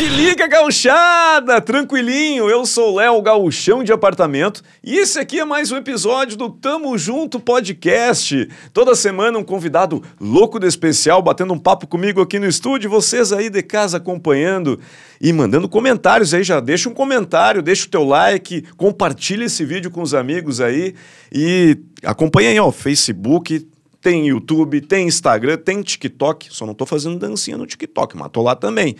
Te 0.00 0.08
liga, 0.08 0.46
gauchada! 0.46 1.60
Tranquilinho, 1.60 2.48
eu 2.48 2.64
sou 2.64 2.96
Léo 2.96 3.20
Gauchão 3.20 3.84
de 3.84 3.92
Apartamento 3.92 4.62
e 4.82 4.96
esse 4.96 5.18
aqui 5.18 5.38
é 5.38 5.44
mais 5.44 5.70
um 5.70 5.76
episódio 5.76 6.38
do 6.38 6.48
Tamo 6.48 6.96
Junto 6.96 7.38
Podcast. 7.38 8.48
Toda 8.72 8.94
semana 8.94 9.38
um 9.38 9.44
convidado 9.44 10.02
louco 10.18 10.58
de 10.58 10.66
especial 10.66 11.20
batendo 11.20 11.52
um 11.52 11.58
papo 11.58 11.86
comigo 11.86 12.22
aqui 12.22 12.38
no 12.38 12.46
estúdio, 12.46 12.88
vocês 12.88 13.30
aí 13.30 13.50
de 13.50 13.62
casa 13.62 13.98
acompanhando 13.98 14.80
e 15.20 15.34
mandando 15.34 15.68
comentários 15.68 16.32
aí, 16.32 16.42
já 16.42 16.60
deixa 16.60 16.88
um 16.88 16.94
comentário, 16.94 17.60
deixa 17.60 17.86
o 17.86 17.90
teu 17.90 18.02
like, 18.02 18.62
compartilha 18.78 19.44
esse 19.44 19.66
vídeo 19.66 19.90
com 19.90 20.00
os 20.00 20.14
amigos 20.14 20.62
aí 20.62 20.94
e 21.30 21.76
acompanha 22.02 22.48
aí, 22.48 22.58
ó, 22.58 22.72
Facebook, 22.72 23.68
tem 24.00 24.28
YouTube, 24.28 24.80
tem 24.80 25.06
Instagram, 25.06 25.56
tem 25.58 25.82
TikTok. 25.82 26.48
Só 26.50 26.64
não 26.64 26.74
tô 26.74 26.86
fazendo 26.86 27.18
dancinha 27.18 27.58
no 27.58 27.66
TikTok, 27.66 28.16
mas 28.16 28.30
tô 28.30 28.42
lá 28.42 28.56
também. 28.56 28.96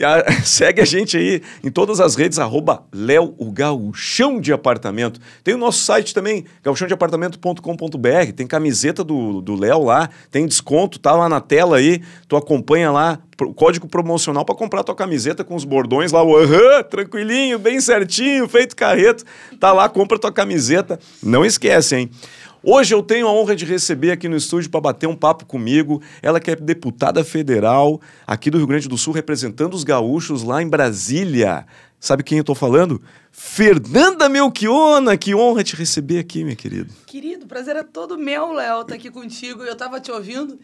A, 0.00 0.32
segue 0.44 0.80
a 0.80 0.84
gente 0.84 1.16
aí 1.16 1.42
em 1.64 1.70
todas 1.70 2.00
as 2.00 2.14
redes, 2.14 2.38
arroba 2.38 2.84
Léo, 2.92 3.34
o 3.38 3.50
Gauchão 3.50 4.40
de 4.40 4.52
Apartamento. 4.52 5.20
Tem 5.42 5.54
o 5.54 5.58
nosso 5.58 5.84
site 5.84 6.14
também, 6.14 6.44
gauchãodeapartamento.com.br. 6.62 8.32
Tem 8.34 8.46
camiseta 8.46 9.02
do 9.02 9.54
Léo 9.56 9.84
lá, 9.84 10.08
tem 10.30 10.46
desconto, 10.46 10.98
tá 10.98 11.12
lá 11.12 11.28
na 11.28 11.40
tela 11.40 11.78
aí. 11.78 12.00
Tu 12.28 12.36
acompanha 12.36 12.92
lá, 12.92 13.18
o 13.44 13.52
código 13.52 13.86
promocional 13.86 14.44
para 14.44 14.54
comprar 14.54 14.82
tua 14.82 14.94
camiseta 14.94 15.44
com 15.44 15.54
os 15.54 15.64
bordões 15.64 16.12
lá, 16.12 16.22
o 16.22 16.36
aham, 16.36 16.82
tranquilinho, 16.84 17.58
bem 17.58 17.80
certinho, 17.80 18.48
feito 18.48 18.74
carreto. 18.74 19.24
Tá 19.60 19.72
lá, 19.72 19.88
compra 19.88 20.18
tua 20.18 20.32
camiseta. 20.32 20.98
Não 21.22 21.44
esquece, 21.44 21.96
hein? 21.96 22.10
Hoje 22.68 22.92
eu 22.92 23.00
tenho 23.00 23.28
a 23.28 23.32
honra 23.32 23.54
de 23.54 23.64
receber 23.64 24.10
aqui 24.10 24.28
no 24.28 24.34
estúdio 24.36 24.68
para 24.68 24.80
bater 24.80 25.06
um 25.06 25.14
papo 25.14 25.46
comigo. 25.46 26.02
Ela 26.20 26.40
que 26.40 26.50
é 26.50 26.56
deputada 26.56 27.22
federal 27.22 28.00
aqui 28.26 28.50
do 28.50 28.58
Rio 28.58 28.66
Grande 28.66 28.88
do 28.88 28.98
Sul, 28.98 29.14
representando 29.14 29.74
os 29.74 29.84
gaúchos 29.84 30.42
lá 30.42 30.60
em 30.60 30.68
Brasília. 30.68 31.64
Sabe 32.00 32.24
quem 32.24 32.38
eu 32.38 32.42
estou 32.42 32.56
falando? 32.56 33.00
Fernanda 33.30 34.28
Melchiona, 34.28 35.16
que 35.16 35.32
honra 35.32 35.62
te 35.62 35.76
receber 35.76 36.18
aqui, 36.18 36.42
minha 36.42 36.56
querida. 36.56 36.92
Querido, 37.06 37.46
prazer 37.46 37.76
é 37.76 37.84
todo 37.84 38.18
meu, 38.18 38.52
Léo, 38.52 38.80
estar 38.80 38.84
tá 38.86 38.94
aqui 38.96 39.12
contigo. 39.12 39.62
Eu 39.62 39.74
estava 39.74 40.00
te 40.00 40.10
ouvindo 40.10 40.58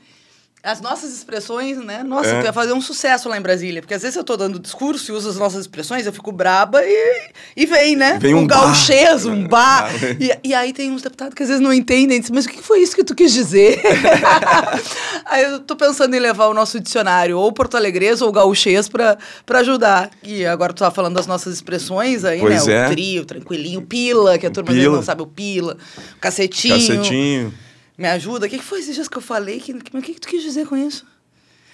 as 0.63 0.81
nossas 0.81 1.13
expressões, 1.13 1.77
né? 1.79 2.05
Nossa, 2.05 2.29
é. 2.29 2.41
tu 2.41 2.45
ia 2.45 2.53
fazer 2.53 2.73
um 2.73 2.81
sucesso 2.81 3.29
lá 3.29 3.37
em 3.37 3.41
Brasília. 3.41 3.83
Porque 3.83 3.95
às 3.95 4.03
vezes 4.03 4.17
eu 4.17 4.23
tô 4.23 4.37
dando 4.37 4.61
discurso 4.61 5.11
e 5.11 5.15
uso 5.15 5.29
as 5.29 5.37
nossas 5.37 5.63
expressões, 5.63 6.07
eu 6.07 6.13
fico 6.13 6.31
braba 6.31 6.81
e, 6.85 7.31
e 7.57 7.67
vem, 7.67 7.97
né? 7.97 8.17
Vem 8.21 8.33
um, 8.33 8.41
um 8.43 8.47
gauchês, 8.47 9.27
um 9.27 9.45
bar. 9.49 9.91
e, 10.21 10.51
e 10.51 10.55
aí 10.55 10.73
tem 10.73 10.93
uns 10.93 11.03
deputados 11.03 11.35
que 11.35 11.43
às 11.43 11.49
vezes 11.49 11.63
não 11.63 11.73
entendem. 11.73 12.21
Dizem, 12.21 12.33
mas 12.33 12.45
o 12.45 12.49
que 12.49 12.63
foi 12.63 12.79
isso 12.79 12.95
que 12.95 13.03
tu 13.03 13.13
quis 13.13 13.33
dizer? 13.33 13.81
aí 15.27 15.43
eu 15.43 15.59
tô 15.59 15.75
pensando 15.75 16.15
em 16.15 16.21
levar 16.21 16.47
o 16.47 16.55
nosso 16.55 16.79
dicionário, 16.79 17.37
ou 17.37 17.53
porto-alegrês 17.53 18.23
ou 18.23 18.31
gauchês, 18.31 18.89
pra, 18.89 19.19
pra 19.45 19.59
ajudar. 19.61 20.11
E 20.23 20.47
agora 20.47 20.73
tu 20.73 20.79
tá 20.79 20.93
falando 20.93 21.15
das 21.15 21.27
nossas 21.27 21.55
expressões 21.55 22.25
aí, 22.25 22.39
pois 22.39 22.67
né? 22.69 22.75
É. 22.75 22.87
O 22.87 22.91
trio, 22.91 23.25
tranquilinho, 23.25 23.83
pila, 23.83 24.39
que 24.39 24.47
a 24.47 24.51
turma 24.51 24.71
pila. 24.71 24.95
não 24.95 25.03
sabe 25.03 25.23
o 25.23 25.27
pila, 25.27 25.77
o 26.17 26.21
cacetinho. 26.21 26.75
Cacetinho. 26.75 27.53
Me 28.03 28.09
ajuda? 28.09 28.47
O 28.47 28.49
que, 28.49 28.59
que 28.59 28.65
foi 28.65 28.81
esses 28.81 28.97
dias 28.97 29.07
que 29.07 29.17
eu 29.17 29.23
falei? 29.23 29.61
Que, 29.61 29.75
que, 29.75 29.97
o 29.97 30.03
que, 30.03 30.15
que 30.15 30.21
tu 30.21 30.27
quis 30.27 30.43
dizer 30.43 30.67
com 30.67 30.77
isso? 30.77 31.07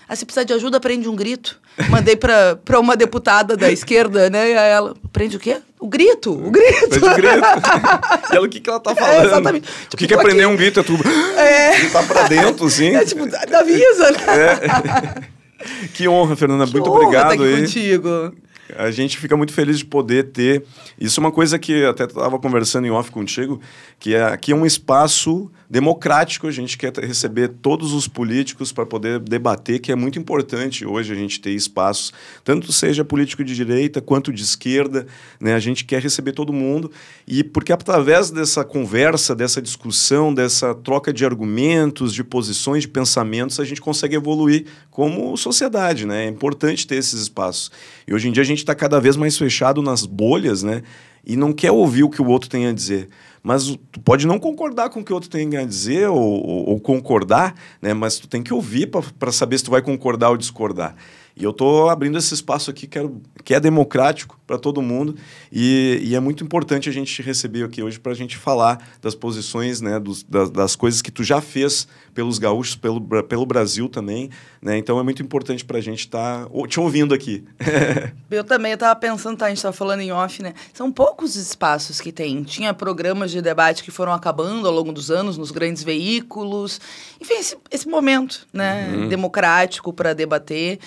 Ah, 0.07 0.15
se 0.15 0.27
precisar 0.27 0.45
de 0.45 0.53
ajuda, 0.53 0.79
prende 0.79 1.09
um 1.09 1.17
grito. 1.17 1.59
Mandei 1.89 2.17
pra, 2.17 2.55
pra 2.57 2.79
uma 2.79 2.95
deputada 2.95 3.57
da 3.57 3.73
esquerda, 3.73 4.29
né? 4.29 4.51
E 4.51 4.53
ela, 4.53 4.95
prende 5.11 5.39
o 5.39 5.41
quê? 5.41 5.57
O 5.81 5.89
grito, 5.89 6.31
o 6.33 6.51
grito. 6.51 6.89
Prende 6.91 7.07
o 7.07 7.15
grito. 7.15 7.39
e 8.31 8.37
ela, 8.37 8.47
o 8.47 8.49
que, 8.49 8.61
que 8.61 8.69
ela 8.69 8.79
tá 8.79 8.91
é, 8.91 8.95
falando? 8.95 9.23
É, 9.23 9.25
exatamente. 9.25 9.67
Tipo, 9.67 9.95
o 9.95 9.97
que, 9.97 10.07
que 10.07 10.15
é 10.15 10.19
prender 10.19 10.47
um 10.47 10.55
grito? 10.57 10.81
É 10.81 10.83
tudo... 10.83 11.03
É. 11.09 11.89
Tá 11.89 12.03
pra 12.03 12.29
dentro, 12.29 12.67
assim. 12.67 12.95
É 12.95 13.07
tipo, 13.07 13.25
avisa, 13.25 14.11
né? 14.11 15.29
É. 15.65 15.89
Que 15.95 16.07
honra, 16.07 16.37
Fernanda. 16.37 16.67
Que 16.67 16.73
Muito 16.73 16.91
honra 16.91 17.01
obrigado 17.01 17.33
aqui 17.33 17.43
aí. 17.43 17.61
contigo. 17.63 18.35
A 18.77 18.91
gente 18.91 19.17
fica 19.17 19.35
muito 19.35 19.55
feliz 19.55 19.79
de 19.79 19.87
poder 19.87 20.25
ter. 20.25 20.63
Isso 21.01 21.21
é 21.21 21.23
uma 21.23 21.33
coisa 21.33 21.59
que 21.59 21.87
até 21.87 22.05
estava 22.05 22.39
conversando 22.39 22.87
em 22.87 22.91
off 22.91 23.11
contigo, 23.11 23.61
que 23.99 24.15
é, 24.15 24.25
aqui 24.25 24.53
é 24.53 24.55
um 24.55 24.67
espaço 24.67 25.51
democrático. 25.69 26.47
A 26.47 26.51
gente 26.51 26.79
quer 26.79 26.93
receber 26.99 27.49
todos 27.49 27.93
os 27.93 28.09
políticos 28.09 28.73
para 28.73 28.87
poder 28.87 29.19
debater, 29.19 29.81
que 29.81 29.93
é 29.93 29.95
muito 29.95 30.19
importante 30.19 30.87
hoje 30.87 31.13
a 31.13 31.17
gente 31.17 31.41
ter 31.41 31.51
espaços, 31.51 32.13
tanto 32.43 32.73
seja 32.73 33.05
político 33.05 33.45
de 33.45 33.55
direita 33.55 34.01
quanto 34.01 34.33
de 34.33 34.43
esquerda. 34.43 35.07
Né? 35.41 35.55
A 35.55 35.59
gente 35.59 35.85
quer 35.85 36.01
receber 36.01 36.33
todo 36.33 36.53
mundo. 36.53 36.91
E 37.27 37.45
porque 37.45 37.73
através 37.73 38.31
dessa 38.31 38.65
conversa, 38.65 39.35
dessa 39.35 39.61
discussão, 39.61 40.33
dessa 40.33 40.75
troca 40.75 41.13
de 41.13 41.25
argumentos, 41.25 42.15
de 42.15 42.25
posições, 42.25 42.83
de 42.83 42.89
pensamentos, 42.89 43.61
a 43.61 43.65
gente 43.65 43.81
consegue 43.81 44.17
evoluir 44.17 44.67
como 44.91 45.37
sociedade. 45.37 46.07
Né? 46.07 46.25
É 46.25 46.29
importante 46.29 46.87
ter 46.87 46.97
esses 46.97 47.21
espaços. 47.21 47.71
E 48.07 48.15
hoje 48.15 48.29
em 48.29 48.33
dia 48.33 48.43
a 48.43 48.47
gente 48.47 48.59
está 48.59 48.75
cada 48.75 49.01
vez 49.01 49.17
mais 49.17 49.37
fechado 49.37 49.83
nas 49.83 50.07
bolhas, 50.07 50.63
né? 50.63 50.83
E 51.27 51.37
não 51.37 51.53
quer 51.53 51.71
ouvir 51.71 52.05
o 52.05 52.09
que 52.09 52.23
o 52.23 52.27
outro 52.27 52.49
tem 52.49 52.67
a 52.67 52.73
dizer. 52.73 53.09
Mas 53.43 53.79
tu 53.93 54.01
pode 54.01 54.27
não 54.27 54.39
concordar 54.39 54.91
com 54.91 55.01
o 55.01 55.05
que 55.05 55.13
o 55.13 55.15
outro 55.15 55.31
tem 55.31 55.57
a 55.57 55.65
dizer 55.65 56.09
ou, 56.09 56.19
ou, 56.19 56.69
ou 56.71 56.81
concordar, 56.81 57.55
né? 57.81 57.95
Mas 57.95 58.19
tu 58.19 58.29
tem 58.29 58.43
que 58.43 58.53
ouvir 58.53 58.91
para 59.19 59.33
saber 59.33 59.59
se 59.59 59.65
tu 59.65 59.71
vai 59.71 59.83
concordar 59.83 60.31
ou 60.31 60.37
discordar. 60.37 60.95
E 61.39 61.45
eu 61.45 61.51
estou 61.51 61.89
abrindo 61.89 62.19
esse 62.19 62.35
espaço 62.35 62.71
aqui 62.71 62.87
que 62.87 62.99
é, 62.99 63.09
que 63.45 63.55
é 63.55 63.61
democrático 63.61 64.39
para 64.49 64.59
todo 64.59 64.81
mundo 64.81 65.15
e, 65.53 66.01
e, 66.03 66.15
é 66.15 66.21
muito 66.21 66.43
importante 66.43 66.89
a 66.89 66.93
gente 66.93 67.13
te 67.15 67.21
receber 67.21 67.65
aqui 67.65 67.83
hoje 67.83 68.01
para 68.01 68.13
a 68.13 68.15
gente 68.15 68.35
falar 68.35 68.83
das 69.01 69.15
posições, 69.15 69.83
né, 69.83 70.01
dos, 70.01 70.23
das, 70.23 70.51
das, 70.51 70.75
coisas 70.75 71.03
que 71.03 71.11
tu 71.11 71.23
já 71.23 71.39
fez 71.43 71.87
pelos 72.15 72.39
gaúchos, 72.39 72.75
pelo, 72.75 73.01
pelo 73.25 73.45
Brasil 73.45 73.91
também. 73.91 74.31
Né? 74.61 74.79
Então 74.79 74.99
é 74.99 75.03
muito 75.03 75.23
importante 75.23 75.65
para 75.65 75.77
a 75.77 75.81
gente 75.83 76.01
estar 76.01 76.47
tá 76.47 76.67
te 76.67 76.81
ouvindo 76.81 77.15
aqui. 77.15 77.45
eu 78.31 78.43
também 78.43 78.73
estava 78.73 78.99
pensando, 78.99 79.37
tá, 79.37 79.47
a 79.47 79.49
gente 79.51 79.59
estava 79.59 79.77
falando 79.77 80.01
em 80.01 80.11
off, 80.11 80.43
né? 80.43 80.55
São 80.73 80.91
poucos 80.91 81.37
espaços 81.37 82.01
que 82.01 82.11
tem. 82.11 82.43
Tinha 82.43 82.73
programas 82.73 83.31
de 83.31 83.43
debate 83.43 83.85
que 83.85 83.91
foram 83.91 84.13
acabando 84.13 84.67
ao 84.67 84.75
longo 84.75 84.93
dos 84.93 85.11
anos 85.11 85.37
nos 85.37 85.51
grandes 85.51 85.85
veículos. 85.85 86.81
Enfim, 87.21 87.35
esse, 87.35 87.57
esse 87.71 87.87
momento 87.87 88.47
né, 88.53 88.91
uhum. 88.93 89.09
democrático 89.09 89.93
para 89.93 90.15
debater. 90.15 90.79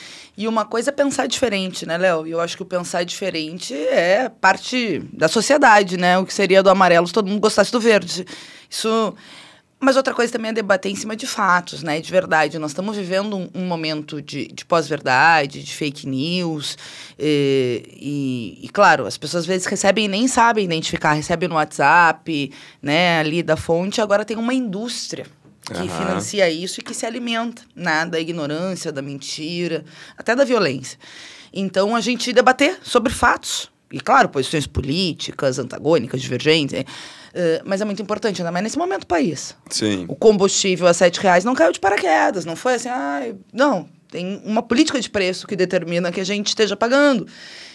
E 0.42 0.48
uma 0.48 0.66
coisa 0.66 0.90
é 0.90 0.92
pensar 0.92 1.28
diferente, 1.28 1.86
né, 1.86 2.00
Léo? 2.00 2.26
E 2.26 2.32
eu 2.32 2.42
acho 2.42 2.58
que 2.58 2.64
o 2.64 2.66
pensar 2.66 3.04
diferente 3.04 3.76
é 3.76 4.28
parte 4.28 4.98
da 5.14 5.28
sociedade, 5.28 5.98
né? 5.98 6.18
O 6.18 6.26
que 6.26 6.34
seria 6.34 6.64
do 6.64 6.70
amarelo 6.72 7.06
se 7.06 7.14
todo 7.14 7.28
mundo 7.28 7.40
gostasse 7.40 7.72
do 7.72 7.80
verde. 7.80 8.26
Isso. 8.68 9.14
Mas 9.80 9.96
outra 9.96 10.16
coisa 10.16 10.34
também 10.34 10.50
é 10.50 10.54
debater 10.54 10.92
em 10.92 10.96
cima 10.96 11.16
de 11.16 11.28
fatos, 11.28 11.84
né? 11.84 12.02
De 12.02 12.10
verdade. 12.10 12.58
Nós 12.58 12.72
estamos 12.72 12.98
vivendo 12.98 13.38
um, 13.38 13.50
um 13.54 13.68
momento 13.68 14.20
de, 14.20 14.48
de 14.48 14.66
pós-verdade, 14.66 15.64
de 15.64 15.76
fake 15.76 16.08
news. 16.08 16.76
E, 17.20 17.84
e, 18.02 18.66
e, 18.66 18.70
claro, 18.70 19.06
as 19.06 19.20
pessoas 19.20 19.44
às 19.44 19.48
vezes 19.48 19.68
recebem 19.68 20.06
e 20.06 20.08
nem 20.08 20.28
sabem 20.28 20.66
identificar, 20.66 21.14
recebem 21.14 21.50
no 21.50 21.54
WhatsApp, 21.54 22.52
né? 22.82 23.20
Ali 23.20 23.44
da 23.44 23.56
fonte. 23.56 24.02
Agora 24.02 24.26
tem 24.26 24.38
uma 24.38 24.56
indústria 24.56 25.28
que 25.62 25.74
uhum. 25.74 25.88
financia 25.88 26.50
isso 26.50 26.80
e 26.80 26.84
que 26.84 26.94
se 26.94 27.06
alimenta 27.06 27.62
né, 27.76 28.06
da 28.06 28.20
ignorância, 28.20 28.92
da 28.92 29.02
mentira, 29.02 29.86
até 30.18 30.36
da 30.36 30.44
violência. 30.44 30.98
Então, 31.54 31.96
a 31.96 32.02
gente 32.02 32.34
debater 32.34 32.80
sobre 32.82 33.12
fatos. 33.12 33.70
E, 33.92 34.00
claro, 34.00 34.30
posições 34.30 34.66
políticas, 34.66 35.60
antagônicas, 35.60 36.22
divergentes. 36.22 36.80
Uh, 36.80 37.62
mas 37.66 37.82
é 37.82 37.86
muito 37.86 38.02
importante, 38.02 38.42
ainda 38.42 38.52
mais 38.52 38.64
nesse 38.64 38.78
momento 38.78 39.02
do 39.02 39.08
país. 39.08 39.56
Sim. 39.70 40.06
O 40.08 40.16
combustível 40.16 40.88
a 40.88 40.94
sete 40.94 41.20
reais 41.20 41.44
não 41.44 41.54
caiu 41.54 41.74
de 41.74 41.80
paraquedas. 41.80 42.46
Não 42.46 42.56
foi 42.56 42.76
assim, 42.76 42.90
ah, 42.90 43.34
não. 43.52 43.90
Tem 44.12 44.42
uma 44.44 44.62
política 44.62 45.00
de 45.00 45.10
preço 45.10 45.48
que 45.48 45.56
determina 45.56 46.12
que 46.12 46.20
a 46.20 46.24
gente 46.26 46.48
esteja 46.48 46.76
pagando. 46.76 47.26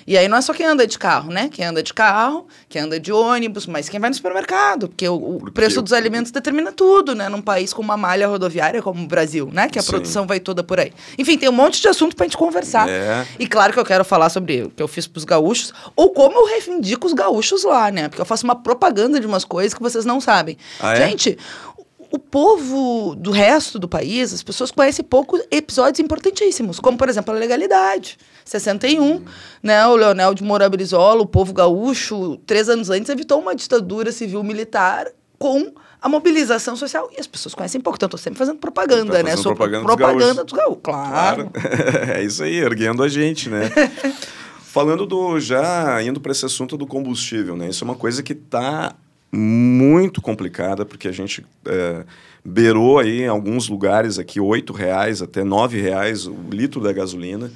E 0.06 0.16
aí 0.16 0.28
não 0.28 0.36
é 0.36 0.40
só 0.40 0.52
quem 0.54 0.64
anda 0.64 0.86
de 0.86 0.96
carro, 0.96 1.32
né? 1.32 1.48
Quem 1.50 1.64
anda 1.64 1.82
de 1.82 1.92
carro, 1.92 2.46
quem 2.68 2.82
anda 2.82 3.00
de 3.00 3.10
ônibus, 3.10 3.66
mas 3.66 3.88
quem 3.88 3.98
vai 3.98 4.08
no 4.08 4.14
supermercado, 4.14 4.86
porque 4.86 5.08
o, 5.08 5.14
o 5.14 5.50
preço 5.50 5.82
dos 5.82 5.92
alimentos 5.92 6.30
determina 6.30 6.70
tudo, 6.70 7.12
né? 7.12 7.28
Num 7.28 7.42
país 7.42 7.72
com 7.72 7.82
uma 7.82 7.96
malha 7.96 8.28
rodoviária 8.28 8.80
como 8.80 9.02
o 9.02 9.06
Brasil, 9.06 9.50
né? 9.52 9.68
Que 9.68 9.80
a 9.80 9.82
Sim. 9.82 9.90
produção 9.90 10.26
vai 10.26 10.38
toda 10.38 10.62
por 10.62 10.78
aí. 10.78 10.92
Enfim, 11.18 11.36
tem 11.36 11.48
um 11.48 11.52
monte 11.52 11.80
de 11.80 11.88
assunto 11.88 12.14
pra 12.14 12.24
gente 12.24 12.36
conversar. 12.36 12.88
É. 12.88 13.26
E 13.36 13.48
claro 13.48 13.72
que 13.72 13.80
eu 13.80 13.84
quero 13.84 14.04
falar 14.04 14.28
sobre 14.28 14.62
o 14.62 14.70
que 14.70 14.82
eu 14.82 14.86
fiz 14.86 15.08
pros 15.08 15.24
gaúchos, 15.24 15.72
ou 15.96 16.10
como 16.10 16.38
eu 16.38 16.46
reivindico 16.46 17.06
os 17.06 17.12
gaúchos 17.12 17.64
lá, 17.64 17.90
né? 17.90 18.08
Porque 18.08 18.20
eu 18.20 18.26
faço 18.26 18.44
uma 18.44 18.54
propaganda 18.54 19.18
de 19.18 19.26
umas 19.26 19.44
coisas 19.44 19.74
que 19.74 19.82
vocês 19.82 20.04
não 20.04 20.20
sabem. 20.20 20.56
Ah, 20.78 20.94
é? 20.94 20.98
O 22.10 22.18
povo 22.18 23.14
do 23.16 23.30
resto 23.30 23.78
do 23.78 23.88
país, 23.88 24.32
as 24.32 24.42
pessoas 24.42 24.70
conhecem 24.70 25.04
pouco 25.04 25.38
episódios 25.50 26.00
importantíssimos, 26.00 26.78
como, 26.78 26.96
por 26.96 27.08
exemplo, 27.08 27.34
a 27.34 27.38
legalidade. 27.38 28.18
61, 28.44 29.02
hum. 29.02 29.24
né, 29.62 29.86
o 29.86 29.96
Leonel 29.96 30.34
de 30.34 30.42
Moura 30.44 30.68
Brizola, 30.68 31.22
o 31.22 31.26
povo 31.26 31.52
gaúcho, 31.52 32.36
três 32.46 32.68
anos 32.68 32.90
antes, 32.90 33.08
evitou 33.08 33.40
uma 33.40 33.54
ditadura 33.54 34.12
civil-militar 34.12 35.08
com 35.38 35.72
a 36.00 36.08
mobilização 36.08 36.76
social. 36.76 37.10
E 37.16 37.20
as 37.20 37.26
pessoas 37.26 37.54
conhecem 37.54 37.80
pouco, 37.80 37.96
então 37.96 38.06
estou 38.06 38.18
sempre 38.18 38.38
fazendo 38.38 38.58
propaganda, 38.58 39.12
tá 39.12 39.18
fazendo 39.18 39.36
né? 39.36 39.42
Propaganda, 39.42 39.86
Sou 39.86 39.96
propaganda 39.96 40.44
dos 40.44 40.52
gaúchos. 40.52 40.80
Claro. 40.82 41.50
claro. 41.50 42.12
é 42.14 42.22
isso 42.22 42.42
aí, 42.42 42.56
erguendo 42.56 43.02
a 43.02 43.08
gente, 43.08 43.48
né? 43.48 43.70
Falando 44.62 45.06
do. 45.06 45.40
Já 45.40 46.02
indo 46.02 46.20
para 46.20 46.32
esse 46.32 46.44
assunto 46.44 46.76
do 46.76 46.86
combustível, 46.86 47.56
né? 47.56 47.68
Isso 47.70 47.82
é 47.82 47.86
uma 47.86 47.94
coisa 47.94 48.22
que 48.22 48.34
está 48.34 48.94
muito 49.32 50.20
complicada, 50.22 50.84
porque 50.84 51.08
a 51.08 51.12
gente 51.12 51.44
é, 51.66 52.04
beirou 52.44 52.98
aí 52.98 53.22
em 53.22 53.28
alguns 53.28 53.68
lugares 53.68 54.18
aqui 54.18 54.40
R$ 54.40 54.62
reais 54.74 55.20
até 55.20 55.42
R$ 55.42 55.80
reais 55.80 56.26
o 56.26 56.36
litro 56.50 56.80
da 56.80 56.92
gasolina. 56.92 57.50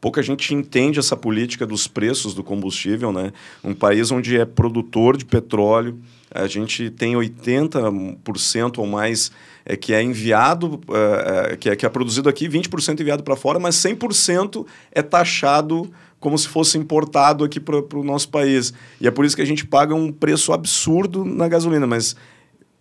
pouca 0.00 0.20
gente 0.22 0.52
entende 0.52 0.98
essa 0.98 1.16
política 1.16 1.64
dos 1.64 1.86
preços 1.86 2.34
do 2.34 2.42
combustível, 2.42 3.12
né? 3.12 3.32
Um 3.62 3.74
país 3.74 4.10
onde 4.10 4.36
é 4.36 4.44
produtor 4.44 5.16
de 5.16 5.24
petróleo, 5.24 5.98
a 6.34 6.46
gente 6.46 6.90
tem 6.90 7.14
80% 7.14 8.78
ou 8.78 8.86
mais 8.86 9.30
é, 9.64 9.76
que 9.76 9.92
é 9.92 10.02
enviado, 10.02 10.80
é, 10.90 11.56
que, 11.56 11.70
é, 11.70 11.76
que 11.76 11.86
é 11.86 11.88
produzido 11.88 12.28
aqui, 12.28 12.48
20% 12.48 13.00
enviado 13.00 13.22
para 13.22 13.36
fora, 13.36 13.58
mas 13.58 13.76
100% 13.76 14.66
é 14.90 15.02
taxado 15.02 15.92
como 16.22 16.38
se 16.38 16.46
fosse 16.46 16.78
importado 16.78 17.42
aqui 17.42 17.58
para 17.58 17.98
o 17.98 18.04
nosso 18.04 18.28
país. 18.28 18.72
E 19.00 19.08
é 19.08 19.10
por 19.10 19.24
isso 19.24 19.34
que 19.34 19.42
a 19.42 19.44
gente 19.44 19.66
paga 19.66 19.92
um 19.92 20.12
preço 20.12 20.52
absurdo 20.52 21.24
na 21.24 21.48
gasolina, 21.48 21.84
mas 21.84 22.14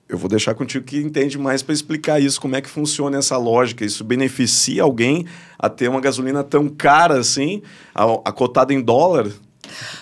eu 0.08 0.16
vou 0.16 0.30
deixar 0.30 0.54
contigo 0.54 0.86
que 0.86 1.00
entende 1.00 1.40
mais 1.40 1.64
para 1.64 1.74
explicar 1.74 2.22
isso, 2.22 2.40
como 2.40 2.56
é 2.56 2.62
que 2.62 2.70
funciona 2.70 3.18
essa 3.18 3.38
lógica. 3.38 3.84
Isso 3.84 4.04
beneficia 4.04 4.84
alguém 4.84 5.26
a 5.58 5.70
ter 5.70 5.90
uma 5.90 6.00
gasolina 6.00 6.44
tão 6.44 6.70
cara 6.70 7.20
assim, 7.20 7.64
a, 7.96 8.04
a 8.26 8.32
cotada 8.32 8.72
em 8.74 8.80
dólar? 8.80 9.32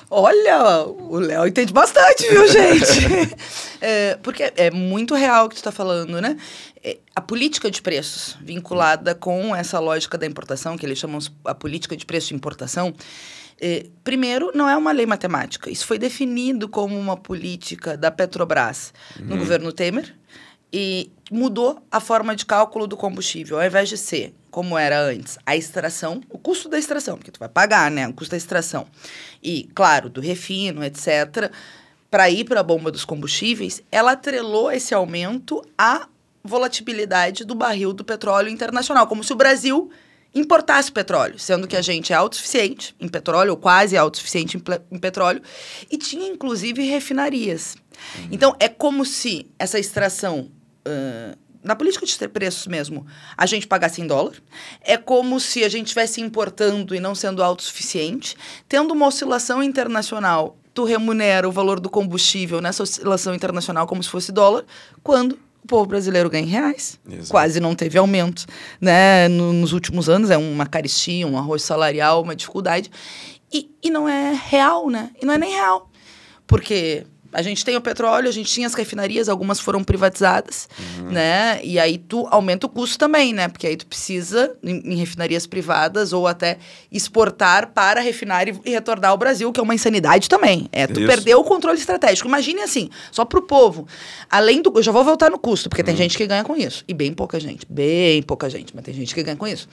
Olha, 0.10 0.84
o 0.86 1.18
Léo 1.20 1.48
entende 1.48 1.74
bastante, 1.74 2.28
viu, 2.28 2.48
gente? 2.48 3.36
é, 3.82 4.18
porque 4.22 4.52
é 4.56 4.72
muito 4.72 5.16
real 5.16 5.46
o 5.46 5.50
que 5.50 5.56
tu 5.56 5.60
está 5.60 5.72
falando, 5.72 6.22
né? 6.22 6.38
É, 6.84 6.98
a 7.16 7.22
política 7.22 7.70
de 7.70 7.82
preços 7.82 8.38
vinculada 8.42 9.14
com 9.14 9.56
essa 9.56 9.80
lógica 9.80 10.18
da 10.18 10.26
importação, 10.26 10.78
que 10.78 10.86
eles 10.86 10.98
chamam 10.98 11.20
a 11.46 11.54
política 11.54 11.96
de 11.96 12.06
preço 12.06 12.30
de 12.30 12.36
importação, 12.36 12.94
é, 13.62 13.88
primeiro, 14.04 14.52
não 14.56 14.70
é 14.70 14.78
uma 14.78 14.92
lei 14.92 15.06
matemática. 15.06 15.70
Isso 15.70 15.86
foi 15.86 15.98
definido 15.98 16.70
como 16.70 16.98
uma 16.98 17.18
política 17.18 17.98
da 17.98 18.10
Petrobras 18.10 18.94
uhum. 19.20 19.26
no 19.26 19.38
governo 19.38 19.72
Temer 19.74 20.16
e 20.72 21.12
mudou 21.32 21.84
a 21.92 22.00
forma 22.00 22.36
de 22.36 22.46
cálculo 22.46 22.88
do 22.88 22.96
combustível. 22.96 23.60
Ao 23.60 23.66
invés 23.66 23.90
de 23.90 23.98
ser, 23.98 24.34
como 24.50 24.78
era 24.78 25.00
antes, 25.00 25.38
a 25.46 25.56
extração, 25.56 26.22
o 26.30 26.38
custo 26.38 26.70
da 26.70 26.78
extração, 26.78 27.18
porque 27.18 27.32
tu 27.32 27.40
vai 27.40 27.50
pagar, 27.50 27.90
né? 27.90 28.08
O 28.08 28.14
custo 28.14 28.32
da 28.32 28.38
extração. 28.38 28.88
E, 29.42 29.70
claro, 29.74 30.10
do 30.10 30.22
refino, 30.22 30.84
etc., 30.84 31.52
para 32.10 32.30
ir 32.30 32.44
para 32.44 32.60
a 32.60 32.64
bomba 32.64 32.92
dos 32.92 33.06
combustíveis, 33.06 33.84
ela 33.92 34.14
atrelou 34.14 34.72
esse 34.72 34.94
aumento 34.94 35.64
à 35.78 36.08
volatilidade 36.44 37.46
do 37.46 37.54
barril 37.54 37.94
do 37.94 38.04
petróleo 38.04 38.50
internacional, 38.50 39.06
como 39.08 39.24
se 39.24 39.32
o 39.32 39.36
Brasil 39.36 39.92
importasse 40.34 40.92
petróleo, 40.92 41.40
sendo 41.40 41.68
que 41.68 41.76
a 41.76 41.82
gente 41.82 42.14
é 42.14 42.16
autossuficiente 42.16 42.96
em 43.00 43.08
petróleo, 43.08 43.52
ou 43.52 43.58
quase 43.58 43.98
autossuficiente 43.98 44.58
em, 44.58 44.64
em 44.92 45.00
petróleo, 45.00 45.42
e 45.90 45.98
tinha 45.98 46.28
inclusive 46.28 46.84
refinarias. 46.84 47.76
Uhum. 48.18 48.28
Então, 48.32 48.56
é 48.60 48.68
como 48.68 49.06
se 49.06 49.48
essa 49.58 49.80
extração. 49.80 50.52
Uh, 50.88 51.49
na 51.64 51.76
política 51.76 52.06
de 52.06 52.18
ter 52.18 52.30
preços 52.30 52.68
mesmo, 52.68 53.06
a 53.36 53.46
gente 53.46 53.68
pagasse 53.68 54.02
em 54.02 54.08
dólar. 54.08 54.34
É 54.82 54.98
como 54.98 55.40
se 55.40 55.64
a 55.64 55.70
gente 55.70 55.88
estivesse 55.88 56.22
importando 56.22 56.96
e 56.96 57.00
não 57.00 57.14
sendo 57.14 57.44
autossuficiente. 57.44 58.36
Tendo 58.68 58.94
uma 58.94 59.08
oscilação 59.08 59.62
internacional, 59.62 60.58
tu 60.74 60.86
remunera 60.86 61.48
o 61.48 61.52
valor 61.52 61.80
do 61.80 61.90
combustível 61.90 62.62
nessa 62.62 62.84
oscilação 62.84 63.36
internacional 63.36 63.86
como 63.86 64.02
se 64.02 64.10
fosse 64.10 64.32
dólar, 64.32 64.66
quando 65.04 65.38
o 65.64 65.68
povo 65.68 65.86
brasileiro 65.86 66.30
ganha 66.30 66.46
em 66.46 66.50
reais. 66.50 66.98
Exato. 67.10 67.30
Quase 67.30 67.60
não 67.60 67.76
teve 67.76 67.98
aumento 67.98 68.46
né, 68.80 69.28
nos 69.28 69.74
últimos 69.74 70.08
anos. 70.08 70.30
É 70.30 70.38
uma 70.38 70.66
caristia, 70.66 71.28
um 71.28 71.38
arroz 71.38 71.62
salarial, 71.64 72.22
uma 72.22 72.36
dificuldade. 72.36 72.90
E, 73.52 73.70
e 73.84 73.90
não 73.90 74.08
é 74.08 74.34
real, 74.34 74.90
né? 74.90 75.12
E 75.22 75.26
não 75.26 75.34
é 75.34 75.38
nem 75.38 75.52
real. 75.52 75.90
Porque 76.48 77.06
a 77.32 77.42
gente 77.42 77.64
tem 77.64 77.76
o 77.76 77.82
petróleo, 77.82 78.28
a 78.28 78.32
gente 78.32 78.52
tinha 78.52 78.66
as 78.66 78.74
refinarias, 78.74 79.30
algumas 79.30 79.60
foram 79.60 79.84
privatizadas, 79.84 80.68
uhum. 80.80 81.12
né? 81.12 81.60
E 81.64 81.78
aí 81.78 81.98
tu 81.98 82.28
aumenta 82.32 82.66
o 82.66 82.70
custo 82.70 82.98
também, 82.98 83.34
né? 83.34 83.48
Porque 83.48 83.68
aí 83.68 83.78
tu 83.78 83.86
precisa, 83.86 84.56
em, 84.64 84.94
em 84.94 84.96
refinarias 84.96 85.46
privadas, 85.46 86.12
ou 86.12 86.28
até 86.28 86.58
exportar 86.92 87.72
para 87.74 88.02
refinar 88.02 88.48
e, 88.48 88.60
e, 88.66 88.72
retornar 88.72 89.12
ao 89.12 89.18
Brasil, 89.18 89.52
que 89.52 89.60
é 89.60 89.64
uma 89.64 89.76
insanidade 89.76 90.28
também. 90.28 90.68
É, 90.72 90.88
tu 90.88 91.00
Isso. 91.00 91.08
perdeu 91.08 91.40
o 91.40 91.44
controle 91.44 91.78
estratégico. 91.78 92.28
Imagine 92.28 92.62
assim, 92.62 92.90
só 93.12 93.24
pro 93.24 93.42
povo. 93.42 93.88
Além 94.30 94.62
do. 94.62 94.72
Eu 94.76 94.84
já 94.84 94.92
vou 94.92 95.04
voltar 95.04 95.30
no 95.30 95.38
custo, 95.38 95.70
porque 95.70 95.82
uhum. 95.82 95.88
tem 95.88 95.96
gente 95.96 96.18
que 96.18 96.26
ganha 96.26 96.44
com 96.44 96.56
isso. 96.56 96.84
E 96.88 96.94
bem 96.94 97.14
pouca 97.14 97.40
gente. 97.40 97.66
Bem 97.70 98.24
pouca 98.24 98.50
gente, 98.50 98.76
mas 98.76 98.84
tem 98.84 98.94
gente 98.94 99.14
que 99.14 99.22
ganha 99.22 99.38
com 99.38 99.48
isso. 99.48 99.68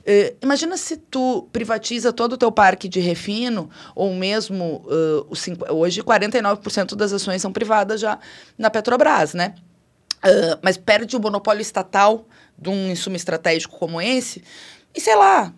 Uh, 0.00 0.36
imagina 0.42 0.76
se 0.76 0.96
tu 0.96 1.48
privatiza 1.52 2.12
todo 2.12 2.32
o 2.32 2.36
teu 2.36 2.50
parque 2.50 2.88
de 2.88 3.00
refino, 3.00 3.68
ou 3.94 4.14
mesmo 4.14 4.84
uh, 4.86 5.26
o 5.28 5.36
cinco, 5.36 5.70
hoje 5.72 6.02
49% 6.02 6.94
das 6.94 7.12
ações 7.12 7.42
são 7.42 7.52
privadas 7.52 8.00
já 8.00 8.18
na 8.56 8.70
Petrobras, 8.70 9.34
né? 9.34 9.54
Uh, 10.18 10.58
mas 10.62 10.76
perde 10.76 11.16
o 11.16 11.20
monopólio 11.20 11.60
estatal 11.60 12.26
de 12.58 12.68
um 12.68 12.90
insumo 12.90 13.16
estratégico 13.16 13.78
como 13.78 14.00
esse, 14.00 14.42
e 14.94 15.00
sei 15.00 15.14
lá, 15.14 15.52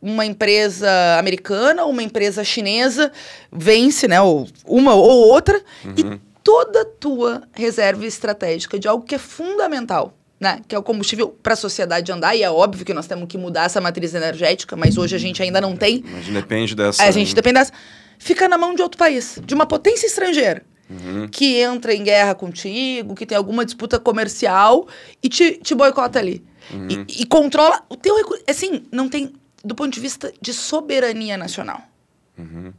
uma 0.00 0.24
empresa 0.24 0.88
americana 1.18 1.84
ou 1.84 1.90
uma 1.90 2.02
empresa 2.02 2.44
chinesa 2.44 3.12
vence, 3.52 4.06
né? 4.06 4.20
Ou 4.20 4.46
uma 4.64 4.94
ou 4.94 5.28
outra, 5.28 5.60
uhum. 5.84 5.94
e 5.96 6.20
toda 6.42 6.82
a 6.82 6.84
tua 6.84 7.42
reserva 7.52 8.06
estratégica 8.06 8.78
de 8.78 8.86
algo 8.86 9.04
que 9.04 9.16
é 9.16 9.18
fundamental 9.18 10.14
né, 10.38 10.60
que 10.68 10.74
é 10.74 10.78
o 10.78 10.82
combustível 10.82 11.28
para 11.28 11.54
a 11.54 11.56
sociedade 11.56 12.12
andar, 12.12 12.36
e 12.36 12.42
é 12.42 12.50
óbvio 12.50 12.84
que 12.84 12.92
nós 12.92 13.06
temos 13.06 13.26
que 13.26 13.38
mudar 13.38 13.64
essa 13.64 13.80
matriz 13.80 14.14
energética, 14.14 14.76
mas 14.76 14.98
hoje 14.98 15.16
a 15.16 15.18
gente 15.18 15.42
ainda 15.42 15.60
não 15.60 15.76
tem. 15.76 16.04
Mas 16.06 16.26
depende 16.26 16.74
dessa. 16.74 17.02
A 17.02 17.10
gente 17.10 17.34
depende 17.34 17.54
dessa. 17.54 17.72
Fica 18.18 18.48
na 18.48 18.58
mão 18.58 18.74
de 18.74 18.82
outro 18.82 18.98
país, 18.98 19.40
de 19.44 19.54
uma 19.54 19.66
potência 19.66 20.06
estrangeira. 20.06 20.62
Uhum. 20.88 21.26
Que 21.26 21.56
entra 21.56 21.92
em 21.92 22.04
guerra 22.04 22.34
contigo, 22.34 23.14
que 23.14 23.26
tem 23.26 23.36
alguma 23.36 23.64
disputa 23.64 23.98
comercial 23.98 24.86
e 25.20 25.28
te, 25.28 25.58
te 25.58 25.74
boicota 25.74 26.18
ali. 26.18 26.44
Uhum. 26.70 27.04
E, 27.08 27.22
e, 27.22 27.26
controla 27.26 27.82
o 27.88 27.96
teu 27.96 28.16
recurso. 28.16 28.44
Assim, 28.48 28.84
não 28.92 29.08
tem. 29.08 29.32
Do 29.64 29.74
ponto 29.74 29.92
de 29.92 29.98
vista 29.98 30.32
de 30.40 30.52
soberania 30.52 31.36
nacional. 31.36 31.82
Uhum. 32.38 32.72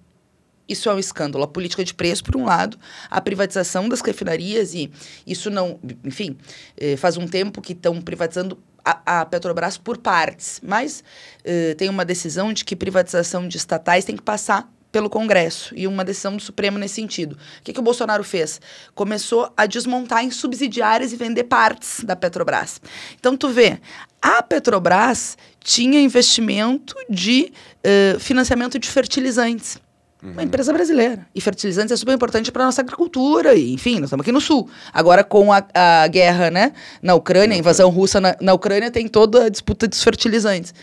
Isso 0.68 0.90
é 0.90 0.94
um 0.94 1.00
escândalo. 1.00 1.44
A 1.44 1.48
política 1.48 1.84
de 1.84 1.94
preço, 1.94 2.24
por 2.24 2.36
um 2.36 2.46
lado, 2.46 2.78
a 3.10 3.22
privatização 3.22 3.88
das 3.88 4.02
refinarias, 4.02 4.74
e 4.74 4.92
isso 5.26 5.50
não. 5.50 5.80
Enfim, 6.04 6.38
eh, 6.78 6.98
faz 6.98 7.18
um 7.18 7.28
tempo 7.28 7.62
que 7.62 7.74
estão 7.74 8.02
privatizando 8.02 8.58
a, 8.84 9.22
a, 9.22 9.26
Petrobras 9.26 9.78
por 9.78 9.98
partes, 9.98 10.60
mas 10.64 11.04
eh, 11.44 11.74
tem 11.76 11.90
uma 11.90 12.06
decisão 12.06 12.54
de 12.54 12.64
que 12.66 12.76
privatização 12.76 13.48
de 13.48 13.58
estatais 13.58 14.06
tem 14.06 14.16
que 14.16 14.24
passar 14.24 14.70
pelo 14.92 15.10
Congresso 15.10 15.74
e 15.76 15.86
uma 15.86 16.04
decisão 16.04 16.36
do 16.36 16.42
Supremo 16.42 16.78
nesse 16.78 16.96
sentido. 16.96 17.34
O 17.34 17.64
que, 17.64 17.74
que 17.74 17.80
o 17.80 17.84
Bolsonaro 17.84 18.24
fez? 18.24 18.60
Começou 18.96 19.52
a 19.56 19.66
desmontar 19.66 20.24
em 20.24 20.32
subsidiárias 20.32 21.14
e 21.14 21.16
vender 21.16 21.44
partes 21.44 22.04
da 22.04 22.16
Petrobras. 22.16 22.82
Então, 23.20 23.36
tu 23.36 23.50
vê, 23.50 23.80
a 24.22 24.42
Petrobras 24.42 25.38
tinha 25.60 26.00
investimento 26.00 26.96
de 27.10 27.52
uh, 27.84 28.20
financiamento 28.20 28.80
de 28.80 28.90
fertilizantes. 28.90 29.78
Uhum. 30.22 30.32
Uma 30.32 30.44
empresa 30.44 30.74
brasileira. 30.74 31.28
E 31.34 31.40
fertilizantes 31.40 31.92
é 31.92 31.96
super 31.96 32.14
importante 32.14 32.52
para 32.52 32.66
nossa 32.66 32.82
agricultura. 32.82 33.54
E, 33.54 33.74
enfim, 33.74 33.96
nós 33.96 34.06
estamos 34.06 34.24
aqui 34.24 34.32
no 34.32 34.42
sul. 34.42 34.70
Agora, 34.92 35.24
com 35.24 35.54
a, 35.54 35.64
a 35.74 36.08
guerra 36.08 36.50
né, 36.50 36.74
na 37.02 37.14
Ucrânia, 37.14 37.56
a 37.56 37.60
invasão 37.60 37.90
russa 37.90 38.20
na, 38.20 38.36
na 38.42 38.54
Ucrânia, 38.54 38.90
tem 38.90 39.08
toda 39.08 39.46
a 39.46 39.50
disputa 39.50 39.88
dos 39.88 40.04
fertilizantes. 40.04 40.74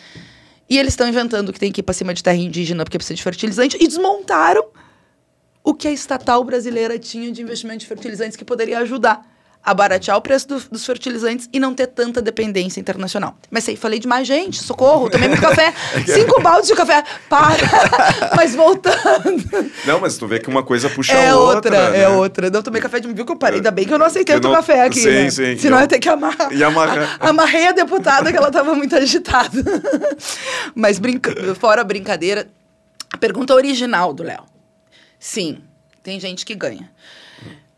E 0.71 0.79
eles 0.79 0.93
estão 0.93 1.09
inventando 1.09 1.53
que 1.53 1.59
tem 1.59 1.73
que 1.73 1.81
ir 1.81 1.83
para 1.83 1.93
cima 1.93 2.14
de 2.14 2.23
terra 2.23 2.37
indígena 2.37 2.85
porque 2.85 2.97
precisa 2.97 3.14
de 3.14 3.23
fertilizante. 3.23 3.76
E 3.81 3.87
desmontaram 3.87 4.64
o 5.64 5.75
que 5.75 5.88
a 5.88 5.93
estatal 5.93 6.43
brasileira 6.45 6.99
tinha 6.99 7.33
de 7.33 7.43
investimento 7.43 7.81
de 7.81 7.87
fertilizantes 7.87 8.37
que 8.37 8.45
poderia 8.45 8.79
ajudar 8.81 9.34
a 9.64 9.73
baratear 9.73 10.16
o 10.16 10.21
preço 10.21 10.47
do, 10.49 10.61
dos 10.71 10.85
fertilizantes 10.85 11.49
e 11.52 11.59
não 11.59 11.73
ter 11.73 11.87
tanta 11.87 12.21
dependência 12.21 12.78
internacional. 12.78 13.37
Mas 13.50 13.66
aí, 13.68 13.76
falei 13.76 13.99
demais, 13.99 14.26
gente, 14.26 14.62
socorro, 14.62 15.09
tomei 15.09 15.28
muito 15.28 15.40
café, 15.40 15.73
cinco 16.06 16.40
baldes 16.42 16.68
de 16.68 16.75
café, 16.75 17.02
para! 17.30 17.64
mas 18.37 18.54
voltando. 18.54 19.42
Não, 19.87 20.00
mas 20.00 20.18
tu 20.18 20.26
vê 20.26 20.38
que 20.38 20.49
uma 20.49 20.62
coisa 20.62 20.90
puxa 20.90 21.14
é 21.14 21.30
a 21.30 21.37
outra. 21.37 21.56
outra 21.56 21.90
né? 21.90 22.00
É 22.02 22.09
outra. 22.09 22.50
Não 22.50 22.62
tomei 22.62 22.83
café 22.83 23.00
de 23.00 23.11
viu 23.12 23.25
que 23.25 23.33
eu 23.33 23.37
parei. 23.37 23.59
Ainda 23.59 23.71
bem 23.71 23.87
que 23.87 23.94
eu 23.94 23.99
não 23.99 24.06
aceitei 24.06 24.35
outro 24.35 24.52
café 24.52 24.83
aqui. 24.83 25.00
Sim, 25.00 25.09
né? 25.09 25.30
sim. 25.30 25.56
Senão 25.56 25.78
eu 25.78 25.83
ia 25.83 25.88
ter 25.88 25.99
que 25.99 26.09
amarrar. 26.09 26.52
E 26.52 26.62
amarrar. 26.62 27.16
Amarrei 27.21 27.68
a 27.68 27.73
deputada 27.73 28.30
que 28.30 28.37
ela 28.37 28.49
estava 28.49 28.75
muito 28.75 28.94
agitada. 28.94 29.62
mas 30.75 30.99
brinca... 30.99 31.54
fora 31.54 31.80
a 31.80 31.85
brincadeira, 31.85 32.49
a 33.11 33.16
pergunta 33.16 33.54
original 33.54 34.12
do 34.12 34.23
Léo. 34.23 34.44
Sim, 35.18 35.62
tem 36.02 36.21
gente 36.21 36.44
que 36.44 36.54
ganha. 36.54 36.90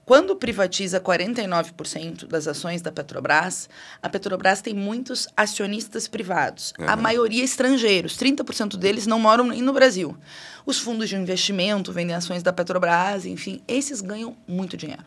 Quando 0.07 0.37
privatiza 0.37 1.01
49% 1.01 2.29
das 2.29 2.47
ações 2.47 2.81
da 2.81 2.93
Petrobras, 2.93 3.69
a 4.01 4.09
Petrobras 4.09 4.63
tem 4.63 4.73
muitos 4.73 5.27
acionistas 5.37 6.07
privados, 6.07 6.73
uhum. 6.79 6.89
a 6.89 6.95
maioria 6.95 7.43
estrangeiros, 7.43 8.17
30% 8.17 8.77
deles 8.77 9.05
não 9.05 9.19
moram 9.19 9.49
nem 9.49 9.61
no 9.61 9.73
Brasil. 9.73 10.17
Os 10.65 10.79
fundos 10.79 11.09
de 11.09 11.17
investimento 11.17 11.93
vendem 11.93 12.15
ações 12.15 12.41
da 12.41 12.53
Petrobras, 12.53 13.27
enfim, 13.27 13.61
esses 13.67 14.01
ganham 14.01 14.37
muito 14.47 14.77
dinheiro. 14.77 15.03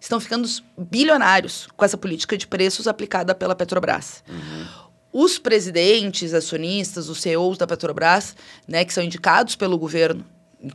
Estão 0.00 0.18
ficando 0.18 0.48
bilionários 0.78 1.68
com 1.76 1.84
essa 1.84 1.98
política 1.98 2.38
de 2.38 2.46
preços 2.46 2.88
aplicada 2.88 3.34
pela 3.34 3.54
Petrobras. 3.54 4.24
Uhum. 4.26 4.66
Os 5.12 5.38
presidentes, 5.38 6.32
acionistas, 6.32 7.10
os 7.10 7.20
CEOs 7.20 7.58
da 7.58 7.66
Petrobras, 7.66 8.34
né, 8.66 8.82
que 8.86 8.94
são 8.94 9.04
indicados 9.04 9.56
pelo 9.56 9.76
governo 9.76 10.24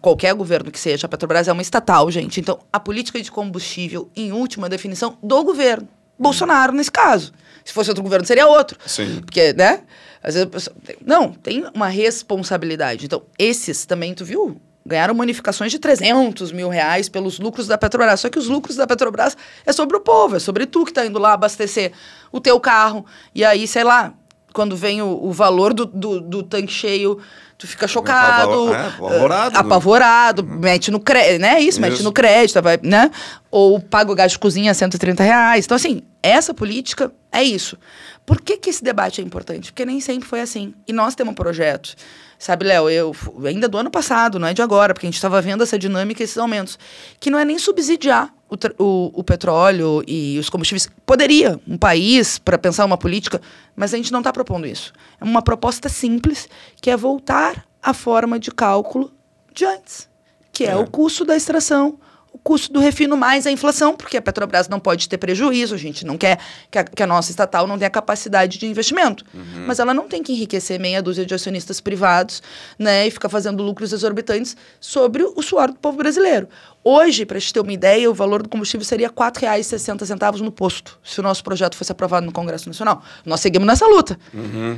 qualquer 0.01 0.33
governo 0.33 0.71
que 0.71 0.79
seja, 0.79 1.07
a 1.07 1.09
Petrobras 1.09 1.47
é 1.47 1.51
uma 1.51 1.61
estatal, 1.61 2.09
gente. 2.09 2.39
Então, 2.39 2.59
a 2.71 2.79
política 2.79 3.21
de 3.21 3.31
combustível, 3.31 4.09
em 4.15 4.31
última 4.31 4.69
definição, 4.69 5.17
do 5.21 5.43
governo. 5.43 5.87
Bolsonaro 6.17 6.71
nesse 6.71 6.91
caso. 6.91 7.33
Se 7.65 7.73
fosse 7.73 7.89
outro 7.89 8.03
governo, 8.03 8.25
seria 8.25 8.47
outro. 8.47 8.77
Sim. 8.85 9.21
Porque, 9.21 9.53
né? 9.53 9.81
Às 10.21 10.35
vezes 10.35 10.47
a 10.47 10.49
pessoa... 10.49 10.75
Não, 11.05 11.33
tem 11.33 11.65
uma 11.73 11.87
responsabilidade. 11.87 13.05
Então, 13.05 13.23
esses 13.37 13.85
também, 13.85 14.13
tu 14.13 14.23
viu? 14.23 14.59
Ganharam 14.85 15.15
bonificações 15.15 15.71
de 15.71 15.79
300 15.79 16.51
mil 16.51 16.69
reais 16.69 17.07
pelos 17.07 17.39
lucros 17.39 17.67
da 17.67 17.77
Petrobras. 17.77 18.19
Só 18.19 18.29
que 18.29 18.37
os 18.37 18.47
lucros 18.47 18.75
da 18.75 18.85
Petrobras 18.85 19.35
é 19.65 19.71
sobre 19.71 19.97
o 19.97 20.01
povo, 20.01 20.35
é 20.35 20.39
sobre 20.39 20.65
tu 20.65 20.85
que 20.85 20.93
tá 20.93 21.05
indo 21.05 21.19
lá 21.19 21.33
abastecer 21.33 21.93
o 22.31 22.39
teu 22.39 22.59
carro. 22.59 23.05
E 23.33 23.45
aí, 23.45 23.65
sei 23.65 23.83
lá, 23.83 24.13
quando 24.53 24.75
vem 24.75 25.01
o, 25.01 25.07
o 25.07 25.31
valor 25.31 25.73
do, 25.73 25.85
do, 25.85 26.21
do 26.21 26.43
tanque 26.43 26.71
cheio, 26.71 27.19
tu 27.63 27.67
fica 27.67 27.88
chocado, 27.88 28.74
É, 28.74 28.88
apavorado. 28.88 29.55
uh, 29.55 29.60
apavorado, 29.60 30.43
mete 30.43 30.91
no 30.91 31.00
crédito, 31.00 31.41
né? 31.41 31.62
Isso, 31.62 31.79
mete 31.79 31.93
Isso. 31.93 32.03
no 32.03 32.12
crédito, 32.12 32.62
vai, 32.62 32.77
né? 32.84 33.10
Ou 33.50 33.79
paga 33.79 34.12
o 34.12 34.15
gás 34.15 34.34
de 34.34 34.39
cozinha 34.39 34.74
130 34.74 35.24
reais. 35.24 35.63
Então, 35.63 35.75
assim, 35.75 36.01
essa 36.24 36.53
política 36.53 37.12
é 37.32 37.44
isso. 37.44 37.77
Por 38.25 38.39
que, 38.39 38.58
que 38.58 38.70
esse 38.70 38.84
debate 38.84 39.20
é 39.20 39.24
importante? 39.24 39.72
Porque 39.72 39.86
nem 39.86 40.00
sempre 40.00 40.27
foi 40.27 40.39
assim. 40.39 40.74
E 40.88 40.94
nós 40.94 41.13
temos 41.13 41.34
um 41.34 41.36
projeto. 41.36 41.96
Sabe, 42.39 42.65
Léo, 42.65 42.89
eu 42.89 43.15
ainda 43.46 43.68
do 43.68 43.77
ano 43.77 43.92
passado, 43.92 44.39
não 44.39 44.48
é 44.48 44.53
de 44.53 44.62
agora, 44.62 44.94
porque 44.94 45.06
a 45.06 45.10
gente 45.10 45.15
estava 45.15 45.42
vendo 45.42 45.63
essa 45.63 45.77
dinâmica 45.77 46.22
e 46.22 46.25
esses 46.25 46.38
aumentos, 46.38 46.77
que 47.20 47.30
não 47.30 47.38
é 47.39 47.46
nem 47.46 47.58
subsidiar 47.58 48.34
o, 48.50 48.56
o, 48.84 49.12
o 49.20 49.24
petróleo 49.24 50.03
e 50.08 50.38
os 50.39 50.50
combustíveis. 50.50 50.89
Poderia, 51.06 51.60
um 51.68 51.77
país, 51.77 52.38
para 52.38 52.58
pensar 52.58 52.86
uma 52.86 52.98
política, 52.98 53.42
mas 53.75 53.94
a 53.94 53.98
gente 53.98 54.12
não 54.12 54.20
está 54.20 54.32
propondo 54.32 54.68
isso. 54.68 54.92
É 55.20 55.24
uma 55.24 55.42
proposta 55.42 55.88
simples, 55.89 56.50
que 56.82 56.89
é 56.89 56.98
voltar 56.98 57.65
à 57.82 57.94
forma 57.94 58.38
de 58.39 58.51
cálculo 58.51 59.12
de 59.53 59.65
antes, 59.65 60.10
que 60.51 60.65
é, 60.65 60.72
É. 60.72 60.75
o 60.75 60.86
custo 60.88 61.24
da 61.24 61.36
extração, 61.36 61.98
custo 62.43 62.73
do 62.73 62.79
refino 62.79 63.15
mais 63.15 63.47
a 63.47 63.51
inflação, 63.51 63.95
porque 63.95 64.17
a 64.17 64.21
Petrobras 64.21 64.67
não 64.67 64.79
pode 64.79 65.07
ter 65.07 65.17
prejuízo, 65.17 65.73
a 65.73 65.77
gente 65.77 66.05
não 66.05 66.17
quer 66.17 66.39
que 66.69 66.77
a, 66.77 66.83
que 66.83 67.01
a 67.01 67.07
nossa 67.07 67.31
estatal 67.31 67.65
não 67.65 67.77
tenha 67.77 67.89
capacidade 67.89 68.57
de 68.57 68.65
investimento. 68.65 69.23
Mas 69.65 69.79
ela 69.79 69.93
não 69.93 70.07
tem 70.07 70.21
que 70.21 70.33
enriquecer 70.33 70.79
meia 70.79 71.01
dúzia 71.01 71.25
de 71.25 71.33
acionistas 71.33 71.79
privados 71.79 72.43
né, 72.77 73.07
e 73.07 73.12
ficar 73.12 73.29
fazendo 73.29 73.63
lucros 73.63 73.93
exorbitantes 73.93 74.57
sobre 74.79 75.23
o 75.23 75.41
suor 75.41 75.69
do 75.69 75.77
povo 75.77 75.97
brasileiro. 75.97 76.50
Hoje, 76.83 77.25
para 77.25 77.39
gente 77.39 77.53
ter 77.53 77.62
uma 77.62 77.71
ideia, 77.71 78.09
o 78.12 78.13
valor 78.13 78.43
do 78.43 78.50
combustível 78.50 78.85
seria 78.85 79.07
R$ 79.07 79.13
4,60 79.13 80.41
no 80.41 80.51
posto, 80.51 81.00
se 81.01 81.19
o 81.19 81.23
nosso 81.23 81.43
projeto 81.43 81.77
fosse 81.77 81.91
aprovado 81.91 82.25
no 82.25 82.31
Congresso 82.31 82.67
Nacional. 82.67 83.01
Nós 83.25 83.39
seguimos 83.39 83.65
nessa 83.65 83.88
luta. 83.88 84.19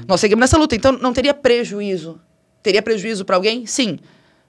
Nós 0.07 0.21
seguimos 0.21 0.41
nessa 0.41 0.57
luta. 0.57 0.75
Então, 0.75 0.91
não 0.91 1.11
teria 1.11 1.33
prejuízo. 1.33 2.19
Teria 2.61 2.81
prejuízo 2.81 3.25
para 3.25 3.35
alguém? 3.35 3.65
Sim. 3.65 3.97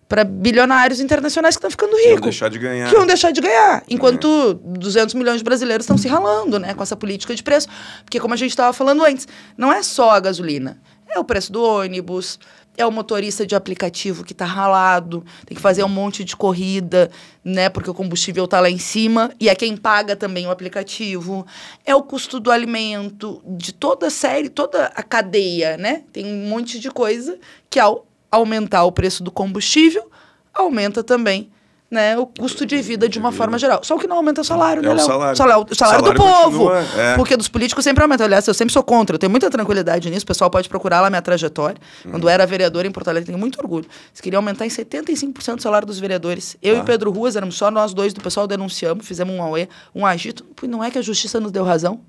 Para 0.08 0.22
bilionários 0.22 1.00
internacionais 1.00 1.56
que 1.56 1.58
estão 1.58 1.70
ficando 1.70 1.96
Que 1.96 2.02
iam 2.02 2.10
ricos 2.10 2.22
deixar 2.22 2.48
de 2.48 2.58
ganhar. 2.58 2.88
que 2.88 2.94
vão 2.94 3.06
deixar 3.06 3.32
de 3.32 3.40
ganhar, 3.40 3.82
enquanto 3.88 4.54
200 4.54 5.14
milhões 5.14 5.38
de 5.38 5.44
brasileiros 5.44 5.84
estão 5.84 5.98
se 5.98 6.06
ralando, 6.06 6.58
né, 6.60 6.74
com 6.74 6.82
essa 6.82 6.94
política 6.96 7.34
de 7.34 7.42
preço. 7.42 7.66
Porque 8.04 8.20
como 8.20 8.32
a 8.32 8.36
gente 8.36 8.50
estava 8.50 8.72
falando 8.72 9.04
antes, 9.04 9.26
não 9.56 9.72
é 9.72 9.82
só 9.82 10.10
a 10.10 10.20
gasolina, 10.20 10.80
é 11.08 11.18
o 11.18 11.24
preço 11.24 11.50
do 11.52 11.60
ônibus, 11.62 12.38
é 12.76 12.86
o 12.86 12.92
motorista 12.92 13.46
de 13.46 13.54
aplicativo 13.56 14.22
que 14.22 14.32
está 14.32 14.44
ralado, 14.44 15.24
tem 15.46 15.56
que 15.56 15.62
fazer 15.62 15.82
um 15.82 15.88
monte 15.88 16.22
de 16.22 16.36
corrida, 16.36 17.10
né, 17.44 17.68
porque 17.68 17.90
o 17.90 17.94
combustível 17.94 18.44
está 18.44 18.60
lá 18.60 18.70
em 18.70 18.78
cima 18.78 19.32
e 19.40 19.48
é 19.48 19.54
quem 19.54 19.76
paga 19.76 20.14
também 20.14 20.46
o 20.46 20.50
aplicativo. 20.50 21.46
É 21.84 21.94
o 21.94 22.02
custo 22.02 22.38
do 22.38 22.50
alimento, 22.50 23.42
de 23.44 23.72
toda 23.72 24.06
a 24.06 24.10
série, 24.10 24.48
toda 24.48 24.86
a 24.94 25.02
cadeia, 25.02 25.76
né? 25.76 26.02
Tem 26.12 26.24
um 26.26 26.48
monte 26.48 26.78
de 26.78 26.90
coisa 26.90 27.38
que 27.70 27.80
ao 27.80 28.06
aumentar 28.30 28.84
o 28.84 28.92
preço 28.92 29.22
do 29.22 29.30
combustível, 29.30 30.10
aumenta 30.54 31.02
também 31.02 31.50
né, 31.88 32.18
o 32.18 32.26
custo 32.26 32.66
de 32.66 32.82
vida 32.82 33.08
de 33.08 33.16
uma 33.16 33.30
forma 33.30 33.56
geral. 33.60 33.78
Só 33.84 33.96
que 33.96 34.08
não 34.08 34.16
aumenta 34.16 34.40
o 34.40 34.44
salário, 34.44 34.80
É 34.80 34.86
né, 34.86 34.90
o 34.90 34.96
Léo? 34.96 35.06
salário. 35.06 35.32
O 35.32 35.36
salário, 35.36 35.74
salário 35.76 36.02
do 36.02 36.08
Salário 36.08 36.14
povo. 36.42 36.64
continua, 36.70 36.84
é. 37.00 37.14
Porque 37.14 37.36
dos 37.36 37.46
políticos 37.46 37.84
sempre 37.84 38.02
aumenta. 38.02 38.24
Aliás, 38.24 38.44
eu 38.48 38.52
sempre 38.54 38.72
sou 38.72 38.82
contra. 38.82 39.14
Eu 39.14 39.18
tenho 39.20 39.30
muita 39.30 39.48
tranquilidade 39.48 40.10
nisso. 40.10 40.24
O 40.24 40.26
pessoal 40.26 40.50
pode 40.50 40.68
procurar 40.68 41.00
lá 41.00 41.08
minha 41.08 41.22
trajetória. 41.22 41.76
Uhum. 42.04 42.10
Quando 42.10 42.24
eu 42.24 42.28
era 42.28 42.44
vereadora 42.44 42.88
em 42.88 42.90
Porto 42.90 43.06
Alegre, 43.08 43.26
tenho 43.26 43.38
muito 43.38 43.60
orgulho. 43.60 43.86
Eles 44.10 44.20
queriam 44.20 44.40
aumentar 44.40 44.66
em 44.66 44.68
75% 44.68 45.58
o 45.58 45.62
salário 45.62 45.86
dos 45.86 46.00
vereadores. 46.00 46.56
Eu 46.60 46.74
Ah. 46.74 46.78
e 46.80 46.82
Pedro 46.82 47.12
Ruas, 47.12 47.36
éramos 47.36 47.56
só 47.56 47.70
nós 47.70 47.94
dois 47.94 48.12
do 48.12 48.20
pessoal, 48.20 48.48
denunciamos, 48.48 49.06
fizemos 49.06 49.32
um 49.32 49.40
auê, 49.40 49.68
um 49.94 50.04
agito. 50.04 50.44
Não 50.64 50.82
é 50.82 50.90
que 50.90 50.98
a 50.98 51.02
justiça 51.02 51.38
nos 51.38 51.52
deu 51.52 51.62
razão? 51.62 52.00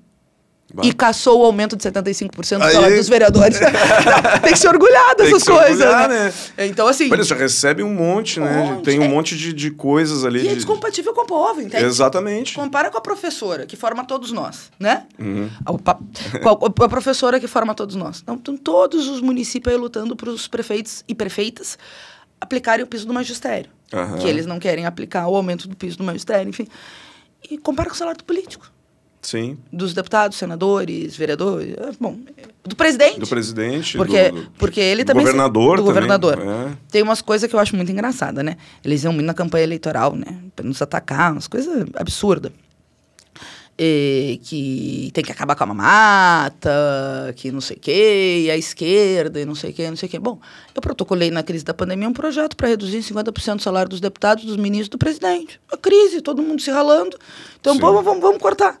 Bah. 0.72 0.82
E 0.84 0.92
caçou 0.92 1.40
o 1.40 1.44
aumento 1.46 1.76
de 1.76 1.82
75% 1.82 2.58
do 2.58 2.64
Aí- 2.64 2.72
salário 2.74 2.96
dos 2.98 3.08
vereadores. 3.08 3.58
Não, 3.60 4.40
tem 4.42 4.52
que 4.52 4.58
se 4.58 4.68
orgulhar 4.68 5.14
Tem 5.14 5.24
que 5.26 5.32
dessas 5.32 5.42
se 5.42 5.50
coisas. 5.50 5.80
orgulhar, 5.80 6.08
né? 6.10 6.32
Então, 6.58 6.86
assim. 6.86 7.04
Mas 7.08 7.18
eles 7.20 7.26
já 7.26 7.36
recebem 7.36 7.84
um 7.84 7.94
monte, 7.94 8.38
né? 8.38 8.62
monte, 8.62 8.84
Tem 8.84 8.98
um 8.98 9.04
é. 9.04 9.08
monte 9.08 9.34
de, 9.34 9.54
de 9.54 9.70
coisas 9.70 10.26
ali. 10.26 10.40
E 10.40 10.46
é 10.46 10.50
de- 10.50 10.56
descompatível 10.56 11.14
com 11.14 11.22
o 11.22 11.26
povo, 11.26 11.62
entende? 11.62 11.84
Exatamente. 11.84 12.54
Compara 12.54 12.90
com 12.90 12.98
a 12.98 13.00
professora, 13.00 13.64
que 13.64 13.76
forma 13.76 14.04
todos 14.04 14.30
nós, 14.30 14.70
né? 14.78 15.04
Uhum. 15.18 15.48
A, 15.64 16.84
a, 16.84 16.88
professora 16.88 17.40
que 17.40 17.46
forma 17.46 17.74
todos 17.74 17.96
nós. 17.96 18.20
Então, 18.20 18.34
estão 18.34 18.56
todos 18.56 19.08
os 19.08 19.22
municípios 19.22 19.74
aí 19.74 19.80
lutando 19.80 20.14
para 20.14 20.28
os 20.28 20.46
prefeitos 20.46 21.02
e 21.08 21.14
prefeitas 21.14 21.78
aplicarem 22.38 22.84
o 22.84 22.86
piso 22.86 23.06
do 23.06 23.14
magistério. 23.14 23.70
Aham. 23.90 24.18
Que 24.18 24.28
eles 24.28 24.44
não 24.44 24.58
querem 24.58 24.84
aplicar 24.84 25.26
o 25.28 25.34
aumento 25.34 25.66
do 25.66 25.74
piso 25.74 25.96
do 25.96 26.04
magistério, 26.04 26.46
enfim. 26.50 26.68
E 27.50 27.56
compara 27.56 27.88
com 27.88 27.94
o 27.94 27.98
salário 27.98 28.18
do 28.18 28.24
político. 28.24 28.70
Sim. 29.20 29.58
Dos 29.72 29.92
deputados, 29.94 30.38
senadores, 30.38 31.16
vereadores, 31.16 31.74
eh, 31.76 31.90
bom, 32.00 32.18
do 32.64 32.76
presidente. 32.76 33.18
Do 33.20 33.26
presidente. 33.26 33.96
Porque, 33.96 34.30
do, 34.30 34.42
do- 34.42 34.50
porque 34.52 34.80
ele 34.80 35.02
do 35.02 35.08
também... 35.08 35.24
governador 35.24 35.76
Do 35.78 35.84
também, 35.84 35.94
governador. 36.08 36.38
é. 36.40 36.72
Tem 36.90 37.02
umas 37.02 37.20
coisas 37.20 37.48
que 37.50 37.54
eu 37.56 37.60
acho 37.60 37.74
muito 37.74 37.90
engraçada, 37.90 38.42
né? 38.42 38.56
Eles 38.84 39.02
iam 39.04 39.12
muito 39.12 39.26
na 39.26 39.34
campanha 39.34 39.64
eleitoral, 39.64 40.14
né? 40.14 40.38
Pra 40.54 40.64
nos 40.64 40.80
atacar, 40.80 41.32
umas 41.32 41.48
coisas 41.48 41.86
absurdas. 41.96 42.52
E 43.80 44.40
que 44.42 45.10
tem 45.14 45.22
que 45.22 45.30
acabar 45.30 45.54
com 45.54 45.62
a 45.62 45.66
mamata, 45.68 47.32
que 47.36 47.52
não 47.52 47.60
sei 47.60 47.76
o 47.76 47.80
quê, 47.80 48.42
e 48.46 48.50
a 48.50 48.56
esquerda, 48.56 49.40
e 49.40 49.44
não 49.44 49.54
sei 49.54 49.70
o 49.70 49.72
quê, 49.72 49.88
não 49.88 49.96
sei 49.96 50.08
o 50.08 50.10
quê. 50.10 50.18
Bom, 50.18 50.40
eu 50.74 50.80
protocolei 50.82 51.30
na 51.30 51.44
crise 51.44 51.64
da 51.64 51.72
pandemia 51.72 52.08
um 52.08 52.12
projeto 52.12 52.56
para 52.56 52.66
reduzir 52.66 52.96
em 52.96 53.02
50% 53.02 53.58
o 53.58 53.62
salário 53.62 53.88
dos 53.88 54.00
deputados, 54.00 54.44
dos 54.44 54.56
ministros, 54.56 54.88
do 54.88 54.98
presidente. 54.98 55.60
A 55.72 55.76
crise, 55.76 56.20
todo 56.20 56.42
mundo 56.42 56.60
se 56.60 56.72
ralando. 56.72 57.16
Então, 57.60 57.74
Sim. 57.74 57.80
vamos, 57.80 58.04
vamos, 58.04 58.20
vamos 58.20 58.38
cortar. 58.42 58.80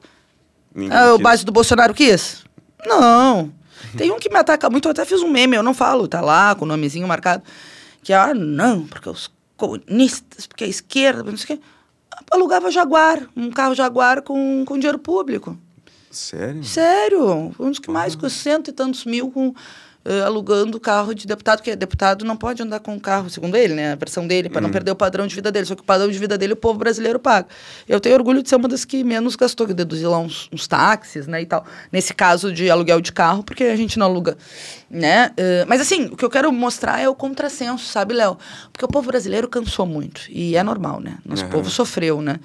Ninguém 0.74 0.96
Ah, 0.96 1.14
o 1.14 1.18
base 1.18 1.44
do 1.44 1.52
Bolsonaro 1.52 1.94
quis? 1.94 2.44
Não. 2.86 3.52
Tem 3.96 4.10
um 4.10 4.18
que 4.18 4.28
me 4.28 4.36
ataca 4.36 4.68
muito, 4.68 4.86
eu 4.86 4.92
até 4.92 5.04
fiz 5.04 5.22
um 5.22 5.30
meme, 5.30 5.56
eu 5.56 5.62
não 5.62 5.74
falo, 5.74 6.06
tá 6.06 6.20
lá 6.20 6.54
com 6.54 6.64
o 6.64 6.68
nomezinho 6.68 7.06
marcado. 7.08 7.42
Que, 8.02 8.12
ah, 8.12 8.34
não, 8.34 8.86
porque 8.86 9.08
os 9.08 9.30
comunistas, 9.56 10.46
porque 10.46 10.64
a 10.64 10.68
esquerda, 10.68 11.30
não 11.30 11.36
sei 11.36 11.56
o 11.56 11.58
quê. 11.58 11.64
Alugava 12.30 12.70
Jaguar, 12.70 13.22
um 13.36 13.50
carro 13.50 13.74
Jaguar 13.74 14.22
com, 14.22 14.64
com 14.66 14.78
dinheiro 14.78 14.98
público. 14.98 15.56
Sério? 16.10 16.64
Sério, 16.64 17.54
um 17.58 17.70
dos 17.70 17.78
que 17.78 17.90
mais, 17.90 18.14
com 18.14 18.28
cento 18.28 18.68
e 18.68 18.72
tantos 18.72 19.04
mil 19.04 19.30
com, 19.30 19.54
eh, 20.08 20.22
alugando 20.22 20.80
carro 20.80 21.14
de 21.14 21.26
deputado, 21.26 21.58
porque 21.58 21.76
deputado 21.76 22.24
não 22.24 22.34
pode 22.34 22.62
andar 22.62 22.80
com 22.80 22.98
carro, 22.98 23.28
segundo 23.28 23.54
ele, 23.56 23.74
né? 23.74 23.92
A 23.92 23.94
versão 23.94 24.26
dele, 24.26 24.48
para 24.48 24.62
não 24.62 24.70
perder 24.70 24.90
o 24.90 24.96
padrão 24.96 25.26
de 25.26 25.34
vida 25.34 25.52
dele. 25.52 25.66
Só 25.66 25.74
que 25.74 25.82
o 25.82 25.84
padrão 25.84 26.10
de 26.10 26.18
vida 26.18 26.38
dele 26.38 26.54
o 26.54 26.56
povo 26.56 26.78
brasileiro 26.78 27.18
paga. 27.18 27.46
Eu 27.86 28.00
tenho 28.00 28.14
orgulho 28.14 28.42
de 28.42 28.48
ser 28.48 28.56
uma 28.56 28.68
das 28.68 28.86
que 28.86 29.04
menos 29.04 29.36
gastou, 29.36 29.66
que 29.66 29.74
deduzi 29.74 30.06
lá 30.06 30.18
uns, 30.18 30.48
uns 30.50 30.66
táxis, 30.66 31.26
né, 31.26 31.42
e 31.42 31.46
tal. 31.46 31.66
Nesse 31.92 32.14
caso 32.14 32.50
de 32.50 32.70
aluguel 32.70 33.02
de 33.02 33.12
carro, 33.12 33.42
porque 33.42 33.64
a 33.64 33.76
gente 33.76 33.98
não 33.98 34.06
aluga, 34.06 34.38
né? 34.90 35.30
Eh, 35.36 35.66
mas 35.68 35.80
assim, 35.80 36.06
o 36.06 36.16
que 36.16 36.24
eu 36.24 36.30
quero 36.30 36.50
mostrar 36.50 36.98
é 37.00 37.08
o 37.08 37.14
contrassenso, 37.14 37.84
sabe, 37.84 38.14
Léo? 38.14 38.38
Porque 38.72 38.86
o 38.86 38.88
povo 38.88 39.08
brasileiro 39.08 39.46
cansou 39.46 39.84
muito, 39.84 40.22
e 40.30 40.56
é 40.56 40.62
normal, 40.62 41.00
né? 41.00 41.18
Nosso 41.22 41.42
Aham. 41.42 41.50
povo 41.50 41.68
sofreu, 41.68 42.22
né? 42.22 42.40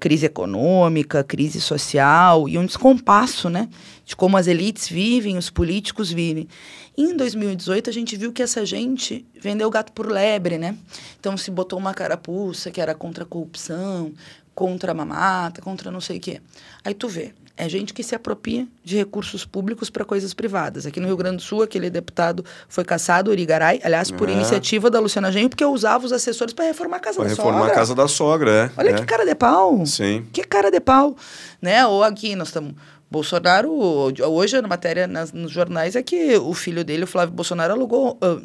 Crise 0.00 0.26
econômica, 0.26 1.22
crise 1.22 1.60
social 1.60 2.48
e 2.48 2.56
um 2.56 2.64
descompasso, 2.64 3.50
né? 3.50 3.68
De 4.04 4.16
como 4.16 4.36
as 4.36 4.46
elites 4.46 4.88
vivem, 4.88 5.36
os 5.36 5.50
políticos 5.50 6.10
vivem. 6.10 6.48
E 6.96 7.02
em 7.02 7.16
2018, 7.16 7.90
a 7.90 7.92
gente 7.92 8.16
viu 8.16 8.32
que 8.32 8.42
essa 8.42 8.64
gente 8.64 9.26
vendeu 9.40 9.70
gato 9.70 9.92
por 9.92 10.10
lebre, 10.10 10.56
né? 10.56 10.76
Então, 11.20 11.36
se 11.36 11.50
botou 11.50 11.78
uma 11.78 11.92
carapuça 11.92 12.70
que 12.70 12.80
era 12.80 12.94
contra 12.94 13.24
a 13.24 13.26
corrupção, 13.26 14.12
contra 14.54 14.92
a 14.92 14.94
mamata, 14.94 15.60
contra 15.60 15.90
não 15.90 16.00
sei 16.00 16.16
o 16.16 16.20
quê. 16.20 16.40
Aí 16.82 16.94
tu 16.94 17.06
vê, 17.06 17.34
é 17.58 17.68
gente 17.68 17.92
que 17.92 18.02
se 18.02 18.14
apropria 18.14 18.66
de 18.84 18.96
recursos 18.96 19.44
públicos 19.44 19.90
para 19.90 20.04
coisas 20.04 20.32
privadas. 20.32 20.86
Aqui 20.86 21.00
no 21.00 21.06
Rio 21.06 21.16
Grande 21.16 21.36
do 21.36 21.42
Sul, 21.42 21.62
aquele 21.62 21.90
deputado 21.90 22.44
foi 22.68 22.84
caçado, 22.84 23.30
Urigaray, 23.30 23.80
aliás, 23.82 24.10
por 24.10 24.28
É. 24.28 24.32
iniciativa 24.32 24.88
da 24.88 25.00
Luciana 25.00 25.30
Genro, 25.32 25.50
porque 25.50 25.64
usava 25.64 26.06
os 26.06 26.12
assessores 26.12 26.54
para 26.54 26.66
reformar 26.66 26.96
a 26.96 27.00
casa 27.00 27.16
Pra 27.16 27.24
da 27.24 27.30
reformar 27.30 27.58
sogra. 27.58 27.72
a 27.72 27.74
casa 27.74 27.94
da 27.94 28.08
sogra, 28.08 28.50
é. 28.50 28.70
Olha 28.80 28.90
é. 28.90 28.92
que 28.94 29.04
cara 29.04 29.24
de 29.26 29.34
pau. 29.34 29.84
Sim. 29.84 30.24
Que 30.32 30.44
cara 30.44 30.70
de 30.70 30.80
pau. 30.80 31.16
Né? 31.60 31.84
Ou 31.86 32.02
aqui 32.04 32.34
nós 32.36 32.48
estamos. 32.48 32.74
Bolsonaro, 33.10 33.72
hoje 33.72 34.56
a 34.56 34.62
matéria 34.62 35.06
nas, 35.06 35.32
nos 35.32 35.50
jornais 35.50 35.96
é 35.96 36.02
que 36.02 36.36
o 36.36 36.52
filho 36.54 36.84
dele, 36.84 37.04
o 37.04 37.06
Flávio 37.06 37.34
Bolsonaro, 37.34 37.72
alugou, 37.72 38.18
ah, 38.20 38.38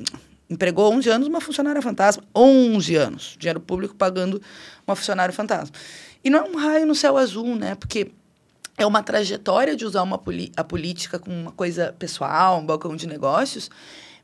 empregou 0.49 0.91
11 0.93 1.09
anos 1.09 1.27
uma 1.27 1.41
funcionária 1.41 1.81
fantasma. 1.81 2.23
11 2.33 2.95
anos. 2.95 3.35
Dinheiro 3.37 3.59
público 3.59 3.93
pagando 3.93 4.41
uma 4.87 4.95
funcionária 4.95 5.33
fantasma. 5.33 5.75
E 6.23 6.29
não 6.29 6.39
é 6.39 6.43
um 6.49 6.55
raio 6.55 6.85
no 6.85 6.95
céu 6.95 7.17
azul, 7.17 7.55
né? 7.57 7.75
Porque 7.75 8.11
é 8.77 8.85
uma 8.85 9.03
trajetória 9.03 9.75
de 9.75 9.85
usar 9.85 10.01
uma 10.03 10.21
a 10.57 10.63
política 10.63 11.19
como 11.19 11.35
uma 11.35 11.51
coisa 11.51 11.93
pessoal, 11.97 12.59
um 12.59 12.65
balcão 12.65 12.95
de 12.95 13.07
negócios. 13.07 13.69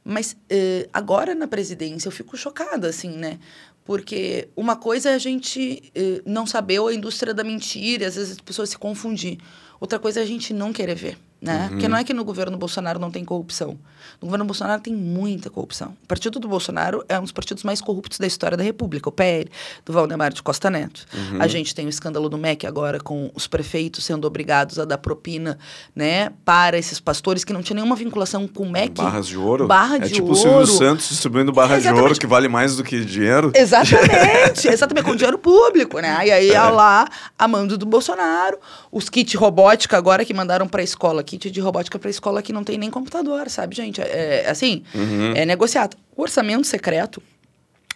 Mas 0.03 0.35
eh, 0.49 0.87
agora 0.91 1.35
na 1.35 1.47
presidência 1.47 2.07
eu 2.07 2.11
fico 2.11 2.35
chocada, 2.35 2.87
assim, 2.87 3.09
né? 3.09 3.37
Porque 3.83 4.49
uma 4.55 4.75
coisa 4.75 5.09
é 5.09 5.15
a 5.15 5.19
gente 5.19 5.91
eh, 5.93 6.21
não 6.25 6.45
saber 6.45 6.79
ou 6.79 6.87
a 6.87 6.93
indústria 6.93 7.33
da 7.33 7.43
mentira, 7.43 8.07
às 8.07 8.15
vezes 8.15 8.31
as 8.31 8.39
pessoas 8.39 8.69
se 8.69 8.77
confundir. 8.77 9.37
Outra 9.79 9.99
coisa 9.99 10.19
é 10.19 10.23
a 10.23 10.25
gente 10.25 10.53
não 10.53 10.73
querer 10.73 10.95
ver. 10.95 11.17
Né? 11.41 11.63
Uhum. 11.63 11.69
Porque 11.69 11.87
não 11.87 11.97
é 11.97 12.03
que 12.03 12.13
no 12.13 12.25
governo 12.25 12.57
Bolsonaro 12.57 12.99
não 12.99 13.09
tem 13.09 13.23
corrupção. 13.23 13.77
No 14.21 14.27
governo 14.27 14.43
Bolsonaro 14.43 14.81
tem 14.81 14.93
muita 14.93 15.49
corrupção. 15.49 15.95
O 16.03 16.07
partido 16.07 16.37
do 16.37 16.49
Bolsonaro 16.49 17.03
é 17.07 17.17
um 17.17 17.21
dos 17.21 17.31
partidos 17.31 17.63
mais 17.63 17.79
corruptos 17.79 18.19
da 18.19 18.27
história 18.27 18.57
da 18.57 18.63
República, 18.63 19.07
o 19.07 19.11
PL, 19.11 19.49
do 19.85 19.93
Valdemar 19.93 20.33
de 20.33 20.43
Costa 20.43 20.69
Neto. 20.69 21.05
Uhum. 21.13 21.41
A 21.41 21.47
gente 21.47 21.73
tem 21.73 21.85
o 21.85 21.89
escândalo 21.89 22.27
do 22.27 22.37
MEC 22.37 22.67
agora, 22.67 22.99
com 22.99 23.31
os 23.33 23.47
prefeitos 23.47 24.03
sendo 24.03 24.25
obrigados 24.25 24.77
a 24.79 24.83
dar 24.83 24.97
propina 24.97 25.57
né, 25.95 26.31
para 26.43 26.77
esses 26.77 26.99
pastores 26.99 27.45
que 27.45 27.53
não 27.53 27.63
tinham 27.63 27.77
nenhuma 27.77 27.95
vinculação 27.95 28.45
com 28.45 28.63
o 28.63 28.69
MEC. 28.69 28.95
Barras 29.01 29.27
de 29.27 29.37
ouro? 29.37 29.65
Barra 29.65 29.95
é 29.95 29.99
de 29.99 30.09
tipo 30.09 30.27
ouro. 30.27 30.37
o 30.37 30.41
Silvio 30.41 30.67
Santos 30.67 31.07
distribuindo 31.07 31.53
barra 31.53 31.77
Exatamente. 31.77 31.95
de 31.95 32.01
ouro, 32.01 32.19
que 32.19 32.27
vale 32.27 32.49
mais 32.49 32.75
do 32.75 32.83
que 32.83 33.05
dinheiro. 33.05 33.53
Exatamente, 33.55 34.67
exatamente, 34.67 35.05
com 35.05 35.15
dinheiro 35.15 35.37
público, 35.37 35.99
né? 35.99 36.19
E 36.25 36.31
aí, 36.31 36.51
é. 36.51 36.61
lá, 36.61 37.07
a 37.37 37.47
mando 37.47 37.77
do 37.77 37.85
Bolsonaro, 37.85 38.57
os 38.91 39.09
kits 39.09 39.35
robótica 39.35 39.97
agora 39.97 40.25
que 40.25 40.33
mandaram 40.33 40.67
para 40.67 40.81
a 40.81 40.83
escola, 40.83 41.23
kit 41.29 41.51
de 41.51 41.59
robótica 41.59 41.99
para 41.99 42.09
escola 42.09 42.41
que 42.41 42.51
não 42.51 42.63
tem 42.63 42.77
nem 42.77 42.89
computador, 42.89 43.49
sabe, 43.49 43.75
gente? 43.75 44.01
É, 44.01 44.43
é 44.45 44.49
assim, 44.49 44.83
uhum. 44.95 45.33
é 45.35 45.45
negociado. 45.45 45.95
O 46.15 46.23
orçamento 46.23 46.65
secreto 46.65 47.21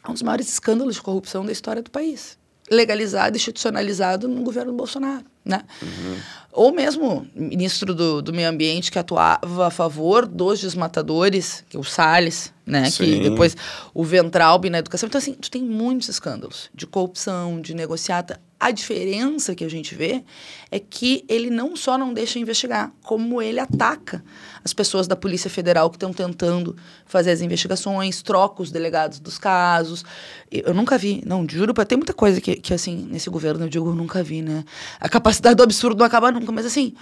é 0.04 0.10
um 0.10 0.14
dos 0.14 0.22
maiores 0.22 0.48
escândalos 0.50 0.96
de 0.96 1.02
corrupção 1.02 1.44
da 1.44 1.52
história 1.52 1.82
do 1.82 1.90
país. 1.90 2.38
Legalizado, 2.70 3.36
institucionalizado 3.36 4.28
no 4.28 4.42
governo 4.44 4.72
Bolsonaro, 4.72 5.26
né? 5.44 5.64
Uhum. 5.82 6.18
Ou 6.52 6.72
mesmo 6.72 7.28
ministro 7.36 7.94
do, 7.94 8.22
do 8.22 8.32
Meio 8.32 8.48
Ambiente 8.48 8.92
que 8.92 9.00
atuava 9.00 9.68
a 9.68 9.72
favor 9.72 10.26
dos 10.26 10.62
desmatadores, 10.62 11.64
que 11.68 11.76
é 11.76 11.80
o 11.80 11.84
Salles, 11.84 12.54
né? 12.66 12.90
Sim. 12.90 13.04
Que 13.04 13.30
depois 13.30 13.58
o 13.94 14.04
Ventralbe 14.04 14.70
na 14.70 14.78
educação. 14.78 15.08
Então, 15.08 15.20
assim, 15.20 15.34
tu 15.34 15.50
tem 15.50 15.64
muitos 15.64 16.08
escândalos 16.08 16.70
de 16.74 16.86
corrupção, 16.86 17.60
de 17.60 17.74
negociata. 17.74 18.40
A 18.64 18.72
diferença 18.72 19.54
que 19.54 19.66
a 19.66 19.70
gente 19.70 19.94
vê 19.94 20.24
é 20.72 20.80
que 20.80 21.26
ele 21.28 21.50
não 21.50 21.76
só 21.76 21.98
não 21.98 22.14
deixa 22.14 22.40
investigar, 22.40 22.94
como 23.04 23.42
ele 23.42 23.60
ataca 23.60 24.24
as 24.64 24.74
pessoas 24.74 25.06
da 25.06 25.18
Polícia 25.18 25.50
Federal 25.50 25.90
que 25.90 25.98
estão 25.98 26.14
tentando 26.14 26.74
fazer 27.06 27.32
as 27.32 27.42
investigações, 27.42 28.22
troca 28.22 28.62
os 28.62 28.72
delegados 28.72 29.20
dos 29.20 29.38
casos. 29.38 30.06
Eu 30.50 30.74
nunca 30.74 30.98
vi, 30.98 31.22
não, 31.26 31.46
juro, 31.46 31.74
tem 31.86 31.98
muita 31.98 32.14
coisa 32.14 32.40
que, 32.40 32.56
que 32.56 32.74
assim, 32.74 33.06
nesse 33.12 33.30
governo 33.30 33.66
eu 33.66 33.70
digo, 33.70 33.90
eu 33.90 33.96
nunca 33.96 34.24
vi, 34.24 34.42
né? 34.42 34.64
A 34.98 35.10
capacidade 35.10 35.56
do 35.56 35.64
absurdo 35.64 36.00
não 36.00 36.06
acaba 36.06 36.32
nunca, 36.32 36.50
mas 36.54 36.66
assim, 36.66 36.96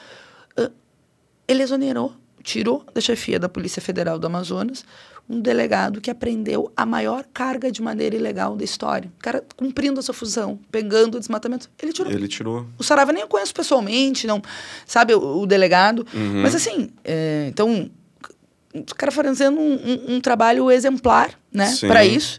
ele 1.47 1.61
exonerou, 1.61 2.11
tirou 2.41 2.83
da 2.91 2.99
chefia 2.99 3.39
da 3.39 3.47
Polícia 3.47 3.83
Federal 3.83 4.17
do 4.17 4.25
Amazonas 4.25 4.83
um 5.29 5.39
delegado 5.39 6.01
que 6.01 6.11
apreendeu 6.11 6.71
a 6.75 6.85
maior 6.85 7.25
carga 7.33 7.71
de 7.71 7.81
maneira 7.81 8.15
ilegal 8.15 8.55
da 8.55 8.63
história. 8.63 9.11
O 9.19 9.23
cara 9.23 9.43
cumprindo 9.55 9.99
a 9.99 10.03
sua 10.03 10.13
fusão, 10.13 10.59
pegando 10.69 11.15
o 11.15 11.19
desmatamento. 11.19 11.69
Ele 11.81 11.93
tirou. 11.93 12.11
Ele 12.11 12.27
tirou. 12.27 12.65
O 12.77 12.83
Sarava 12.83 13.13
nem 13.13 13.21
eu 13.21 13.27
conheço 13.27 13.53
pessoalmente, 13.53 14.27
não 14.27 14.41
sabe 14.85 15.13
o, 15.13 15.41
o 15.41 15.45
delegado. 15.45 16.05
Uhum. 16.13 16.41
Mas 16.41 16.53
assim, 16.53 16.89
é, 17.03 17.47
então, 17.49 17.89
o 18.73 18.95
cara 18.95 19.11
fazendo 19.11 19.59
um, 19.59 19.73
um, 19.73 20.15
um 20.15 20.21
trabalho 20.21 20.69
exemplar, 20.69 21.31
né, 21.51 21.73
para 21.81 22.05
isso. 22.05 22.37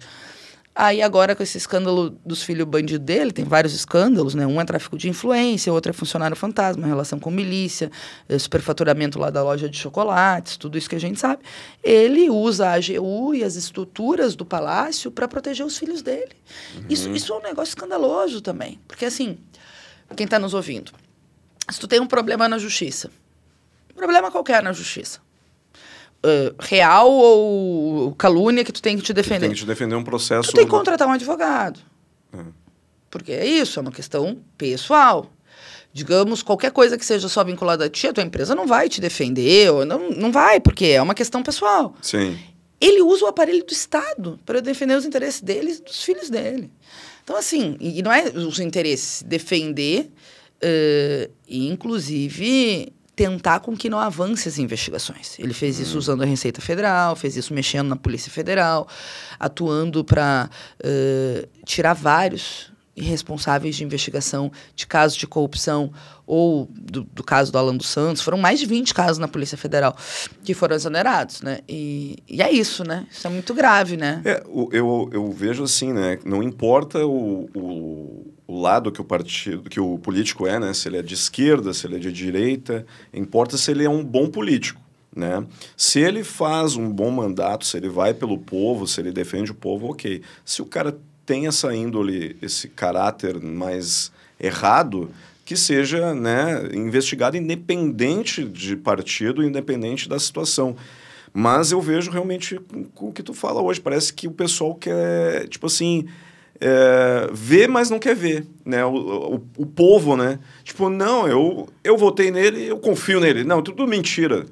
Aí 0.74 1.02
agora 1.02 1.36
com 1.36 1.42
esse 1.42 1.58
escândalo 1.58 2.18
dos 2.24 2.42
filhos 2.42 2.66
bandidos 2.66 3.04
dele, 3.04 3.30
tem 3.30 3.44
vários 3.44 3.74
escândalos, 3.74 4.34
né? 4.34 4.46
Um 4.46 4.58
é 4.58 4.64
tráfico 4.64 4.96
de 4.96 5.06
influência, 5.06 5.70
outro 5.70 5.90
é 5.90 5.92
funcionário 5.92 6.34
fantasma, 6.34 6.86
relação 6.86 7.20
com 7.20 7.30
milícia, 7.30 7.90
é 8.26 8.38
superfaturamento 8.38 9.18
lá 9.18 9.28
da 9.28 9.42
loja 9.42 9.68
de 9.68 9.76
chocolates, 9.76 10.56
tudo 10.56 10.78
isso 10.78 10.88
que 10.88 10.96
a 10.96 11.00
gente 11.00 11.20
sabe. 11.20 11.42
Ele 11.84 12.30
usa 12.30 12.68
a 12.68 12.74
AGU 12.74 13.34
e 13.34 13.44
as 13.44 13.56
estruturas 13.56 14.34
do 14.34 14.46
palácio 14.46 15.10
para 15.10 15.28
proteger 15.28 15.66
os 15.66 15.76
filhos 15.76 16.00
dele. 16.00 16.32
Uhum. 16.74 16.84
Isso, 16.88 17.10
isso 17.10 17.34
é 17.34 17.36
um 17.36 17.42
negócio 17.42 17.72
escandaloso 17.72 18.40
também. 18.40 18.80
Porque 18.88 19.04
assim, 19.04 19.36
quem 20.16 20.24
está 20.24 20.38
nos 20.38 20.54
ouvindo, 20.54 20.90
se 21.70 21.78
tu 21.78 21.86
tem 21.86 22.00
um 22.00 22.06
problema 22.06 22.48
na 22.48 22.56
justiça, 22.56 23.10
problema 23.94 24.30
qualquer 24.30 24.62
na 24.62 24.72
justiça, 24.72 25.20
uh, 26.24 26.54
real 26.58 27.10
ou 27.10 28.14
calúnia 28.14 28.64
que 28.64 28.72
tu 28.72 28.80
tem 28.80 28.96
que 28.96 29.02
te 29.02 29.12
defender. 29.12 29.40
Tu 29.40 29.48
tem 29.48 29.50
que 29.50 29.60
te 29.60 29.66
defender 29.66 29.94
um 29.94 30.04
processo. 30.04 30.50
Tu 30.50 30.56
tem 30.56 30.64
que 30.64 30.70
contratar 30.70 31.06
um 31.06 31.12
advogado. 31.12 31.80
É. 32.32 32.44
Porque 33.10 33.32
é 33.32 33.46
isso, 33.46 33.78
é 33.78 33.82
uma 33.82 33.92
questão 33.92 34.38
pessoal. 34.56 35.30
Digamos, 35.92 36.42
qualquer 36.42 36.70
coisa 36.70 36.96
que 36.96 37.04
seja 37.04 37.28
só 37.28 37.44
vinculada 37.44 37.84
a 37.84 37.90
ti, 37.90 38.06
a 38.06 38.12
tua 38.12 38.24
empresa 38.24 38.54
não 38.54 38.66
vai 38.66 38.88
te 38.88 39.00
defender, 39.00 39.70
ou 39.70 39.84
não, 39.84 40.10
não 40.10 40.32
vai, 40.32 40.58
porque 40.58 40.86
é 40.86 41.02
uma 41.02 41.14
questão 41.14 41.42
pessoal. 41.42 41.94
Sim. 42.00 42.38
Ele 42.80 43.02
usa 43.02 43.26
o 43.26 43.28
aparelho 43.28 43.64
do 43.64 43.72
Estado 43.72 44.40
para 44.46 44.60
defender 44.60 44.96
os 44.96 45.04
interesses 45.04 45.42
dele 45.42 45.72
e 45.72 45.82
dos 45.82 46.02
filhos 46.02 46.30
dele. 46.30 46.70
Então, 47.22 47.36
assim, 47.36 47.76
e 47.78 48.02
não 48.02 48.10
é 48.10 48.24
os 48.30 48.58
interesses, 48.58 49.22
defender, 49.22 50.10
uh, 50.64 51.30
inclusive 51.46 52.92
tentar 53.22 53.60
com 53.60 53.76
que 53.76 53.88
não 53.88 54.00
avance 54.00 54.48
as 54.48 54.58
investigações. 54.58 55.38
Ele 55.38 55.54
fez 55.54 55.78
isso 55.78 55.92
uhum. 55.92 55.98
usando 55.98 56.22
a 56.22 56.26
Receita 56.26 56.60
Federal, 56.60 57.14
fez 57.14 57.36
isso 57.36 57.54
mexendo 57.54 57.86
na 57.86 57.94
Polícia 57.94 58.32
Federal, 58.32 58.88
atuando 59.38 60.04
para 60.04 60.50
uh, 60.84 61.48
tirar 61.64 61.92
vários 61.94 62.72
responsáveis 62.96 63.76
de 63.76 63.84
investigação 63.84 64.50
de 64.74 64.86
casos 64.86 65.16
de 65.16 65.26
corrupção 65.26 65.92
ou 66.26 66.68
do, 66.72 67.04
do, 67.04 67.22
caso 67.22 67.50
do 67.52 67.58
Alan 67.58 67.76
dos 67.76 67.88
Santos. 67.88 68.22
Foram 68.22 68.38
mais 68.38 68.58
de 68.58 68.66
20 68.66 68.92
casos 68.92 69.18
na 69.18 69.28
Polícia 69.28 69.56
Federal 69.56 69.96
que 70.42 70.52
foram 70.52 70.74
exonerados, 70.74 71.42
né? 71.42 71.60
E, 71.68 72.18
e 72.28 72.42
é 72.42 72.50
isso, 72.50 72.84
né? 72.84 73.06
Isso 73.10 73.26
é 73.26 73.30
muito 73.30 73.54
grave, 73.54 73.96
né? 73.96 74.20
É, 74.24 74.42
eu, 74.72 75.08
eu 75.12 75.30
vejo 75.30 75.62
assim, 75.62 75.92
né? 75.92 76.18
Não 76.24 76.42
importa 76.42 77.06
o, 77.06 77.48
o 77.54 78.32
o 78.52 78.60
lado 78.60 78.92
que 78.92 79.00
o 79.00 79.04
partido, 79.04 79.70
que 79.70 79.80
o 79.80 79.98
político 79.98 80.46
é, 80.46 80.60
né? 80.60 80.74
Se 80.74 80.86
ele 80.86 80.98
é 80.98 81.02
de 81.02 81.14
esquerda, 81.14 81.72
se 81.72 81.86
ele 81.86 81.96
é 81.96 81.98
de 81.98 82.12
direita, 82.12 82.84
importa 83.12 83.56
se 83.56 83.70
ele 83.70 83.82
é 83.82 83.88
um 83.88 84.04
bom 84.04 84.28
político, 84.28 84.78
né? 85.14 85.42
Se 85.74 86.00
ele 86.00 86.22
faz 86.22 86.76
um 86.76 86.90
bom 86.90 87.10
mandato, 87.10 87.64
se 87.64 87.78
ele 87.78 87.88
vai 87.88 88.12
pelo 88.12 88.36
povo, 88.36 88.86
se 88.86 89.00
ele 89.00 89.10
defende 89.10 89.50
o 89.50 89.54
povo, 89.54 89.88
ok. 89.88 90.20
Se 90.44 90.60
o 90.60 90.66
cara 90.66 90.98
tem 91.24 91.46
essa 91.46 91.74
índole, 91.74 92.36
esse 92.42 92.68
caráter 92.68 93.40
mais 93.40 94.12
errado, 94.38 95.08
que 95.46 95.56
seja 95.56 96.14
né, 96.14 96.68
investigado 96.74 97.38
independente 97.38 98.44
de 98.44 98.76
partido, 98.76 99.42
independente 99.42 100.10
da 100.10 100.18
situação. 100.18 100.76
Mas 101.32 101.72
eu 101.72 101.80
vejo 101.80 102.10
realmente 102.10 102.60
com 102.94 103.08
o 103.08 103.12
que 103.12 103.22
tu 103.22 103.32
fala 103.32 103.62
hoje. 103.62 103.80
Parece 103.80 104.12
que 104.12 104.28
o 104.28 104.32
pessoal 104.32 104.74
quer, 104.74 105.48
tipo 105.48 105.66
assim, 105.66 106.06
é, 106.64 107.28
vê, 107.32 107.66
mas 107.66 107.90
não 107.90 107.98
quer 107.98 108.14
ver, 108.14 108.46
né? 108.64 108.84
O, 108.84 108.94
o, 108.94 109.34
o, 109.58 109.66
povo, 109.66 110.16
né? 110.16 110.38
Tipo, 110.62 110.88
não, 110.88 111.26
eu, 111.26 111.68
eu 111.82 111.96
votei 111.96 112.30
nele, 112.30 112.68
eu 112.68 112.78
confio 112.78 113.18
nele. 113.18 113.42
Não, 113.42 113.60
tudo 113.60 113.84
mentira. 113.84 114.46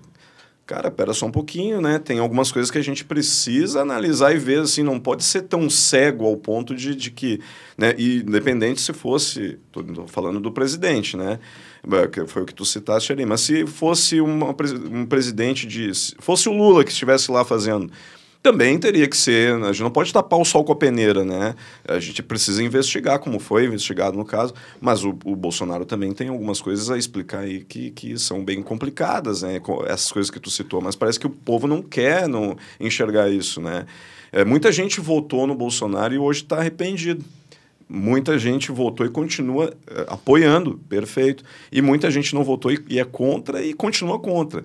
Cara, 0.67 0.91
pera 0.91 1.13
só 1.13 1.27
um 1.27 1.31
pouquinho, 1.31 1.81
né? 1.81 2.01
Tem 2.01 2.19
algumas 2.19 2.51
coisas 2.51 2.69
que 2.69 2.79
a 2.79 2.83
gente 2.83 3.05
precisa 3.05 3.81
analisar 3.81 4.35
e 4.35 4.39
ver, 4.39 4.59
assim, 4.59 4.83
não 4.83 4.99
pode 4.99 5.23
ser 5.23 5.43
tão 5.43 5.71
cego 5.71 6.27
ao 6.27 6.37
ponto 6.37 6.75
de, 6.75 6.97
de 6.97 7.13
que, 7.13 7.41
né? 7.79 7.95
E 7.97 8.17
independente 8.19 8.81
se 8.81 8.93
fosse, 8.93 9.61
tô, 9.71 9.85
tô 9.85 10.09
falando 10.09 10.41
do 10.41 10.51
presidente, 10.51 11.17
né? 11.17 11.39
Foi 12.27 12.43
o 12.43 12.45
que 12.45 12.55
tu 12.55 12.65
citaste 12.65 13.13
ali, 13.13 13.25
mas 13.25 13.41
se 13.41 13.67
fosse 13.67 14.21
uma, 14.21 14.55
um 14.91 15.07
presidente 15.07 15.65
de... 15.65 15.93
Fosse 16.19 16.49
o 16.49 16.53
Lula 16.53 16.83
que 16.83 16.91
estivesse 16.91 17.31
lá 17.31 17.45
fazendo 17.45 17.91
também 18.43 18.79
teria 18.79 19.07
que 19.07 19.17
ser, 19.17 19.55
a 19.55 19.73
gente 19.73 19.83
não 19.83 19.91
pode 19.91 20.13
tapar 20.13 20.39
o 20.39 20.45
sol 20.45 20.65
com 20.65 20.73
a 20.73 20.77
peneira, 20.77 21.25
né? 21.25 21.55
A 21.87 21.99
gente 21.99 22.23
precisa 22.23 22.63
investigar 22.63 23.19
como 23.19 23.39
foi 23.39 23.67
investigado 23.67 24.17
no 24.17 24.25
caso, 24.25 24.55
mas 24.81 25.05
o, 25.05 25.11
o 25.25 25.37
Bolsonaro 25.37 25.85
também 25.85 26.13
tem 26.13 26.29
algumas 26.29 26.61
coisas 26.61 26.91
a 26.91 26.97
explicar 26.97 27.41
aí 27.41 27.63
que, 27.65 27.91
que 27.91 28.19
são 28.19 28.43
bem 28.43 28.63
complicadas, 28.63 29.43
né? 29.43 29.61
Essas 29.87 30.11
coisas 30.11 30.31
que 30.31 30.41
tu 30.41 30.51
citou, 30.51 30.81
mas 30.81 30.97
parece 30.97 31.21
que 31.21 31.27
o 31.27 31.31
povo 31.31 31.67
não 31.67 31.83
quer 31.83 32.27
não 32.27 32.57
enxergar 32.79 33.31
isso, 33.31 33.61
né? 33.61 33.85
É, 34.33 34.45
muita 34.45 34.73
gente 34.73 35.01
votou 35.01 35.47
no 35.47 35.55
Bolsonaro 35.55 36.15
e 36.15 36.19
hoje 36.19 36.43
está 36.43 36.59
arrependido. 36.59 37.25
Muita 37.93 38.39
gente 38.39 38.71
votou 38.71 39.05
e 39.05 39.09
continua 39.09 39.71
uh, 39.71 40.15
apoiando, 40.15 40.79
perfeito. 40.89 41.43
E 41.73 41.83
muita 41.83 42.09
gente 42.09 42.37
não 42.37 42.45
votou 42.45 42.71
e, 42.71 42.79
e 42.89 43.01
é 43.01 43.05
contra 43.05 43.61
e 43.61 43.75
continua 43.75 44.17
contra. 44.21 44.63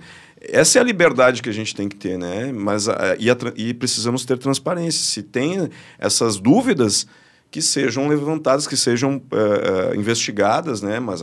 Essa 0.49 0.79
é 0.79 0.81
a 0.81 0.85
liberdade 0.85 1.41
que 1.41 1.49
a 1.49 1.53
gente 1.53 1.75
tem 1.75 1.87
que 1.87 1.95
ter, 1.95 2.17
né? 2.17 2.51
Mas, 2.51 2.87
uh, 2.87 2.93
e, 3.19 3.29
a, 3.29 3.37
e 3.55 3.73
precisamos 3.73 4.25
ter 4.25 4.37
transparência. 4.37 5.03
Se 5.03 5.23
tem 5.23 5.69
essas 5.99 6.37
dúvidas, 6.37 7.07
que 7.55 7.61
sejam 7.61 8.07
levantadas, 8.07 8.67
que 8.67 8.75
sejam 8.75 9.15
uh, 9.15 9.95
investigadas, 9.95 10.81
né? 10.81 10.99
Mas 10.99 11.21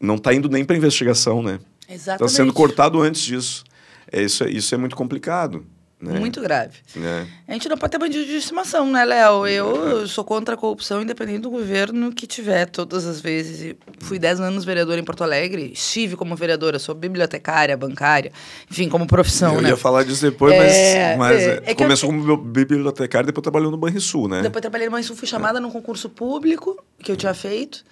não 0.00 0.14
está 0.14 0.32
indo 0.32 0.48
nem 0.48 0.64
para 0.64 0.76
investigação, 0.76 1.42
né? 1.42 1.58
Exatamente. 1.88 2.28
Está 2.28 2.28
sendo 2.28 2.52
cortado 2.52 3.00
antes 3.02 3.20
disso. 3.22 3.64
É, 4.12 4.22
isso, 4.22 4.44
é, 4.44 4.50
isso 4.50 4.72
é 4.72 4.78
muito 4.78 4.94
complicado. 4.94 5.64
Né? 6.00 6.18
Muito 6.18 6.40
grave. 6.40 6.78
É. 6.96 7.26
A 7.46 7.52
gente 7.52 7.68
não 7.68 7.76
pode 7.76 7.90
ter 7.92 7.98
bandido 7.98 8.24
de 8.24 8.36
estimação, 8.36 8.90
né, 8.90 9.04
Léo? 9.04 9.46
Eu 9.46 10.06
sou 10.08 10.24
contra 10.24 10.54
a 10.54 10.56
corrupção, 10.58 11.02
independente 11.02 11.40
do 11.40 11.50
governo 11.50 12.10
que 12.12 12.26
tiver, 12.26 12.66
todas 12.66 13.06
as 13.06 13.20
vezes. 13.20 13.74
Fui 13.98 14.18
10 14.18 14.40
anos 14.40 14.64
vereadora 14.64 14.98
em 14.98 15.04
Porto 15.04 15.22
Alegre, 15.22 15.70
estive 15.74 16.16
como 16.16 16.34
vereadora, 16.34 16.78
sou 16.78 16.94
bibliotecária, 16.94 17.76
bancária, 17.76 18.32
enfim, 18.70 18.88
como 18.88 19.06
profissão, 19.06 19.56
Eu 19.56 19.60
né? 19.62 19.68
ia 19.70 19.76
falar 19.76 20.04
disso 20.04 20.22
depois, 20.22 20.54
É, 20.54 21.16
mas, 21.16 21.18
mas 21.18 21.42
é, 21.42 21.44
é, 21.44 21.56
é 21.56 21.60
que 21.74 21.82
eu- 21.82 21.86
começou 21.86 22.08
como 22.08 22.36
bibliotecário, 22.38 23.26
depois 23.26 23.42
trabalhou 23.42 23.70
no 23.70 23.76
Banrisul, 23.76 24.26
né? 24.26 24.40
Depois 24.40 24.62
trabalhei 24.62 24.86
no 24.86 24.92
Banrisul, 24.92 25.14
fui 25.16 25.28
chamada 25.28 25.60
num 25.60 25.70
concurso 25.70 26.08
público 26.08 26.82
que 27.02 27.12
eu 27.12 27.16
tinha 27.16 27.34
feito. 27.34 27.84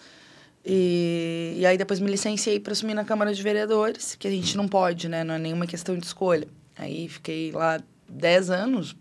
E, 0.64 1.54
e 1.58 1.66
aí 1.66 1.78
depois 1.78 1.98
me 2.00 2.10
licenciei 2.10 2.60
para 2.60 2.72
assumir 2.72 2.94
na 2.94 3.04
Câmara 3.04 3.32
de 3.32 3.42
Vereadores, 3.42 4.14
que 4.18 4.26
a 4.26 4.30
gente 4.30 4.56
não 4.56 4.68
pode, 4.68 5.08
né? 5.08 5.24
Não 5.24 5.34
é 5.34 5.38
nenhuma 5.38 5.66
questão 5.66 5.96
de 5.96 6.04
escolha. 6.04 6.46
Aí 6.76 7.08
fiquei 7.08 7.50
lá 7.52 7.80
10 8.08 8.50
anos, 8.50 8.96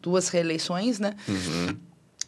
duas 0.00 0.28
reeleições, 0.28 0.98
né? 0.98 1.14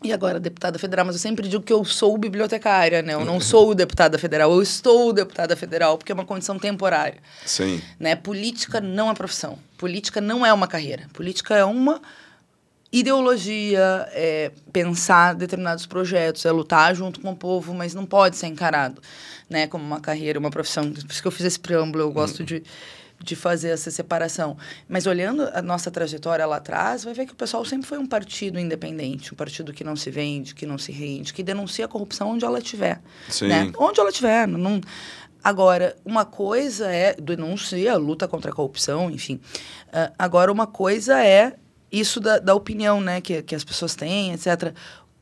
E 0.02 0.12
agora 0.12 0.38
deputada 0.38 0.78
federal, 0.78 1.06
mas 1.06 1.14
eu 1.14 1.20
sempre 1.20 1.48
digo 1.48 1.62
que 1.62 1.72
eu 1.72 1.82
sou 1.84 2.18
bibliotecária, 2.18 3.00
né? 3.00 3.14
Eu 3.14 3.24
não 3.24 3.40
sou 3.40 3.74
deputada 3.74 4.18
federal, 4.18 4.52
eu 4.52 4.60
estou 4.60 5.12
deputada 5.12 5.56
federal, 5.56 5.96
porque 5.96 6.12
é 6.12 6.14
uma 6.14 6.26
condição 6.26 6.58
temporária. 6.58 7.18
Sim. 7.46 7.80
Né? 7.98 8.14
Política 8.14 8.80
não 8.80 9.10
é 9.10 9.14
profissão. 9.14 9.58
Política 9.78 10.20
não 10.20 10.44
é 10.44 10.52
uma 10.52 10.66
carreira. 10.66 11.08
Política 11.12 11.56
é 11.56 11.64
uma 11.64 12.02
ideologia, 12.92 14.06
é 14.12 14.52
pensar 14.72 15.34
determinados 15.34 15.86
projetos, 15.86 16.44
é 16.44 16.52
lutar 16.52 16.94
junto 16.94 17.18
com 17.20 17.32
o 17.32 17.36
povo, 17.36 17.74
mas 17.74 17.94
não 17.94 18.06
pode 18.06 18.36
ser 18.36 18.46
encarado 18.46 19.02
né, 19.48 19.66
como 19.66 19.84
uma 19.84 20.00
carreira, 20.00 20.38
uma 20.38 20.50
profissão. 20.50 20.92
Por 20.92 21.10
isso 21.10 21.22
que 21.22 21.28
eu 21.28 21.32
fiz 21.32 21.46
esse 21.46 21.58
preâmbulo, 21.58 22.04
eu 22.04 22.12
gosto 22.12 22.44
de, 22.44 22.62
de 23.22 23.34
fazer 23.34 23.70
essa 23.70 23.90
separação. 23.90 24.56
Mas 24.88 25.06
olhando 25.06 25.48
a 25.52 25.62
nossa 25.62 25.90
trajetória 25.90 26.44
lá 26.46 26.56
atrás, 26.56 27.04
vai 27.04 27.14
ver 27.14 27.26
que 27.26 27.32
o 27.32 27.36
pessoal 27.36 27.64
sempre 27.64 27.86
foi 27.86 27.98
um 27.98 28.06
partido 28.06 28.58
independente, 28.58 29.32
um 29.32 29.36
partido 29.36 29.72
que 29.72 29.82
não 29.82 29.96
se 29.96 30.10
vende, 30.10 30.54
que 30.54 30.66
não 30.66 30.78
se 30.78 30.92
rende, 30.92 31.32
que 31.32 31.42
denuncia 31.42 31.86
a 31.86 31.88
corrupção 31.88 32.30
onde 32.30 32.44
ela 32.44 32.58
estiver. 32.58 33.00
Sim. 33.28 33.48
Né? 33.48 33.72
Onde 33.78 34.00
ela 34.00 34.10
estiver. 34.10 34.46
Não... 34.46 34.80
Agora, 35.42 35.94
uma 36.04 36.24
coisa 36.24 36.90
é 36.90 37.14
denuncia, 37.14 37.96
luta 37.96 38.26
contra 38.26 38.50
a 38.50 38.54
corrupção, 38.54 39.10
enfim. 39.10 39.38
Ah, 39.92 40.10
agora, 40.18 40.50
uma 40.50 40.66
coisa 40.66 41.22
é 41.22 41.54
isso 41.92 42.18
da, 42.18 42.38
da 42.38 42.54
opinião 42.54 43.00
né, 43.00 43.20
que, 43.20 43.42
que 43.42 43.54
as 43.54 43.62
pessoas 43.62 43.94
têm, 43.94 44.32
etc. 44.32 44.74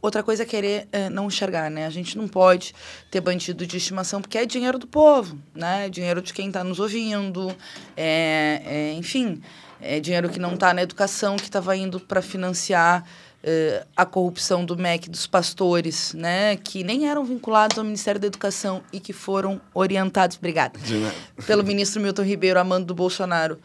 Outra 0.03 0.21
coisa 0.21 0.43
é 0.43 0.47
querer 0.47 0.89
eh, 0.91 1.09
não 1.09 1.29
enxergar, 1.29 1.71
né? 1.71 1.87
A 1.87 1.91
gente 1.91 2.19
não 2.19 2.27
pode 2.27 2.75
ter 3.09 3.21
bandido 3.21 3.65
de 3.65 3.77
estimação, 3.77 4.21
porque 4.21 4.37
é 4.37 4.45
dinheiro 4.45 4.77
do 4.77 4.87
povo, 4.87 5.39
né? 5.55 5.87
É 5.87 5.89
dinheiro 5.89 6.21
de 6.21 6.35
quem 6.35 6.49
está 6.49 6.65
nos 6.65 6.81
ouvindo, 6.81 7.55
é, 7.97 8.63
é, 8.67 8.93
enfim, 8.95 9.41
é 9.81 10.01
dinheiro 10.01 10.29
que 10.29 10.41
não 10.41 10.55
está 10.55 10.75
na 10.75 10.83
educação, 10.83 11.37
que 11.37 11.45
estava 11.45 11.77
indo 11.77 12.01
para 12.01 12.21
financiar 12.21 13.05
eh, 13.45 13.85
a 13.97 14.05
corrupção 14.05 14.65
do 14.65 14.77
MEC 14.77 15.09
dos 15.09 15.29
pastores, 15.29 16.15
né? 16.15 16.57
Que 16.57 16.83
nem 16.83 17.09
eram 17.09 17.25
vinculados 17.25 17.79
ao 17.79 17.85
Ministério 17.85 18.21
da 18.21 18.27
Educação 18.27 18.83
e 18.93 18.99
que 18.99 19.13
foram 19.13 19.61
orientados, 19.73 20.37
obrigada, 20.37 20.79
pelo 21.47 21.63
ministro 21.63 22.01
Milton 22.01 22.23
Ribeiro, 22.23 22.59
amando 22.59 22.87
do 22.87 22.95
Bolsonaro, 22.95 23.59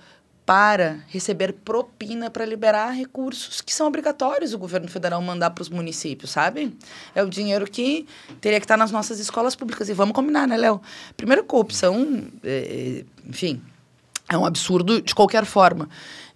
para 0.47 1.03
receber 1.09 1.51
propina 1.51 2.29
para 2.29 2.45
liberar 2.45 2.91
recursos 2.91 3.59
que 3.59 3.73
são 3.73 3.85
obrigatórios 3.85 4.53
o 4.53 4.57
governo 4.57 4.87
federal 4.87 5.21
mandar 5.21 5.49
para 5.49 5.61
os 5.61 5.67
municípios, 5.67 6.31
sabe? 6.31 6.73
É 7.13 7.21
o 7.21 7.29
dinheiro 7.29 7.69
que 7.69 8.07
teria 8.39 8.57
que 8.57 8.63
estar 8.63 8.77
nas 8.77 8.89
nossas 8.89 9.19
escolas 9.19 9.57
públicas. 9.57 9.89
E 9.89 9.93
vamos 9.93 10.15
combinar, 10.15 10.47
né, 10.47 10.55
Léo? 10.55 10.81
Primeiro, 11.17 11.43
corrupção, 11.43 12.29
é, 12.45 13.03
enfim, 13.27 13.61
é 14.29 14.37
um 14.37 14.45
absurdo 14.45 15.01
de 15.01 15.15
qualquer 15.15 15.45
forma. 15.45 15.87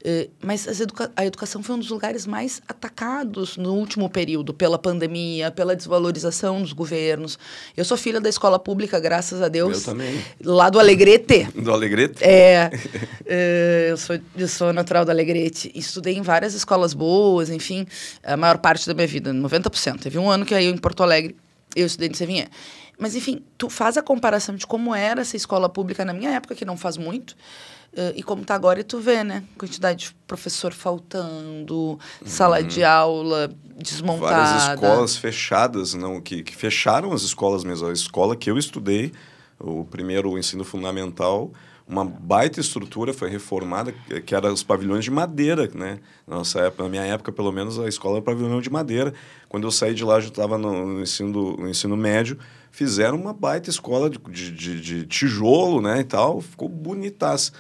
É, 0.04 0.30
mas 0.41 0.67
as 0.67 0.80
educa 0.80 1.12
a 1.15 1.25
educação 1.25 1.62
foi 1.62 1.75
um 1.75 1.80
dos 1.80 1.89
lugares 1.89 2.25
mais 2.25 2.60
atacados 2.67 3.56
no 3.56 3.73
último 3.73 4.10
período, 4.10 4.51
pela 4.51 4.80
pandemia, 4.80 5.51
pela 5.51 5.75
desvalorização 5.75 6.62
dos 6.62 6.73
governos. 6.73 7.38
Eu 7.77 7.86
sou 7.86 7.95
filha 7.95 8.19
da 8.19 8.27
escola 8.27 8.58
pública, 8.58 8.99
graças 8.99 9.41
a 9.41 9.47
Deus. 9.47 9.80
Eu 9.80 9.93
também. 9.93 10.23
Lá 10.43 10.69
do 10.69 10.80
Alegrete. 10.80 11.47
Do 11.54 11.71
Alegrete? 11.71 12.23
É, 12.23 12.71
é, 13.25 13.88
eu 13.91 13.97
sou, 13.97 14.19
eu 14.36 14.47
sou 14.47 14.73
natural 14.73 15.06
do 15.06 15.12
Alegrete. 15.12 15.71
Estudei 15.75 16.15
em 16.15 16.21
várias 16.21 16.56
escolas 16.56 16.93
boas, 16.93 17.49
enfim, 17.49 17.86
a 18.23 18.36
maior 18.36 18.58
parte 18.58 18.88
da 18.88 18.93
minha 18.93 19.08
vida, 19.08 19.32
90%. 19.32 19.99
Teve 19.99 20.17
um 20.17 20.30
ano 20.30 20.45
que 20.45 20.56
aí 20.56 20.65
eu 20.65 20.73
em 20.73 20.77
Porto 20.77 21.04
Alegre, 21.04 21.36
eu 21.75 21.86
estudei 21.86 22.10
em 22.10 22.13
Sevinha. 22.13 22.49
Mas, 22.97 23.15
enfim, 23.15 23.43
tu 23.58 23.69
faz 23.69 23.97
a 23.97 24.01
comparação 24.04 24.56
de 24.56 24.67
como 24.67 24.93
era 24.93 25.21
essa 25.21 25.36
escola 25.36 25.67
pública 25.67 26.06
na 26.06 26.13
minha 26.13 26.32
época, 26.32 26.54
que 26.54 26.63
não 26.63 26.77
faz 26.77 26.97
muito, 26.97 27.36
eh, 27.95 28.13
e 28.15 28.23
como 28.23 28.43
tá 28.45 28.56
agora, 28.56 28.80
e 28.80 28.84
tu 28.84 28.99
vê, 28.99 29.23
né? 29.23 29.43
Quantidade 29.58 30.06
de 30.06 30.13
professor 30.27 30.73
faltando, 30.73 31.99
sala 32.25 32.62
de 32.63 32.84
aula 32.84 33.51
desmontada. 33.77 34.36
Várias 34.36 34.51
escolas 34.51 35.17
fechadas, 35.17 35.93
não, 35.93 36.21
que, 36.21 36.43
que 36.43 36.56
fecharam 36.56 37.12
as 37.13 37.21
escolas 37.23 37.63
mesmo. 37.63 37.88
A 37.88 37.93
escola 37.93 38.36
que 38.36 38.49
eu 38.49 38.58
estudei, 38.58 39.12
o 39.60 39.86
primeiro 39.86 40.30
o 40.32 40.38
ensino 40.38 40.63
fundamental, 40.63 41.51
uma 41.88 42.06
baita 42.06 42.60
estrutura 42.62 43.13
foi 43.13 43.30
reformada, 43.30 43.91
que- 43.91 44.21
que 44.21 44.34
era 44.36 44.51
os 44.54 44.63
pavilhões 44.63 45.04
de 45.04 45.12
madeira, 45.12 45.69
né? 45.73 45.99
Na 46.25 46.38
nossa 46.38 46.60
época, 46.62 46.84
na 46.84 46.89
minha 46.89 47.04
época, 47.04 47.32
pelo 47.32 47.51
menos, 47.51 47.77
a 47.80 47.88
escola 47.89 48.15
era 48.17 48.21
pavilhão 48.23 48.62
de 48.62 48.69
madeira. 48.69 49.13
Quando 49.49 49.67
eu 49.67 49.71
saí 49.71 49.93
de 49.93 50.06
lá, 50.06 50.15
eu 50.15 50.21
já 50.21 50.27
estava 50.30 50.58
no, 50.58 50.86
no 50.86 51.01
ensino, 51.01 51.58
no 51.58 51.67
ensino 51.67 51.97
médio, 51.97 52.38
fizeram 52.71 53.17
uma 53.19 53.34
baita 53.34 53.69
escola 53.69 54.10
de, 54.10 54.17
de, 54.19 54.51
de- 54.51 54.80
de 54.82 55.06
tijolo, 55.06 55.82
né, 55.82 55.99
e 55.99 56.04
tal, 56.06 56.39
ficou 56.39 56.69
bonitaça. 56.69 57.51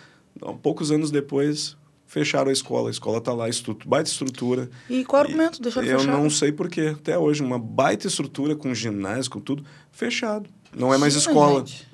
Então, 0.41 0.57
poucos 0.57 0.91
anos 0.91 1.11
depois, 1.11 1.77
fecharam 2.07 2.49
a 2.49 2.53
escola. 2.53 2.89
A 2.89 2.91
escola 2.91 3.19
está 3.19 3.31
lá, 3.31 3.47
estru 3.47 3.77
baita 3.85 4.09
estrutura. 4.09 4.69
E 4.89 5.05
qual 5.05 5.21
argumento? 5.21 5.61
Deixaram 5.61 5.87
Eu 5.87 5.99
fechado. 5.99 6.17
não 6.17 6.29
sei 6.31 6.51
porquê. 6.51 6.95
Até 6.95 7.15
hoje, 7.17 7.43
uma 7.43 7.59
baita 7.59 8.07
estrutura 8.07 8.55
com 8.55 8.73
ginásio, 8.73 9.29
com 9.29 9.39
tudo, 9.39 9.63
fechado. 9.91 10.49
Não 10.75 10.91
é 10.91 10.97
mais 10.97 11.13
Imagina, 11.13 11.31
escola. 11.31 11.59
gente. 11.59 11.91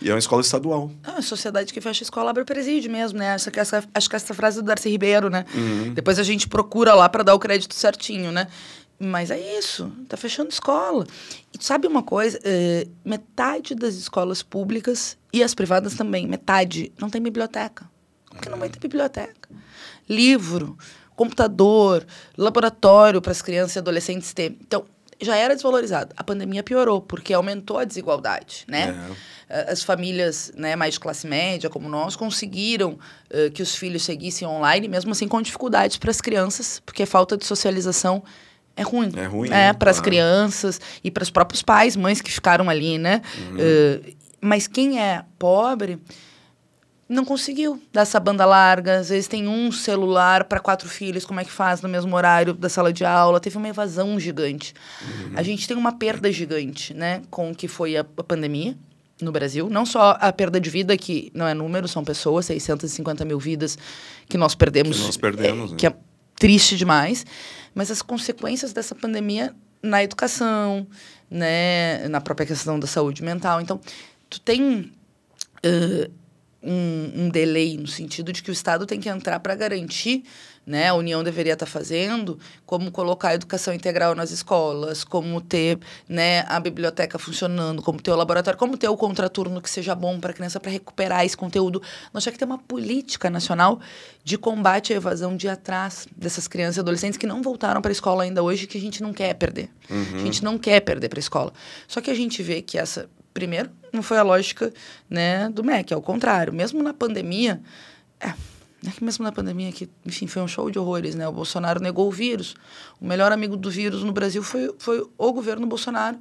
E 0.00 0.08
é 0.08 0.12
uma 0.12 0.18
escola 0.18 0.42
estadual. 0.42 0.90
Ah, 1.02 1.16
a 1.18 1.22
sociedade 1.22 1.72
que 1.72 1.80
fecha 1.80 2.02
a 2.02 2.06
escola 2.06 2.30
abre 2.30 2.44
presídio 2.44 2.90
mesmo, 2.90 3.18
né? 3.18 3.34
Essa, 3.34 3.50
essa, 3.54 3.84
acho 3.94 4.08
que 4.08 4.16
essa 4.16 4.32
frase 4.32 4.58
é 4.58 4.62
do 4.62 4.66
Darcy 4.66 4.88
Ribeiro, 4.88 5.28
né? 5.28 5.44
Depois 5.94 6.18
a 6.18 6.22
gente 6.22 6.48
procura 6.48 6.94
lá 6.94 7.08
para 7.08 7.22
dar 7.22 7.34
o 7.34 7.38
crédito 7.38 7.74
certinho, 7.74 8.30
né? 8.32 8.46
Mas 8.98 9.30
é 9.30 9.58
isso, 9.58 9.92
tá 10.08 10.16
fechando 10.16 10.50
escola. 10.50 11.04
E 11.52 11.62
sabe 11.62 11.86
uma 11.88 12.02
coisa? 12.02 12.38
Eh, 12.44 12.86
metade 13.04 13.74
das 13.74 13.94
escolas 13.94 14.42
públicas 14.42 15.16
e 15.32 15.42
as 15.42 15.54
privadas 15.54 15.94
também, 15.94 16.26
metade, 16.26 16.92
não 17.00 17.08
tem 17.08 17.20
biblioteca. 17.22 17.88
Como 18.28 18.40
que 18.40 18.48
não 18.48 18.58
vai 18.58 18.68
ter 18.68 18.78
biblioteca? 18.78 19.48
Livro, 20.08 20.76
computador, 21.14 22.06
laboratório 22.36 23.20
para 23.20 23.32
as 23.32 23.42
crianças 23.42 23.76
e 23.76 23.78
adolescentes 23.78 24.32
terem. 24.32 24.58
Então, 24.60 24.84
já 25.20 25.36
era 25.36 25.54
desvalorizado. 25.54 26.12
A 26.16 26.24
pandemia 26.24 26.62
piorou, 26.62 27.00
porque 27.00 27.32
aumentou 27.32 27.78
a 27.78 27.84
desigualdade, 27.84 28.64
né? 28.66 28.94
É. 29.48 29.70
as 29.70 29.82
famílias 29.82 30.50
né, 30.56 30.74
mais 30.74 30.94
de 30.94 31.00
classe 31.00 31.26
média, 31.26 31.68
como 31.70 31.88
nós, 31.88 32.16
conseguiram 32.16 32.98
eh, 33.30 33.50
que 33.50 33.62
os 33.62 33.74
filhos 33.74 34.02
seguissem 34.02 34.48
online, 34.48 34.88
mesmo 34.88 35.12
assim 35.12 35.28
com 35.28 35.40
dificuldades 35.42 35.98
para 35.98 36.10
as 36.10 36.20
crianças, 36.22 36.80
porque 36.84 37.02
a 37.02 37.06
falta 37.06 37.36
de 37.36 37.44
socialização 37.44 38.22
é 38.74 38.82
ruim. 38.82 39.12
É 39.14 39.26
ruim, 39.26 39.50
né? 39.50 39.66
né? 39.66 39.72
Para 39.74 39.90
as 39.90 39.98
Claro. 39.98 40.04
crianças 40.10 40.80
e 41.04 41.10
para 41.10 41.22
os 41.22 41.30
próprios 41.30 41.62
pais, 41.62 41.94
mães 41.96 42.22
que 42.22 42.32
ficaram 42.32 42.68
ali, 42.70 42.96
né? 42.98 43.20
Uhum. 43.50 43.56
Eh, 43.58 44.14
mas 44.42 44.66
quem 44.66 45.00
é 45.00 45.24
pobre 45.38 45.98
não 47.08 47.24
conseguiu 47.24 47.80
dar 47.92 48.02
essa 48.02 48.18
banda 48.18 48.44
larga. 48.44 48.98
Às 48.98 49.10
vezes 49.10 49.28
tem 49.28 49.46
um 49.46 49.70
celular 49.70 50.44
para 50.44 50.58
quatro 50.58 50.88
filhos, 50.88 51.24
como 51.24 51.40
é 51.40 51.44
que 51.44 51.52
faz 51.52 51.80
no 51.82 51.88
mesmo 51.88 52.16
horário 52.16 52.54
da 52.54 52.68
sala 52.68 52.92
de 52.92 53.04
aula? 53.04 53.38
Teve 53.38 53.56
uma 53.58 53.68
evasão 53.68 54.18
gigante. 54.18 54.74
A 55.34 55.42
gente 55.42 55.68
tem 55.68 55.76
uma 55.76 55.92
perda 55.92 56.32
gigante, 56.32 56.92
né, 56.92 57.22
com 57.30 57.50
o 57.50 57.54
que 57.54 57.68
foi 57.68 57.96
a, 57.96 58.00
a 58.00 58.24
pandemia 58.24 58.76
no 59.20 59.30
Brasil. 59.30 59.68
Não 59.70 59.86
só 59.86 60.16
a 60.20 60.32
perda 60.32 60.60
de 60.60 60.70
vida, 60.70 60.96
que 60.96 61.30
não 61.34 61.46
é 61.46 61.54
número, 61.54 61.86
são 61.86 62.02
pessoas, 62.02 62.46
650 62.46 63.24
mil 63.24 63.38
vidas 63.38 63.78
que 64.28 64.38
nós 64.38 64.54
perdemos. 64.54 64.98
Que 64.98 65.06
nós 65.06 65.16
perdemos, 65.16 65.70
é, 65.70 65.72
né? 65.72 65.78
Que 65.78 65.86
é 65.86 65.94
triste 66.36 66.76
demais. 66.76 67.24
Mas 67.74 67.90
as 67.90 68.02
consequências 68.02 68.72
dessa 68.72 68.94
pandemia 68.94 69.54
na 69.82 70.02
educação, 70.02 70.86
né, 71.30 72.06
na 72.08 72.20
própria 72.20 72.46
questão 72.46 72.78
da 72.78 72.86
saúde 72.86 73.22
mental. 73.22 73.60
Então, 73.60 73.80
tu 74.32 74.40
tem 74.40 74.90
ãh, 75.62 76.10
um, 76.62 77.24
um 77.24 77.28
delay 77.28 77.76
no 77.76 77.86
sentido 77.86 78.32
de 78.32 78.42
que 78.42 78.50
o 78.50 78.52
Estado 78.52 78.86
tem 78.86 79.00
que 79.00 79.08
entrar 79.08 79.40
para 79.40 79.54
garantir, 79.54 80.24
né, 80.64 80.88
a 80.88 80.94
União 80.94 81.24
deveria 81.24 81.54
estar 81.54 81.66
fazendo, 81.66 82.38
como 82.64 82.92
colocar 82.92 83.30
a 83.30 83.34
educação 83.34 83.74
integral 83.74 84.14
nas 84.14 84.30
escolas, 84.30 85.02
como 85.02 85.40
ter 85.40 85.78
né, 86.08 86.44
a 86.46 86.60
biblioteca 86.60 87.18
funcionando, 87.18 87.82
como 87.82 88.00
ter 88.00 88.12
o 88.12 88.16
laboratório, 88.16 88.56
como 88.56 88.76
ter 88.76 88.88
o 88.88 88.96
contraturno 88.96 89.60
que 89.60 89.68
seja 89.68 89.92
bom 89.92 90.20
para 90.20 90.30
a 90.30 90.34
criança 90.34 90.60
para 90.60 90.70
recuperar 90.70 91.24
esse 91.24 91.36
conteúdo. 91.36 91.82
Nós 92.14 92.22
temos 92.22 92.34
que 92.34 92.38
ter 92.38 92.44
uma 92.44 92.58
política 92.58 93.28
nacional 93.28 93.80
de 94.22 94.38
combate 94.38 94.92
à 94.92 94.96
evasão 94.96 95.36
de 95.36 95.48
atrás 95.48 96.06
dessas 96.16 96.46
crianças 96.46 96.76
e 96.76 96.80
adolescentes 96.80 97.18
que 97.18 97.26
não 97.26 97.42
voltaram 97.42 97.82
para 97.82 97.90
a 97.90 97.92
escola 97.92 98.22
ainda 98.22 98.40
hoje, 98.40 98.68
que 98.68 98.78
a 98.78 98.80
gente 98.80 99.02
não 99.02 99.12
quer 99.12 99.34
perder. 99.34 99.68
A 100.14 100.24
gente 100.24 100.44
não 100.44 100.56
quer 100.56 100.78
perder 100.78 101.08
para 101.08 101.18
a 101.18 101.20
escola. 101.20 101.52
Só 101.88 102.00
que 102.00 102.08
a 102.08 102.14
gente 102.14 102.40
vê 102.40 102.62
que 102.62 102.78
essa 102.78 103.10
primeiro, 103.32 103.70
não 103.92 104.02
foi 104.02 104.18
a 104.18 104.22
lógica 104.22 104.72
né, 105.08 105.48
do 105.48 105.62
MEC, 105.62 105.92
ao 105.92 106.02
contrário. 106.02 106.52
Mesmo 106.52 106.82
na 106.82 106.94
pandemia, 106.94 107.60
é, 108.20 108.34
aqui 108.86 109.02
mesmo 109.02 109.24
na 109.24 109.32
pandemia, 109.32 109.72
que, 109.72 109.88
enfim, 110.04 110.26
foi 110.26 110.42
um 110.42 110.48
show 110.48 110.70
de 110.70 110.78
horrores, 110.78 111.14
né? 111.14 111.26
O 111.28 111.32
Bolsonaro 111.32 111.80
negou 111.80 112.08
o 112.08 112.10
vírus. 112.10 112.54
O 113.00 113.06
melhor 113.06 113.32
amigo 113.32 113.56
do 113.56 113.70
vírus 113.70 114.02
no 114.02 114.12
Brasil 114.12 114.42
foi, 114.42 114.74
foi 114.78 115.06
o 115.16 115.32
governo 115.32 115.66
Bolsonaro 115.66 116.18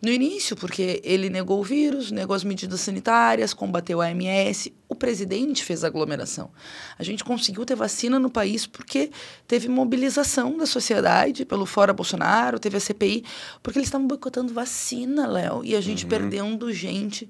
no 0.00 0.10
início, 0.10 0.54
porque 0.54 1.00
ele 1.02 1.28
negou 1.28 1.58
o 1.60 1.64
vírus, 1.64 2.12
negou 2.12 2.34
as 2.34 2.44
medidas 2.44 2.80
sanitárias, 2.80 3.52
combateu 3.52 4.00
a 4.00 4.06
AMS. 4.06 4.70
O 4.88 4.94
presidente 4.94 5.64
fez 5.64 5.82
aglomeração. 5.82 6.50
A 6.96 7.02
gente 7.02 7.24
conseguiu 7.24 7.66
ter 7.66 7.74
vacina 7.74 8.16
no 8.18 8.30
país 8.30 8.64
porque 8.64 9.10
teve 9.46 9.68
mobilização 9.68 10.56
da 10.56 10.66
sociedade 10.66 11.44
pelo 11.44 11.66
Fora 11.66 11.92
Bolsonaro, 11.92 12.60
teve 12.60 12.76
a 12.76 12.80
CPI, 12.80 13.24
porque 13.60 13.78
eles 13.80 13.88
estavam 13.88 14.06
boicotando 14.06 14.54
vacina, 14.54 15.26
Léo, 15.26 15.64
e 15.64 15.74
a 15.74 15.80
gente 15.80 16.04
uhum. 16.04 16.10
perdendo 16.10 16.72
gente 16.72 17.28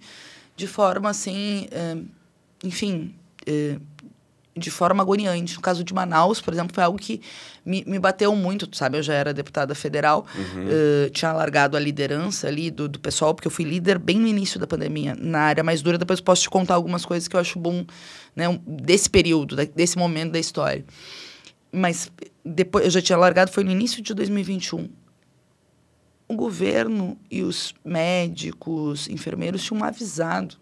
de 0.54 0.66
forma 0.66 1.08
assim, 1.08 1.68
é, 1.70 1.96
enfim. 2.62 3.14
É, 3.46 3.78
de 4.58 4.70
forma 4.70 5.02
agoniante. 5.02 5.54
No 5.54 5.62
caso 5.62 5.84
de 5.84 5.94
Manaus, 5.94 6.40
por 6.40 6.52
exemplo, 6.52 6.74
foi 6.74 6.84
algo 6.84 6.98
que 6.98 7.20
me, 7.64 7.84
me 7.86 7.98
bateu 7.98 8.34
muito, 8.34 8.66
tu 8.66 8.76
sabe? 8.76 8.98
Eu 8.98 9.02
já 9.02 9.14
era 9.14 9.32
deputada 9.32 9.74
federal, 9.74 10.26
uhum. 10.34 10.66
uh, 10.66 11.10
tinha 11.10 11.32
largado 11.32 11.76
a 11.76 11.80
liderança 11.80 12.48
ali 12.48 12.70
do, 12.70 12.88
do 12.88 12.98
pessoal, 12.98 13.34
porque 13.34 13.46
eu 13.46 13.52
fui 13.52 13.64
líder 13.64 13.98
bem 13.98 14.18
no 14.18 14.26
início 14.26 14.58
da 14.58 14.66
pandemia, 14.66 15.16
na 15.18 15.40
área 15.40 15.62
mais 15.62 15.82
dura. 15.82 15.98
Depois 15.98 16.20
posso 16.20 16.42
te 16.42 16.50
contar 16.50 16.74
algumas 16.74 17.04
coisas 17.04 17.28
que 17.28 17.36
eu 17.36 17.40
acho 17.40 17.58
bom, 17.58 17.84
né, 18.34 18.44
desse 18.66 19.08
período, 19.08 19.56
desse 19.56 19.96
momento 19.96 20.32
da 20.32 20.38
história. 20.38 20.84
Mas 21.70 22.10
depois 22.44 22.84
eu 22.84 22.90
já 22.90 23.02
tinha 23.02 23.18
largado, 23.18 23.50
foi 23.50 23.64
no 23.64 23.70
início 23.70 24.02
de 24.02 24.14
2021. 24.14 24.88
O 26.26 26.34
governo 26.34 27.16
e 27.30 27.42
os 27.42 27.74
médicos, 27.84 29.08
enfermeiros 29.08 29.62
tinham 29.62 29.82
avisado 29.82 30.56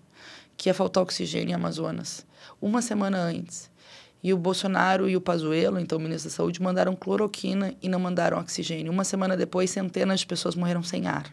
que 0.56 0.68
ia 0.68 0.74
faltar 0.74 1.02
oxigênio 1.02 1.50
em 1.50 1.54
Amazonas 1.54 2.24
uma 2.60 2.80
semana 2.80 3.18
antes. 3.18 3.70
E 4.22 4.32
o 4.32 4.36
Bolsonaro 4.36 5.08
e 5.08 5.16
o 5.16 5.20
Pazuello, 5.20 5.78
então 5.78 5.98
o 5.98 6.00
ministro 6.00 6.30
da 6.30 6.34
Saúde, 6.34 6.60
mandaram 6.60 6.96
cloroquina 6.96 7.74
e 7.80 7.88
não 7.88 8.00
mandaram 8.00 8.38
oxigênio. 8.38 8.90
Uma 8.90 9.04
semana 9.04 9.36
depois, 9.36 9.70
centenas 9.70 10.20
de 10.20 10.26
pessoas 10.26 10.54
morreram 10.54 10.82
sem 10.82 11.06
ar. 11.06 11.32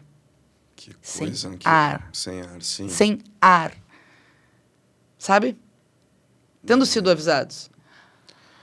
Que 0.76 0.92
coisa, 0.94 1.48
sem 1.48 1.56
que... 1.56 1.68
ar. 1.68 2.08
Sem 2.12 2.40
ar, 2.40 2.62
sim. 2.62 2.88
Sem 2.88 3.18
ar. 3.40 3.72
Sabe? 5.18 5.56
Tendo 6.64 6.84
sido 6.86 7.10
avisados. 7.10 7.70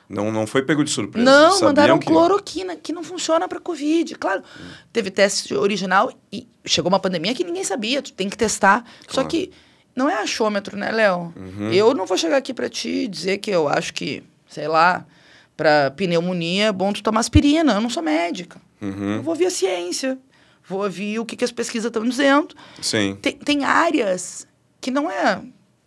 Não, 0.07 0.29
não 0.31 0.45
foi 0.45 0.61
pego 0.61 0.83
de 0.83 0.91
surpresa. 0.91 1.23
Não, 1.23 1.51
Sabiam 1.51 1.69
mandaram 1.69 1.99
que... 1.99 2.05
cloroquina, 2.05 2.75
que 2.75 2.91
não 2.91 3.03
funciona 3.03 3.47
para 3.47 3.59
Covid. 3.61 4.15
Claro, 4.15 4.41
hum. 4.41 4.69
teve 4.91 5.09
teste 5.09 5.55
original 5.55 6.11
e 6.31 6.47
chegou 6.65 6.89
uma 6.89 6.99
pandemia 6.99 7.33
que 7.33 7.45
ninguém 7.45 7.63
sabia, 7.63 8.01
tu 8.01 8.11
tem 8.11 8.29
que 8.29 8.37
testar. 8.37 8.83
Claro. 8.83 9.13
Só 9.13 9.23
que 9.23 9.51
não 9.95 10.09
é 10.09 10.15
achômetro, 10.15 10.77
né, 10.77 10.91
Léo? 10.91 11.33
Uhum. 11.35 11.71
Eu 11.71 11.93
não 11.93 12.05
vou 12.05 12.17
chegar 12.17 12.37
aqui 12.37 12.53
para 12.53 12.69
ti 12.69 13.07
dizer 13.07 13.37
que 13.39 13.51
eu 13.51 13.67
acho 13.67 13.93
que, 13.93 14.23
sei 14.47 14.67
lá, 14.67 15.05
para 15.55 15.91
pneumonia 15.91 16.65
é 16.65 16.71
bom 16.71 16.91
tu 16.93 17.03
tomar 17.03 17.19
aspirina. 17.19 17.73
Eu 17.73 17.81
não 17.81 17.89
sou 17.89 18.01
médica. 18.01 18.59
Uhum. 18.81 19.15
Eu 19.17 19.21
vou 19.21 19.33
ouvir 19.33 19.45
a 19.45 19.51
ciência. 19.51 20.17
Vou 20.67 20.83
ouvir 20.83 21.19
o 21.19 21.25
que, 21.25 21.35
que 21.35 21.43
as 21.43 21.51
pesquisas 21.51 21.87
estão 21.87 22.03
dizendo. 22.03 22.55
Sim. 22.81 23.17
Tem, 23.21 23.33
tem 23.33 23.63
áreas 23.65 24.47
que 24.79 24.89
não 24.89 25.09
é 25.11 25.41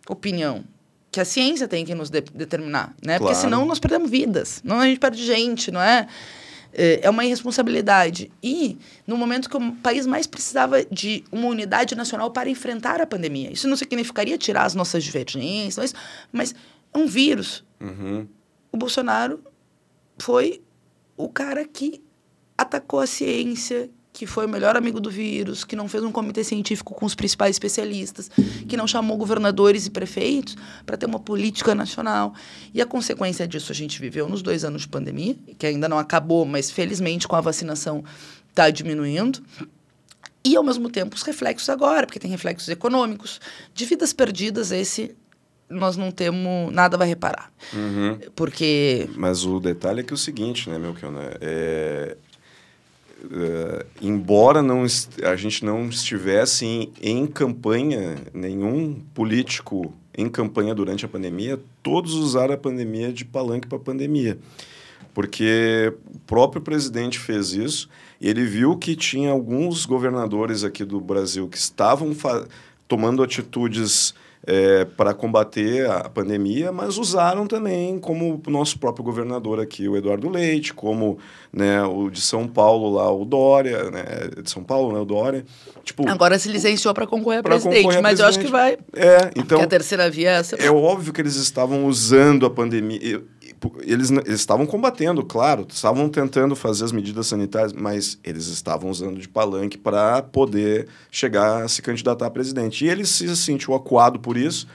opinião, 0.07 0.63
que 1.11 1.19
a 1.19 1.25
ciência 1.25 1.67
tem 1.67 1.83
que 1.83 1.95
nos 1.95 2.09
de 2.09 2.21
determinar, 2.21 2.93
né? 3.03 3.17
Claro. 3.17 3.23
Porque 3.23 3.35
senão 3.35 3.65
nós 3.65 3.79
perdemos 3.79 4.09
vidas. 4.09 4.61
Não 4.63 4.79
a 4.79 4.85
gente 4.85 4.99
perde 4.99 5.25
gente, 5.25 5.71
não 5.71 5.81
é? 5.81 6.07
É, 6.77 6.99
é 7.03 7.09
uma 7.09 7.23
irresponsabilidade. 7.23 8.31
E 8.43 8.77
no 9.07 9.17
momento 9.17 9.49
que 9.49 9.55
o 9.55 9.71
país 9.77 10.05
mais 10.05 10.27
precisava 10.27 10.83
de 10.85 11.23
uma 11.31 11.47
unidade 11.47 11.95
nacional 11.95 12.31
para 12.31 12.49
enfrentar 12.49 12.99
a 13.01 13.07
pandemia. 13.07 13.51
Isso 13.51 13.67
não 13.67 13.77
significaria 13.77 14.37
tirar 14.37 14.65
as 14.65 14.75
nossas 14.75 15.03
divergências, 15.03 15.95
mas 16.31 16.53
é 16.93 16.97
um 16.97 17.07
vírus. 17.07 17.63
Uhum. 17.79 18.27
O 18.71 18.77
Bolsonaro 18.77 19.41
foi 20.19 20.61
o 21.15 21.29
cara 21.29 21.65
que 21.65 22.03
atacou 22.57 22.99
a 22.99 23.07
ciência, 23.07 23.89
que 24.15 24.25
foi 24.25 24.45
o 24.45 24.49
melhor 24.49 24.77
amigo 24.77 25.01
do 25.01 25.11
vírus, 25.11 25.65
que 25.65 25.75
não 25.75 25.89
fez 25.89 26.01
um 26.01 26.11
comitê 26.11 26.41
científico 26.41 26.95
com 26.95 27.05
os 27.05 27.13
principais 27.13 27.53
especialistas, 27.55 28.31
que 28.65 28.77
não 28.77 28.87
chamou 28.87 29.17
governadores 29.17 29.85
e 29.85 29.89
prefeitos 29.89 30.55
para 30.85 30.95
ter 30.95 31.05
uma 31.05 31.19
política 31.19 31.75
nacional. 31.75 32.33
E 32.73 32.81
a 32.81 32.85
consequência 32.85 33.45
disso 33.45 33.73
a 33.73 33.75
gente 33.75 33.99
viveu 33.99 34.29
nos 34.29 34.41
dois 34.41 34.63
anos 34.63 34.83
de 34.83 34.87
pandemia, 34.87 35.35
que 35.59 35.67
ainda 35.67 35.89
não 35.89 35.99
acabou, 35.99 36.45
mas 36.45 36.71
felizmente 36.71 37.27
com 37.27 37.35
a 37.35 37.41
vacinação 37.41 38.05
está 38.49 38.69
diminuindo. 38.69 39.43
E, 40.45 40.55
ao 40.55 40.63
mesmo 40.63 40.89
tempo, 40.89 41.13
os 41.13 41.23
reflexos 41.23 41.67
agora, 41.67 42.07
porque 42.07 42.19
tem 42.19 42.31
reflexos 42.31 42.69
econômicos, 42.69 43.41
de 43.73 43.85
vidas 43.85 44.13
perdidas, 44.13 44.71
esse 44.71 45.13
nós 45.69 45.97
não 45.97 46.11
temos 46.11 46.71
nada 46.71 46.97
vai 46.97 47.07
reparar. 47.07 47.51
Uhum. 47.73 48.19
Porque. 48.35 49.09
Mas 49.15 49.45
o 49.45 49.59
detalhe 49.59 50.01
é 50.01 50.03
que 50.03 50.13
é 50.13 50.15
o 50.15 50.17
seguinte, 50.17 50.69
né, 50.69 50.77
meu 50.77 50.93
que 50.93 51.03
é, 51.41 52.17
uh, 53.25 53.85
embora 54.01 54.61
não 54.61 54.85
a 55.23 55.35
gente 55.35 55.63
não 55.63 55.87
estivesse 55.89 56.65
em, 56.65 56.91
em 57.01 57.27
campanha, 57.27 58.15
nenhum 58.33 59.01
político 59.13 59.93
em 60.17 60.29
campanha 60.29 60.73
durante 60.73 61.05
a 61.05 61.09
pandemia, 61.09 61.59
todos 61.83 62.13
usaram 62.13 62.53
a 62.53 62.57
pandemia 62.57 63.11
de 63.11 63.25
palanque 63.25 63.67
para 63.67 63.77
a 63.77 63.81
pandemia. 63.81 64.37
Porque 65.13 65.93
o 66.13 66.19
próprio 66.19 66.61
presidente 66.61 67.19
fez 67.19 67.53
isso 67.53 67.89
ele 68.21 68.45
viu 68.45 68.77
que 68.77 68.95
tinha 68.95 69.31
alguns 69.31 69.85
governadores 69.85 70.63
aqui 70.63 70.85
do 70.85 70.99
Brasil 70.99 71.47
que 71.47 71.57
estavam 71.57 72.15
tomando 72.87 73.21
atitudes 73.21 74.13
é, 74.47 74.85
para 74.85 75.13
combater 75.13 75.89
a 75.89 76.07
pandemia, 76.09 76.71
mas 76.71 76.97
usaram 76.97 77.47
também, 77.47 77.97
como 77.99 78.41
o 78.45 78.49
nosso 78.49 78.77
próprio 78.77 79.03
governador 79.03 79.59
aqui, 79.59 79.87
o 79.87 79.97
Eduardo 79.97 80.29
Leite, 80.29 80.73
como 80.73 81.17
né, 81.51 81.83
o 81.83 82.09
de 82.09 82.21
São 82.21 82.47
Paulo 82.47 82.93
lá, 82.93 83.11
o 83.11 83.25
Dória, 83.25 83.89
né, 83.89 84.03
de 84.41 84.49
São 84.49 84.63
Paulo, 84.63 84.93
né, 84.93 84.99
o 84.99 85.05
Dória. 85.05 85.45
Tipo, 85.83 86.07
Agora 86.09 86.37
se 86.37 86.49
licenciou 86.49 86.93
para 86.93 87.07
concorrer 87.07 87.39
a 87.39 87.43
presidente, 87.43 87.83
concorrer 87.83 88.01
mas 88.01 88.19
presidente. 88.19 88.21
eu 88.21 88.27
acho 88.27 88.39
que 88.39 88.51
vai. 88.51 88.77
É, 88.95 89.31
então. 89.35 89.45
Porque 89.45 89.63
a 89.63 89.67
terceira 89.67 90.09
via 90.09 90.31
é 90.31 90.33
essa. 90.35 90.55
É 90.55 90.69
óbvio 90.69 91.13
que 91.13 91.21
eles 91.21 91.35
estavam 91.35 91.85
usando 91.85 92.45
a 92.45 92.49
pandemia 92.49 93.23
eles, 93.81 94.11
eles 94.11 94.39
estavam 94.39 94.65
combatendo, 94.65 95.23
claro, 95.23 95.65
estavam 95.69 96.09
tentando 96.09 96.55
fazer 96.55 96.85
as 96.85 96.91
medidas 96.91 97.27
sanitárias, 97.27 97.73
mas 97.73 98.19
eles 98.23 98.47
estavam 98.47 98.89
usando 98.89 99.19
de 99.19 99.27
palanque 99.27 99.77
para 99.77 100.21
poder 100.21 100.87
chegar 101.11 101.63
a 101.63 101.67
se 101.67 101.81
candidatar 101.81 102.27
a 102.27 102.31
presidente. 102.31 102.85
E 102.85 102.89
ele 102.89 103.05
se 103.05 103.35
sentiu 103.35 103.73
acuado 103.73 104.19
por 104.19 104.37
isso, 104.37 104.67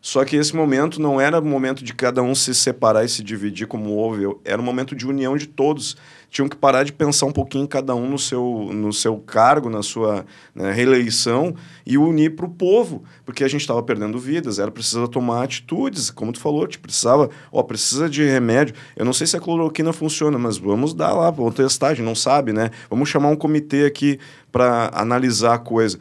só 0.00 0.24
que 0.24 0.36
esse 0.36 0.54
momento 0.54 1.00
não 1.00 1.20
era 1.20 1.40
o 1.40 1.44
momento 1.44 1.82
de 1.82 1.92
cada 1.92 2.22
um 2.22 2.34
se 2.34 2.54
separar 2.54 3.04
e 3.04 3.08
se 3.08 3.22
dividir 3.22 3.66
como 3.66 3.90
houve, 3.90 4.24
era 4.44 4.60
um 4.60 4.64
momento 4.64 4.94
de 4.94 5.06
união 5.06 5.36
de 5.36 5.46
todos 5.46 5.96
tinham 6.30 6.48
que 6.48 6.56
parar 6.56 6.84
de 6.84 6.92
pensar 6.92 7.26
um 7.26 7.32
pouquinho 7.32 7.66
cada 7.66 7.94
um 7.94 8.08
no 8.08 8.18
seu, 8.18 8.68
no 8.72 8.92
seu 8.92 9.16
cargo, 9.18 9.70
na 9.70 9.82
sua 9.82 10.26
né, 10.54 10.72
reeleição 10.72 11.54
e 11.86 11.96
unir 11.96 12.36
para 12.36 12.46
o 12.46 12.50
povo, 12.50 13.02
porque 13.24 13.42
a 13.42 13.48
gente 13.48 13.62
estava 13.62 13.82
perdendo 13.82 14.18
vidas, 14.18 14.58
era 14.58 14.70
preciso 14.70 15.08
tomar 15.08 15.44
atitudes, 15.44 16.10
como 16.10 16.32
tu 16.32 16.40
falou, 16.40 16.66
te 16.66 16.78
precisava, 16.78 17.30
ó, 17.50 17.62
precisa 17.62 18.08
de 18.08 18.24
remédio. 18.24 18.74
Eu 18.94 19.04
não 19.04 19.12
sei 19.12 19.26
se 19.26 19.36
a 19.36 19.40
cloroquina 19.40 19.92
funciona, 19.92 20.38
mas 20.38 20.58
vamos 20.58 20.92
dar 20.92 21.12
lá, 21.12 21.30
vamos 21.30 21.54
testar, 21.54 21.88
a 21.88 21.94
gente 21.94 22.04
não 22.04 22.14
sabe, 22.14 22.52
né? 22.52 22.70
Vamos 22.90 23.08
chamar 23.08 23.28
um 23.28 23.36
comitê 23.36 23.86
aqui 23.86 24.18
para 24.52 24.90
analisar 24.94 25.54
a 25.54 25.58
coisa. 25.58 25.98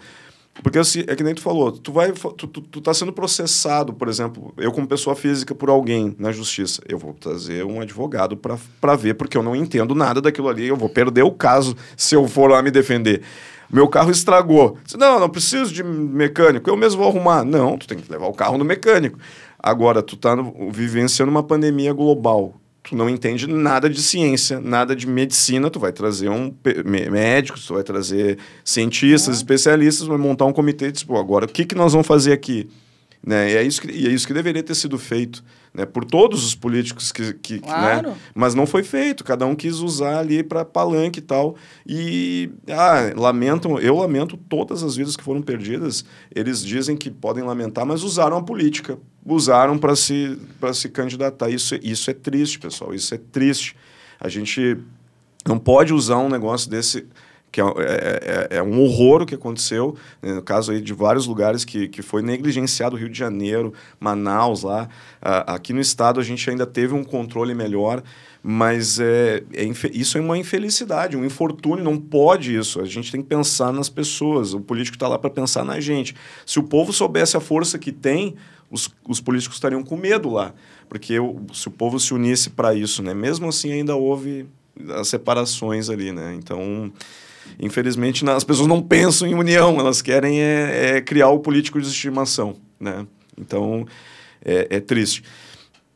Porque 0.64 0.80
assim, 0.80 1.04
é 1.08 1.16
que 1.16 1.24
nem 1.24 1.36
tu 1.36 1.42
falou, 1.42 1.72
tu 1.72 1.92
vai 1.92 2.12
tu, 2.12 2.48
tu, 2.48 2.62
tu 2.62 2.82
tá 2.82 2.94
sendo 2.94 3.14
processado, 3.14 3.94
por 3.94 4.08
exemplo, 4.08 4.54
eu 4.58 4.72
como 4.72 4.88
pessoa 4.88 5.16
física 5.16 5.54
por 5.54 5.70
alguém 5.70 6.16
na 6.18 6.32
justiça, 6.32 6.82
eu 6.88 6.98
vou 6.98 7.14
trazer 7.14 7.64
um 7.64 7.80
advogado 7.80 8.38
para 8.38 8.96
ver 8.96 9.14
porque 9.16 9.38
eu 9.38 9.44
não 9.44 9.56
entendo 9.56 9.94
nada 9.94 10.22
daquilo 10.22 10.50
ali, 10.50 10.68
eu 10.68 10.76
vou 10.76 10.90
perder 10.90 11.24
o 11.24 11.32
caso 11.32 11.76
se 11.96 12.16
eu 12.16 12.28
for 12.28 12.50
lá 12.50 12.62
me 12.62 12.72
defender. 12.72 13.22
Meu 13.70 13.88
carro 13.88 14.12
estragou. 14.12 14.78
Não, 14.98 15.20
não 15.20 15.30
preciso 15.30 15.74
de 15.74 15.84
mecânico, 15.84 16.70
eu 16.70 16.78
mesmo 16.78 17.02
vou 17.02 17.10
arrumar. 17.10 17.44
Não, 17.44 17.78
tu 17.78 17.86
tem 17.86 17.98
que 17.98 18.10
levar 18.10 18.28
o 18.28 18.34
carro 18.34 18.58
no 18.58 18.64
mecânico. 18.64 19.20
Agora, 19.60 20.02
tu 20.02 20.16
tá 20.16 20.36
no, 20.36 20.72
vivenciando 20.72 21.30
uma 21.30 21.44
pandemia 21.44 21.92
global 21.92 22.54
tu 22.88 22.96
não 22.96 23.10
entende 23.10 23.48
nada 23.48 23.90
de 23.90 24.02
ciência, 24.02 24.62
nada 24.62 24.96
de 24.96 25.06
medicina, 25.06 25.70
tu 25.70 25.80
vai 25.80 25.92
trazer 25.92 26.30
um 26.30 26.54
médico, 27.10 27.60
tu 27.60 27.74
vai 27.74 27.84
trazer 27.84 28.38
cientistas, 28.64 29.36
é. 29.36 29.38
especialistas, 29.38 30.08
vai 30.08 30.18
montar 30.18 30.46
um 30.46 30.54
comitê 30.54 30.88
e 30.88 30.92
dizer, 30.92 31.06
pô, 31.06 31.18
agora 31.18 31.46
o 31.46 31.50
que, 31.50 31.66
que 31.66 31.76
nós 31.76 31.92
vamos 31.92 32.08
fazer 32.08 32.32
aqui? 32.32 32.70
Né? 33.26 33.52
E, 33.52 33.56
é 33.58 33.64
isso 33.64 33.82
que, 33.82 33.92
e 33.92 34.08
é 34.08 34.10
isso 34.10 34.26
que 34.26 34.34
deveria 34.34 34.64
ter 34.64 34.76
sido 34.76 34.98
feito 34.98 35.44
né? 35.74 35.86
por 35.86 36.06
todos 36.06 36.46
os 36.46 36.56
políticos 36.56 37.12
que, 37.12 37.34
que 37.34 37.54
né? 37.56 37.60
claro. 37.62 38.10
né? 38.10 38.18
mas 38.34 38.56
não 38.56 38.66
foi 38.66 38.84
feito 38.84 39.24
cada 39.24 39.46
um 39.46 39.56
quis 39.56 39.80
usar 39.80 40.20
ali 40.20 40.44
para 40.44 40.66
palanque 40.66 41.20
e 41.20 41.22
tal 41.22 41.56
e 41.86 42.50
ah, 42.70 43.12
lamentam 43.16 43.80
eu 43.80 43.96
lamento 43.98 44.38
todas 44.38 44.84
as 44.84 44.96
vidas 44.96 45.16
que 45.16 45.24
foram 45.24 45.42
perdidas 45.42 46.06
eles 46.34 46.64
dizem 46.64 46.96
que 46.96 47.10
podem 47.10 47.44
lamentar 47.44 47.86
mas 47.86 48.04
usaram 48.04 48.38
a 48.38 48.44
política 48.44 48.98
usaram 49.26 49.78
para 49.78 49.96
se 49.96 50.38
para 50.60 50.74
se 50.74 50.90
candidatar 50.90 51.50
isso 51.50 51.76
isso 51.82 52.10
é 52.10 52.14
triste 52.14 52.60
pessoal 52.60 52.94
isso 52.94 53.14
é 53.14 53.18
triste 53.18 53.76
a 54.20 54.30
gente 54.30 54.78
não 55.48 55.58
pode 55.58 55.94
usar 55.94 56.18
um 56.18 56.30
negócio 56.30 56.70
desse 56.70 57.06
que 57.52 57.62
é, 57.62 57.64
é, 57.64 58.48
é, 58.52 58.58
é, 58.58 58.64
um 58.64 58.82
horror 58.82 59.22
o 59.22 59.26
que 59.26 59.36
aconteceu, 59.36 59.96
né, 60.22 60.34
no 60.34 60.42
caso 60.42 60.72
aí 60.72 60.82
de 60.82 60.94
vários 60.94 61.26
lugares 61.26 61.66
que, 61.66 61.88
que 61.88 62.02
foi 62.02 62.22
negligenciado, 62.22 62.96
Rio 62.96 63.10
de 63.10 63.18
Janeiro, 63.18 63.74
Manaus 64.00 64.64
lá, 64.64 64.90
aqui 65.22 65.74
no 65.74 65.80
estado 65.80 66.20
a 66.20 66.24
gente 66.24 66.48
ainda 66.50 66.66
teve 66.66 66.94
um 66.94 67.04
controle 67.04 67.56
melhor, 67.56 68.04
mas 68.44 69.00
é, 69.00 69.44
é, 69.54 69.66
isso 69.92 70.18
é 70.18 70.22
uma 70.22 70.38
infelicidade, 70.38 71.18
um 71.18 71.26
infortúnio, 71.26 71.84
não 71.84 71.98
pode 71.98 72.56
isso. 72.56 72.80
A 72.80 72.86
gente 72.86 73.12
tem 73.12 73.22
que 73.22 73.28
pensar 73.28 73.74
nas 73.74 73.90
pessoas, 73.90 74.54
o 74.54 74.62
político 74.62 74.96
está 74.96 75.08
lá 75.08 75.20
para 75.20 75.30
pensar 75.30 75.66
na 75.66 75.80
gente. 75.80 76.16
Se 76.46 76.60
o 76.60 76.64
povo 76.64 76.94
soubesse 76.94 77.36
a 77.36 77.42
força 77.42 77.78
que 77.78 77.92
tem, 77.92 78.36
os, 78.72 78.90
os 79.08 79.20
políticos 79.20 79.58
estariam 79.58 79.84
com 79.84 79.98
medo 79.98 80.30
lá, 80.30 80.54
porque 80.88 81.16
se 81.54 81.68
o 81.68 81.72
povo 81.72 82.00
se 82.00 82.14
unisse 82.14 82.50
para 82.50 82.74
isso, 82.74 83.04
né? 83.04 83.14
mesmo 83.14 83.50
assim 83.50 83.72
ainda 83.72 83.96
houve 83.96 84.46
as 84.92 85.08
separações 85.08 85.90
ali. 85.90 86.12
Né? 86.12 86.36
Então, 86.36 86.92
infelizmente, 87.60 88.28
as 88.30 88.44
pessoas 88.44 88.68
não 88.68 88.82
pensam 88.82 89.28
em 89.28 89.36
união, 89.36 89.80
elas 89.80 90.02
querem 90.02 90.42
é, 90.42 90.98
é 90.98 91.02
criar 91.02 91.30
o 91.30 91.40
político 91.40 91.80
de 91.82 91.88
estimação. 91.88 92.56
Né? 92.80 93.06
Então, 93.38 93.86
é, 94.44 94.68
é 94.70 94.80
triste. 94.80 95.24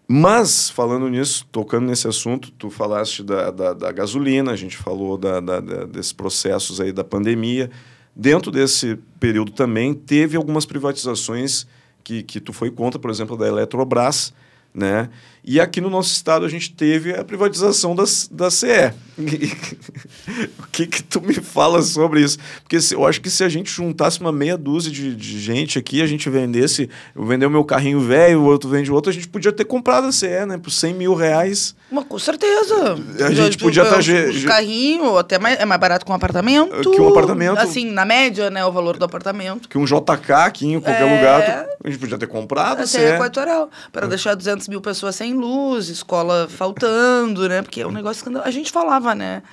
Mas, 0.07 0.69
falando 0.69 1.07
nisso, 1.07 1.47
tocando 1.51 1.85
nesse 1.85 2.05
assunto, 2.05 2.51
tu 2.51 2.69
falaste 2.69 3.23
da, 3.23 3.49
da, 3.49 3.73
da 3.73 3.91
gasolina, 3.93 4.51
a 4.51 4.57
gente 4.57 4.75
falou 4.75 5.17
da, 5.17 5.39
da, 5.39 5.59
desses 5.85 6.11
processos 6.11 6.81
aí 6.81 6.91
da 6.91 7.03
pandemia. 7.03 7.71
Dentro 8.13 8.51
desse 8.51 8.97
período 9.21 9.53
também 9.53 9.93
teve 9.93 10.35
algumas 10.35 10.65
privatizações 10.65 11.65
que, 12.03 12.23
que 12.23 12.41
tu 12.41 12.51
foi 12.51 12.69
contra, 12.69 12.99
por 12.99 13.09
exemplo, 13.09 13.37
da 13.37 13.47
Eletrobras, 13.47 14.33
né? 14.73 15.09
E 15.43 15.59
aqui 15.59 15.81
no 15.81 15.89
nosso 15.89 16.11
estado 16.11 16.45
a 16.45 16.49
gente 16.49 16.71
teve 16.71 17.15
a 17.15 17.23
privatização 17.23 17.95
das, 17.95 18.29
da 18.31 18.51
CE. 18.51 18.93
o 20.59 20.67
que 20.71 20.85
que 20.85 21.01
tu 21.03 21.19
me 21.19 21.33
fala 21.33 21.81
sobre 21.81 22.21
isso? 22.21 22.37
Porque 22.61 22.79
se, 22.79 22.93
eu 22.93 23.05
acho 23.05 23.19
que 23.19 23.29
se 23.29 23.43
a 23.43 23.49
gente 23.49 23.71
juntasse 23.71 24.21
uma 24.21 24.31
meia 24.31 24.55
dúzia 24.55 24.91
de, 24.91 25.15
de 25.15 25.39
gente 25.39 25.79
aqui, 25.79 26.01
a 26.01 26.05
gente 26.05 26.29
vendesse, 26.29 26.89
eu 27.15 27.25
vender 27.25 27.47
o 27.47 27.49
meu 27.49 27.63
carrinho 27.63 27.99
velho, 27.99 28.41
o 28.41 28.45
outro 28.45 28.69
vende 28.69 28.91
o 28.91 28.93
outro, 28.93 29.09
a 29.09 29.13
gente 29.13 29.27
podia 29.27 29.51
ter 29.51 29.65
comprado 29.65 30.07
a 30.07 30.11
CE, 30.11 30.45
né? 30.47 30.57
Por 30.57 30.69
100 30.69 30.93
mil 30.93 31.15
reais. 31.15 31.75
Mas, 31.91 32.05
com 32.05 32.19
certeza. 32.19 32.97
A 33.25 33.31
gente 33.31 33.57
podia 33.57 33.83
estar... 33.83 33.95
Tá, 33.95 34.29
os 34.29 34.43
carrinhos, 34.45 35.17
até 35.17 35.39
mais, 35.39 35.59
é 35.59 35.65
mais 35.65 35.81
barato 35.81 36.05
que 36.05 36.11
um 36.11 36.15
apartamento. 36.15 36.91
Que 36.91 37.01
um 37.01 37.09
apartamento. 37.09 37.57
Assim, 37.57 37.91
na 37.91 38.05
média, 38.05 38.49
né? 38.49 38.63
O 38.63 38.71
valor 38.71 38.97
do 38.97 39.05
apartamento. 39.05 39.67
Que 39.67 39.77
um 39.77 39.85
JK 39.85 40.31
aqui 40.45 40.67
em 40.67 40.79
qualquer 40.79 41.07
é... 41.07 41.15
lugar, 41.15 41.67
a 41.83 41.89
gente 41.89 41.99
podia 41.99 42.17
ter 42.17 42.27
comprado 42.27 42.81
a 42.81 42.87
CE. 42.87 42.99
equatorial. 42.99 43.69
Para 43.91 44.05
é. 44.05 44.09
deixar 44.09 44.35
200 44.35 44.67
mil 44.67 44.81
pessoas 44.81 45.15
sem 45.15 45.30
luz, 45.33 45.89
escola 45.89 46.47
faltando, 46.49 47.47
né? 47.47 47.61
Porque 47.61 47.81
é 47.81 47.87
um 47.87 47.91
negócio 47.91 48.29
que 48.29 48.37
a 48.37 48.51
gente 48.51 48.71
falava, 48.71 49.13
né? 49.15 49.43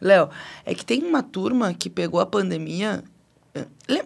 Léo, 0.00 0.28
é 0.64 0.74
que 0.74 0.84
tem 0.84 1.02
uma 1.02 1.22
turma 1.22 1.72
que 1.72 1.88
pegou 1.88 2.20
a 2.20 2.26
pandemia. 2.26 3.02
Eh, 3.54 4.04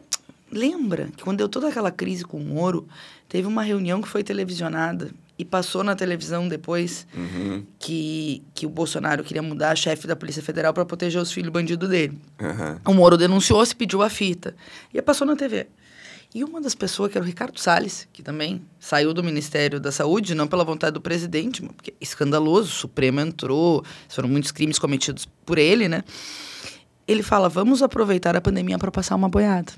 lembra 0.51 1.09
que 1.17 1.23
quando 1.23 1.39
deu 1.39 1.49
toda 1.49 1.69
aquela 1.69 1.91
crise 1.91 2.25
com 2.25 2.39
o 2.39 2.57
ouro, 2.57 2.87
teve 3.29 3.47
uma 3.47 3.63
reunião 3.63 4.01
que 4.01 4.09
foi 4.09 4.23
televisionada 4.23 5.11
e 5.39 5.45
passou 5.45 5.85
na 5.85 5.95
televisão 5.95 6.49
depois 6.49 7.07
uhum. 7.15 7.65
que, 7.79 8.43
que 8.55 8.67
o 8.67 8.69
Bolsonaro 8.69 9.23
queria 9.23 9.43
mudar 9.43 9.71
a 9.71 9.77
chefe 9.77 10.07
da 10.07 10.17
Polícia 10.17 10.43
Federal 10.43 10.75
para 10.75 10.85
proteger 10.85 11.23
os 11.23 11.31
filhos 11.31 11.53
bandidos 11.53 11.89
dele. 11.89 12.19
Uhum. 12.41 12.93
O 12.93 12.95
Moro 12.95 13.17
denunciou, 13.17 13.65
se 13.65 13.75
pediu 13.75 14.03
a 14.03 14.11
fita. 14.11 14.57
E 14.93 15.01
passou 15.01 15.27
na 15.27 15.37
TV. 15.37 15.69
E 16.35 16.45
uma 16.45 16.61
das 16.61 16.75
pessoas, 16.75 17.11
que 17.11 17.17
era 17.17 17.25
o 17.25 17.27
Ricardo 17.27 17.59
Salles, 17.59 18.07
que 18.13 18.23
também 18.23 18.63
saiu 18.79 19.15
do 19.15 19.25
Ministério 19.25 19.81
da 19.81 19.91
Saúde, 19.91 20.35
não 20.35 20.47
pela 20.47 20.63
vontade 20.63 20.93
do 20.93 21.01
presidente, 21.01 21.63
porque 21.63 21.91
é 21.91 21.95
escandaloso, 22.01 22.69
o 22.69 22.73
Supremo 22.73 23.21
entrou, 23.21 23.83
foram 24.09 24.29
muitos 24.29 24.53
crimes 24.53 24.79
cometidos 24.79 25.27
por 25.47 25.57
ele, 25.57 25.89
né? 25.89 26.05
Ele 27.07 27.23
fala: 27.23 27.49
vamos 27.49 27.83
aproveitar 27.83 28.37
a 28.37 28.41
pandemia 28.41 28.79
para 28.79 28.91
passar 28.91 29.17
uma 29.17 29.29
boiada. 29.29 29.73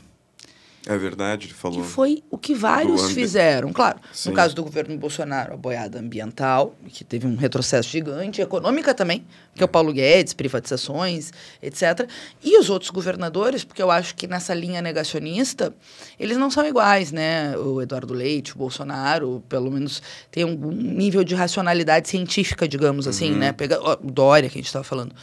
É 0.87 0.97
verdade, 0.97 1.47
ele 1.47 1.55
falou. 1.55 1.83
Que 1.83 1.87
foi 1.87 2.23
o 2.31 2.39
que 2.39 2.55
vários 2.55 3.13
fizeram. 3.13 3.71
Claro, 3.71 4.01
Sim. 4.15 4.31
no 4.31 4.35
caso 4.35 4.55
do 4.55 4.63
governo 4.63 4.97
Bolsonaro, 4.97 5.53
a 5.53 5.57
boiada 5.57 5.99
ambiental, 5.99 6.75
que 6.89 7.05
teve 7.05 7.27
um 7.27 7.37
retrocesso 7.37 7.89
gigante, 7.91 8.41
econômica 8.41 8.95
também, 8.95 9.23
que 9.55 9.63
é 9.63 9.67
o 9.67 9.69
Paulo 9.69 9.93
Guedes, 9.93 10.33
privatizações, 10.33 11.33
etc. 11.63 12.09
E 12.43 12.59
os 12.59 12.71
outros 12.71 12.91
governadores, 12.91 13.63
porque 13.63 13.83
eu 13.83 13.91
acho 13.91 14.15
que 14.15 14.27
nessa 14.27 14.55
linha 14.55 14.81
negacionista, 14.81 15.75
eles 16.19 16.39
não 16.39 16.51
são 16.51 16.67
iguais, 16.67 17.13
né? 17.13 17.55
O 17.59 17.83
Eduardo 17.83 18.15
Leite, 18.15 18.55
o 18.55 18.59
Bolsonaro, 18.59 19.45
pelo 19.51 19.71
menos 19.71 20.03
tem 20.31 20.47
um 20.47 20.73
nível 20.73 21.23
de 21.23 21.35
racionalidade 21.35 22.09
científica, 22.09 22.67
digamos 22.67 23.07
assim, 23.07 23.33
uhum. 23.33 23.39
né? 23.39 23.53
Pega, 23.53 23.79
ó, 23.83 23.97
Dória, 24.03 24.49
que 24.49 24.57
a 24.57 24.61
gente 24.61 24.69
estava 24.69 24.85
falando. 24.85 25.15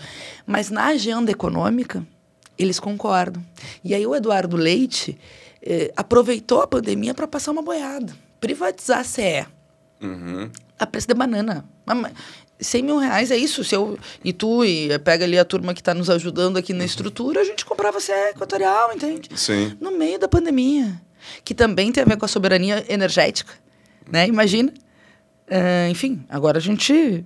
Mas 0.46 0.70
na 0.70 0.86
agenda 0.86 1.32
econômica, 1.32 2.06
eles 2.60 2.80
concordam. 2.80 3.44
E 3.84 3.96
aí 3.96 4.06
o 4.06 4.16
Eduardo 4.16 4.56
Leite 4.56 5.18
eh, 5.70 5.92
aproveitou 5.98 6.62
a 6.62 6.68
pandemia 6.68 7.14
para 7.14 7.28
passar 7.28 7.52
uma 7.52 7.62
boiada. 7.62 8.16
Privatizar 8.40 9.00
a 9.00 9.04
CE. 9.04 9.46
Uhum. 10.02 10.50
A 10.80 10.88
preço 10.88 11.10
de 11.10 11.14
banana. 11.14 11.66
100 12.58 12.84
mil 12.84 12.98
reais 12.98 13.32
é 13.32 13.38
isso. 13.38 13.66
Se 13.66 13.76
eu, 13.76 14.00
e 14.24 14.32
tu, 14.32 14.64
e 14.64 14.98
pega 15.00 15.26
ali 15.26 15.38
a 15.38 15.44
turma 15.44 15.74
que 15.74 15.82
está 15.82 15.94
nos 15.94 16.10
ajudando 16.10 16.56
aqui 16.56 16.72
na 16.72 16.80
uhum. 16.80 16.86
estrutura, 16.86 17.42
a 17.42 17.44
gente 17.44 17.66
comprava 17.66 18.00
CE 18.00 18.14
equatorial, 18.30 18.94
entende? 18.94 19.30
Sim. 19.36 19.76
No 19.82 19.92
meio 19.92 20.18
da 20.18 20.30
pandemia. 20.30 21.02
Que 21.44 21.54
também 21.54 21.92
tem 21.92 22.02
a 22.02 22.06
ver 22.06 22.16
com 22.16 22.24
a 22.24 22.30
soberania 22.30 22.86
energética. 22.88 23.54
Né? 24.10 24.26
Imagina. 24.26 24.74
Uh, 25.50 25.90
enfim, 25.90 26.26
agora 26.30 26.60
a 26.60 26.62
gente 26.62 27.26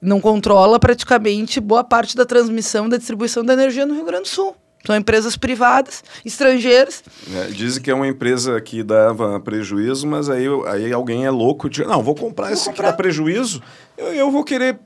não 0.00 0.20
controla 0.20 0.78
praticamente 0.78 1.60
boa 1.60 1.82
parte 1.82 2.16
da 2.16 2.24
transmissão 2.24 2.88
da 2.88 2.96
distribuição 2.96 3.44
da 3.44 3.52
energia 3.52 3.84
no 3.84 3.94
Rio 3.94 4.04
Grande 4.04 4.24
do 4.24 4.28
Sul. 4.28 4.54
São 4.86 4.94
empresas 4.94 5.36
privadas, 5.36 6.04
estrangeiras. 6.24 7.02
É, 7.34 7.46
dizem 7.46 7.82
que 7.82 7.90
é 7.90 7.94
uma 7.94 8.06
empresa 8.06 8.60
que 8.60 8.82
dava 8.82 9.40
prejuízo, 9.40 10.06
mas 10.06 10.28
aí, 10.28 10.44
aí 10.66 10.92
alguém 10.92 11.24
é 11.24 11.30
louco 11.30 11.70
de. 11.70 11.84
Não, 11.84 12.02
vou 12.02 12.14
comprar 12.14 12.46
vou 12.46 12.54
esse 12.54 12.66
comprar. 12.66 12.84
que 12.84 12.90
dá 12.90 12.96
prejuízo, 12.96 13.62
eu, 13.96 14.08
eu 14.08 14.30
vou 14.30 14.44
querer 14.44 14.78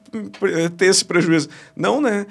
ter 0.77 0.87
esse 0.87 1.05
prejuízo. 1.05 1.49
Não, 1.75 2.01
né? 2.01 2.27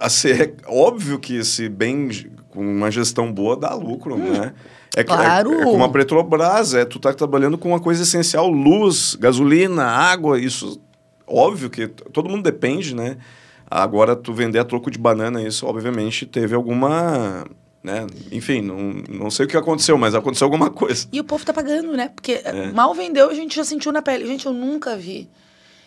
Assim, 0.00 0.30
é 0.30 0.52
óbvio 0.66 1.18
que 1.18 1.42
se 1.42 1.68
bem 1.68 2.08
com 2.50 2.60
uma 2.60 2.90
gestão 2.90 3.32
boa 3.32 3.56
dá 3.56 3.74
lucro, 3.74 4.14
hum, 4.14 4.30
né? 4.30 4.52
É, 4.96 5.02
claro. 5.02 5.52
é, 5.52 5.62
é 5.62 5.64
como 5.64 5.82
a 5.82 5.88
Petrobras, 5.88 6.74
é, 6.74 6.84
tu 6.84 7.00
tá 7.00 7.12
trabalhando 7.12 7.58
com 7.58 7.70
uma 7.70 7.80
coisa 7.80 8.04
essencial, 8.04 8.48
luz, 8.48 9.16
gasolina, 9.16 9.84
água, 9.84 10.38
isso 10.38 10.80
óbvio 11.26 11.68
que 11.68 11.88
todo 11.88 12.28
mundo 12.28 12.42
depende, 12.42 12.94
né? 12.94 13.16
Agora, 13.70 14.14
tu 14.14 14.32
vender 14.32 14.58
a 14.58 14.64
troco 14.64 14.90
de 14.90 14.98
banana, 14.98 15.42
isso 15.42 15.66
obviamente 15.66 16.26
teve 16.26 16.54
alguma. 16.54 17.44
Né? 17.82 18.06
Enfim, 18.32 18.62
não, 18.62 19.02
não 19.08 19.30
sei 19.30 19.46
o 19.46 19.48
que 19.48 19.56
aconteceu, 19.56 19.98
mas 19.98 20.14
aconteceu 20.14 20.46
alguma 20.46 20.70
coisa. 20.70 21.06
E 21.12 21.20
o 21.20 21.24
povo 21.24 21.44
tá 21.44 21.52
pagando, 21.52 21.92
né? 21.92 22.10
Porque 22.14 22.40
é. 22.44 22.72
mal 22.72 22.94
vendeu, 22.94 23.28
a 23.28 23.34
gente 23.34 23.54
já 23.56 23.64
sentiu 23.64 23.92
na 23.92 24.00
pele. 24.00 24.26
Gente, 24.26 24.46
eu 24.46 24.52
nunca 24.52 24.96
vi 24.96 25.28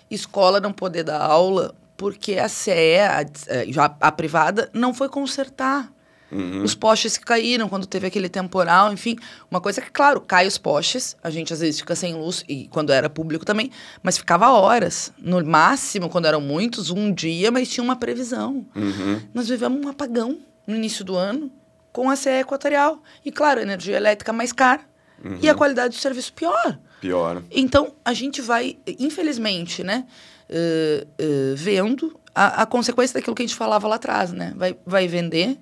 escola 0.10 0.60
não 0.60 0.72
poder 0.72 1.04
dar 1.04 1.22
aula 1.22 1.76
porque 1.98 2.36
a 2.36 2.48
CE, 2.48 2.72
a, 3.00 3.22
a, 3.22 4.08
a 4.08 4.12
privada, 4.12 4.70
não 4.74 4.94
foi 4.94 5.10
consertar. 5.10 5.92
Uhum. 6.32 6.64
Os 6.64 6.76
postes 6.76 7.18
que 7.18 7.26
caíram 7.26 7.70
quando 7.70 7.86
teve 7.86 8.08
aquele 8.08 8.28
temporal, 8.28 8.92
enfim. 8.92 9.16
Uma 9.50 9.62
coisa 9.62 9.82
que, 9.82 9.90
claro, 9.90 10.20
cai 10.20 10.46
os 10.46 10.58
postes, 10.58 11.16
a 11.24 11.30
gente 11.30 11.54
às 11.54 11.62
vezes 11.62 11.80
fica 11.80 11.96
sem 11.96 12.16
luz, 12.16 12.44
e 12.48 12.68
quando 12.68 12.92
era 12.92 13.10
público 13.10 13.46
também, 13.46 13.72
mas 14.04 14.18
ficava 14.18 14.50
horas. 14.50 15.12
No 15.18 15.44
máximo, 15.46 16.10
quando 16.10 16.26
eram 16.26 16.42
muitos, 16.42 16.90
um 16.90 17.14
dia, 17.14 17.52
mas 17.52 17.70
tinha 17.70 17.84
uma 17.84 17.96
previsão. 17.96 18.66
Uhum. 18.76 19.22
Nós 19.34 19.48
vivemos 19.48 19.86
um 19.86 19.90
apagão 19.90 20.38
no 20.66 20.76
início 20.76 21.06
do 21.06 21.16
ano 21.16 21.52
com 21.94 22.10
a 22.10 22.16
CE 22.16 22.30
equatorial. 22.30 23.02
E, 23.24 23.32
claro, 23.32 23.60
a 23.60 23.64
energia 23.64 23.96
elétrica 23.96 24.34
mais 24.34 24.52
cara 24.52 24.82
uhum. 25.24 25.40
e 25.42 25.50
a 25.50 25.56
qualidade 25.56 25.96
do 25.96 26.00
serviço 26.00 26.34
pior. 26.34 26.78
Pior. 27.00 27.42
Então, 27.50 27.94
a 28.04 28.14
gente 28.14 28.42
vai, 28.42 28.78
infelizmente, 29.00 29.84
né, 29.84 30.06
uh, 30.50 31.08
uh, 31.08 31.56
vendo 31.56 32.20
a, 32.36 32.64
a 32.64 32.66
consequência 32.66 33.16
daquilo 33.16 33.36
que 33.36 33.44
a 33.44 33.46
gente 33.48 33.56
falava 33.56 33.88
lá 33.88 33.96
atrás, 33.96 34.32
né? 34.32 34.54
Vai, 34.56 34.78
vai 34.86 35.08
vender 35.08 35.58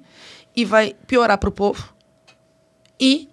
e 0.55 0.63
vai 0.65 0.95
piorar 1.07 1.37
para 1.37 1.49
o 1.49 1.51
povo 1.51 1.93
e 2.99 3.29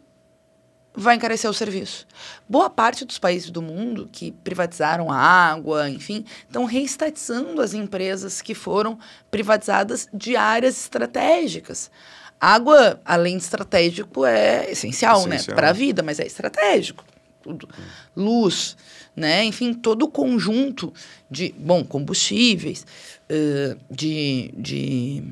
vai 0.95 1.17
encarecer 1.17 1.49
o 1.49 1.55
serviço. 1.55 2.07
Boa 2.49 2.69
parte 2.69 3.05
dos 3.05 3.19
países 3.19 3.51
do 3.51 3.63
mundo 3.63 4.09
que 4.11 4.33
privatizaram 4.33 5.11
a 5.11 5.17
água, 5.17 5.89
enfim, 5.89 6.25
estão 6.47 6.65
reestatizando 6.65 7.63
as 7.63 7.73
empresas 7.73 8.43
que 8.43 8.55
foram 8.55 8.99
privatizadas 9.31 10.09
de 10.13 10.37
áreas 10.37 10.79
estratégicas. 10.79 11.91
Água, 12.39 13.01
além 13.05 13.39
de 13.39 13.45
estratégico, 13.45 14.27
é 14.27 14.71
essencial, 14.71 15.27
né, 15.27 15.37
essencial. 15.37 15.55
né, 15.55 15.61
para 15.61 15.71
a 15.71 15.73
vida, 15.73 16.03
mas 16.03 16.19
é 16.19 16.27
estratégico. 16.27 17.05
Tudo. 17.43 17.69
Luz, 18.17 18.77
né, 19.17 19.45
enfim, 19.45 19.73
todo 19.73 20.03
o 20.05 20.09
conjunto 20.09 20.93
de, 21.31 21.55
bom, 21.57 21.85
combustíveis, 21.85 22.85
uh, 23.31 23.79
de, 23.91 24.53
de 24.57 25.25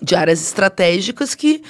de 0.00 0.14
áreas 0.14 0.40
estratégicas 0.42 1.34
que 1.34 1.62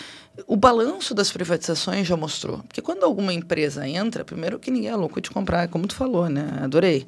o 0.46 0.56
balanço 0.56 1.14
das 1.14 1.32
privatizações 1.32 2.06
já 2.06 2.16
mostrou. 2.16 2.58
Porque 2.58 2.80
quando 2.80 3.04
alguma 3.04 3.32
empresa 3.32 3.88
entra, 3.88 4.24
primeiro 4.24 4.58
que 4.58 4.70
ninguém 4.70 4.90
é 4.90 4.96
louco 4.96 5.20
de 5.20 5.30
comprar, 5.30 5.68
como 5.68 5.86
tu 5.86 5.94
falou, 5.94 6.28
né? 6.28 6.60
Adorei. 6.62 7.06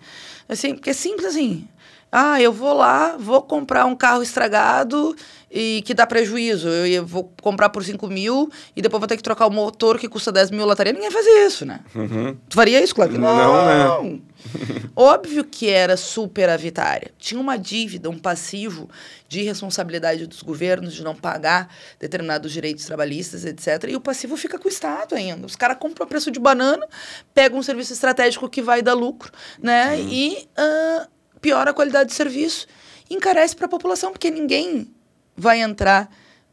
Assim, 0.48 0.74
porque 0.74 0.90
é 0.90 0.94
simples 0.94 1.26
assim. 1.26 1.68
Ah, 2.12 2.42
eu 2.42 2.52
vou 2.52 2.74
lá, 2.74 3.16
vou 3.16 3.40
comprar 3.40 3.84
um 3.84 3.94
carro 3.94 4.20
estragado 4.20 5.14
e 5.48 5.80
que 5.86 5.94
dá 5.94 6.04
prejuízo. 6.04 6.68
Eu 6.68 7.06
vou 7.06 7.32
comprar 7.40 7.68
por 7.68 7.84
5 7.84 8.04
mil 8.08 8.50
e 8.74 8.82
depois 8.82 9.00
vou 9.00 9.06
ter 9.06 9.16
que 9.16 9.22
trocar 9.22 9.46
o 9.46 9.50
motor 9.50 9.96
que 9.96 10.08
custa 10.08 10.32
10 10.32 10.50
mil 10.50 10.66
lataria. 10.66 10.92
Ninguém 10.92 11.10
faz 11.10 11.24
isso, 11.46 11.64
né? 11.64 11.80
Uhum. 11.94 12.36
Tu 12.48 12.56
faria 12.56 12.82
isso? 12.82 12.94
Claro 12.94 13.12
que 13.12 13.18
não. 13.18 13.36
Não, 13.36 14.02
né? 14.02 14.18
Óbvio 14.95 15.45
que 15.45 15.68
era 15.68 15.97
superavitária. 15.97 17.11
Tinha 17.18 17.41
uma 17.41 17.57
dívida, 17.57 18.11
um 18.11 18.18
passivo 18.18 18.88
de 19.28 19.43
responsabilidade 19.43 20.26
dos 20.26 20.43
governos 20.43 20.95
de 20.95 21.03
não 21.03 21.14
pagar 21.14 21.72
determinados 21.99 22.53
direitos 22.53 22.84
trabalhistas, 22.84 23.45
etc. 23.45 23.88
E 23.88 23.97
o 23.97 24.01
passivo 24.01 24.36
fica 24.36 24.59
com 24.59 24.68
o 24.68 24.70
Estado 24.70 25.14
ainda. 25.14 25.47
Os 25.47 25.57
caras 25.57 25.78
compram 25.78 26.05
a 26.05 26.09
preço 26.09 26.30
de 26.30 26.41
banana, 26.41 26.86
pegam 27.34 27.59
um 27.59 27.62
serviço 27.62 27.93
estratégico 27.93 28.49
que 28.49 28.62
vai 28.62 28.82
dar 28.82 28.95
lucro, 28.95 29.32
né? 29.62 29.95
Uhum. 29.95 30.09
E 30.11 30.49
uh, 30.59 31.09
piora 31.41 31.70
a 31.70 31.74
qualidade 31.74 32.11
do 32.11 32.14
serviço. 32.14 32.66
Encarece 33.09 33.57
para 33.57 33.66
a 33.66 33.68
população, 33.68 34.12
porque 34.12 34.30
ninguém 34.30 34.95
vai 35.36 35.61
entrar 35.61 36.09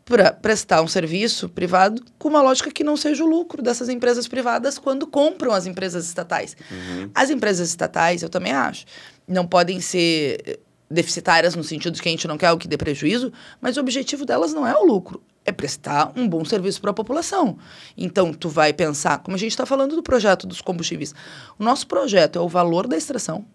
para 0.08 0.32
prestar 0.32 0.82
um 0.82 0.88
serviço 0.88 1.49
privado 1.49 2.01
com 2.18 2.30
uma 2.30 2.41
lógica 2.41 2.72
que 2.72 2.82
não 2.82 2.95
seja 2.95 3.26
o 3.26 3.28
lucro 3.28 3.62
dessas 3.62 3.89
empresas 3.89 4.26
privadas 4.26 4.80
quando 4.80 5.05
compram 5.05 5.51
as 5.51 5.66
empresas 5.66 6.08
estatais. 6.08 6.55
Uhum. 6.72 7.12
As 7.14 7.30
empresas 7.30 7.68
estatais, 7.68 8.24
eu 8.24 8.30
também 8.30 8.53
acho, 8.53 8.86
não 9.28 9.45
podem 9.45 9.82
ser 9.82 10.41
eh, 10.45 10.60
deficitárias 10.89 11.55
no 11.55 11.64
sentido 11.64 11.93
de 11.93 12.01
que 12.01 12.08
a 12.08 12.12
gente 12.12 12.26
não 12.26 12.38
quer 12.38 12.49
o 12.53 12.58
que 12.58 12.70
dê 12.70 12.78
prejuízo, 12.78 13.34
mas 13.60 13.76
o 13.76 13.82
objetivo 13.82 14.26
delas 14.26 14.53
não 14.53 14.66
é 14.66 14.74
o 14.78 14.86
lucro, 14.86 15.22
é 15.43 15.51
prestar 15.51 16.14
um 16.16 16.26
bom 16.26 16.45
serviço 16.45 16.80
para 16.80 16.91
a 16.91 16.93
população. 16.93 17.58
Então, 17.97 18.34
tu 18.34 18.47
vai 18.47 18.72
pensar, 18.72 19.18
como 19.18 19.36
a 19.36 19.39
gente 19.39 19.51
está 19.51 19.66
falando 19.66 19.93
do 19.93 20.01
projeto 20.01 20.47
dos 20.47 20.62
combustíveis, 20.62 21.14
o 21.60 21.64
nosso 21.66 21.86
projeto 21.86 22.39
é 22.39 22.41
o 22.41 22.47
valor 22.47 22.88
da 22.88 22.95
extração, 22.95 23.45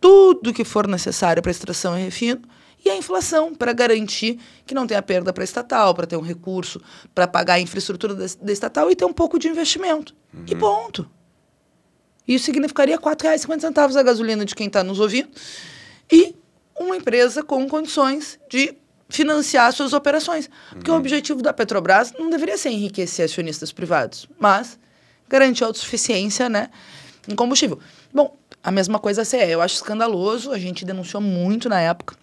tudo 0.00 0.54
que 0.54 0.64
for 0.64 0.88
necessário 0.88 1.42
para 1.42 1.50
extração 1.50 1.98
e 1.98 2.04
refino, 2.04 2.40
e 2.84 2.90
a 2.90 2.96
inflação, 2.96 3.54
para 3.54 3.72
garantir 3.72 4.38
que 4.64 4.74
não 4.74 4.86
tenha 4.86 5.02
perda 5.02 5.32
para 5.32 5.42
a 5.42 5.44
estatal, 5.44 5.94
para 5.94 6.06
ter 6.06 6.16
um 6.16 6.22
recurso 6.22 6.80
para 7.14 7.26
pagar 7.26 7.54
a 7.54 7.60
infraestrutura 7.60 8.14
da, 8.14 8.26
da, 8.40 8.52
estatal 8.52 8.90
e 8.90 8.96
ter 8.96 9.04
um 9.04 9.12
pouco 9.12 9.38
de 9.38 9.48
investimento. 9.48 10.14
Uhum. 10.32 10.44
E 10.46 10.54
ponto. 10.54 11.10
Isso 12.26 12.44
significaria 12.44 12.96
R$ 12.96 13.02
4,50 13.02 13.96
a 13.96 14.02
gasolina 14.02 14.44
de 14.44 14.54
quem 14.54 14.66
está 14.66 14.84
nos 14.84 15.00
ouvindo 15.00 15.28
e 16.12 16.36
uma 16.78 16.96
empresa 16.96 17.42
com 17.42 17.66
condições 17.68 18.38
de 18.48 18.76
financiar 19.08 19.72
suas 19.72 19.92
operações. 19.92 20.48
Porque 20.70 20.90
o 20.90 20.94
uhum. 20.94 21.00
objetivo 21.00 21.42
da 21.42 21.52
Petrobras 21.52 22.12
não 22.18 22.30
deveria 22.30 22.56
ser 22.56 22.70
enriquecer 22.70 23.24
acionistas 23.24 23.72
privados, 23.72 24.28
mas 24.38 24.78
garantir 25.28 25.64
autossuficiência 25.64 26.48
né, 26.48 26.70
em 27.26 27.34
combustível. 27.34 27.78
Bom, 28.12 28.36
a 28.62 28.70
mesma 28.70 28.98
coisa 28.98 29.22
a 29.22 29.24
CE. 29.24 29.36
Eu 29.36 29.62
acho 29.62 29.76
escandaloso, 29.76 30.52
a 30.52 30.58
gente 30.58 30.84
denunciou 30.84 31.22
muito 31.22 31.68
na 31.68 31.80
época 31.80 32.14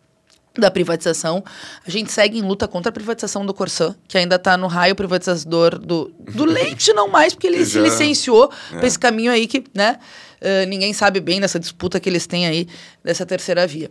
da 0.60 0.72
privatização. 0.72 1.44
A 1.86 1.90
gente 1.90 2.12
segue 2.12 2.38
em 2.38 2.42
luta 2.42 2.68
contra 2.68 2.90
a 2.90 2.94
privatização 2.94 3.46
do 3.46 3.54
Corsã, 3.54 3.96
que 4.08 4.18
ainda 4.18 4.36
está 4.36 4.58
no 4.58 4.68
raio 4.68 4.96
privatizador 4.96 5.78
do, 5.78 6.12
do 6.20 6.46
leite, 6.46 6.94
não 6.94 7.08
mais, 7.08 7.34
porque 7.34 7.48
ele 7.48 7.66
se 7.66 7.80
licenciou 7.80 8.52
é. 8.72 8.78
para 8.78 8.88
esse 8.88 9.00
caminho 9.00 9.32
aí 9.32 9.48
que, 9.48 9.64
né? 9.74 10.00
Uh, 10.42 10.68
ninguém 10.68 10.94
sabe 10.94 11.20
bem 11.20 11.40
dessa 11.40 11.60
disputa 11.60 12.00
que 12.00 12.10
eles 12.10 12.28
têm 12.28 12.46
aí 12.46 12.68
dessa 13.04 13.26
terceira 13.26 13.66
via. 13.66 13.90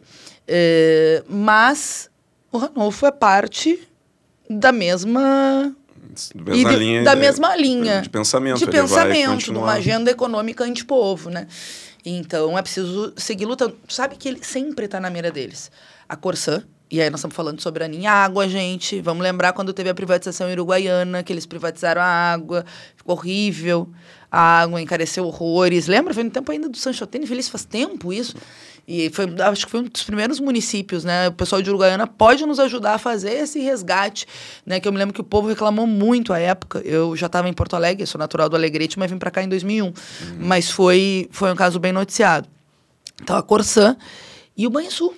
Uh, 0.49 1.25
mas 1.29 2.11
o 2.53 2.59
Ranolfo 2.59 3.07
é 3.07 3.11
parte 3.11 3.81
da 4.49 4.71
mesma 4.71 5.75
mesma 6.35 6.71
de, 6.71 6.77
linha, 6.77 7.03
da 7.03 7.17
mesma 7.17 7.57
linha 7.57 8.03
de 8.03 8.09
pensamento, 8.09 8.59
de 8.59 8.67
pensamento, 8.67 9.53
de 9.53 9.59
uma 9.59 9.73
agenda 9.73 10.11
econômica 10.11 10.63
antipovo, 10.63 11.31
né? 11.31 11.49
Então 12.05 12.57
é 12.57 12.63
preciso 12.63 13.15
seguir 13.17 13.47
lutando. 13.47 13.77
Sabe 13.89 14.17
que 14.17 14.29
ele 14.29 14.39
sempre 14.43 14.85
está 14.85 15.01
na 15.01 15.09
mira 15.11 15.31
deles 15.31 15.71
a 16.15 16.17
Corsã. 16.17 16.63
E 16.91 17.01
aí 17.01 17.11
nós 17.11 17.21
estamos 17.21 17.35
falando 17.35 17.61
sobre 17.61 17.83
a 17.83 17.89
linha 17.89 18.13
água, 18.13 18.49
gente. 18.49 19.01
Vamos 19.01 19.23
lembrar 19.23 19.53
quando 19.53 19.73
teve 19.73 19.91
a 19.91 19.95
privatização 19.95 20.51
uruguaiana, 20.51 21.23
que 21.23 21.33
eles 21.33 21.45
privatizaram 21.45 22.01
a 22.01 22.05
água. 22.05 22.65
Ficou 22.97 23.17
horrível. 23.17 23.89
A 24.31 24.61
água 24.61 24.81
encareceu 24.81 25.27
horrores. 25.27 25.89
Lembra? 25.89 26.15
Foi 26.15 26.23
no 26.23 26.31
tempo 26.31 26.53
ainda 26.53 26.69
do 26.69 26.77
Sanchotene. 26.77 27.27
Feliz 27.27 27.49
faz 27.49 27.65
tempo 27.65 28.13
isso. 28.13 28.37
E 28.87 29.09
foi, 29.11 29.27
acho 29.41 29.65
que 29.65 29.73
foi 29.73 29.81
um 29.81 29.85
dos 29.85 30.03
primeiros 30.05 30.39
municípios, 30.39 31.05
né? 31.05 31.29
O 31.29 31.33
pessoal 31.33 31.63
de 31.63 31.71
Uruguaiana 31.71 32.07
pode 32.07 32.45
nos 32.45 32.61
ajudar 32.61 32.95
a 32.95 32.99
fazer 32.99 33.33
esse 33.33 33.59
resgate, 33.61 34.27
né? 34.65 34.79
Que 34.79 34.87
eu 34.87 34.93
me 34.93 34.99
lembro 34.99 35.15
que 35.15 35.21
o 35.21 35.25
povo 35.25 35.49
reclamou 35.49 35.87
muito 35.87 36.33
à 36.33 36.39
época. 36.39 36.81
Eu 36.85 37.17
já 37.17 37.27
estava 37.27 37.49
em 37.49 37.53
Porto 37.53 37.75
Alegre, 37.75 38.07
sou 38.07 38.19
natural 38.19 38.49
do 38.49 38.57
Alegrete, 38.57 38.99
mas 38.99 39.11
vim 39.11 39.19
para 39.19 39.31
cá 39.31 39.43
em 39.43 39.49
2001. 39.49 39.87
Uhum. 39.87 39.95
Mas 40.39 40.71
foi, 40.71 41.29
foi 41.33 41.51
um 41.51 41.57
caso 41.57 41.81
bem 41.81 41.93
noticiado. 41.93 42.47
Então, 43.23 43.37
a 43.37 43.43
Corsã 43.43 43.97
e 44.57 44.67
o 44.67 44.71
Banrisul 44.71 45.15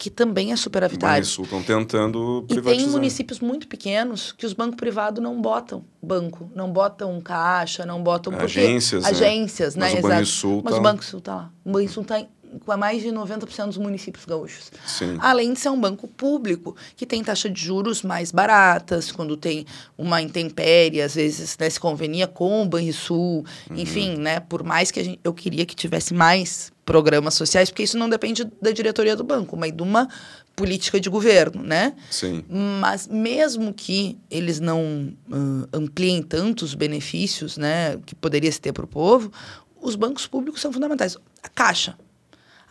que 0.00 0.08
também 0.08 0.50
é 0.50 0.56
superavitário. 0.56 1.26
Sul 1.26 1.44
estão 1.44 1.62
tentando 1.62 2.42
privatizar. 2.48 2.80
E 2.80 2.84
tem 2.84 2.90
municípios 2.90 3.38
muito 3.38 3.68
pequenos 3.68 4.32
que 4.32 4.46
os 4.46 4.54
bancos 4.54 4.76
privados 4.76 5.22
não 5.22 5.38
botam 5.38 5.84
banco, 6.02 6.50
não 6.54 6.72
botam 6.72 7.20
caixa, 7.20 7.84
não 7.84 8.02
botam... 8.02 8.34
Agências, 8.34 9.02
porque, 9.04 9.20
né? 9.20 9.26
Agências, 9.28 9.76
né? 9.76 9.84
Mas 9.84 9.92
né? 9.92 10.00
o 10.00 10.02
Banrisul 10.02 10.62
Mas 10.64 10.72
tá... 10.72 10.80
o 10.80 10.82
Banco 10.82 11.20
tá 11.20 11.34
lá. 11.34 11.52
O 11.62 11.70
Banrisul 11.72 12.02
está 12.02 12.26
com 12.64 12.76
mais 12.76 13.02
de 13.02 13.08
90% 13.08 13.66
dos 13.66 13.78
municípios 13.78 14.24
gaúchos. 14.24 14.70
Sim. 14.86 15.16
Além 15.20 15.52
de 15.52 15.60
ser 15.60 15.68
um 15.68 15.80
banco 15.80 16.08
público, 16.08 16.76
que 16.96 17.06
tem 17.06 17.22
taxa 17.22 17.48
de 17.48 17.60
juros 17.60 18.02
mais 18.02 18.32
baratas, 18.32 19.12
quando 19.12 19.36
tem 19.36 19.66
uma 19.96 20.20
intempérie, 20.20 21.00
às 21.00 21.14
vezes 21.14 21.56
né, 21.58 21.68
se 21.68 21.78
convenia 21.78 22.26
com 22.26 22.62
o 22.62 22.66
Banrisul, 22.66 23.44
uhum. 23.70 23.76
enfim, 23.76 24.16
né? 24.16 24.40
Por 24.40 24.62
mais 24.62 24.90
que 24.90 25.00
a 25.00 25.04
gente, 25.04 25.20
eu 25.22 25.32
queria 25.32 25.64
que 25.64 25.74
tivesse 25.74 26.14
mais 26.14 26.72
programas 26.84 27.34
sociais, 27.34 27.70
porque 27.70 27.84
isso 27.84 27.96
não 27.96 28.08
depende 28.08 28.44
da 28.60 28.72
diretoria 28.72 29.14
do 29.14 29.22
banco, 29.22 29.56
mas 29.56 29.72
de 29.72 29.82
uma 29.82 30.08
política 30.56 31.00
de 31.00 31.08
governo, 31.08 31.62
né? 31.62 31.94
Sim. 32.10 32.44
Mas 32.80 33.06
mesmo 33.06 33.72
que 33.72 34.18
eles 34.30 34.58
não 34.58 35.14
uh, 35.28 35.68
ampliem 35.72 36.22
tantos 36.22 36.74
benefícios, 36.74 37.56
né, 37.56 37.96
que 38.04 38.14
poderia 38.14 38.50
se 38.50 38.60
ter 38.60 38.72
para 38.72 38.84
o 38.84 38.88
povo, 38.88 39.32
os 39.80 39.94
bancos 39.94 40.26
públicos 40.26 40.60
são 40.60 40.72
fundamentais. 40.72 41.16
A 41.42 41.48
Caixa. 41.48 41.96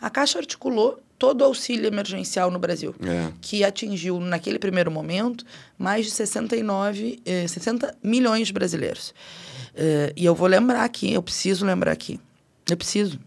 A 0.00 0.08
Caixa 0.10 0.38
articulou 0.38 1.00
todo 1.18 1.42
o 1.42 1.44
auxílio 1.44 1.86
emergencial 1.86 2.50
no 2.50 2.58
Brasil, 2.58 2.94
é. 3.02 3.30
que 3.42 3.62
atingiu, 3.62 4.18
naquele 4.18 4.58
primeiro 4.58 4.90
momento, 4.90 5.44
mais 5.78 6.06
de 6.06 6.12
69, 6.12 7.20
eh, 7.26 7.46
60 7.46 7.94
milhões 8.02 8.46
de 8.46 8.54
brasileiros. 8.54 9.10
Uh, 9.74 10.12
e 10.16 10.24
eu 10.24 10.34
vou 10.34 10.48
lembrar 10.48 10.82
aqui, 10.82 11.12
eu 11.12 11.22
preciso 11.22 11.64
lembrar 11.64 11.92
aqui, 11.92 12.18
eu 12.68 12.76
preciso 12.76 13.20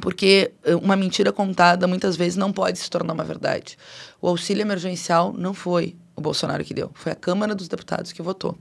porque 0.00 0.52
eh, 0.64 0.76
uma 0.76 0.94
mentira 0.96 1.32
contada 1.32 1.86
muitas 1.86 2.16
vezes 2.16 2.36
não 2.36 2.52
pode 2.52 2.78
se 2.78 2.88
tornar 2.88 3.12
uma 3.12 3.24
verdade. 3.24 3.76
O 4.20 4.28
auxílio 4.28 4.62
emergencial 4.62 5.32
não 5.32 5.52
foi 5.52 5.96
o 6.14 6.20
Bolsonaro 6.20 6.64
que 6.64 6.74
deu, 6.74 6.90
foi 6.94 7.12
a 7.12 7.14
Câmara 7.14 7.54
dos 7.54 7.68
Deputados 7.68 8.12
que 8.12 8.22
votou. 8.22 8.56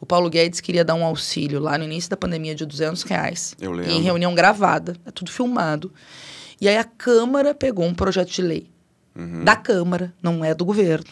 O 0.00 0.06
Paulo 0.06 0.28
Guedes 0.28 0.60
queria 0.60 0.84
dar 0.84 0.94
um 0.94 1.04
auxílio 1.04 1.60
lá 1.60 1.78
no 1.78 1.84
início 1.84 2.10
da 2.10 2.16
pandemia 2.16 2.54
de 2.54 2.66
200 2.66 3.02
reais, 3.02 3.54
Eu 3.60 3.72
lembro. 3.72 3.92
em 3.92 4.02
reunião 4.02 4.34
gravada, 4.34 4.96
é 5.04 5.10
tudo 5.10 5.30
filmado. 5.30 5.92
E 6.60 6.68
aí 6.68 6.76
a 6.76 6.84
Câmara 6.84 7.54
pegou 7.54 7.84
um 7.84 7.94
projeto 7.94 8.30
de 8.30 8.42
lei 8.42 8.70
uhum. 9.14 9.44
da 9.44 9.56
Câmara, 9.56 10.14
não 10.22 10.44
é 10.44 10.54
do 10.54 10.64
governo, 10.64 11.10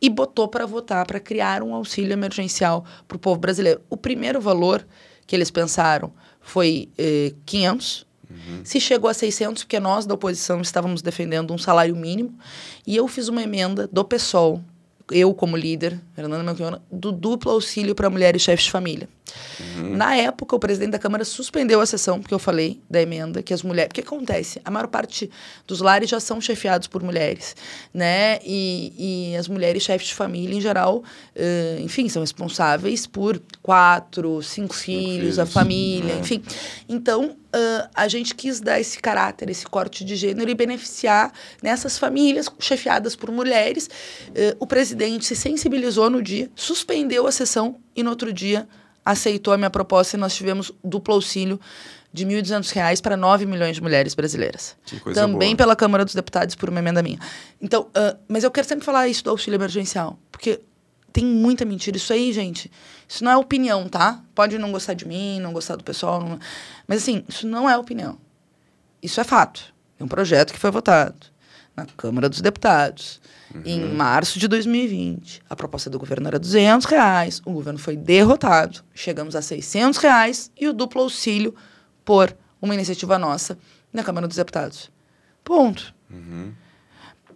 e 0.00 0.08
botou 0.08 0.48
para 0.48 0.66
votar 0.66 1.06
para 1.06 1.20
criar 1.20 1.62
um 1.62 1.74
auxílio 1.74 2.12
emergencial 2.12 2.84
para 3.06 3.16
o 3.16 3.20
povo 3.20 3.40
brasileiro. 3.40 3.80
O 3.90 3.96
primeiro 3.96 4.40
valor 4.40 4.86
que 5.26 5.36
eles 5.36 5.50
pensaram 5.50 6.12
foi 6.40 6.88
eh, 6.96 7.34
500 7.44 8.10
Uhum. 8.30 8.60
Se 8.64 8.80
chegou 8.80 9.10
a 9.10 9.14
600, 9.14 9.64
porque 9.64 9.80
nós 9.80 10.06
da 10.06 10.14
oposição 10.14 10.60
estávamos 10.60 11.02
defendendo 11.02 11.52
um 11.52 11.58
salário 11.58 11.96
mínimo, 11.96 12.38
e 12.86 12.96
eu 12.96 13.08
fiz 13.08 13.28
uma 13.28 13.42
emenda 13.42 13.88
do 13.88 14.04
PSOL, 14.04 14.62
eu 15.10 15.34
como 15.34 15.56
líder, 15.56 16.00
Fernanda 16.14 16.44
Melchiona, 16.44 16.80
do 16.90 17.10
duplo 17.10 17.50
auxílio 17.50 17.94
para 17.94 18.08
mulheres 18.08 18.42
chefes 18.42 18.66
de 18.66 18.70
família. 18.70 19.08
Uhum. 19.60 19.96
Na 19.96 20.16
época, 20.16 20.56
o 20.56 20.58
presidente 20.58 20.90
da 20.90 20.98
Câmara 20.98 21.24
suspendeu 21.24 21.80
a 21.80 21.86
sessão, 21.86 22.20
porque 22.20 22.34
eu 22.34 22.38
falei 22.38 22.80
da 22.88 23.00
emenda, 23.00 23.42
que 23.42 23.52
as 23.52 23.62
mulheres. 23.62 23.90
O 23.90 23.94
que 23.94 24.00
acontece? 24.00 24.60
A 24.64 24.70
maior 24.70 24.88
parte 24.88 25.30
dos 25.66 25.80
lares 25.80 26.08
já 26.08 26.20
são 26.20 26.40
chefiados 26.40 26.86
por 26.88 27.02
mulheres, 27.02 27.54
né? 27.92 28.38
E, 28.44 29.30
e 29.32 29.36
as 29.36 29.48
mulheres 29.48 29.82
chefes 29.82 30.08
de 30.08 30.14
família, 30.14 30.56
em 30.56 30.60
geral, 30.60 30.98
uh, 30.98 31.80
enfim, 31.80 32.08
são 32.08 32.22
responsáveis 32.22 33.06
por 33.06 33.40
quatro, 33.62 34.42
cinco, 34.42 34.74
cinco 34.74 34.74
filhos, 34.74 35.20
filhos, 35.20 35.38
a 35.38 35.46
família, 35.46 36.14
é. 36.14 36.18
enfim. 36.18 36.42
Então, 36.88 37.36
uh, 37.54 37.88
a 37.94 38.08
gente 38.08 38.34
quis 38.34 38.60
dar 38.60 38.80
esse 38.80 38.98
caráter, 38.98 39.50
esse 39.50 39.66
corte 39.66 40.04
de 40.04 40.16
gênero 40.16 40.50
e 40.50 40.54
beneficiar 40.54 41.32
nessas 41.62 41.98
famílias 41.98 42.48
chefiadas 42.58 43.16
por 43.16 43.30
mulheres. 43.30 43.88
Uh, 44.28 44.56
o 44.58 44.66
presidente 44.66 45.24
se 45.24 45.36
sensibilizou 45.36 46.08
no 46.10 46.22
dia, 46.22 46.50
suspendeu 46.54 47.26
a 47.26 47.32
sessão 47.32 47.76
e 47.94 48.02
no 48.02 48.10
outro 48.10 48.32
dia 48.32 48.68
aceitou 49.04 49.52
a 49.52 49.56
minha 49.56 49.70
proposta 49.70 50.16
e 50.16 50.20
nós 50.20 50.34
tivemos 50.34 50.72
duplo 50.82 51.14
auxílio 51.14 51.60
de 52.12 52.24
R$ 52.24 52.42
1.200 52.42 53.00
para 53.00 53.16
9 53.16 53.46
milhões 53.46 53.76
de 53.76 53.82
mulheres 53.82 54.14
brasileiras. 54.14 54.76
Também 55.14 55.50
boa. 55.50 55.56
pela 55.56 55.76
Câmara 55.76 56.04
dos 56.04 56.14
Deputados 56.14 56.54
por 56.54 56.68
uma 56.68 56.80
emenda 56.80 57.02
minha. 57.02 57.18
Então, 57.60 57.82
uh, 57.82 58.18
mas 58.28 58.42
eu 58.42 58.50
quero 58.50 58.66
sempre 58.66 58.84
falar 58.84 59.06
isso 59.08 59.22
do 59.22 59.30
auxílio 59.30 59.56
emergencial, 59.56 60.18
porque 60.30 60.60
tem 61.12 61.24
muita 61.24 61.64
mentira. 61.64 61.96
Isso 61.96 62.12
aí, 62.12 62.32
gente, 62.32 62.70
isso 63.08 63.22
não 63.22 63.30
é 63.30 63.36
opinião, 63.36 63.88
tá? 63.88 64.22
Pode 64.34 64.58
não 64.58 64.72
gostar 64.72 64.94
de 64.94 65.06
mim, 65.06 65.38
não 65.40 65.52
gostar 65.52 65.76
do 65.76 65.84
pessoal, 65.84 66.20
não... 66.20 66.38
mas 66.86 67.02
assim, 67.02 67.24
isso 67.28 67.46
não 67.46 67.70
é 67.70 67.78
opinião. 67.78 68.18
Isso 69.00 69.20
é 69.20 69.24
fato. 69.24 69.72
É 69.98 70.04
um 70.04 70.08
projeto 70.08 70.52
que 70.52 70.58
foi 70.58 70.70
votado 70.70 71.29
na 71.80 71.86
Câmara 71.96 72.28
dos 72.28 72.40
Deputados 72.40 73.20
uhum. 73.54 73.62
em 73.64 73.94
março 73.94 74.38
de 74.38 74.46
2020. 74.46 75.42
A 75.48 75.56
proposta 75.56 75.88
do 75.88 75.98
governo 75.98 76.28
era 76.28 76.38
200 76.38 76.86
reais, 76.86 77.40
o 77.44 77.52
governo 77.52 77.78
foi 77.78 77.96
derrotado, 77.96 78.80
chegamos 78.94 79.34
a 79.34 79.42
600 79.42 79.98
reais 79.98 80.50
e 80.58 80.68
o 80.68 80.72
duplo 80.72 81.02
auxílio 81.02 81.54
por 82.04 82.34
uma 82.60 82.74
iniciativa 82.74 83.18
nossa 83.18 83.58
na 83.92 84.04
Câmara 84.04 84.28
dos 84.28 84.36
Deputados. 84.36 84.90
Ponto. 85.42 85.94
Uhum. 86.10 86.52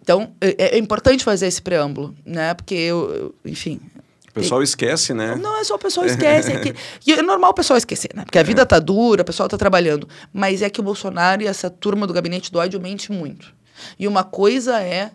Então, 0.01 0.33
é, 0.39 0.75
é, 0.75 0.77
importante 0.77 1.23
fazer 1.23 1.47
esse 1.47 1.61
preâmbulo, 1.61 2.15
né? 2.23 2.53
Porque 2.53 2.75
eu, 2.75 3.11
eu 3.11 3.35
enfim, 3.43 3.81
o 4.29 4.33
pessoal 4.33 4.61
esquece, 4.61 5.13
né? 5.13 5.35
Não 5.35 5.59
é 5.59 5.63
só 5.63 5.75
o 5.75 5.79
pessoal 5.79 6.05
esquece. 6.05 6.51
É, 6.51 6.59
que, 6.59 6.75
e 7.07 7.13
é 7.13 7.21
normal 7.23 7.51
o 7.51 7.53
pessoal 7.53 7.77
esquecer, 7.77 8.11
né? 8.13 8.23
Porque 8.23 8.37
a 8.37 8.43
vida 8.43 8.63
tá 8.65 8.77
dura, 8.77 9.23
o 9.23 9.25
pessoal 9.25 9.49
tá 9.49 9.57
trabalhando. 9.57 10.07
Mas 10.31 10.61
é 10.61 10.69
que 10.69 10.79
o 10.79 10.83
Bolsonaro 10.83 11.41
e 11.41 11.47
essa 11.47 11.69
turma 11.69 12.05
do 12.05 12.13
gabinete 12.13 12.51
do 12.51 12.59
ódio 12.59 12.79
mente 12.79 13.11
muito. 13.11 13.55
E 13.97 14.07
uma 14.07 14.23
coisa 14.23 14.81
é 14.81 15.11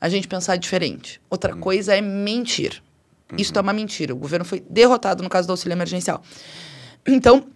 a 0.00 0.08
gente 0.08 0.28
pensar 0.28 0.56
diferente. 0.56 1.20
Outra 1.30 1.54
uhum. 1.54 1.60
coisa 1.60 1.94
é 1.94 2.00
mentir. 2.00 2.82
Uhum. 3.30 3.38
Isso 3.38 3.52
é 3.56 3.60
uma 3.60 3.72
mentira. 3.72 4.14
O 4.14 4.16
governo 4.16 4.44
foi 4.44 4.64
derrotado 4.68 5.22
no 5.22 5.28
caso 5.28 5.46
do 5.48 5.52
auxílio 5.52 5.74
emergencial. 5.74 6.22
Então, 7.06 7.46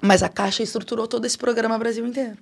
mas 0.00 0.22
a 0.22 0.28
Caixa 0.28 0.62
estruturou 0.62 1.06
todo 1.06 1.24
esse 1.24 1.38
programa 1.38 1.78
Brasil 1.78 2.06
inteiro. 2.06 2.36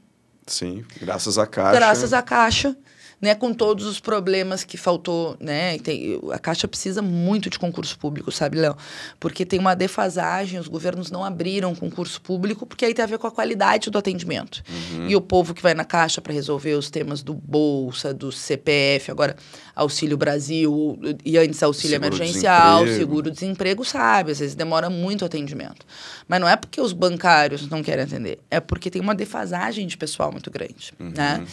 Sim, 0.46 0.84
graças 1.00 1.38
à 1.38 1.46
Caixa. 1.46 1.76
Graças 1.76 2.12
à 2.12 2.22
Caixa 2.22 2.76
né, 3.20 3.34
com 3.34 3.52
todos 3.52 3.84
os 3.86 4.00
problemas 4.00 4.64
que 4.64 4.78
faltou, 4.78 5.36
né? 5.38 5.78
Tem, 5.78 6.18
a 6.32 6.38
Caixa 6.38 6.66
precisa 6.66 7.02
muito 7.02 7.50
de 7.50 7.58
concurso 7.58 7.98
público, 7.98 8.32
sabe, 8.32 8.58
Léo? 8.58 8.74
Porque 9.18 9.44
tem 9.44 9.58
uma 9.58 9.74
defasagem, 9.74 10.58
os 10.58 10.68
governos 10.68 11.10
não 11.10 11.22
abriram 11.22 11.74
concurso 11.74 12.20
público, 12.20 12.64
porque 12.64 12.84
aí 12.84 12.94
tem 12.94 13.02
a 13.02 13.06
ver 13.06 13.18
com 13.18 13.26
a 13.26 13.30
qualidade 13.30 13.90
do 13.90 13.98
atendimento. 13.98 14.62
Uhum. 14.68 15.08
E 15.08 15.16
o 15.16 15.20
povo 15.20 15.52
que 15.52 15.62
vai 15.62 15.74
na 15.74 15.84
Caixa 15.84 16.22
para 16.22 16.32
resolver 16.32 16.72
os 16.72 16.88
temas 16.88 17.22
do 17.22 17.34
Bolsa, 17.34 18.14
do 18.14 18.32
CPF, 18.32 19.10
agora 19.10 19.36
Auxílio 19.74 20.16
Brasil, 20.16 20.98
e 21.24 21.36
antes 21.36 21.62
Auxílio 21.62 22.00
seguro 22.00 22.14
Emergencial, 22.16 22.86
Seguro-Desemprego, 22.86 23.84
sabe? 23.84 24.32
Às 24.32 24.38
vezes 24.38 24.54
demora 24.54 24.88
muito 24.88 25.22
o 25.22 25.24
atendimento. 25.26 25.84
Mas 26.26 26.40
não 26.40 26.48
é 26.48 26.56
porque 26.56 26.80
os 26.80 26.94
bancários 26.94 27.68
não 27.68 27.82
querem 27.82 28.04
atender, 28.04 28.38
é 28.50 28.60
porque 28.60 28.90
tem 28.90 29.02
uma 29.02 29.14
defasagem 29.14 29.86
de 29.86 29.96
pessoal 29.96 30.32
muito 30.32 30.50
grande, 30.50 30.92
uhum. 30.98 31.12
né? 31.14 31.44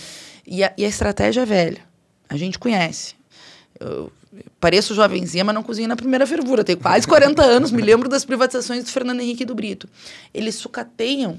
E 0.48 0.64
a, 0.64 0.74
e 0.78 0.86
a 0.86 0.88
estratégia 0.88 1.42
é 1.42 1.46
velha. 1.46 1.82
A 2.30 2.38
gente 2.38 2.58
conhece. 2.58 3.16
Eu 3.78 4.12
pareço 4.60 4.96
jovenzinha, 4.96 5.44
mas 5.44 5.54
não 5.54 5.62
cozinho 5.62 5.90
na 5.90 5.96
primeira 5.96 6.26
fervura. 6.26 6.64
Tenho 6.64 6.80
quase 6.80 7.06
40 7.06 7.44
anos, 7.44 7.72
me 7.72 7.82
lembro 7.82 8.08
das 8.08 8.24
privatizações 8.24 8.84
do 8.84 8.90
Fernando 8.90 9.20
Henrique 9.20 9.44
e 9.44 9.46
do 9.46 9.54
Brito. 9.54 9.88
Eles 10.34 10.56
sucateiam 10.56 11.38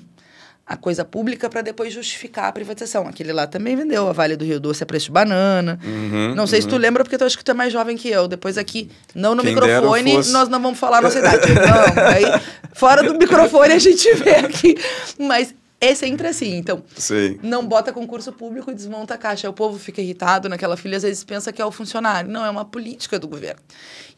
a 0.67 0.77
coisa 0.77 1.03
pública 1.03 1.49
para 1.49 1.63
depois 1.63 1.95
justificar 1.95 2.45
a 2.45 2.53
privatização. 2.53 3.09
Aquele 3.09 3.33
lá 3.33 3.47
também 3.47 3.75
vendeu 3.75 4.07
a 4.07 4.13
Vale 4.13 4.37
do 4.37 4.45
Rio 4.45 4.61
Doce 4.61 4.83
a 4.83 4.87
preço 4.87 5.07
de 5.07 5.13
banana. 5.13 5.81
Uhum, 5.83 6.35
não 6.35 6.47
sei 6.47 6.59
uhum. 6.59 6.63
se 6.63 6.69
tu 6.69 6.75
uhum. 6.75 6.79
lembra, 6.79 7.03
porque 7.03 7.17
eu 7.17 7.27
acho 7.27 7.39
que 7.39 7.45
tu 7.45 7.51
é 7.51 7.55
mais 7.55 7.73
jovem 7.73 7.97
que 7.97 8.11
eu. 8.11 8.29
Depois 8.29 8.59
aqui, 8.59 8.91
não 9.15 9.35
no 9.35 9.43
Quem 9.43 9.55
microfone, 9.55 10.13
fosse... 10.13 10.31
nós 10.31 10.51
não 10.51 10.61
vamos 10.61 10.79
falar 10.79 10.99
a 10.99 11.03
nossa 11.03 11.19
idade. 11.19 11.49
Não, 11.49 12.05
aí, 12.05 12.43
fora 12.75 13.03
do 13.03 13.19
microfone 13.19 13.73
a 13.73 13.79
gente 13.79 14.13
vê 14.17 14.37
aqui. 14.37 14.77
Mas 15.19 15.55
é 15.81 15.95
sempre 15.95 16.27
assim. 16.27 16.57
Então, 16.57 16.83
Sim. 16.97 17.39
não 17.43 17.67
bota 17.67 17.93
concurso 17.93 18.33
público 18.33 18.71
e 18.71 18.75
desmonta 18.75 19.15
a 19.15 19.19
caixa. 19.19 19.49
O 19.49 19.53
povo 19.53 19.79
fica 19.79 20.03
irritado 20.03 20.49
naquela 20.49 20.77
filha, 20.77 20.97
às 20.97 21.03
vezes 21.03 21.23
pensa 21.23 21.53
que 21.53 21.63
é 21.63 21.65
o 21.65 21.71
funcionário. 21.71 22.31
Não, 22.31 22.45
é 22.45 22.51
uma 22.51 22.65
política 22.65 23.19
do 23.19 23.29
governo. 23.29 23.61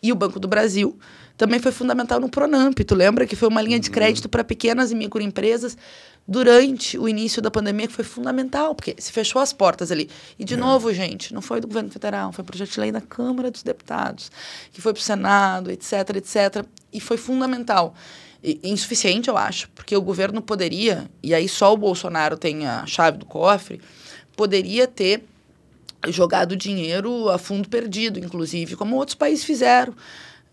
E 0.03 0.11
o 0.11 0.15
Banco 0.15 0.41
do 0.41 0.49
Brasil 0.49 0.99
também 1.37 1.61
foi 1.61 1.73
fundamental 1.73 2.19
no 2.19 2.29
Pronamp. 2.29 2.79
Tu 2.79 2.95
lembra 2.95 3.27
que 3.27 3.37
foi 3.37 3.49
uma 3.49 3.61
linha 3.61 3.79
de 3.79 3.89
uhum. 3.89 3.95
crédito 3.95 4.29
para 4.29 4.43
pequenas 4.43 4.91
e 4.91 4.95
microempresas 4.95 5.77
durante 6.27 6.99
o 6.99 7.09
início 7.09 7.43
da 7.43 7.51
pandemia 7.51 7.89
que 7.89 7.93
foi 7.93 8.05
fundamental, 8.05 8.75
porque 8.75 8.95
se 8.99 9.11
fechou 9.11 9.43
as 9.43 9.53
portas 9.53 9.91
ali. 9.91 10.09
E, 10.39 10.45
de 10.45 10.55
é. 10.55 10.57
novo, 10.57 10.93
gente, 10.95 11.35
não 11.35 11.43
foi 11.43 11.61
do 11.61 11.67
governo 11.67 11.91
federal, 11.91 12.33
foi 12.33 12.45
projeto 12.45 12.71
de 12.71 12.81
lei 12.81 12.93
da 12.93 13.01
Câmara 13.01 13.51
dos 13.51 13.63
Deputados, 13.63 14.31
que 14.73 14.81
foi 14.81 14.93
para 14.93 15.01
o 15.01 15.03
Senado, 15.03 15.71
etc, 15.71 15.93
etc. 16.17 16.65
E 16.93 17.01
foi 17.01 17.17
fundamental 17.17 17.95
insuficiente, 18.43 19.29
eu 19.29 19.37
acho, 19.37 19.69
porque 19.71 19.95
o 19.95 20.01
governo 20.01 20.41
poderia, 20.41 21.11
e 21.23 21.35
aí 21.35 21.49
só 21.49 21.75
o 21.75 21.77
Bolsonaro 21.77 22.37
tem 22.37 22.67
a 22.67 22.87
chave 22.87 23.19
do 23.19 23.27
cofre, 23.27 23.81
poderia 24.35 24.87
ter 24.87 25.25
jogado 26.09 26.57
dinheiro 26.57 27.29
a 27.29 27.37
fundo 27.37 27.69
perdido, 27.69 28.19
inclusive, 28.19 28.77
como 28.77 28.97
outros 28.97 29.15
países 29.15 29.45
fizeram. 29.45 29.95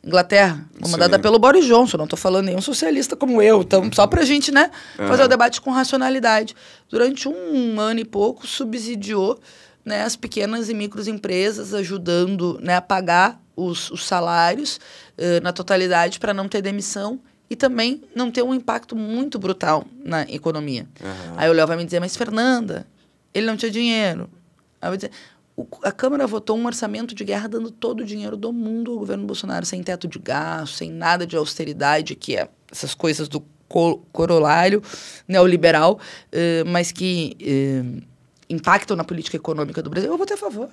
Inglaterra, 0.04 0.66
comandada 0.82 1.18
Sim. 1.18 1.22
pelo 1.22 1.40
Boris 1.40 1.66
Johnson, 1.66 1.98
não 1.98 2.06
estou 2.06 2.18
falando 2.18 2.46
nenhum 2.46 2.62
socialista 2.62 3.16
como 3.16 3.42
eu, 3.42 3.62
então 3.62 3.90
só 3.92 4.06
para 4.06 4.22
a 4.22 4.26
gente 4.26 4.52
né, 4.52 4.72
fazer 4.96 5.24
o 5.24 5.28
debate 5.28 5.60
com 5.60 5.72
racionalidade. 5.72 6.56
Durante 6.90 7.28
um 7.28 7.80
ano 7.80 8.00
e 8.00 8.06
pouco, 8.06 8.46
subsidiou 8.46 9.40
né, 9.84 10.04
as 10.04 10.16
pequenas 10.16 10.70
e 10.70 10.74
microempresas, 10.74 11.74
ajudando 11.74 12.60
né, 12.62 12.76
a 12.76 12.82
pagar 12.82 13.42
os, 13.56 13.90
os 13.90 14.06
salários 14.06 14.80
uh, 15.18 15.42
na 15.42 15.52
totalidade 15.52 16.20
para 16.20 16.34
não 16.34 16.48
ter 16.48 16.62
demissão 16.62 17.20
e 17.50 17.56
também 17.56 18.02
não 18.16 18.30
ter 18.30 18.43
um 18.43 18.54
impacto 18.54 18.95
muito 18.95 19.39
brutal 19.39 19.86
na 20.04 20.24
economia. 20.24 20.88
Uhum. 21.02 21.34
Aí 21.38 21.50
o 21.50 21.54
Léo 21.54 21.68
vai 21.68 21.78
me 21.78 21.86
dizer, 21.86 22.00
mas 22.00 22.16
Fernanda, 22.16 22.86
ele 23.34 23.45
não 23.45 23.56
tinha 23.56 23.72
dinheiro. 23.72 24.30
Aí 24.82 24.88
eu 24.88 24.91
vou 24.91 24.98
dizer, 24.98 25.12
a 25.84 25.91
Câmara 25.91 26.28
votou 26.28 26.58
um 26.58 26.66
orçamento 26.66 27.16
de 27.16 27.24
guerra 27.24 27.48
dando 27.48 27.72
todo 27.72 28.02
o 28.02 28.06
dinheiro 28.06 28.38
do 28.38 28.54
mundo 28.54 28.91
ao 28.91 29.00
governo 29.00 29.26
Bolsonaro, 29.26 29.66
sem 29.66 29.82
teto 29.82 30.08
de 30.08 30.20
gasto, 30.20 30.76
sem 30.76 30.91
nada 30.91 31.26
de 31.26 31.36
austeridade, 31.36 32.16
que 32.16 32.36
é 32.36 32.48
essas 32.72 32.93
coisas 32.93 33.28
do 33.28 33.43
co 33.68 33.98
corolário 34.12 34.82
neoliberal, 35.28 35.93
uh, 35.95 36.70
mas 36.70 36.91
que 36.91 37.36
uh, 37.41 38.04
impactam 38.50 38.95
na 38.95 39.04
política 39.04 39.36
econômica 39.36 39.82
do 39.82 39.89
Brasil. 39.89 40.12
Eu 40.12 40.18
vou 40.18 40.28
ter 40.28 40.36
a 40.36 40.38
favor. 40.38 40.70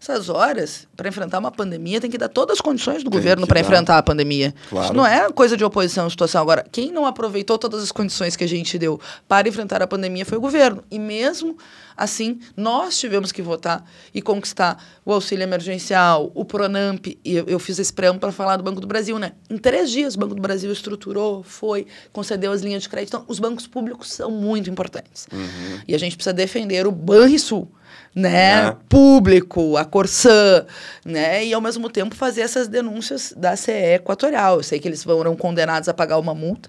Essas 0.00 0.28
horas, 0.28 0.86
para 0.96 1.08
enfrentar 1.08 1.38
uma 1.38 1.50
pandemia, 1.50 2.00
tem 2.00 2.10
que 2.10 2.18
dar 2.18 2.28
todas 2.28 2.54
as 2.54 2.60
condições 2.60 3.02
do 3.02 3.10
tem 3.10 3.18
governo 3.18 3.46
para 3.46 3.60
enfrentar 3.60 3.98
a 3.98 4.02
pandemia. 4.02 4.54
Claro. 4.68 4.86
Isso 4.86 4.94
não 4.94 5.06
é 5.06 5.30
coisa 5.32 5.56
de 5.56 5.64
oposição, 5.64 6.08
situação. 6.08 6.40
Agora, 6.40 6.66
quem 6.70 6.92
não 6.92 7.06
aproveitou 7.06 7.58
todas 7.58 7.82
as 7.82 7.90
condições 7.90 8.36
que 8.36 8.44
a 8.44 8.48
gente 8.48 8.78
deu 8.78 9.00
para 9.26 9.48
enfrentar 9.48 9.82
a 9.82 9.86
pandemia 9.86 10.24
foi 10.24 10.38
o 10.38 10.40
governo. 10.40 10.84
E 10.90 10.98
mesmo 10.98 11.56
assim, 11.96 12.38
nós 12.56 12.98
tivemos 12.98 13.32
que 13.32 13.40
votar 13.40 13.84
e 14.12 14.20
conquistar 14.20 14.84
o 15.04 15.12
auxílio 15.12 15.42
emergencial, 15.42 16.30
o 16.34 16.44
Pronamp. 16.44 17.06
E 17.06 17.18
eu, 17.24 17.46
eu 17.46 17.58
fiz 17.58 17.78
esse 17.78 17.92
preâmbulo 17.92 18.20
para 18.20 18.32
falar 18.32 18.56
do 18.56 18.62
Banco 18.62 18.80
do 18.80 18.86
Brasil, 18.86 19.18
né? 19.18 19.32
Em 19.48 19.56
três 19.56 19.90
dias, 19.90 20.14
o 20.14 20.18
Banco 20.18 20.34
do 20.34 20.42
Brasil 20.42 20.70
estruturou, 20.70 21.42
foi, 21.42 21.86
concedeu 22.12 22.52
as 22.52 22.60
linhas 22.60 22.82
de 22.82 22.88
crédito. 22.88 23.16
Então, 23.16 23.24
os 23.26 23.38
bancos 23.38 23.66
públicos 23.66 24.12
são 24.12 24.30
muito 24.30 24.68
importantes. 24.68 25.26
Uhum. 25.32 25.80
E 25.88 25.94
a 25.94 25.98
gente 25.98 26.16
precisa 26.16 26.34
defender 26.34 26.86
o 26.86 26.92
Banrisul 26.92 27.70
né, 28.14 28.68
é. 28.68 28.76
público, 28.88 29.76
a 29.76 29.84
Corsã, 29.84 30.64
né, 31.04 31.44
e 31.44 31.52
ao 31.52 31.60
mesmo 31.60 31.90
tempo 31.90 32.14
fazer 32.14 32.40
essas 32.40 32.66
denúncias 32.66 33.34
da 33.36 33.54
CE 33.56 33.72
Equatorial. 33.72 34.56
Eu 34.56 34.62
sei 34.62 34.80
que 34.80 34.88
eles 34.88 35.04
foram 35.04 35.36
condenados 35.36 35.88
a 35.88 35.94
pagar 35.94 36.18
uma 36.18 36.34
multa 36.34 36.68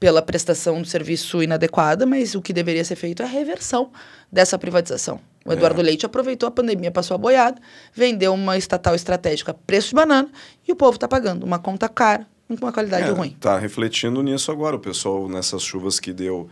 pela 0.00 0.20
prestação 0.20 0.80
do 0.82 0.88
serviço 0.88 1.42
inadequada, 1.42 2.04
mas 2.04 2.34
o 2.34 2.42
que 2.42 2.52
deveria 2.52 2.84
ser 2.84 2.96
feito 2.96 3.22
é 3.22 3.24
a 3.24 3.28
reversão 3.28 3.90
dessa 4.30 4.58
privatização. 4.58 5.20
O 5.44 5.52
Eduardo 5.52 5.80
é. 5.80 5.84
Leite 5.84 6.04
aproveitou 6.04 6.46
a 6.46 6.50
pandemia, 6.50 6.90
passou 6.90 7.14
a 7.14 7.18
boiada, 7.18 7.60
vendeu 7.94 8.34
uma 8.34 8.58
estatal 8.58 8.94
estratégica 8.94 9.54
preço 9.54 9.90
de 9.90 9.94
banana 9.94 10.28
e 10.66 10.72
o 10.72 10.76
povo 10.76 10.96
está 10.96 11.08
pagando 11.08 11.44
uma 11.44 11.58
conta 11.58 11.88
cara 11.88 12.26
com 12.48 12.54
uma 12.64 12.72
qualidade 12.72 13.08
é, 13.08 13.12
ruim. 13.12 13.34
Está 13.36 13.58
refletindo 13.58 14.22
nisso 14.22 14.50
agora. 14.50 14.76
O 14.76 14.78
pessoal, 14.78 15.28
nessas 15.28 15.62
chuvas 15.62 16.00
que 16.00 16.12
deu, 16.12 16.48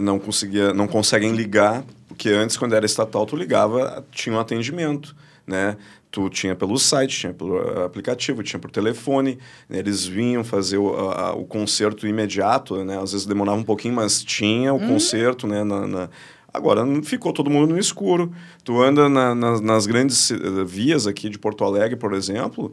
não 0.00 0.18
conseguia, 0.18 0.72
não 0.72 0.86
conseguem 0.86 1.32
ligar 1.32 1.84
porque 2.14 2.28
antes, 2.28 2.56
quando 2.56 2.74
era 2.74 2.86
estatal, 2.86 3.26
tu 3.26 3.34
ligava, 3.34 4.04
tinha 4.12 4.36
um 4.36 4.38
atendimento, 4.38 5.14
né? 5.44 5.76
Tu 6.12 6.30
tinha 6.30 6.54
pelo 6.54 6.78
site, 6.78 7.18
tinha 7.18 7.34
pelo 7.34 7.58
aplicativo, 7.84 8.40
tinha 8.40 8.60
por 8.60 8.70
telefone. 8.70 9.36
Né? 9.68 9.80
Eles 9.80 10.06
vinham 10.06 10.44
fazer 10.44 10.78
o, 10.78 10.94
a, 10.94 11.34
o 11.34 11.44
concerto 11.44 12.06
imediato, 12.06 12.84
né? 12.84 13.02
Às 13.02 13.10
vezes 13.10 13.26
demorava 13.26 13.58
um 13.58 13.64
pouquinho, 13.64 13.94
mas 13.94 14.22
tinha 14.22 14.72
o 14.72 14.76
hum. 14.76 14.88
concerto, 14.88 15.48
né? 15.48 15.64
Na, 15.64 15.86
na... 15.88 16.08
Agora 16.52 16.86
ficou 17.02 17.32
todo 17.32 17.50
mundo 17.50 17.72
no 17.72 17.80
escuro. 17.80 18.30
Tu 18.62 18.80
anda 18.80 19.08
na, 19.08 19.34
na, 19.34 19.60
nas 19.60 19.86
grandes 19.86 20.30
eh, 20.30 20.36
vias 20.64 21.08
aqui 21.08 21.28
de 21.28 21.36
Porto 21.36 21.64
Alegre, 21.64 21.96
por 21.96 22.12
exemplo, 22.12 22.72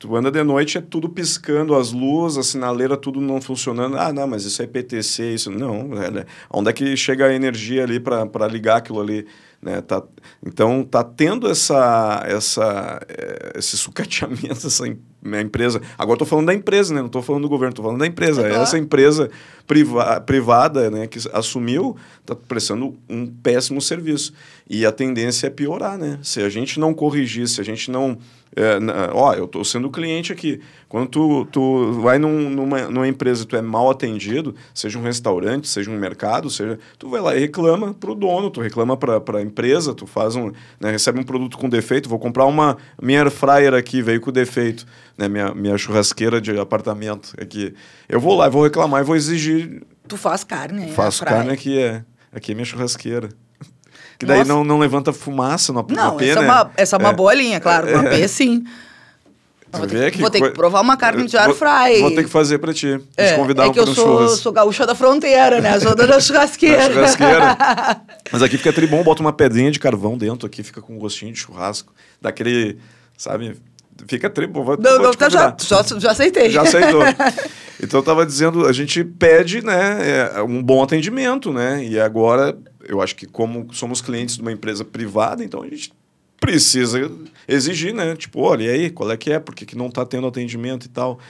Tu 0.00 0.16
anda 0.16 0.30
de 0.30 0.42
noite, 0.42 0.78
é 0.78 0.80
tudo 0.80 1.10
piscando, 1.10 1.74
as 1.74 1.92
luzes, 1.92 2.38
a 2.38 2.42
sinaleira, 2.42 2.96
tudo 2.96 3.20
não 3.20 3.38
funcionando. 3.38 3.98
Ah, 3.98 4.10
não, 4.10 4.26
mas 4.26 4.46
isso 4.46 4.62
é 4.62 4.66
PTC, 4.66 5.34
isso. 5.34 5.50
Não, 5.50 5.90
é, 6.02 6.24
onde 6.50 6.70
é 6.70 6.72
que 6.72 6.96
chega 6.96 7.26
a 7.26 7.34
energia 7.34 7.84
ali 7.84 8.00
para 8.00 8.46
ligar 8.46 8.78
aquilo 8.78 8.98
ali? 8.98 9.26
Né? 9.60 9.82
Tá, 9.82 10.02
então, 10.42 10.82
tá 10.82 11.04
tendo 11.04 11.46
essa, 11.50 12.24
essa, 12.26 12.98
é, 13.10 13.58
esse 13.58 13.76
sucateamento, 13.76 14.48
essa 14.66 14.84
empresa. 14.88 15.82
Agora 15.98 16.14
estou 16.14 16.26
falando 16.26 16.46
da 16.46 16.54
empresa, 16.54 16.94
né? 16.94 17.00
não 17.00 17.06
estou 17.06 17.20
falando 17.20 17.42
do 17.42 17.48
governo, 17.50 17.72
estou 17.72 17.84
falando 17.84 18.00
da 18.00 18.06
empresa. 18.06 18.48
É 18.48 18.54
essa 18.54 18.78
empresa 18.78 19.30
priva 19.66 20.18
privada 20.22 20.90
né, 20.90 21.06
que 21.06 21.18
assumiu 21.30 21.94
está 22.22 22.34
prestando 22.34 22.96
um 23.06 23.26
péssimo 23.26 23.82
serviço. 23.82 24.32
E 24.72 24.86
a 24.86 24.92
tendência 24.92 25.48
é 25.48 25.50
piorar. 25.50 25.98
Né? 25.98 26.20
Se 26.22 26.40
a 26.40 26.48
gente 26.48 26.78
não 26.78 26.94
corrigir, 26.94 27.48
se 27.48 27.60
a 27.60 27.64
gente 27.64 27.90
não 27.90 28.16
é, 28.56 28.78
ó, 29.12 29.32
eu 29.34 29.44
estou 29.44 29.64
sendo 29.64 29.88
cliente 29.90 30.32
aqui. 30.32 30.60
Quando 30.88 31.08
tu, 31.08 31.44
tu 31.46 31.92
vai 32.00 32.18
num, 32.18 32.50
numa, 32.50 32.88
numa 32.88 33.06
empresa 33.06 33.44
tu 33.44 33.54
é 33.54 33.62
mal 33.62 33.88
atendido, 33.88 34.56
seja 34.74 34.98
um 34.98 35.02
restaurante, 35.02 35.68
seja 35.68 35.88
um 35.88 35.96
mercado, 35.96 36.50
seja, 36.50 36.76
tu 36.98 37.08
vai 37.08 37.20
lá 37.20 37.36
e 37.36 37.40
reclama 37.40 37.94
para 37.94 38.10
o 38.10 38.14
dono, 38.14 38.50
tu 38.50 38.60
reclama 38.60 38.96
para 38.96 39.38
a 39.38 39.42
empresa, 39.42 39.94
tu 39.94 40.04
faz 40.04 40.34
um, 40.34 40.50
né, 40.80 40.90
recebe 40.90 41.20
um 41.20 41.22
produto 41.22 41.56
com 41.56 41.68
defeito, 41.68 42.08
vou 42.08 42.18
comprar 42.18 42.44
uma 42.46 42.76
minha 43.00 43.20
air 43.20 43.30
fryer 43.30 43.72
aqui, 43.72 44.02
veio 44.02 44.20
com 44.20 44.32
defeito, 44.32 44.84
né, 45.16 45.28
minha, 45.28 45.54
minha 45.54 45.78
churrasqueira 45.78 46.40
de 46.40 46.58
apartamento 46.58 47.32
aqui. 47.40 47.72
Eu 48.08 48.18
vou 48.18 48.36
lá, 48.36 48.48
vou 48.48 48.64
reclamar 48.64 49.02
e 49.02 49.04
vou 49.04 49.14
exigir. 49.14 49.82
Tu 50.08 50.16
faz 50.16 50.42
carne, 50.42 50.86
é 50.86 50.88
Faço 50.88 51.24
carne 51.24 51.52
aqui, 51.52 51.78
é. 51.78 52.04
Aqui 52.32 52.50
é 52.50 52.54
minha 52.54 52.64
churrasqueira. 52.64 53.28
Que 54.20 54.26
daí 54.26 54.44
não, 54.44 54.62
não 54.62 54.78
levanta 54.78 55.14
fumaça 55.14 55.72
no, 55.72 55.82
não, 55.88 56.12
no 56.12 56.16
pé, 56.18 56.28
essa 56.28 56.40
né? 56.42 56.46
É 56.46 56.50
uma, 56.50 56.70
essa 56.76 56.96
é 56.96 56.98
uma 56.98 57.08
é. 57.08 57.12
boa 57.14 57.32
linha, 57.32 57.58
claro. 57.58 57.88
É. 57.88 57.94
Uma 57.94 58.04
pé, 58.04 58.28
sim. 58.28 58.62
Vou 59.72 59.86
ter, 59.86 60.10
que, 60.10 60.20
vou 60.20 60.28
ter 60.28 60.42
que 60.42 60.50
provar 60.50 60.82
uma 60.82 60.94
carne 60.94 61.26
de 61.26 61.38
air 61.38 61.54
fry. 61.54 62.02
Vou 62.02 62.10
ter 62.10 62.24
que 62.24 62.28
fazer 62.28 62.58
pra 62.58 62.74
ti. 62.74 63.00
É, 63.16 63.32
te 63.32 63.36
convidar 63.36 63.66
é 63.66 63.70
que 63.70 63.80
eu 63.80 63.86
sou, 63.86 63.94
churras. 63.94 64.40
sou 64.40 64.52
gaúcha 64.52 64.84
da 64.84 64.94
fronteira, 64.94 65.62
né? 65.62 65.80
Sou 65.80 65.94
da 65.94 66.20
churrasqueira. 66.20 66.88
da 66.88 66.92
churrasqueira. 66.92 67.56
Mas 68.30 68.42
aqui 68.42 68.58
fica 68.58 68.74
tribom, 68.74 69.02
bota 69.02 69.22
uma 69.22 69.32
pedrinha 69.32 69.70
de 69.70 69.78
carvão 69.78 70.18
dentro 70.18 70.46
aqui, 70.46 70.62
fica 70.62 70.82
com 70.82 70.96
um 70.96 70.98
gostinho 70.98 71.32
de 71.32 71.38
churrasco. 71.38 71.94
Daquele, 72.20 72.78
sabe? 73.16 73.56
Fica 74.06 74.28
tribom. 74.28 74.64
Vou, 74.64 74.76
não, 74.78 74.98
não, 74.98 75.12
tá, 75.12 75.30
já, 75.30 75.56
já, 75.58 75.82
já 75.98 76.10
aceitei. 76.10 76.50
Já 76.50 76.60
aceitou. 76.60 77.00
Então 77.82 78.00
eu 78.00 78.04
tava 78.04 78.26
dizendo, 78.26 78.66
a 78.66 78.74
gente 78.74 79.02
pede, 79.02 79.64
né, 79.64 80.42
um 80.46 80.62
bom 80.62 80.82
atendimento, 80.82 81.50
né? 81.50 81.82
E 81.82 81.98
agora 81.98 82.54
eu 82.90 83.00
acho 83.00 83.14
que 83.14 83.26
como 83.26 83.72
somos 83.72 84.00
clientes 84.00 84.36
de 84.36 84.42
uma 84.42 84.52
empresa 84.52 84.84
privada, 84.84 85.44
então 85.44 85.62
a 85.62 85.68
gente 85.68 85.92
precisa 86.40 86.98
exigir, 87.46 87.94
né? 87.94 88.16
Tipo, 88.16 88.40
olha, 88.40 88.64
e 88.64 88.68
aí, 88.68 88.90
qual 88.90 89.10
é 89.10 89.16
que 89.16 89.30
é? 89.30 89.38
Por 89.38 89.54
que, 89.54 89.64
que 89.64 89.76
não 89.76 89.86
está 89.86 90.04
tendo 90.04 90.26
atendimento 90.26 90.86
e 90.86 90.88
tal? 90.88 91.20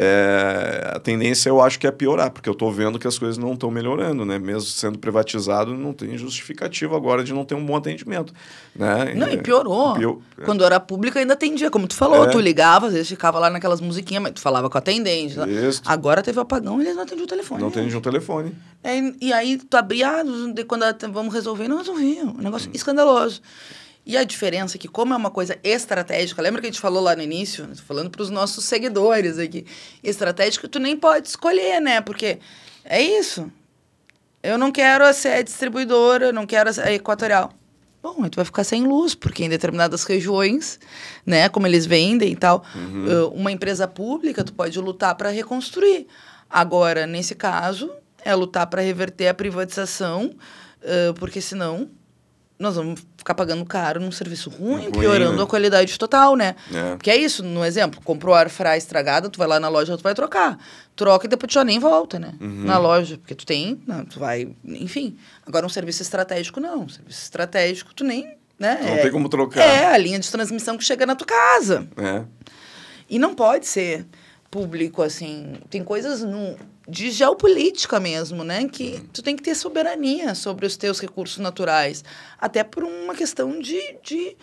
É, 0.00 0.92
a 0.94 1.00
tendência 1.00 1.48
eu 1.48 1.60
acho 1.60 1.76
que 1.76 1.84
é 1.84 1.90
piorar, 1.90 2.30
porque 2.30 2.48
eu 2.48 2.52
estou 2.52 2.70
vendo 2.70 3.00
que 3.00 3.08
as 3.08 3.18
coisas 3.18 3.36
não 3.36 3.54
estão 3.54 3.68
melhorando, 3.68 4.24
né? 4.24 4.38
Mesmo 4.38 4.60
sendo 4.60 4.96
privatizado, 4.96 5.74
não 5.74 5.92
tem 5.92 6.16
justificativa 6.16 6.96
agora 6.96 7.24
de 7.24 7.34
não 7.34 7.44
ter 7.44 7.56
um 7.56 7.66
bom 7.66 7.74
atendimento. 7.74 8.32
Né? 8.76 9.14
Não, 9.16 9.28
e 9.28 9.38
piorou. 9.38 9.94
Pior... 9.94 10.18
Quando 10.44 10.64
era 10.64 10.78
pública 10.78 11.18
ainda 11.18 11.32
atendia, 11.32 11.68
como 11.68 11.88
tu 11.88 11.96
falou, 11.96 12.26
é. 12.26 12.30
tu 12.30 12.38
ligava, 12.38 12.86
às 12.86 12.92
vezes 12.92 13.08
ficava 13.08 13.40
lá 13.40 13.50
naquelas 13.50 13.80
musiquinhas, 13.80 14.22
mas 14.22 14.32
tu 14.34 14.40
falava 14.40 14.70
com 14.70 14.78
a 14.78 14.80
atendente. 14.80 15.36
Isso. 15.66 15.82
Agora 15.84 16.22
teve 16.22 16.38
o 16.38 16.42
apagão 16.42 16.78
e 16.78 16.84
eles 16.84 16.94
não 16.94 17.02
atendiam 17.02 17.24
o 17.24 17.28
telefone. 17.28 17.60
Não 17.60 17.68
atendiam 17.68 17.98
o 17.98 18.02
telefone. 18.02 18.54
É, 18.84 19.00
e 19.20 19.32
aí 19.32 19.58
tu 19.58 19.76
abria, 19.76 20.20
ah, 20.20 20.22
quando 20.68 20.84
vamos 21.12 21.34
resolver, 21.34 21.66
não 21.66 21.78
resolviam. 21.78 22.36
Um 22.38 22.42
negócio 22.42 22.68
hum. 22.68 22.72
escandaloso. 22.72 23.42
E 24.08 24.16
a 24.16 24.24
diferença 24.24 24.78
é 24.78 24.80
que, 24.80 24.88
como 24.88 25.12
é 25.12 25.16
uma 25.18 25.30
coisa 25.30 25.58
estratégica, 25.62 26.40
lembra 26.40 26.62
que 26.62 26.66
a 26.66 26.70
gente 26.70 26.80
falou 26.80 27.02
lá 27.02 27.14
no 27.14 27.20
início? 27.20 27.68
Falando 27.86 28.08
para 28.08 28.22
os 28.22 28.30
nossos 28.30 28.64
seguidores 28.64 29.38
aqui. 29.38 29.66
Estratégica, 30.02 30.66
tu 30.66 30.78
nem 30.78 30.96
pode 30.96 31.28
escolher, 31.28 31.78
né? 31.78 32.00
Porque 32.00 32.38
é 32.86 33.02
isso. 33.02 33.52
Eu 34.42 34.56
não 34.56 34.72
quero 34.72 35.12
ser 35.12 35.34
a 35.34 35.42
distribuidora, 35.42 36.32
não 36.32 36.46
quero 36.46 36.70
a 36.80 36.90
equatorial. 36.90 37.52
Bom, 38.02 38.24
aí 38.24 38.30
tu 38.30 38.36
vai 38.36 38.46
ficar 38.46 38.64
sem 38.64 38.82
luz, 38.82 39.14
porque 39.14 39.44
em 39.44 39.48
determinadas 39.50 40.04
regiões, 40.04 40.80
né, 41.26 41.50
como 41.50 41.66
eles 41.66 41.84
vendem 41.84 42.32
e 42.32 42.36
tal, 42.36 42.64
uhum. 42.74 43.28
uma 43.34 43.52
empresa 43.52 43.86
pública, 43.86 44.42
tu 44.42 44.54
pode 44.54 44.78
lutar 44.80 45.16
para 45.16 45.28
reconstruir. 45.28 46.06
Agora, 46.48 47.06
nesse 47.06 47.34
caso, 47.34 47.90
é 48.24 48.34
lutar 48.34 48.68
para 48.68 48.80
reverter 48.80 49.28
a 49.28 49.34
privatização, 49.34 50.30
uh, 50.80 51.12
porque 51.14 51.42
senão 51.42 51.90
nós 52.58 52.74
vamos 52.76 53.06
ficar 53.28 53.34
pagando 53.34 53.64
caro 53.66 54.00
num 54.00 54.10
serviço 54.10 54.48
ruim, 54.48 54.84
ruim 54.84 54.90
piorando 54.90 55.36
né? 55.36 55.42
a 55.42 55.46
qualidade 55.46 55.98
total, 55.98 56.34
né? 56.34 56.54
É. 56.72 56.96
Porque 56.96 57.10
é 57.10 57.16
isso, 57.16 57.42
no 57.42 57.64
exemplo, 57.64 58.00
comprou 58.02 58.34
a 58.34 58.40
airfryer 58.40 58.76
estragada, 58.76 59.28
tu 59.28 59.38
vai 59.38 59.46
lá 59.46 59.60
na 59.60 59.68
loja, 59.68 59.96
tu 59.96 60.02
vai 60.02 60.14
trocar. 60.14 60.58
Troca 60.96 61.26
e 61.26 61.28
depois 61.28 61.50
tu 61.52 61.54
já 61.54 61.64
nem 61.64 61.78
volta, 61.78 62.18
né? 62.18 62.32
Uhum. 62.40 62.64
Na 62.64 62.78
loja, 62.78 63.18
porque 63.18 63.34
tu 63.34 63.44
tem, 63.44 63.80
não, 63.86 64.04
tu 64.04 64.18
vai, 64.18 64.48
enfim. 64.64 65.16
Agora 65.46 65.66
um 65.66 65.68
serviço 65.68 66.00
estratégico 66.00 66.58
não, 66.58 66.84
um 66.84 66.88
serviço 66.88 67.22
estratégico 67.22 67.94
tu 67.94 68.02
nem, 68.02 68.34
né? 68.58 68.78
Não 68.82 68.88
é, 68.94 68.96
tem 68.98 69.12
como 69.12 69.28
trocar. 69.28 69.60
É, 69.60 69.86
a 69.86 69.98
linha 69.98 70.18
de 70.18 70.30
transmissão 70.30 70.78
que 70.78 70.84
chega 70.84 71.04
na 71.04 71.14
tua 71.14 71.26
casa. 71.26 71.86
É. 71.98 72.24
E 73.10 73.18
não 73.18 73.34
pode 73.34 73.66
ser 73.66 74.06
público 74.50 75.02
assim, 75.02 75.54
tem 75.68 75.84
coisas 75.84 76.22
no 76.22 76.56
de 76.88 77.10
geopolítica 77.10 78.00
mesmo, 78.00 78.42
né? 78.42 78.66
Que 78.66 79.02
tu 79.12 79.22
tem 79.22 79.36
que 79.36 79.42
ter 79.42 79.54
soberania 79.54 80.34
sobre 80.34 80.64
os 80.64 80.76
teus 80.76 80.98
recursos 80.98 81.36
naturais. 81.38 82.02
Até 82.40 82.64
por 82.64 82.82
uma 82.82 83.14
questão 83.14 83.60
de, 83.60 83.78
de, 84.02 84.36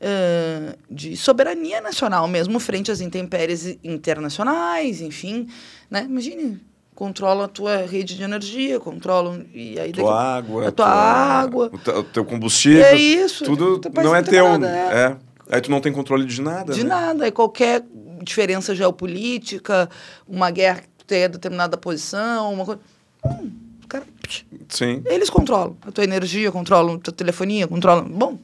uh, 0.00 0.78
de 0.88 1.16
soberania 1.16 1.80
nacional 1.80 2.28
mesmo, 2.28 2.60
frente 2.60 2.92
às 2.92 3.00
intempéries 3.00 3.78
internacionais, 3.82 5.00
enfim. 5.00 5.48
Né? 5.90 6.04
Imagine, 6.08 6.60
controla 6.94 7.46
a 7.46 7.48
tua 7.48 7.78
rede 7.78 8.16
de 8.16 8.22
energia, 8.22 8.78
controla 8.78 9.44
e 9.52 9.78
aí 9.80 9.90
tua 9.92 10.36
água, 10.36 10.68
a 10.68 10.72
tua, 10.72 10.86
tua 10.86 10.86
água, 10.86 11.70
o 11.72 12.02
teu 12.04 12.24
combustível, 12.24 12.84
é 12.84 12.96
isso, 12.96 13.44
tudo 13.44 13.80
não 14.02 14.14
é 14.14 14.22
teu, 14.22 14.58
nada, 14.58 14.68
é. 14.68 14.96
é. 14.96 15.16
Aí 15.50 15.60
tu 15.60 15.70
não 15.70 15.80
tem 15.80 15.92
controle 15.92 16.26
de 16.26 16.42
nada, 16.42 16.72
De 16.72 16.82
né? 16.82 16.88
nada, 16.88 17.26
é 17.26 17.30
qualquer 17.30 17.84
diferença 18.22 18.74
geopolítica, 18.74 19.88
uma 20.26 20.50
guerra 20.50 20.82
ter 21.08 21.28
determinada 21.28 21.76
posição, 21.76 22.52
uma 22.52 22.64
coisa. 22.64 22.80
Hum, 23.24 23.50
cara, 23.88 24.04
Sim. 24.68 25.02
Eles 25.06 25.30
controlam 25.30 25.76
a 25.82 25.90
tua 25.90 26.04
energia, 26.04 26.52
controlam 26.52 26.96
a 26.96 26.98
tua 26.98 27.12
telefonia, 27.12 27.66
controlam. 27.66 28.04
Bom, 28.04 28.38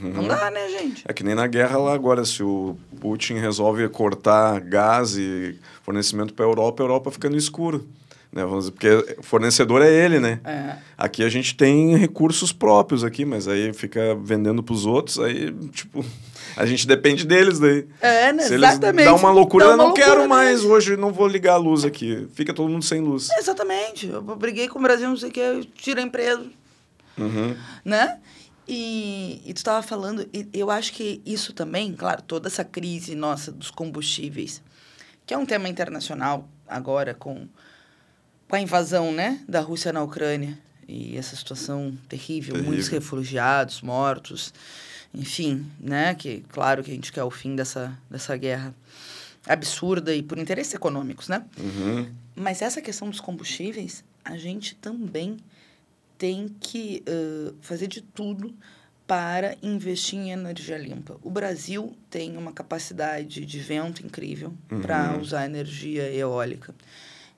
uhum. 0.00 0.12
não 0.12 0.28
dá, 0.28 0.50
né, 0.50 0.68
gente? 0.68 1.04
É 1.06 1.12
que 1.12 1.24
nem 1.24 1.34
na 1.34 1.46
guerra 1.46 1.76
lá 1.76 1.92
agora, 1.92 2.24
se 2.24 2.42
o 2.42 2.76
Putin 3.00 3.34
resolve 3.34 3.86
cortar 3.88 4.60
gás 4.60 5.16
e 5.16 5.58
fornecimento 5.82 6.32
para 6.32 6.44
a 6.44 6.48
Europa, 6.48 6.82
a 6.82 6.84
Europa 6.84 7.10
fica 7.10 7.28
no 7.28 7.36
escuro. 7.36 7.86
Né? 8.36 8.44
Vamos 8.44 8.66
dizer, 8.66 8.72
porque 8.72 9.22
fornecedor 9.22 9.80
é 9.80 9.90
ele, 9.90 10.20
né? 10.20 10.40
É. 10.44 10.76
Aqui 10.98 11.24
a 11.24 11.28
gente 11.30 11.56
tem 11.56 11.96
recursos 11.96 12.52
próprios 12.52 13.02
aqui, 13.02 13.24
mas 13.24 13.48
aí 13.48 13.72
fica 13.72 14.14
vendendo 14.14 14.62
para 14.62 14.74
os 14.74 14.84
outros, 14.84 15.18
aí, 15.18 15.50
tipo, 15.70 16.04
a 16.54 16.66
gente 16.66 16.86
depende 16.86 17.26
deles 17.26 17.58
daí. 17.58 17.88
É, 17.98 18.34
né? 18.34 18.42
Se 18.42 18.54
exatamente. 18.56 19.06
Dá 19.06 19.14
uma 19.14 19.30
loucura, 19.30 19.64
dá 19.64 19.70
uma 19.70 19.72
eu 19.72 19.78
não 19.78 19.84
loucura 19.86 20.06
quero 20.06 20.28
mais, 20.28 20.60
mesmo. 20.60 20.74
hoje 20.74 20.98
não 20.98 21.14
vou 21.14 21.26
ligar 21.26 21.54
a 21.54 21.56
luz 21.56 21.82
aqui. 21.82 22.28
Fica 22.34 22.52
todo 22.52 22.68
mundo 22.68 22.84
sem 22.84 23.00
luz. 23.00 23.30
exatamente. 23.38 24.06
Eu 24.06 24.20
briguei 24.20 24.68
com 24.68 24.78
o 24.78 24.82
Brasil, 24.82 25.08
não 25.08 25.16
sei 25.16 25.30
o 25.30 25.32
que, 25.32 25.68
tira 25.74 26.00
a 26.00 26.04
empresa. 26.04 26.44
Uhum. 27.16 27.56
Né? 27.82 28.18
E, 28.68 29.40
e 29.46 29.54
tu 29.54 29.56
estava 29.56 29.80
falando, 29.80 30.28
eu 30.52 30.70
acho 30.70 30.92
que 30.92 31.22
isso 31.24 31.54
também, 31.54 31.94
claro, 31.94 32.20
toda 32.20 32.48
essa 32.48 32.64
crise 32.64 33.14
nossa 33.14 33.50
dos 33.50 33.70
combustíveis, 33.70 34.62
que 35.24 35.32
é 35.32 35.38
um 35.38 35.46
tema 35.46 35.70
internacional 35.70 36.46
agora 36.68 37.14
com, 37.14 37.48
com 38.48 38.56
a 38.56 38.60
invasão 38.60 39.12
né, 39.12 39.40
da 39.48 39.60
Rússia 39.60 39.92
na 39.92 40.02
Ucrânia 40.02 40.58
e 40.88 41.16
essa 41.16 41.34
situação 41.34 41.96
terrível, 42.08 42.54
terrível. 42.54 42.64
muitos 42.64 42.88
refugiados, 42.88 43.82
mortos 43.82 44.52
enfim, 45.16 45.66
né? 45.80 46.14
Que 46.14 46.44
claro 46.50 46.84
que 46.84 46.90
a 46.90 46.94
gente 46.94 47.10
quer 47.10 47.24
o 47.24 47.30
fim 47.30 47.56
dessa, 47.56 47.96
dessa 48.10 48.36
guerra 48.36 48.74
absurda 49.48 50.14
e 50.14 50.22
por 50.22 50.38
interesses 50.38 50.74
econômicos, 50.74 51.28
né? 51.28 51.44
Uhum. 51.58 52.12
Mas 52.34 52.60
essa 52.60 52.82
questão 52.82 53.08
dos 53.08 53.20
combustíveis, 53.20 54.04
a 54.22 54.36
gente 54.36 54.74
também 54.74 55.38
tem 56.18 56.54
que 56.60 57.02
uh, 57.08 57.54
fazer 57.62 57.86
de 57.86 58.02
tudo 58.02 58.54
para 59.06 59.56
investir 59.62 60.18
em 60.18 60.32
energia 60.32 60.76
limpa. 60.76 61.16
O 61.22 61.30
Brasil 61.30 61.96
tem 62.10 62.36
uma 62.36 62.52
capacidade 62.52 63.46
de 63.46 63.58
vento 63.60 64.04
incrível 64.04 64.52
uhum. 64.70 64.80
para 64.80 65.16
usar 65.18 65.46
energia 65.46 66.12
eólica. 66.12 66.74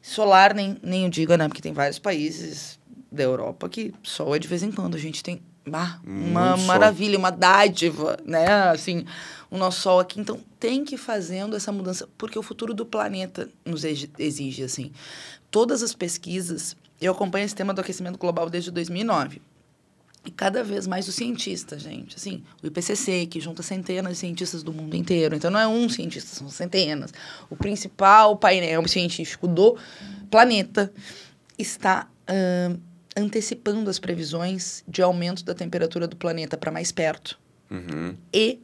Solar, 0.09 0.55
nem, 0.55 0.77
nem 0.83 1.05
eu 1.05 1.11
digo, 1.11 1.35
né? 1.37 1.47
Porque 1.49 1.61
tem 1.61 1.73
vários 1.73 1.99
países 1.99 2.79
da 3.13 3.23
Europa 3.23 3.69
que 3.69 3.93
só 4.03 4.35
é 4.35 4.39
de 4.39 4.49
vez 4.49 4.63
em 4.63 4.73
quando. 4.73 4.95
A 4.95 4.99
gente 4.99 5.23
tem 5.23 5.41
uma 5.67 6.01
Muito 6.03 6.63
maravilha, 6.63 7.13
sol. 7.13 7.19
uma 7.21 7.31
dádiva, 7.31 8.17
né? 8.25 8.47
Assim, 8.71 9.05
o 9.51 9.59
nosso 9.59 9.83
sol 9.83 10.01
aqui. 10.01 10.19
Então, 10.19 10.41
tem 10.59 10.83
que 10.83 10.95
ir 10.95 10.99
fazendo 10.99 11.55
essa 11.55 11.71
mudança, 11.71 12.09
porque 12.17 12.39
o 12.39 12.43
futuro 12.43 12.73
do 12.73 12.87
planeta 12.87 13.51
nos 13.67 13.85
exige, 13.85 14.63
assim. 14.63 14.93
Todas 15.51 15.83
as 15.83 15.93
pesquisas, 15.93 16.75
eu 17.01 17.13
acompanho 17.13 17.45
esse 17.45 17.55
tema 17.55 17.75
do 17.75 17.81
aquecimento 17.83 18.19
global 18.19 18.49
desde 18.49 18.71
2009. 18.71 19.43
E 20.29 20.31
cada 20.31 20.63
vez 20.63 20.87
mais 20.87 21.09
os 21.09 21.15
cientistas, 21.15 21.81
gente. 21.81 22.17
Assim, 22.17 22.45
o 22.63 22.67
IPCC, 22.67 23.25
que 23.25 23.41
junta 23.41 23.63
centenas 23.63 24.13
de 24.13 24.19
cientistas 24.19 24.63
do 24.63 24.75
mundo 24.75 24.95
inteiro. 24.95 25.35
Então, 25.35 25.51
não 25.51 25.59
é 25.59 25.67
um 25.67 25.89
cientista, 25.89 26.37
são 26.37 26.51
centenas. 26.51 27.15
O 27.49 27.57
principal 27.57 28.37
painel 28.37 28.87
científico 28.87 29.49
do 29.49 29.79
planeta 30.31 30.93
está... 31.59 32.07
Uh, 32.29 32.79
antecipando 33.17 33.91
as 33.91 33.99
previsões 33.99 34.85
de 34.87 35.03
aumento 35.03 35.45
da 35.45 35.53
temperatura 35.53 36.07
do 36.07 36.15
planeta 36.15 36.57
para 36.57 36.71
mais 36.71 36.93
perto 36.93 37.37
Uhum. 37.69 38.15
e 38.33 38.61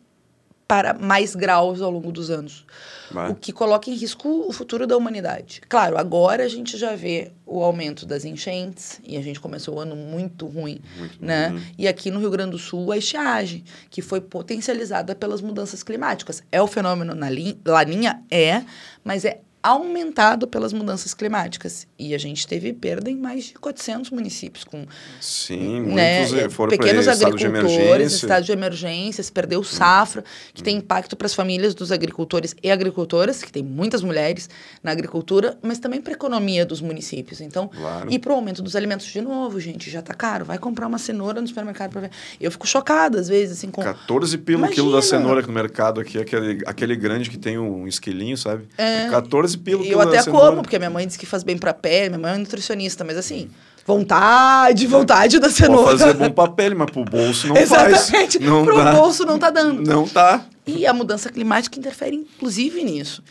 para 0.74 0.92
mais 0.92 1.36
graus 1.36 1.80
ao 1.80 1.88
longo 1.88 2.10
dos 2.10 2.30
anos, 2.30 2.64
Vai. 3.12 3.30
o 3.30 3.34
que 3.36 3.52
coloca 3.52 3.88
em 3.88 3.94
risco 3.94 4.28
o 4.48 4.50
futuro 4.52 4.88
da 4.88 4.96
humanidade. 4.96 5.60
Claro, 5.68 5.96
agora 5.96 6.42
a 6.44 6.48
gente 6.48 6.76
já 6.76 6.96
vê 6.96 7.30
o 7.46 7.62
aumento 7.62 8.04
das 8.04 8.24
enchentes 8.24 9.00
e 9.06 9.16
a 9.16 9.22
gente 9.22 9.38
começou 9.38 9.76
o 9.76 9.80
ano 9.80 9.94
muito 9.94 10.46
ruim, 10.46 10.80
Muito 10.98 11.24
né? 11.24 11.48
ruim. 11.48 11.62
E 11.78 11.86
aqui 11.86 12.10
no 12.10 12.18
Rio 12.18 12.30
Grande 12.30 12.50
do 12.52 12.58
Sul 12.58 12.90
a 12.90 12.96
estiagem, 12.98 13.62
que 13.88 14.02
foi 14.02 14.20
potencializada 14.20 15.14
pelas 15.14 15.40
mudanças 15.40 15.84
climáticas. 15.84 16.42
É 16.50 16.60
o 16.60 16.66
fenômeno 16.66 17.14
na 17.14 17.30
lin- 17.30 17.60
laninha 17.64 18.20
é, 18.28 18.64
mas 19.04 19.24
é 19.24 19.40
aumentado 19.64 20.46
pelas 20.46 20.74
mudanças 20.74 21.14
climáticas. 21.14 21.86
E 21.98 22.14
a 22.14 22.18
gente 22.18 22.46
teve 22.46 22.74
perda 22.74 23.10
em 23.10 23.16
mais 23.16 23.44
de 23.44 23.54
400 23.54 24.10
municípios 24.10 24.62
com 24.62 24.84
Sim, 25.18 25.80
né, 25.80 26.18
muitos 26.20 26.38
eh, 26.38 26.50
foram 26.50 26.70
pequenos 26.70 27.04
de 27.06 27.24
agricultores, 27.24 28.12
estado 28.12 28.44
de 28.44 28.52
emergência, 28.52 29.24
se 29.24 29.32
perdeu 29.32 29.64
safra, 29.64 30.22
que 30.52 30.62
tem 30.62 30.76
impacto 30.76 31.16
para 31.16 31.24
as 31.26 31.34
famílias 31.34 31.74
dos 31.74 31.90
agricultores 31.90 32.54
e 32.62 32.70
agricultoras, 32.70 33.42
que 33.42 33.50
tem 33.50 33.62
muitas 33.62 34.02
mulheres 34.02 34.50
na 34.82 34.90
agricultura, 34.90 35.56
mas 35.62 35.78
também 35.78 36.00
para 36.02 36.12
a 36.12 36.16
economia 36.16 36.66
dos 36.66 36.82
municípios. 36.82 37.40
Então, 37.40 37.68
Claro. 37.68 38.12
e 38.12 38.18
para 38.18 38.32
o 38.32 38.36
aumento 38.36 38.62
dos 38.62 38.76
alimentos 38.76 39.06
de 39.06 39.22
novo, 39.22 39.58
gente, 39.58 39.90
já 39.90 40.02
tá 40.02 40.12
caro. 40.12 40.44
Vai 40.44 40.58
comprar 40.58 40.86
uma 40.86 40.98
cenoura 40.98 41.40
no 41.40 41.48
supermercado 41.48 41.90
para 41.90 42.02
ver. 42.02 42.10
Eu 42.38 42.50
fico 42.50 42.66
chocada 42.66 43.18
às 43.18 43.28
vezes 43.28 43.56
assim 43.56 43.70
com 43.70 43.82
14 43.82 44.36
pila 44.36 44.66
o 44.66 44.70
quilo 44.70 44.92
da 44.92 45.00
cenoura 45.00 45.40
no 45.40 45.52
mercado, 45.52 46.00
aqui, 46.00 46.18
aquele, 46.18 46.62
aquele 46.66 46.96
grande 46.96 47.30
que 47.30 47.38
tem 47.38 47.58
um 47.58 47.88
esquilinho, 47.88 48.36
sabe? 48.36 48.66
É. 48.76 49.08
14 49.08 49.53
pila 49.58 49.80
o 49.80 49.84
E 49.84 49.88
quilo 49.88 50.00
eu 50.02 50.08
até 50.08 50.22
cenoura. 50.22 50.48
como, 50.50 50.62
porque 50.62 50.78
minha 50.78 50.90
mãe 50.90 51.06
diz 51.06 51.16
que 51.16 51.26
faz 51.26 51.42
bem 51.42 51.56
pra 51.58 51.72
pele, 51.74 52.10
minha 52.10 52.18
mãe 52.18 52.32
é 52.34 52.38
nutricionista, 52.38 53.04
mas 53.04 53.16
assim, 53.16 53.48
vontade, 53.86 54.86
vontade 54.86 55.38
da 55.38 55.46
Pode 55.48 55.54
cenoura. 55.56 55.98
fazer 55.98 56.14
bom 56.14 56.30
papel, 56.30 56.76
mas 56.76 56.90
pro 56.90 57.04
bolso 57.04 57.46
não 57.48 57.56
Exatamente. 57.58 58.10
faz. 58.10 58.34
Não 58.40 58.64
Pro 58.64 58.76
dá. 58.76 58.92
bolso 58.92 59.24
não 59.24 59.38
tá 59.38 59.50
dando. 59.50 59.82
Não 59.82 60.06
tá. 60.08 60.44
E 60.66 60.86
a 60.86 60.92
mudança 60.92 61.30
climática 61.30 61.78
interfere, 61.78 62.16
inclusive, 62.16 62.82
nisso. 62.82 63.22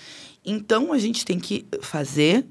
Então, 0.46 0.92
a 0.94 0.98
gente 1.00 1.26
tem 1.26 1.40
que 1.40 1.66
fazer 1.82 2.46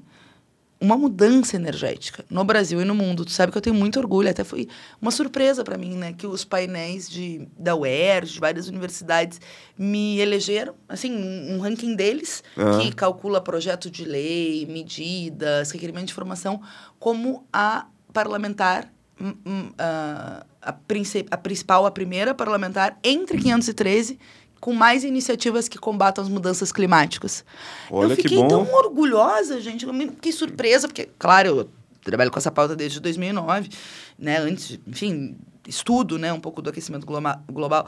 uma 0.83 0.97
mudança 0.97 1.55
energética 1.55 2.25
no 2.29 2.43
Brasil 2.43 2.81
e 2.81 2.83
no 2.83 2.93
mundo. 2.93 3.23
Tu 3.23 3.31
sabe 3.31 3.53
que 3.53 3.57
eu 3.57 3.61
tenho 3.61 3.75
muito 3.75 3.97
orgulho, 3.97 4.29
até 4.29 4.43
foi 4.43 4.67
uma 5.01 5.11
surpresa 5.11 5.63
para 5.63 5.77
mim, 5.77 5.95
né, 5.95 6.11
que 6.11 6.27
os 6.27 6.43
painéis 6.43 7.09
de 7.09 7.47
da 7.57 7.73
UERJ, 7.73 8.33
de 8.33 8.39
várias 8.41 8.67
universidades 8.67 9.39
me 9.77 10.19
elegeram, 10.19 10.75
assim, 10.89 11.11
um 11.15 11.53
um 11.53 11.59
ranking 11.59 11.95
deles 11.95 12.43
Ah. 12.57 12.79
que 12.79 12.91
calcula 12.93 13.39
projeto 13.39 13.89
de 13.89 14.03
lei, 14.03 14.65
medidas, 14.65 15.71
requerimento 15.71 16.07
de 16.07 16.11
informação 16.11 16.61
como 16.99 17.47
a 17.53 17.85
parlamentar 18.11 18.91
hum, 19.21 19.33
hum, 19.45 19.71
a, 19.77 20.45
a 20.61 21.37
principal, 21.37 21.85
a 21.85 21.91
primeira 21.91 22.33
parlamentar 22.33 22.97
entre 23.03 23.37
513 23.37 24.19
com 24.63 24.71
mais 24.71 25.03
iniciativas 25.03 25.67
que 25.67 25.77
combatam 25.77 26.23
as 26.23 26.29
mudanças 26.29 26.71
climáticas. 26.71 27.43
Olha 27.91 28.13
eu 28.13 28.15
que 28.15 28.21
fiquei 28.21 28.37
bom. 28.37 28.47
tão 28.47 28.73
orgulhosa, 28.73 29.59
gente. 29.59 29.85
Eu 29.85 29.91
me 29.91 30.07
fiquei 30.07 30.31
surpresa, 30.31 30.87
porque, 30.87 31.09
claro, 31.19 31.49
eu 31.49 31.69
trabalho 32.01 32.31
com 32.31 32.39
essa 32.39 32.49
pauta 32.49 32.73
desde 32.73 33.01
2009, 33.01 33.67
né? 34.17 34.37
Antes, 34.37 34.79
enfim, 34.87 35.35
estudo, 35.67 36.17
né? 36.17 36.31
Um 36.31 36.39
pouco 36.39 36.61
do 36.61 36.69
aquecimento 36.69 37.05
global. 37.05 37.85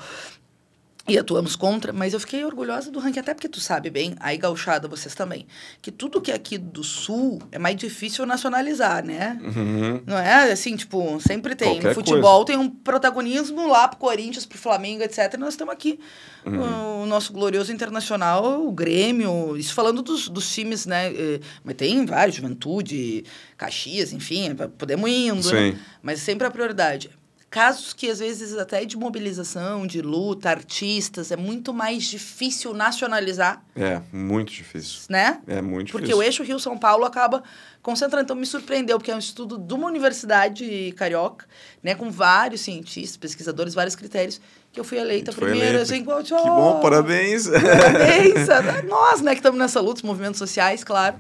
E 1.08 1.20
atuamos 1.20 1.56
contra, 1.56 1.93
mas 1.93 2.14
eu 2.14 2.20
fiquei 2.20 2.43
orgulhosa 2.43 2.89
do 2.89 2.97
ranking, 2.97 3.20
até 3.20 3.32
porque 3.32 3.47
tu 3.47 3.60
sabe 3.60 3.91
bem, 3.91 4.16
aí 4.20 4.38
gauchada 4.38 4.88
vocês 4.88 5.14
também, 5.14 5.45
que 5.80 5.91
tudo 5.91 6.20
que 6.20 6.32
é 6.32 6.36
aqui 6.36 6.58
do 6.58 6.84
sul 6.84 7.39
é 7.51 7.60
mais 7.60 7.76
difícil 7.76 8.26
nacionalizar, 8.26 9.06
né? 9.06 9.39
Uhum. 9.43 10.01
Não 10.03 10.18
é 10.18 10.51
assim, 10.51 10.76
tipo, 10.76 11.20
sempre 11.20 11.53
tem. 11.53 11.74
Qualquer 11.74 11.89
no 11.89 11.93
futebol 11.93 12.43
tem 12.43 12.58
um 12.58 12.68
protagonismo 12.68 13.68
lá 13.68 13.88
pro 13.88 13.99
Corinthians, 13.99 14.47
pro 14.47 14.58
Flamengo, 14.58 15.03
etc. 15.03 15.32
E 15.36 15.38
nós 15.38 15.53
estamos 15.53 15.72
aqui. 15.72 15.99
Uhum. 16.43 17.03
O 17.03 17.06
nosso 17.06 17.32
glorioso 17.32 17.72
internacional, 17.72 18.66
o 18.66 18.72
Grêmio, 18.72 19.56
isso 19.56 19.76
falando 19.76 20.01
dos, 20.01 20.28
dos 20.28 20.51
times, 20.51 20.88
né? 20.88 21.14
eh, 21.14 21.39
Mas 21.64 21.76
tem 21.76 22.03
vários, 22.03 22.36
Juventude, 22.36 23.24
Caxias, 23.56 24.12
enfim, 24.12 24.56
podemos 24.76 25.08
ir 25.08 25.28
indo, 25.28 25.51
né? 25.51 25.72
Sim. 25.72 25.78
Mas 26.01 26.20
sempre 26.20 26.47
a 26.47 26.51
prioridade. 26.51 27.12
Casos 27.49 27.93
que, 27.93 28.09
às 28.09 28.19
vezes, 28.19 28.57
até 28.57 28.83
de 28.83 28.97
mobilização, 28.97 29.87
de 29.87 30.01
luta, 30.01 30.49
artistas, 30.49 31.31
é 31.31 31.37
muito 31.37 31.73
mais 31.73 32.03
difícil 32.03 32.73
nacionalizar, 32.73 33.63
É, 33.75 34.01
muito 34.11 34.51
difícil. 34.51 35.01
né? 35.09 35.39
É 35.47 35.61
muito 35.61 35.91
Porque 35.91 36.07
difícil. 36.07 36.17
o 36.19 36.23
eixo 36.23 36.43
Rio-São 36.43 36.77
Paulo 36.77 37.05
acaba 37.05 37.43
concentrando. 37.81 38.23
Então, 38.25 38.35
me 38.35 38.45
surpreendeu, 38.45 38.97
porque 38.97 39.09
é 39.11 39.15
um 39.15 39.19
estudo 39.19 39.57
de 39.57 39.73
uma 39.73 39.87
universidade 39.87 40.93
carioca, 40.97 41.45
né? 41.81 41.95
Com 41.95 42.11
vários 42.11 42.59
cientistas, 42.61 43.15
pesquisadores, 43.15 43.73
vários 43.73 43.95
critérios, 43.95 44.41
que 44.73 44.79
eu 44.79 44.83
fui 44.83 44.97
eleita 44.97 45.31
primeira. 45.31 45.81
Assim, 45.83 46.03
que 46.03 46.23
Que 46.23 46.33
bom, 46.33 46.81
parabéns. 46.81 47.47
Parabéns! 47.47 48.49
a 48.49 48.81
Nós, 48.83 49.21
né, 49.21 49.31
que 49.31 49.39
estamos 49.39 49.57
nessa 49.59 49.79
luta, 49.79 49.99
os 49.99 50.01
movimentos 50.03 50.39
sociais, 50.39 50.83
claro. 50.83 51.15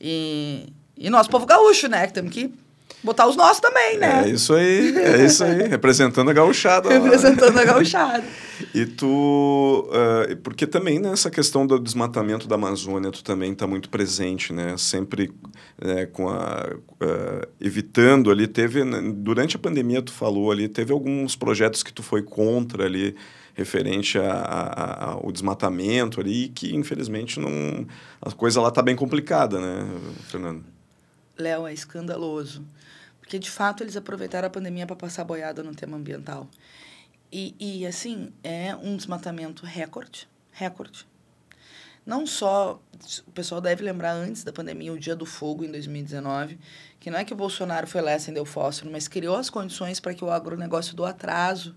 E, 0.00 0.72
e 0.96 1.10
nós, 1.10 1.28
povo 1.28 1.44
gaúcho, 1.44 1.88
né? 1.88 2.06
Que 2.06 2.14
temos 2.14 2.32
que 2.32 2.54
botar 3.04 3.28
os 3.28 3.36
nossos 3.36 3.60
também, 3.60 3.98
né? 3.98 4.24
É 4.24 4.28
isso 4.30 4.54
aí, 4.54 4.96
é 4.98 5.24
isso 5.24 5.44
aí. 5.44 5.62
Representando 5.68 6.30
a 6.30 6.32
gauchada. 6.32 6.88
Representando 6.88 7.58
a 7.58 7.64
gauchada. 7.64 8.24
E 8.74 8.86
tu. 8.86 9.88
ah, 9.92 10.36
porque 10.42 10.66
também 10.66 10.98
nessa 10.98 11.30
questão 11.30 11.66
do 11.66 11.78
desmatamento 11.78 12.48
da 12.48 12.54
Amazônia, 12.54 13.10
tu 13.10 13.22
também 13.22 13.52
está 13.52 13.66
muito 13.66 13.88
presente, 13.90 14.52
né? 14.52 14.74
Sempre 14.78 15.30
né, 15.82 16.06
com 16.06 16.28
a. 16.28 16.66
ah, 17.00 17.48
evitando 17.60 18.30
ali. 18.30 18.46
Teve. 18.46 18.84
né, 18.84 19.00
Durante 19.16 19.56
a 19.56 19.58
pandemia, 19.58 20.00
tu 20.02 20.12
falou 20.12 20.50
ali, 20.50 20.68
teve 20.68 20.92
alguns 20.92 21.36
projetos 21.36 21.82
que 21.82 21.92
tu 21.92 22.02
foi 22.02 22.22
contra 22.22 22.84
ali, 22.84 23.14
referente 23.54 24.18
a- 24.18 24.22
a- 24.32 24.84
a- 24.84 25.10
ao 25.12 25.30
desmatamento 25.30 26.20
ali, 26.20 26.48
que 26.48 26.74
infelizmente 26.74 27.38
não. 27.38 27.86
A 28.22 28.30
coisa 28.32 28.60
lá 28.60 28.70
tá 28.70 28.82
bem 28.82 28.96
complicada, 28.96 29.60
né, 29.60 29.86
Fernando? 30.30 30.64
Léo, 31.36 31.66
é 31.66 31.72
escandaloso. 31.72 32.64
Porque, 33.20 33.38
de 33.38 33.50
fato, 33.50 33.82
eles 33.82 33.96
aproveitaram 33.96 34.46
a 34.46 34.50
pandemia 34.50 34.86
para 34.86 34.96
passar 34.96 35.24
boiada 35.24 35.62
no 35.62 35.74
tema 35.74 35.96
ambiental. 35.96 36.48
E, 37.32 37.54
e, 37.58 37.86
assim, 37.86 38.32
é 38.42 38.76
um 38.76 38.96
desmatamento 38.96 39.64
recorde. 39.64 40.28
Recorde. 40.52 41.06
Não 42.06 42.26
só, 42.26 42.82
o 43.26 43.30
pessoal 43.32 43.62
deve 43.62 43.82
lembrar 43.82 44.12
antes 44.12 44.44
da 44.44 44.52
pandemia, 44.52 44.92
o 44.92 44.98
Dia 44.98 45.16
do 45.16 45.24
Fogo, 45.24 45.64
em 45.64 45.70
2019, 45.70 46.58
que 47.00 47.10
não 47.10 47.18
é 47.18 47.24
que 47.24 47.32
o 47.32 47.36
Bolsonaro 47.36 47.86
foi 47.86 48.02
lá 48.02 48.12
e 48.12 48.14
acendeu 48.14 48.44
fósforo, 48.44 48.90
mas 48.92 49.08
criou 49.08 49.36
as 49.36 49.48
condições 49.48 50.00
para 50.00 50.12
que 50.12 50.22
o 50.22 50.30
agronegócio 50.30 50.94
do 50.94 51.04
atraso, 51.04 51.74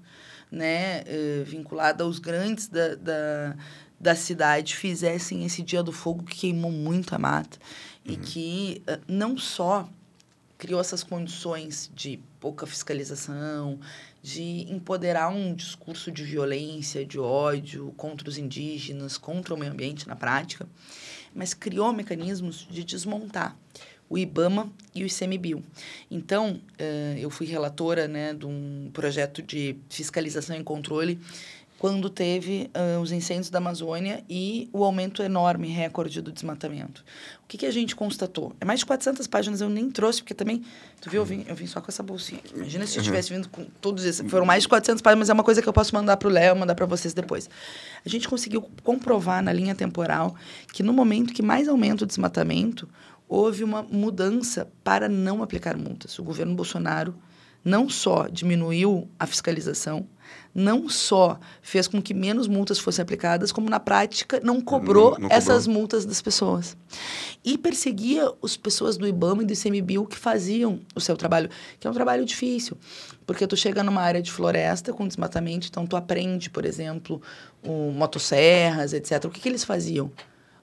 né, 0.51 1.03
eh, 1.05 1.43
vinculado 1.45 2.03
aos 2.03 2.19
grandes 2.19 2.67
da, 2.67 2.95
da, 2.95 3.55
da 3.97 4.15
cidade, 4.15 4.75
fizessem 4.75 5.45
esse 5.45 5.63
Dia 5.63 5.81
do 5.81 5.93
Fogo 5.93 6.25
que 6.25 6.35
queimou 6.35 6.71
muito 6.71 7.15
a 7.15 7.17
mata. 7.17 7.57
E 8.07 8.15
que 8.15 8.81
eh, 8.87 8.99
não 9.07 9.37
só 9.37 9.89
criou 10.57 10.81
essas 10.81 11.03
condições 11.03 11.91
de 11.93 12.19
pouca 12.39 12.65
fiscalização, 12.65 13.79
de 14.23 14.65
empoderar 14.71 15.29
um 15.29 15.53
discurso 15.53 16.11
de 16.11 16.23
violência, 16.23 17.05
de 17.05 17.19
ódio 17.19 17.93
contra 17.95 18.27
os 18.27 18.37
indígenas, 18.37 19.17
contra 19.17 19.53
o 19.53 19.57
meio 19.57 19.71
ambiente 19.71 20.07
na 20.07 20.15
prática, 20.15 20.67
mas 21.35 21.53
criou 21.53 21.93
mecanismos 21.93 22.67
de 22.69 22.83
desmontar 22.83 23.55
o 24.09 24.17
IBAMA 24.17 24.71
e 24.95 25.03
o 25.03 25.05
ICMBio. 25.05 25.61
Então, 26.09 26.61
eh, 26.77 27.17
eu 27.19 27.29
fui 27.29 27.45
relatora 27.45 28.07
né, 28.07 28.33
de 28.33 28.45
um 28.45 28.89
projeto 28.93 29.41
de 29.41 29.75
fiscalização 29.89 30.55
e 30.55 30.63
controle 30.63 31.19
quando 31.77 32.09
teve 32.09 32.69
ah, 32.73 32.99
os 32.99 33.11
incêndios 33.11 33.49
da 33.49 33.59
Amazônia 33.59 34.23
e 34.29 34.69
o 34.73 34.83
aumento 34.83 35.21
enorme, 35.21 35.67
recorde 35.67 36.21
do 36.21 36.31
desmatamento. 36.31 37.03
O 37.43 37.47
que, 37.47 37.57
que 37.57 37.65
a 37.65 37.71
gente 37.71 37.95
constatou? 37.95 38.53
É 38.59 38.65
mais 38.65 38.79
de 38.79 38.85
400 38.85 39.25
páginas, 39.27 39.61
eu 39.61 39.69
nem 39.69 39.89
trouxe, 39.89 40.21
porque 40.21 40.33
também, 40.33 40.63
tu 40.99 41.09
viu, 41.09 41.21
eu 41.21 41.25
vim, 41.25 41.45
eu 41.47 41.55
vim 41.55 41.67
só 41.67 41.79
com 41.79 41.89
essa 41.89 42.03
bolsinha. 42.03 42.41
aqui. 42.43 42.55
Imagina 42.55 42.85
se 42.85 42.97
eu 42.97 43.03
tivesse 43.03 43.33
vindo 43.33 43.47
com 43.49 43.65
todos 43.79 44.03
esses. 44.03 44.29
Foram 44.29 44.45
mais 44.45 44.63
de 44.63 44.69
400 44.69 45.01
páginas, 45.01 45.19
mas 45.19 45.29
é 45.29 45.33
uma 45.33 45.43
coisa 45.43 45.61
que 45.61 45.69
eu 45.69 45.73
posso 45.73 45.93
mandar 45.93 46.17
para 46.17 46.27
o 46.27 46.31
Léo, 46.31 46.55
mandar 46.55 46.75
para 46.75 46.85
vocês 46.85 47.13
depois. 47.13 47.49
A 48.05 48.09
gente 48.09 48.27
conseguiu 48.27 48.61
comprovar 48.83 49.43
na 49.43 49.53
linha 49.53 49.75
temporal 49.75 50.35
que 50.73 50.83
no 50.83 50.91
momento 50.91 51.33
que 51.33 51.41
mais 51.41 51.67
aumenta 51.67 52.03
o 52.03 52.07
desmatamento, 52.07 52.89
houve 53.29 53.63
uma 53.63 53.83
mudança 53.83 54.67
para 54.83 55.07
não 55.07 55.43
aplicar 55.43 55.77
multas. 55.77 56.17
O 56.17 56.23
governo 56.23 56.55
Bolsonaro 56.55 57.15
não 57.63 57.89
só 57.89 58.27
diminuiu 58.27 59.09
a 59.19 59.27
fiscalização, 59.27 60.07
não 60.53 60.89
só 60.89 61.39
fez 61.61 61.87
com 61.87 62.01
que 62.01 62.13
menos 62.13 62.47
multas 62.47 62.79
fossem 62.79 63.03
aplicadas, 63.03 63.51
como 63.51 63.69
na 63.69 63.79
prática 63.79 64.39
não 64.43 64.59
cobrou, 64.59 65.11
Não- 65.11 65.27
não 65.27 65.29
essas 65.29 65.65
cobrou. 65.65 65.79
multas 65.79 66.05
das 66.05 66.21
pessoas. 66.21 66.75
E 67.45 67.57
perseguia 67.57 68.31
as 68.43 68.57
pessoas 68.57 68.97
do 68.97 69.07
IBAMA 69.07 69.43
e 69.43 69.45
do 69.45 69.53
ICMBio 69.53 70.05
que 70.05 70.17
faziam 70.17 70.79
o 70.95 70.99
seu 70.99 71.15
trabalho, 71.15 71.49
que 71.79 71.85
é 71.87 71.89
um 71.89 71.93
trabalho 71.93 72.25
difícil, 72.25 72.77
porque 73.25 73.45
tu 73.45 73.55
chega 73.55 73.83
numa 73.83 74.01
área 74.01 74.21
de 74.21 74.31
floresta 74.31 74.91
com 74.91 75.07
desmatamento, 75.07 75.67
então 75.67 75.85
tu 75.85 75.95
aprende, 75.95 76.49
por 76.49 76.65
exemplo, 76.65 77.21
o 77.63 77.91
motosserras, 77.91 78.93
etc. 78.93 79.25
O 79.25 79.29
que, 79.29 79.39
que 79.39 79.47
eles 79.49 79.63
faziam 79.63 80.11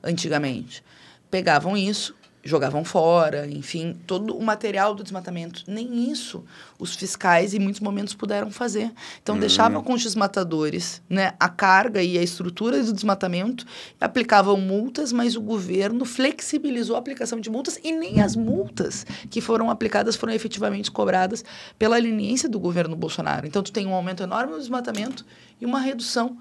antigamente? 0.02 0.82
Pegavam 1.30 1.76
isso, 1.76 2.14
jogavam 2.44 2.84
fora, 2.84 3.46
enfim, 3.46 3.96
todo 4.06 4.36
o 4.36 4.42
material 4.42 4.94
do 4.94 5.02
desmatamento. 5.02 5.64
Nem 5.66 6.10
isso 6.10 6.44
os 6.78 6.94
fiscais, 6.94 7.54
em 7.54 7.58
muitos 7.58 7.80
momentos, 7.80 8.14
puderam 8.14 8.50
fazer. 8.50 8.92
Então, 9.22 9.34
uhum. 9.34 9.40
deixavam 9.40 9.82
com 9.82 9.94
os 9.94 10.02
desmatadores 10.02 11.02
né, 11.08 11.32
a 11.40 11.48
carga 11.48 12.02
e 12.02 12.18
a 12.18 12.22
estrutura 12.22 12.82
do 12.82 12.92
desmatamento, 12.92 13.64
aplicavam 13.98 14.58
multas, 14.58 15.10
mas 15.10 15.36
o 15.36 15.40
governo 15.40 16.04
flexibilizou 16.04 16.96
a 16.96 16.98
aplicação 16.98 17.40
de 17.40 17.48
multas 17.48 17.80
e 17.82 17.92
nem 17.92 18.20
as 18.20 18.36
multas 18.36 19.06
que 19.30 19.40
foram 19.40 19.70
aplicadas 19.70 20.14
foram 20.14 20.34
efetivamente 20.34 20.90
cobradas 20.90 21.44
pela 21.78 21.96
leniência 21.96 22.48
do 22.48 22.60
governo 22.60 22.94
Bolsonaro. 22.94 23.46
Então, 23.46 23.62
tu 23.62 23.72
tem 23.72 23.86
um 23.86 23.94
aumento 23.94 24.22
enorme 24.22 24.52
no 24.52 24.58
desmatamento 24.58 25.24
e 25.58 25.64
uma 25.64 25.80
redução 25.80 26.36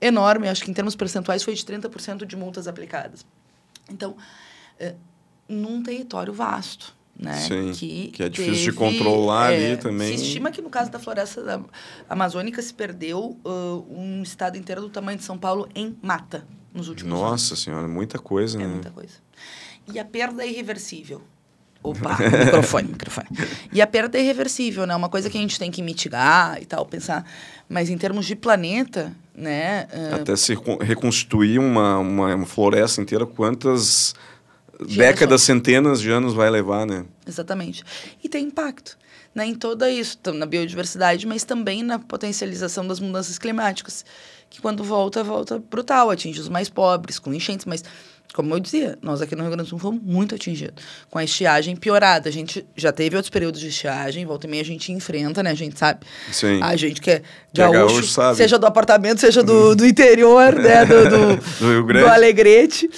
enorme, 0.00 0.48
acho 0.48 0.64
que 0.64 0.70
em 0.70 0.74
termos 0.74 0.96
percentuais 0.96 1.42
foi 1.42 1.54
de 1.54 1.64
30% 1.64 2.24
de 2.24 2.36
multas 2.36 2.66
aplicadas. 2.66 3.24
Então, 3.88 4.16
eh, 4.78 4.94
num 5.48 5.82
território 5.82 6.32
vasto. 6.32 6.94
Né? 7.18 7.36
Sim, 7.36 7.72
que, 7.72 8.08
que 8.08 8.22
é 8.22 8.28
difícil 8.28 8.54
teve, 8.54 8.70
de 8.70 8.72
controlar 8.72 9.52
é, 9.52 9.56
ali 9.56 9.76
também. 9.76 10.16
Se 10.16 10.24
estima 10.24 10.50
que 10.50 10.62
no 10.62 10.70
caso 10.70 10.90
da 10.90 10.98
floresta 10.98 11.42
da 11.42 11.60
amazônica 12.08 12.60
se 12.62 12.72
perdeu 12.72 13.38
uh, 13.44 13.86
um 13.90 14.22
estado 14.22 14.56
inteiro 14.56 14.80
do 14.80 14.88
tamanho 14.88 15.18
de 15.18 15.24
São 15.24 15.38
Paulo 15.38 15.68
em 15.74 15.96
mata 16.02 16.44
nos 16.74 16.88
últimos 16.88 17.12
Nossa 17.12 17.26
anos. 17.26 17.50
Nossa 17.50 17.56
senhora, 17.56 17.86
muita 17.86 18.18
coisa, 18.18 18.58
é 18.58 18.66
né? 18.66 18.66
muita 18.66 18.90
coisa. 18.90 19.14
E 19.92 19.98
a 19.98 20.04
perda 20.04 20.42
é 20.42 20.48
irreversível. 20.48 21.22
Opa, 21.82 22.16
microfone, 22.44 22.88
microfone. 22.88 23.26
E 23.72 23.82
a 23.82 23.86
perda 23.86 24.16
é 24.16 24.22
irreversível, 24.22 24.86
né? 24.86 24.94
Uma 24.94 25.08
coisa 25.08 25.28
que 25.28 25.36
a 25.36 25.40
gente 25.40 25.58
tem 25.58 25.70
que 25.70 25.82
mitigar 25.82 26.62
e 26.62 26.64
tal, 26.64 26.86
pensar. 26.86 27.24
Mas 27.68 27.90
em 27.90 27.98
termos 27.98 28.24
de 28.24 28.36
planeta, 28.36 29.12
né? 29.34 29.88
Uh... 29.92 30.14
Até 30.14 30.36
se 30.36 30.56
reconstruir 30.80 31.58
uma, 31.58 31.98
uma, 31.98 32.34
uma 32.34 32.46
floresta 32.46 33.00
inteira, 33.00 33.26
quantas 33.26 34.14
décadas, 34.86 35.42
centenas 35.42 36.00
de 36.00 36.10
anos 36.10 36.34
vai 36.34 36.50
levar, 36.50 36.86
né? 36.86 37.04
Exatamente. 37.26 37.84
E 38.22 38.28
tem 38.28 38.46
impacto 38.46 38.96
né, 39.34 39.46
em 39.46 39.54
toda 39.54 39.90
isso, 39.90 40.18
na 40.34 40.46
biodiversidade, 40.46 41.26
mas 41.26 41.44
também 41.44 41.82
na 41.82 41.98
potencialização 41.98 42.86
das 42.86 43.00
mudanças 43.00 43.38
climáticas, 43.38 44.04
que 44.50 44.60
quando 44.60 44.84
volta, 44.84 45.24
volta 45.24 45.58
brutal, 45.58 46.10
atinge 46.10 46.38
os 46.38 46.48
mais 46.48 46.68
pobres, 46.68 47.18
com 47.18 47.32
enchentes, 47.32 47.64
mas 47.64 47.82
como 48.34 48.54
eu 48.54 48.60
dizia, 48.60 48.98
nós 49.02 49.20
aqui 49.20 49.36
no 49.36 49.42
Rio 49.42 49.50
Grande 49.50 49.64
do 49.64 49.68
Sul 49.68 49.78
fomos 49.78 50.02
muito 50.02 50.34
atingidos. 50.34 50.82
Com 51.10 51.18
a 51.18 51.24
estiagem 51.24 51.76
piorada. 51.76 52.30
A 52.30 52.32
gente 52.32 52.64
já 52.74 52.90
teve 52.90 53.14
outros 53.14 53.28
períodos 53.28 53.60
de 53.60 53.68
estiagem, 53.68 54.24
volta 54.24 54.46
e 54.46 54.50
meia 54.50 54.62
a 54.62 54.64
gente 54.64 54.90
enfrenta, 54.90 55.42
né? 55.42 55.50
A 55.50 55.54
gente 55.54 55.78
sabe. 55.78 56.00
Sim. 56.30 56.58
A 56.62 56.74
gente 56.74 56.98
que 57.02 57.10
é 57.10 57.20
gaúcho, 57.20 57.30
que 57.52 57.60
é 57.60 57.70
gaúcho 57.70 58.06
sabe. 58.08 58.36
seja 58.38 58.58
do 58.58 58.66
apartamento, 58.66 59.20
seja 59.20 59.42
do, 59.42 59.74
do 59.74 59.84
interior, 59.84 60.54
né? 60.54 60.82
Do, 60.86 61.10
do, 61.10 61.36
do, 61.60 61.70
Rio 61.72 61.84
Grande. 61.84 62.06
do 62.06 62.10
Alegrete. 62.10 62.88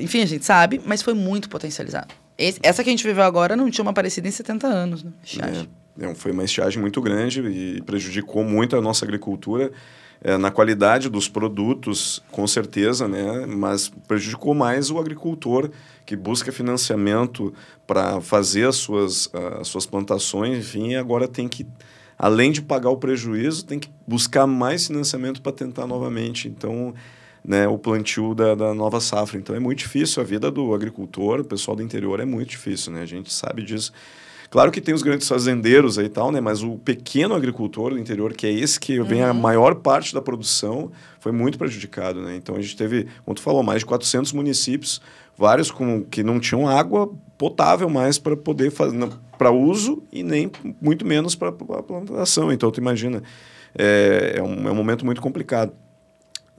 Enfim, 0.00 0.22
a 0.22 0.26
gente 0.26 0.44
sabe, 0.44 0.80
mas 0.84 1.02
foi 1.02 1.14
muito 1.14 1.48
potencializado. 1.48 2.14
Esse, 2.36 2.58
essa 2.62 2.82
que 2.82 2.90
a 2.90 2.92
gente 2.92 3.06
viveu 3.06 3.22
agora 3.22 3.54
não 3.54 3.70
tinha 3.70 3.82
uma 3.84 3.92
parecida 3.92 4.26
em 4.26 4.30
70 4.30 4.66
anos, 4.66 5.04
né? 5.04 5.12
Estiagem. 5.22 5.68
É, 6.00 6.14
foi 6.14 6.32
uma 6.32 6.44
estiagem 6.44 6.80
muito 6.80 7.00
grande 7.00 7.40
e 7.40 7.82
prejudicou 7.82 8.42
muito 8.42 8.76
a 8.76 8.80
nossa 8.80 9.04
agricultura. 9.04 9.70
É, 10.24 10.36
na 10.38 10.52
qualidade 10.52 11.08
dos 11.08 11.28
produtos, 11.28 12.22
com 12.30 12.46
certeza, 12.46 13.08
né? 13.08 13.44
mas 13.44 13.88
prejudicou 14.06 14.54
mais 14.54 14.88
o 14.88 14.98
agricultor 14.98 15.68
que 16.06 16.14
busca 16.14 16.52
financiamento 16.52 17.52
para 17.88 18.20
fazer 18.20 18.68
as 18.68 18.76
suas, 18.76 19.28
as 19.60 19.66
suas 19.66 19.84
plantações, 19.84 20.58
enfim, 20.58 20.90
e 20.90 20.96
agora 20.96 21.26
tem 21.26 21.48
que, 21.48 21.66
além 22.16 22.52
de 22.52 22.62
pagar 22.62 22.90
o 22.90 22.96
prejuízo, 22.98 23.64
tem 23.64 23.80
que 23.80 23.90
buscar 24.06 24.46
mais 24.46 24.86
financiamento 24.86 25.42
para 25.42 25.50
tentar 25.50 25.88
novamente. 25.88 26.46
Então, 26.46 26.94
né, 27.44 27.66
o 27.66 27.76
plantio 27.76 28.34
da, 28.34 28.54
da 28.54 28.74
nova 28.74 29.00
safra. 29.00 29.38
Então 29.38 29.54
é 29.54 29.58
muito 29.58 29.78
difícil 29.78 30.22
a 30.22 30.26
vida 30.26 30.50
do 30.50 30.74
agricultor, 30.74 31.40
o 31.40 31.44
pessoal 31.44 31.76
do 31.76 31.82
interior 31.82 32.20
é 32.20 32.24
muito 32.24 32.50
difícil, 32.50 32.92
né? 32.92 33.02
A 33.02 33.06
gente 33.06 33.32
sabe 33.32 33.62
disso. 33.62 33.92
Claro 34.52 34.70
que 34.70 34.82
tem 34.82 34.94
os 34.94 35.02
grandes 35.02 35.26
fazendeiros 35.26 35.98
aí 35.98 36.04
e 36.04 36.10
tal, 36.10 36.30
né? 36.30 36.38
Mas 36.38 36.62
o 36.62 36.76
pequeno 36.76 37.34
agricultor 37.34 37.92
do 37.92 37.98
interior, 37.98 38.34
que 38.34 38.46
é 38.46 38.52
esse 38.52 38.78
que 38.78 39.00
uhum. 39.00 39.06
vem 39.06 39.22
a 39.22 39.28
uhum. 39.28 39.40
maior 39.40 39.76
parte 39.76 40.12
da 40.12 40.20
produção, 40.20 40.92
foi 41.20 41.32
muito 41.32 41.56
prejudicado, 41.56 42.20
né? 42.20 42.36
Então 42.36 42.54
a 42.54 42.60
gente 42.60 42.76
teve, 42.76 43.06
como 43.24 43.34
tu 43.34 43.40
falou, 43.40 43.62
mais 43.62 43.80
de 43.80 43.86
400 43.86 44.32
municípios, 44.34 45.00
vários 45.38 45.70
com, 45.70 46.04
que 46.04 46.22
não 46.22 46.38
tinham 46.38 46.68
água 46.68 47.10
potável 47.38 47.88
mais 47.88 48.18
para 48.18 48.36
poder 48.36 48.70
fazer 48.70 49.08
para 49.38 49.50
uso 49.50 50.02
e 50.12 50.22
nem 50.22 50.50
muito 50.80 51.06
menos 51.06 51.34
para 51.34 51.48
a 51.48 51.82
plantação. 51.82 52.52
Então 52.52 52.70
tu 52.70 52.78
imagina, 52.78 53.22
é, 53.76 54.34
é, 54.36 54.42
um, 54.42 54.68
é 54.68 54.70
um 54.70 54.74
momento 54.74 55.04
muito 55.04 55.22
complicado. 55.22 55.72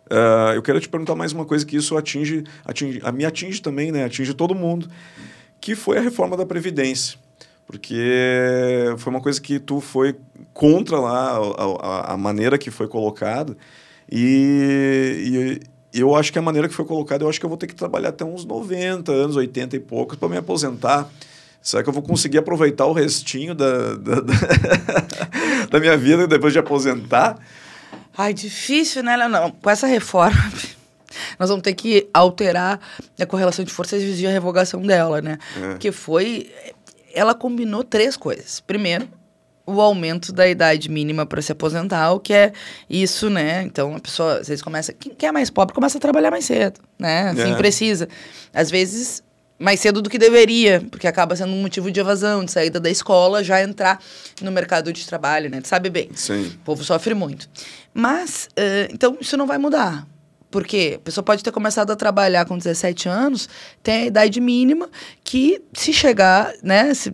Uh, 0.06 0.54
eu 0.56 0.62
quero 0.62 0.80
te 0.80 0.89
perguntar 0.89 1.16
mais 1.16 1.32
uma 1.32 1.45
coisa 1.45 1.66
que 1.66 1.78
isso 1.78 1.97
atinge, 1.97 2.43
atinge, 2.66 3.01
a 3.04 3.12
me 3.12 3.26
atinge 3.26 3.62
também, 3.62 3.91
né? 3.91 4.04
Atinge 4.04 4.34
todo 4.34 4.54
mundo, 4.54 4.89
que 5.62 5.76
foi 5.76 5.97
a 5.97 6.01
reforma 6.01 6.36
da 6.36 6.45
previdência, 6.45 7.18
porque 7.66 8.93
foi 8.97 9.12
uma 9.12 9.22
coisa 9.22 9.39
que 9.41 9.60
tu 9.60 9.80
foi 9.80 10.16
contra 10.54 10.99
lá 10.99 11.38
a, 11.38 12.12
a, 12.12 12.14
a 12.14 12.18
maneira 12.18 12.58
que 12.58 12.70
foi 12.70 12.88
colocado 12.88 13.58
e, 14.12 15.60
e, 15.93 15.99
eu 15.99 16.16
acho 16.16 16.32
que 16.32 16.39
a 16.39 16.41
maneira 16.41 16.68
que 16.68 16.74
foi 16.74 16.86
colocada, 16.86 17.24
eu 17.24 17.30
acho 17.30 17.39
que 17.39 17.45
eu 17.45 17.49
vou 17.49 17.58
ter 17.58 17.68
que 17.68 17.76
trabalhar 17.76 18.10
até 18.10 18.26
uns 18.26 18.45
90 18.45 19.12
anos, 19.12 19.36
80 19.36 19.76
e 19.76 19.80
poucos 19.80 20.18
para 20.18 20.30
me 20.30 20.38
aposentar. 20.38 21.10
Será 21.62 21.82
que 21.82 21.89
eu 21.89 21.93
vou 21.93 22.04
conseguir 22.04 22.39
aproveitar 22.39 22.86
o 22.86 22.93
restinho 22.93 23.56
da, 23.56 23.95
da, 23.95 24.16
da, 24.20 24.34
da 25.72 25.80
minha 25.80 25.95
vida 25.95 26.28
depois 26.28 26.51
de 26.51 26.60
aposentar? 26.60 27.39
Ai, 28.18 28.34
difícil, 28.34 29.03
né, 29.03 29.16
Leonão? 29.16 29.51
Com 29.51 29.70
essa 29.70 29.88
reforma, 29.88 30.38
nós 31.39 31.49
vamos 31.49 31.64
ter 31.64 31.74
que 31.74 32.07
alterar 32.14 32.80
a 33.20 33.26
correlação 33.26 33.66
de 33.66 33.72
forças 33.72 34.01
e 34.20 34.28
a 34.28 34.32
revogação 34.32 34.82
dela, 34.82 35.22
né? 35.22 35.38
É. 35.61 35.70
Porque 35.72 35.91
foi. 35.91 36.51
Ela 37.14 37.34
combinou 37.34 37.84
três 37.84 38.18
coisas. 38.18 38.59
Primeiro, 38.59 39.07
o 39.66 39.80
aumento 39.80 40.32
da 40.32 40.47
idade 40.47 40.89
mínima 40.89 41.26
para 41.26 41.41
se 41.41 41.51
aposentar, 41.51 42.11
o 42.11 42.20
que 42.20 42.34
é 42.34 42.53
isso, 42.89 43.30
né? 43.30 43.64
Então 43.64 43.95
a 43.95 43.99
pessoa, 43.99 44.39
às 44.39 44.47
vezes, 44.47 44.61
começa. 44.61 44.93
Quem 44.93 45.16
é 45.28 45.32
mais 45.32 45.49
pobre 45.49 45.74
começa 45.74 45.97
a 45.97 46.01
trabalhar 46.01 46.32
mais 46.32 46.45
cedo, 46.45 46.80
né? 46.99 47.30
Assim, 47.30 47.53
é. 47.53 47.55
precisa. 47.55 48.07
Às 48.53 48.70
vezes 48.70 49.24
mais 49.58 49.80
cedo 49.80 50.01
do 50.01 50.10
que 50.10 50.18
deveria, 50.18 50.84
porque 50.89 51.08
acaba 51.08 51.36
sendo 51.36 51.51
um 51.54 51.62
motivo 51.62 51.91
de 51.91 51.99
evasão, 51.99 52.43
de 52.43 52.51
saída 52.51 52.80
da 52.80 52.89
escola, 52.89 53.43
já 53.43 53.62
entrar 53.62 53.99
no 54.41 54.51
mercado 54.51 54.91
de 54.91 55.06
trabalho, 55.06 55.49
né? 55.49 55.62
Tu 55.62 55.68
sabe 55.68 55.89
bem. 55.89 56.10
Sim. 56.14 56.47
O 56.47 56.66
povo 56.66 56.84
sofre 56.84 57.14
muito. 57.14 57.47
Mas, 57.93 58.49
uh, 58.58 58.91
então, 58.93 59.18
isso 59.22 59.38
não 59.38 59.47
vai 59.47 59.58
mudar. 59.58 60.08
Porque 60.51 60.93
a 60.97 60.99
pessoa 60.99 61.24
pode 61.24 61.43
ter 61.43 61.51
começado 61.51 61.91
a 61.91 61.95
trabalhar 61.95 62.45
com 62.45 62.58
17 62.58 63.10
anos, 63.10 63.49
tem 63.82 64.04
a 64.04 64.06
idade 64.06 64.39
mínima 64.39 64.89
que, 65.24 65.62
se 65.74 65.91
chegar, 65.91 66.54
né, 66.62 66.93
se, 66.93 67.12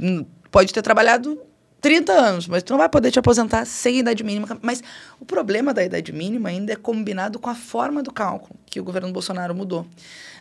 pode 0.52 0.74
ter 0.74 0.82
trabalhado 0.82 1.40
30 1.82 2.12
anos, 2.12 2.48
mas 2.48 2.64
tu 2.64 2.72
não 2.72 2.78
vai 2.78 2.90
poder 2.90 3.12
te 3.12 3.20
aposentar 3.20 3.66
sem 3.66 4.00
idade 4.00 4.24
mínima. 4.24 4.60
Mas 4.62 4.84
o 5.20 5.26
problema 5.26 5.74
da 5.74 5.84
idade 5.84 6.12
mínima 6.12 6.50
ainda 6.50 6.74
é 6.74 6.76
combinado 6.76 7.40
com 7.40 7.50
a 7.50 7.56
forma 7.56 8.04
do 8.04 8.12
cálculo 8.12 8.60
que 8.66 8.80
o 8.80 8.84
governo 8.84 9.12
Bolsonaro 9.12 9.56
mudou. 9.56 9.86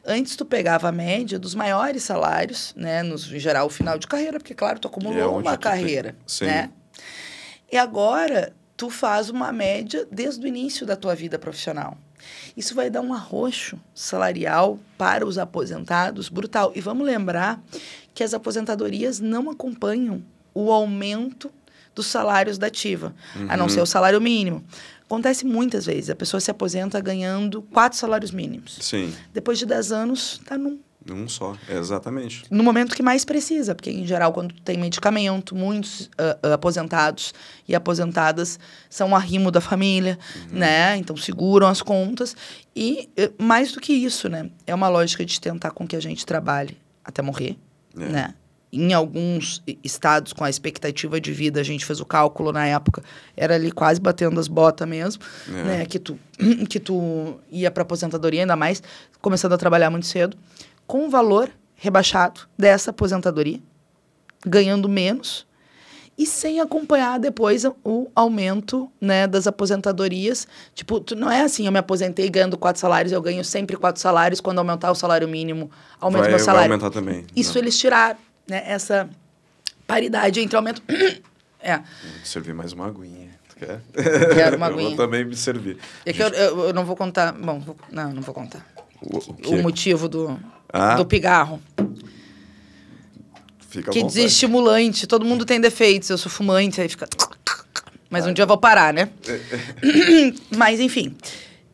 Antes 0.05 0.36
tu 0.36 0.45
pegava 0.45 0.89
a 0.89 0.93
média 0.93 1.39
dos 1.39 1.55
maiores 1.55 2.03
salários, 2.03 2.74
né, 2.76 3.03
nos, 3.03 3.30
em 3.32 3.39
geral, 3.39 3.66
o 3.66 3.70
final 3.70 3.99
de 3.99 4.07
carreira, 4.07 4.39
porque 4.39 4.55
claro, 4.55 4.78
tu 4.78 4.89
acumulou 4.89 5.18
é 5.18 5.26
uma 5.26 5.57
carreira, 5.57 6.16
tem... 6.39 6.49
né? 6.49 6.70
E 7.70 7.76
agora 7.76 8.53
tu 8.76 8.89
faz 8.89 9.28
uma 9.28 9.53
média 9.53 10.07
desde 10.11 10.45
o 10.45 10.49
início 10.49 10.86
da 10.86 10.97
tua 10.97 11.14
vida 11.14 11.39
profissional. 11.39 11.97
Isso 12.57 12.74
vai 12.74 12.91
dar 12.91 13.01
um 13.01 13.12
arroxo 13.12 13.78
salarial 13.95 14.78
para 14.97 15.26
os 15.26 15.39
aposentados 15.39 16.28
brutal. 16.28 16.72
E 16.74 16.80
vamos 16.80 17.07
lembrar 17.07 17.62
que 18.14 18.24
as 18.24 18.34
aposentadorias 18.34 19.20
não 19.20 19.51
acompanham 19.51 20.22
o 20.59 20.73
aumento 20.73 21.51
dos 21.95 22.07
salários 22.07 22.59
da 22.59 22.67
ativa, 22.67 23.15
uhum. 23.37 23.47
a 23.49 23.57
não 23.57 23.65
uhum. 23.65 23.69
ser 23.71 23.81
o 23.81 23.87
salário 23.87 24.21
mínimo. 24.21 24.65
Acontece 25.05 25.47
muitas 25.47 25.87
vezes. 25.87 26.11
A 26.11 26.17
pessoa 26.17 26.41
se 26.41 26.51
aposenta 26.51 27.01
ganhando 27.01 27.63
quatro 27.63 27.97
salários 27.97 28.31
mínimos. 28.31 28.79
Sim. 28.81 29.15
Depois 29.33 29.59
de 29.59 29.67
dez 29.67 29.91
anos, 29.93 30.39
está 30.43 30.59
num. 30.59 30.79
Num 31.07 31.27
só, 31.27 31.57
exatamente. 31.69 32.45
No 32.51 32.63
momento 32.63 32.95
que 32.95 33.03
mais 33.03 33.25
precisa, 33.25 33.75
porque 33.75 33.91
em 33.91 34.07
geral, 34.07 34.33
quando 34.33 34.53
tem 34.61 34.77
medicamento, 34.77 35.55
muitos 35.55 36.03
uh, 36.03 36.53
aposentados 36.53 37.33
e 37.67 37.75
aposentadas 37.75 38.59
são 38.91 39.17
arrimo 39.17 39.51
da 39.51 39.61
família, 39.61 40.19
uhum. 40.51 40.59
né? 40.59 40.97
Então 40.97 41.17
seguram 41.17 41.69
as 41.69 41.81
contas. 41.81 42.37
E 42.77 43.09
uh, 43.19 43.43
mais 43.43 43.73
do 43.73 43.81
que 43.81 43.93
isso, 43.93 44.29
né? 44.29 44.51
É 44.67 44.75
uma 44.75 44.89
lógica 44.89 45.25
de 45.25 45.41
tentar 45.41 45.71
com 45.71 45.87
que 45.87 45.97
a 45.97 46.01
gente 46.01 46.27
trabalhe 46.27 46.77
até 47.03 47.23
morrer, 47.23 47.57
é. 47.97 48.09
né? 48.09 48.35
Em 48.73 48.93
alguns 48.93 49.62
estados 49.83 50.33
com 50.33 50.45
a 50.45 50.51
expectativa 50.51 51.21
de 51.21 51.33
vida, 51.33 51.61
a 51.61 51.62
gente 51.62 51.85
fez 51.85 52.01
o 52.01 52.05
cálculo 52.05 52.53
na 52.53 52.66
época, 52.66 53.03
era 53.37 53.55
ali 53.55 53.71
quase 53.71 54.01
batendo 54.01 54.39
as 54.39 54.49
botas 54.49 54.87
mesmo, 54.87 55.23
é. 55.49 55.62
né? 55.62 55.87
Que 55.87 55.99
tu, 55.99 56.19
que 56.69 56.79
tu 56.79 57.39
ia 57.51 57.71
para 57.71 57.83
aposentadoria, 57.83 58.43
ainda 58.43 58.57
mais 58.57 58.83
começando 59.21 59.53
a 59.53 59.59
trabalhar 59.59 59.91
muito 59.91 60.07
cedo, 60.07 60.37
com 60.87 61.07
o 61.07 61.11
valor 61.11 61.51
rebaixado 61.75 62.43
dessa 62.59 62.91
aposentadoria, 62.91 63.61
ganhando 64.45 64.89
menos 64.89 65.47
e 66.19 66.27
sem 66.27 66.59
acompanhar 66.59 67.21
depois 67.21 67.64
o 67.85 68.11
aumento 68.12 68.91
né, 69.01 69.29
das 69.29 69.47
aposentadorias. 69.47 70.49
Tipo, 70.75 71.05
não 71.14 71.31
é 71.31 71.43
assim, 71.43 71.66
eu 71.66 71.73
me 71.73 71.79
aposentei 71.79 72.29
ganhando 72.29 72.59
quatro 72.59 72.81
salários, 72.81 73.12
eu 73.12 73.23
ganho 73.23 73.45
sempre 73.45 73.77
quatro 73.77 74.03
salários, 74.03 74.41
quando 74.41 74.59
aumentar 74.59 74.91
o 74.91 74.97
salário 74.97 75.29
mínimo, 75.29 75.71
aumenta 76.01 76.23
vai, 76.23 76.31
meu 76.31 76.39
salário. 76.41 76.69
Vai 76.69 76.77
aumentar 76.77 76.91
também. 76.91 77.25
Isso 77.37 77.55
Não. 77.55 77.62
eles 77.62 77.79
tiraram, 77.79 78.19
né, 78.49 78.63
essa 78.67 79.09
paridade 79.87 80.41
entre 80.41 80.57
aumento... 80.57 80.83
é. 81.61 81.77
Vou 81.79 81.85
te 82.23 82.29
servir 82.29 82.55
mais 82.55 82.73
uma 82.73 82.87
aguinha. 82.87 83.29
Tu 83.49 83.57
quer? 83.57 83.81
Quero 84.35 84.57
uma 84.57 84.67
Eu 84.69 84.73
aguinha. 84.75 84.89
vou 84.91 84.97
também 84.97 85.25
me 85.25 85.37
servir. 85.37 85.79
É 86.07 86.13
que 86.13 86.23
eu, 86.23 86.29
eu, 86.29 86.59
eu 86.69 86.73
não 86.73 86.85
vou 86.85 86.97
contar... 86.97 87.33
Bom, 87.33 87.61
vou- 87.61 87.77
não, 87.91 88.13
não 88.13 88.23
vou 88.23 88.35
contar. 88.35 88.67
O, 89.01 89.19
o 89.19 89.55
O 89.59 89.63
motivo 89.63 90.09
do, 90.09 90.39
Ah. 90.73 90.95
do 90.97 91.07
pigarro. 91.07 91.61
Fica 93.69 93.91
Que 93.91 94.03
desestimulante. 94.03 95.07
Todo 95.07 95.25
mundo 95.25 95.45
tem 95.45 95.61
defeitos. 95.61 96.09
Eu 96.09 96.19
sou 96.19 96.31
fumante, 96.31 96.81
aí 96.81 96.89
fica. 96.89 97.07
Mas 98.11 98.27
um 98.27 98.33
dia 98.33 98.43
eu 98.45 98.47
vou 98.49 98.57
parar, 98.59 98.93
né? 98.95 99.11
Mas, 100.57 100.81
enfim. 100.81 101.15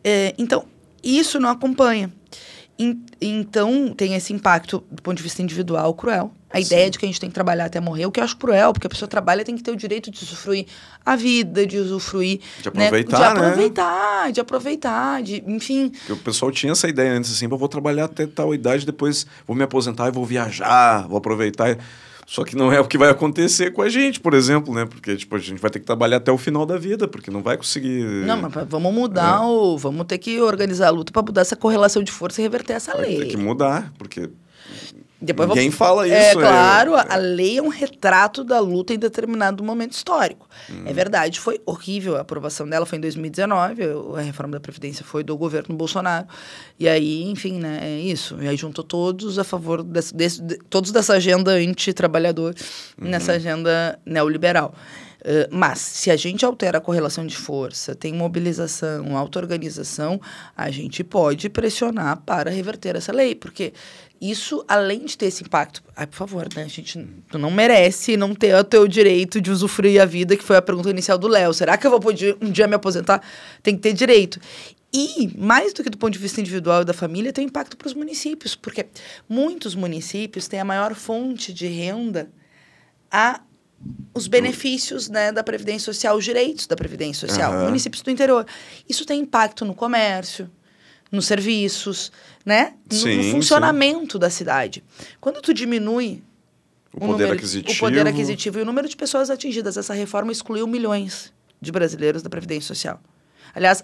É, 0.02 0.34
então, 0.36 0.66
isso 1.02 1.38
não 1.38 1.48
acompanha. 1.50 2.12
En- 2.78 3.00
Então, 3.20 3.94
tem 3.96 4.14
esse 4.14 4.32
impacto 4.32 4.82
do 4.90 5.00
ponto 5.00 5.16
de 5.16 5.22
vista 5.22 5.40
individual 5.40 5.94
cruel. 5.94 6.32
A 6.54 6.60
ideia 6.60 6.88
de 6.88 6.98
que 6.98 7.04
a 7.04 7.08
gente 7.08 7.20
tem 7.20 7.28
que 7.28 7.34
trabalhar 7.34 7.64
até 7.64 7.80
morrer, 7.80 8.06
o 8.06 8.12
que 8.12 8.20
eu 8.20 8.24
acho 8.24 8.36
cruel, 8.36 8.72
porque 8.72 8.86
a 8.86 8.90
pessoa 8.90 9.08
trabalha 9.08 9.44
tem 9.44 9.56
que 9.56 9.62
ter 9.62 9.70
o 9.72 9.76
direito 9.76 10.10
de 10.10 10.22
usufruir 10.22 10.66
a 11.04 11.16
vida, 11.16 11.66
de 11.66 11.76
usufruir. 11.78 12.38
De 12.62 12.70
né, 12.74 12.86
aproveitar, 12.86 13.16
de 13.16 13.40
né? 13.40 13.46
aproveitar, 13.46 14.32
de 14.32 14.40
aproveitar, 14.40 15.22
de, 15.22 15.42
enfim. 15.46 15.90
Porque 15.90 16.12
o 16.12 16.16
pessoal 16.16 16.52
tinha 16.52 16.72
essa 16.72 16.88
ideia 16.88 17.12
antes, 17.12 17.32
assim, 17.32 17.46
eu 17.50 17.58
vou 17.58 17.68
trabalhar 17.68 18.04
até 18.04 18.26
tal 18.26 18.54
idade, 18.54 18.86
depois 18.86 19.26
vou 19.46 19.56
me 19.56 19.62
aposentar 19.64 20.08
e 20.08 20.12
vou 20.12 20.24
viajar, 20.24 21.06
vou 21.08 21.18
aproveitar. 21.18 21.76
Só 22.26 22.42
que 22.42 22.56
não 22.56 22.72
é 22.72 22.80
o 22.80 22.86
que 22.86 22.96
vai 22.96 23.10
acontecer 23.10 23.70
com 23.72 23.82
a 23.82 23.88
gente, 23.90 24.18
por 24.18 24.32
exemplo, 24.32 24.72
né? 24.74 24.86
Porque, 24.86 25.14
tipo, 25.14 25.36
a 25.36 25.38
gente 25.38 25.60
vai 25.60 25.70
ter 25.70 25.78
que 25.78 25.84
trabalhar 25.84 26.16
até 26.16 26.32
o 26.32 26.38
final 26.38 26.64
da 26.64 26.78
vida, 26.78 27.06
porque 27.06 27.30
não 27.30 27.42
vai 27.42 27.56
conseguir... 27.58 28.02
Não, 28.24 28.40
mas 28.40 28.52
vamos 28.66 28.94
mudar 28.94 29.42
É. 29.42 29.44
o. 29.44 29.76
Vamos 29.76 30.06
ter 30.06 30.16
que 30.16 30.40
organizar 30.40 30.86
a 30.86 30.90
luta 30.90 31.12
para 31.12 31.20
mudar 31.20 31.42
essa 31.42 31.54
correlação 31.54 32.02
de 32.02 32.10
força 32.10 32.40
e 32.40 32.44
reverter 32.44 32.74
essa 32.74 32.92
Vai 32.92 33.02
lei. 33.06 33.18
ter 33.18 33.26
que 33.26 33.36
mudar, 33.36 33.92
porque 33.98 34.30
Depois 35.24 35.48
ninguém 35.48 35.70
vou... 35.70 35.78
fala 35.78 36.06
isso. 36.06 36.14
É 36.16 36.30
é- 36.30 36.34
claro, 36.34 36.94
a 36.94 37.06
a 37.14 37.16
lei 37.16 37.58
é 37.58 37.62
um 37.62 37.68
retrato 37.68 38.44
da 38.44 38.58
luta 38.60 38.92
em 38.94 38.98
determinado 38.98 39.62
momento 39.64 39.92
histórico. 39.92 40.48
Hum. 40.70 40.82
É 40.86 40.92
verdade, 40.92 41.40
foi 41.40 41.60
horrível. 41.64 42.16
A 42.16 42.20
aprovação 42.20 42.68
dela 42.68 42.84
foi 42.86 42.98
em 42.98 43.00
2019, 43.00 43.82
a 44.16 44.20
reforma 44.20 44.52
da 44.52 44.60
Previdência 44.60 45.04
foi 45.04 45.22
do 45.24 45.36
governo 45.36 45.74
Bolsonaro. 45.74 46.26
E 46.78 46.88
aí, 46.88 47.22
enfim, 47.24 47.58
né, 47.58 47.80
é 47.82 48.00
isso. 48.00 48.36
E 48.40 48.48
aí 48.48 48.56
juntou 48.56 48.84
todos 48.84 49.38
a 49.38 49.44
favor 49.44 49.82
desse, 49.82 50.14
desse- 50.14 50.42
de- 50.42 50.58
todos 50.68 50.90
dessa 50.92 51.14
agenda 51.14 51.52
anti-trabalhador, 51.52 52.54
Uhum. 53.00 53.08
nessa 53.08 53.32
agenda 53.32 53.98
neoliberal. 54.04 54.74
Uh, 55.26 55.48
mas, 55.50 55.78
se 55.78 56.10
a 56.10 56.16
gente 56.16 56.44
altera 56.44 56.76
a 56.76 56.80
correlação 56.82 57.26
de 57.26 57.34
força, 57.34 57.94
tem 57.94 58.12
mobilização, 58.12 59.16
auto-organização, 59.16 60.20
a 60.54 60.70
gente 60.70 61.02
pode 61.02 61.48
pressionar 61.48 62.20
para 62.26 62.50
reverter 62.50 62.94
essa 62.96 63.10
lei. 63.10 63.34
Porque 63.34 63.72
isso, 64.20 64.64
além 64.66 65.04
de 65.04 65.18
ter 65.18 65.26
esse 65.26 65.42
impacto... 65.42 65.82
Ai, 65.94 66.06
por 66.06 66.16
favor, 66.16 66.48
né? 66.54 66.62
A 66.62 66.68
gente 66.68 67.06
tu 67.30 67.38
não 67.38 67.50
merece 67.50 68.16
não 68.16 68.34
ter 68.34 68.54
o 68.54 68.64
teu 68.64 68.88
direito 68.88 69.40
de 69.40 69.50
usufruir 69.50 70.00
a 70.00 70.04
vida, 70.04 70.36
que 70.36 70.42
foi 70.42 70.56
a 70.56 70.62
pergunta 70.62 70.90
inicial 70.90 71.18
do 71.18 71.28
Léo. 71.28 71.52
Será 71.52 71.76
que 71.76 71.86
eu 71.86 71.90
vou 71.90 72.00
poder 72.00 72.36
um 72.40 72.50
dia 72.50 72.66
me 72.66 72.74
aposentar? 72.74 73.22
Tem 73.62 73.74
que 73.74 73.82
ter 73.82 73.92
direito. 73.92 74.40
E, 74.92 75.36
mais 75.36 75.72
do 75.72 75.82
que 75.82 75.90
do 75.90 75.98
ponto 75.98 76.12
de 76.12 76.20
vista 76.20 76.40
individual 76.40 76.82
e 76.82 76.84
da 76.84 76.92
família, 76.94 77.32
tem 77.32 77.46
impacto 77.46 77.76
para 77.76 77.88
os 77.88 77.94
municípios. 77.94 78.54
Porque 78.54 78.86
muitos 79.28 79.74
municípios 79.74 80.46
têm 80.46 80.60
a 80.60 80.64
maior 80.64 80.94
fonte 80.94 81.52
de 81.52 81.66
renda 81.66 82.30
a 83.10 83.40
os 84.14 84.26
benefícios 84.26 85.08
né, 85.08 85.32
da 85.32 85.42
Previdência 85.42 85.92
Social, 85.92 86.16
os 86.16 86.24
direitos 86.24 86.66
da 86.66 86.76
Previdência 86.76 87.26
Social, 87.28 87.52
Aham. 87.52 87.64
municípios 87.66 88.02
do 88.02 88.10
interior. 88.10 88.46
Isso 88.88 89.04
tem 89.04 89.20
impacto 89.20 89.64
no 89.64 89.74
comércio, 89.74 90.50
nos 91.14 91.26
serviços, 91.26 92.10
né? 92.44 92.74
No, 92.90 92.96
Sim, 92.98 93.16
no 93.16 93.22
sim. 93.22 93.30
funcionamento 93.32 94.18
da 94.18 94.28
cidade. 94.28 94.82
Quando 95.20 95.40
tu 95.40 95.54
diminui 95.54 96.22
O 96.92 97.00
poder 97.00 97.12
número- 97.12 97.32
aquisitivo. 97.34 97.74
o 97.74 97.78
poder 97.80 98.06
aquisitivo 98.06 98.58
e 98.58 98.62
o 98.62 98.64
número 98.64 98.88
de 98.88 98.96
pessoas 98.96 99.30
atingidas, 99.30 99.76
essa 99.76 99.94
reforma 99.94 100.30
excluiu 100.32 100.66
milhões 100.66 101.32
de 101.60 101.72
brasileiros 101.72 102.22
da 102.22 102.28
Previdência 102.28 102.68
Social. 102.68 103.00
Aliás, 103.54 103.82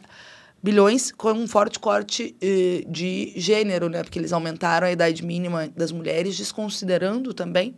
bilhões 0.63 1.11
com 1.13 1.33
um 1.33 1.47
forte 1.49 1.79
corte 1.79 2.37
eh, 2.43 2.85
de 2.87 3.33
gênero, 3.37 3.89
né? 3.89 4.03
Porque 4.03 4.19
eles 4.19 4.33
aumentaram 4.33 4.87
a 4.87 4.93
idade 4.93 5.25
mínima 5.25 5.69
das 5.75 5.91
mulheres, 5.91 6.37
desconsiderando 6.37 7.33
também 7.33 7.75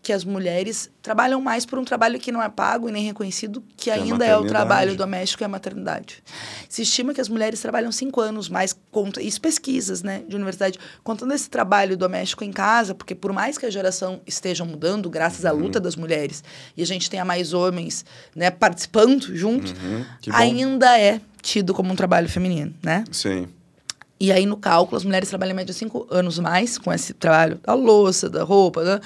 que 0.00 0.12
as 0.12 0.24
mulheres 0.24 0.90
trabalham 1.02 1.40
mais 1.40 1.66
por 1.66 1.78
um 1.78 1.84
trabalho 1.84 2.18
que 2.18 2.32
não 2.32 2.42
é 2.42 2.48
pago 2.48 2.88
e 2.88 2.92
nem 2.92 3.04
reconhecido, 3.04 3.62
que, 3.76 3.90
é 3.90 3.94
a 3.94 3.96
ainda 3.96 4.24
é 4.24 4.28
o 4.28 4.38
maternidade. 4.40 4.48
trabalho 4.48 4.96
doméstico 4.96 5.42
e 5.42 5.44
a 5.44 5.48
maternidade. 5.48 6.22
Se 6.68 6.82
estima 6.82 7.12
que 7.12 7.20
as 7.20 7.28
mulheres 7.28 7.60
trabalham 7.60 7.90
cinco 7.92 8.20
anos 8.20 8.48
mais, 8.48 8.74
conta, 8.90 9.20
isso 9.20 9.40
pesquisas 9.40 10.02
né, 10.02 10.22
de 10.26 10.34
universidade, 10.36 10.78
contando 11.04 11.34
esse 11.34 11.50
trabalho 11.50 11.96
doméstico 11.96 12.42
em 12.44 12.52
casa, 12.52 12.94
porque 12.94 13.14
por 13.14 13.32
mais 13.32 13.58
que 13.58 13.66
a 13.66 13.70
geração 13.70 14.20
esteja 14.26 14.64
mudando, 14.64 15.10
graças 15.10 15.44
à 15.44 15.52
Uhum. 15.52 15.60
luta 15.60 15.80
das 15.80 15.96
mulheres, 15.96 16.42
e 16.76 16.82
a 16.82 16.86
gente 16.86 17.10
tenha 17.10 17.24
mais 17.24 17.52
homens 17.52 18.04
né, 18.34 18.50
participando 18.50 19.36
junto, 19.36 19.72
Uhum, 19.72 20.04
que 20.22 20.30
ainda 20.32 20.98
é 20.98 21.20
tido 21.42 21.74
como 21.74 21.92
um 21.92 21.96
trabalho 21.96 22.28
feminino, 22.28 22.72
né? 22.82 23.04
Sim. 23.12 23.48
E 24.20 24.32
aí, 24.32 24.46
no 24.46 24.56
cálculo, 24.56 24.96
as 24.96 25.04
mulheres 25.04 25.28
trabalham 25.28 25.52
em 25.52 25.56
média 25.56 25.72
cinco 25.74 26.06
anos 26.10 26.38
mais 26.38 26.76
com 26.78 26.92
esse 26.92 27.12
trabalho 27.14 27.60
da 27.62 27.74
louça, 27.74 28.28
da 28.28 28.42
roupa, 28.42 28.82
né, 28.82 29.00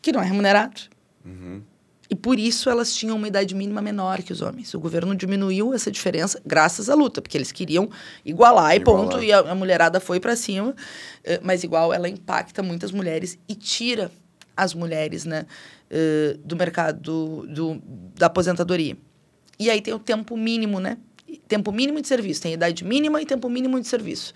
que 0.00 0.12
não 0.12 0.20
é 0.20 0.24
remunerado. 0.24 0.82
Uhum. 1.24 1.62
E 2.10 2.16
por 2.16 2.40
isso 2.40 2.68
elas 2.68 2.92
tinham 2.92 3.16
uma 3.16 3.28
idade 3.28 3.54
mínima 3.54 3.80
menor 3.80 4.20
que 4.22 4.32
os 4.32 4.42
homens. 4.42 4.74
O 4.74 4.80
governo 4.80 5.14
diminuiu 5.14 5.72
essa 5.72 5.92
diferença 5.92 6.42
graças 6.44 6.90
à 6.90 6.94
luta, 6.94 7.22
porque 7.22 7.38
eles 7.38 7.52
queriam 7.52 7.88
igualar 8.24 8.74
e 8.74 8.80
Igualar. 8.80 9.04
ponto. 9.04 9.22
E 9.22 9.32
a, 9.32 9.38
a 9.38 9.54
mulherada 9.54 10.00
foi 10.00 10.18
para 10.18 10.34
cima, 10.34 10.74
eh, 11.22 11.38
mas 11.40 11.62
igual 11.62 11.94
ela 11.94 12.08
impacta 12.08 12.64
muitas 12.64 12.90
mulheres 12.90 13.38
e 13.48 13.54
tira 13.54 14.10
as 14.56 14.74
mulheres 14.74 15.24
né, 15.24 15.46
eh, 15.88 16.36
do 16.44 16.56
mercado 16.56 17.46
do, 17.46 17.80
da 18.16 18.26
aposentadoria. 18.26 18.96
E 19.56 19.70
aí 19.70 19.80
tem 19.80 19.94
o 19.94 19.98
tempo 20.00 20.36
mínimo, 20.36 20.80
né? 20.80 20.98
Tempo 21.46 21.70
mínimo 21.70 22.00
de 22.00 22.08
serviço. 22.08 22.42
Tem 22.42 22.54
idade 22.54 22.84
mínima 22.84 23.22
e 23.22 23.26
tempo 23.26 23.48
mínimo 23.48 23.80
de 23.80 23.86
serviço. 23.86 24.34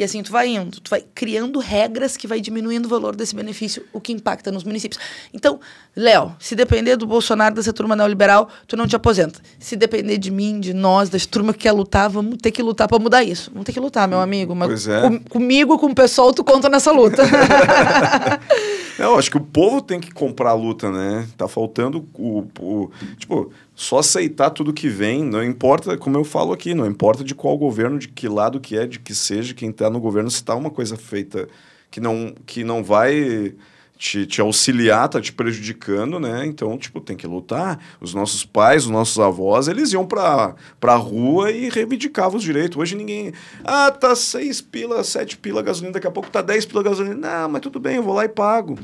E 0.00 0.02
assim 0.02 0.22
tu 0.22 0.32
vai 0.32 0.48
indo, 0.48 0.80
tu 0.80 0.88
vai 0.88 1.04
criando 1.14 1.58
regras 1.58 2.16
que 2.16 2.26
vai 2.26 2.40
diminuindo 2.40 2.86
o 2.86 2.88
valor 2.88 3.14
desse 3.14 3.34
benefício, 3.36 3.84
o 3.92 4.00
que 4.00 4.14
impacta 4.14 4.50
nos 4.50 4.64
municípios. 4.64 4.98
Então, 5.34 5.60
Léo, 5.94 6.34
se 6.38 6.56
depender 6.56 6.96
do 6.96 7.06
Bolsonaro, 7.06 7.54
dessa 7.54 7.70
turma 7.70 7.94
neoliberal, 7.94 8.48
tu 8.66 8.78
não 8.78 8.86
te 8.86 8.96
aposenta. 8.96 9.40
Se 9.58 9.76
depender 9.76 10.16
de 10.16 10.30
mim, 10.30 10.58
de 10.58 10.72
nós, 10.72 11.10
das 11.10 11.26
turmas 11.26 11.54
que 11.54 11.64
quer 11.64 11.72
lutar, 11.72 12.08
vamos 12.08 12.38
ter 12.40 12.50
que 12.50 12.62
lutar 12.62 12.88
para 12.88 12.98
mudar 12.98 13.22
isso. 13.22 13.50
Vamos 13.52 13.66
ter 13.66 13.74
que 13.74 13.80
lutar, 13.80 14.08
meu 14.08 14.20
amigo. 14.20 14.54
Mas 14.54 14.88
é. 14.88 15.02
com- 15.02 15.20
comigo, 15.24 15.78
com 15.78 15.88
o 15.88 15.94
pessoal, 15.94 16.32
tu 16.32 16.42
conta 16.42 16.70
nessa 16.70 16.90
luta. 16.92 17.22
Não, 18.98 19.18
acho 19.18 19.30
que 19.30 19.36
o 19.36 19.40
povo 19.40 19.80
tem 19.80 19.98
que 20.00 20.10
comprar 20.10 20.50
a 20.50 20.54
luta, 20.54 20.90
né? 20.90 21.26
Tá 21.36 21.48
faltando 21.48 22.06
o, 22.14 22.44
o- 22.58 22.90
Tipo, 23.18 23.50
só 23.74 23.98
aceitar 24.00 24.50
tudo 24.50 24.74
que 24.74 24.88
vem, 24.90 25.24
não 25.24 25.42
importa, 25.42 25.96
como 25.96 26.18
eu 26.18 26.22
falo 26.24 26.52
aqui, 26.52 26.74
não 26.74 26.86
importa 26.86 27.24
de 27.24 27.34
qual 27.34 27.56
governo, 27.56 27.98
de 27.98 28.08
que 28.08 28.28
lado 28.28 28.60
que 28.60 28.76
é, 28.76 28.86
de 28.86 28.98
que 29.00 29.14
seja, 29.14 29.54
quem 29.54 29.72
no 29.90 30.00
governo, 30.00 30.30
se 30.30 30.42
tá 30.42 30.54
uma 30.54 30.70
coisa 30.70 30.96
feita 30.96 31.48
que 31.90 32.00
não, 32.00 32.34
que 32.46 32.62
não 32.62 32.82
vai 32.82 33.54
te, 34.00 34.24
te 34.24 34.40
auxiliar, 34.40 35.10
tá 35.10 35.20
te 35.20 35.30
prejudicando, 35.30 36.18
né? 36.18 36.46
Então, 36.46 36.78
tipo, 36.78 37.02
tem 37.02 37.14
que 37.14 37.26
lutar. 37.26 37.78
Os 38.00 38.14
nossos 38.14 38.46
pais, 38.46 38.84
os 38.84 38.90
nossos 38.90 39.18
avós, 39.18 39.68
eles 39.68 39.92
iam 39.92 40.06
pra, 40.06 40.54
pra 40.80 40.94
rua 40.94 41.50
e 41.50 41.68
reivindicavam 41.68 42.38
os 42.38 42.42
direitos. 42.42 42.78
Hoje 42.78 42.96
ninguém. 42.96 43.34
Ah, 43.62 43.90
tá 43.90 44.16
seis 44.16 44.62
pila, 44.62 45.04
sete 45.04 45.36
pila 45.36 45.60
gasolina, 45.60 45.92
daqui 45.92 46.06
a 46.06 46.10
pouco 46.10 46.30
tá 46.30 46.40
10 46.40 46.64
pila 46.64 46.82
gasolina. 46.82 47.14
Não, 47.14 47.50
mas 47.50 47.60
tudo 47.60 47.78
bem, 47.78 47.96
eu 47.96 48.02
vou 48.02 48.14
lá 48.14 48.24
e 48.24 48.28
pago. 48.28 48.78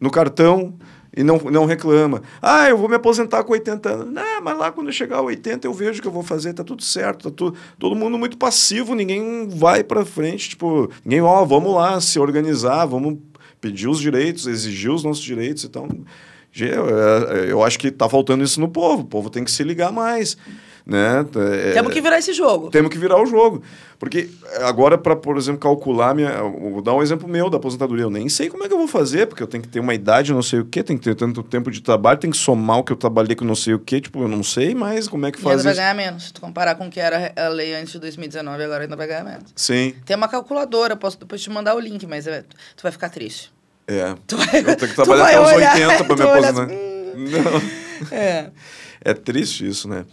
No 0.00 0.10
cartão. 0.10 0.74
E 1.16 1.22
não, 1.22 1.38
não 1.38 1.64
reclama. 1.64 2.22
Ah, 2.40 2.68
eu 2.68 2.76
vou 2.76 2.88
me 2.88 2.94
aposentar 2.94 3.42
com 3.42 3.52
80 3.52 3.88
anos. 3.88 4.12
Não, 4.12 4.42
mas 4.42 4.58
lá 4.58 4.70
quando 4.70 4.88
eu 4.88 4.92
chegar 4.92 5.18
a 5.18 5.22
80 5.22 5.66
eu 5.66 5.72
vejo 5.72 5.98
o 5.98 6.02
que 6.02 6.08
eu 6.08 6.12
vou 6.12 6.22
fazer, 6.22 6.52
tá 6.52 6.62
tudo 6.62 6.82
certo, 6.82 7.30
tá 7.30 7.34
tudo, 7.36 7.56
todo 7.78 7.96
mundo 7.96 8.18
muito 8.18 8.36
passivo, 8.36 8.94
ninguém 8.94 9.48
vai 9.48 9.82
pra 9.82 10.04
frente, 10.04 10.50
tipo, 10.50 10.90
ninguém, 11.04 11.22
ó, 11.22 11.44
vamos 11.44 11.74
lá 11.74 12.00
se 12.00 12.18
organizar, 12.18 12.84
vamos 12.86 13.18
pedir 13.60 13.88
os 13.88 13.98
direitos, 13.98 14.46
exigir 14.46 14.90
os 14.90 15.02
nossos 15.02 15.22
direitos 15.22 15.64
e 15.64 15.68
tal. 15.68 15.88
Gê, 16.52 16.74
Eu, 16.74 16.86
eu 16.86 17.62
acho 17.62 17.78
que 17.78 17.90
tá 17.90 18.08
faltando 18.08 18.44
isso 18.44 18.60
no 18.60 18.68
povo, 18.68 19.02
o 19.02 19.06
povo 19.06 19.30
tem 19.30 19.44
que 19.44 19.50
se 19.50 19.62
ligar 19.62 19.92
mais, 19.92 20.36
né? 20.88 21.24
É, 21.66 21.72
Temos 21.74 21.92
que 21.92 22.00
virar 22.00 22.18
esse 22.18 22.32
jogo. 22.32 22.70
temos 22.70 22.90
que 22.90 22.96
virar 22.98 23.20
o 23.22 23.26
jogo. 23.26 23.62
Porque 23.98 24.30
agora, 24.60 24.96
para, 24.96 25.14
por 25.16 25.36
exemplo, 25.36 25.60
calcular 25.60 26.14
minha. 26.14 26.40
Vou 26.40 26.80
dar 26.80 26.94
um 26.94 27.02
exemplo 27.02 27.28
meu 27.28 27.50
da 27.50 27.56
aposentadoria. 27.58 28.04
Eu 28.04 28.10
nem 28.10 28.28
sei 28.28 28.48
como 28.48 28.62
é 28.64 28.68
que 28.68 28.72
eu 28.72 28.78
vou 28.78 28.86
fazer, 28.86 29.26
porque 29.26 29.42
eu 29.42 29.46
tenho 29.46 29.60
que 29.62 29.68
ter 29.68 29.80
uma 29.80 29.92
idade, 29.92 30.32
não 30.32 30.40
sei 30.40 30.60
o 30.60 30.64
quê, 30.64 30.82
tem 30.84 30.96
que 30.96 31.02
ter 31.02 31.16
tanto 31.16 31.42
tempo 31.42 31.68
de 31.70 31.82
trabalho, 31.82 32.16
tem 32.18 32.30
que 32.30 32.36
somar 32.36 32.78
o 32.78 32.84
que 32.84 32.92
eu 32.92 32.96
trabalhei 32.96 33.34
com 33.34 33.44
não 33.44 33.56
sei 33.56 33.74
o 33.74 33.78
quê. 33.78 34.00
Tipo, 34.00 34.22
eu 34.22 34.28
não 34.28 34.42
sei 34.44 34.72
mais 34.74 35.08
como 35.08 35.26
é 35.26 35.32
que 35.32 35.38
E 35.38 35.40
ainda 35.40 35.50
faz 35.50 35.64
vai 35.64 35.72
isso. 35.72 35.80
ganhar 35.82 35.94
menos. 35.94 36.24
Se 36.26 36.32
tu 36.32 36.40
comparar 36.40 36.76
com 36.76 36.86
o 36.86 36.90
que 36.90 37.00
era 37.00 37.32
a 37.36 37.48
lei 37.48 37.74
antes 37.74 37.92
de 37.92 37.98
2019, 37.98 38.62
agora 38.62 38.84
ainda 38.84 38.94
vai 38.96 39.06
ganhar 39.08 39.24
menos. 39.24 39.52
Sim, 39.56 39.94
Tem 40.06 40.16
uma 40.16 40.28
calculadora, 40.28 40.96
posso 40.96 41.18
depois 41.18 41.42
te 41.42 41.50
mandar 41.50 41.74
o 41.74 41.80
link, 41.80 42.06
mas 42.06 42.26
é, 42.28 42.42
tu 42.76 42.82
vai 42.84 42.92
ficar 42.92 43.08
triste. 43.10 43.52
é. 43.88 44.14
Tu 44.28 44.36
vai, 44.36 44.60
Eu 44.60 44.64
tenho 44.76 44.76
que 44.76 44.94
trabalhar 44.94 45.24
até 45.26 45.40
uns 45.40 45.52
olhar- 45.52 45.74
80 45.74 46.04
para 46.04 46.16
me 46.16 46.22
vai 46.22 46.38
olhar 46.38 46.48
aposentar. 46.50 46.72
assim, 46.72 46.88
Não. 47.18 48.16
É. 48.16 48.50
É 49.08 49.14
triste 49.14 49.66
isso, 49.66 49.88
né? 49.88 50.04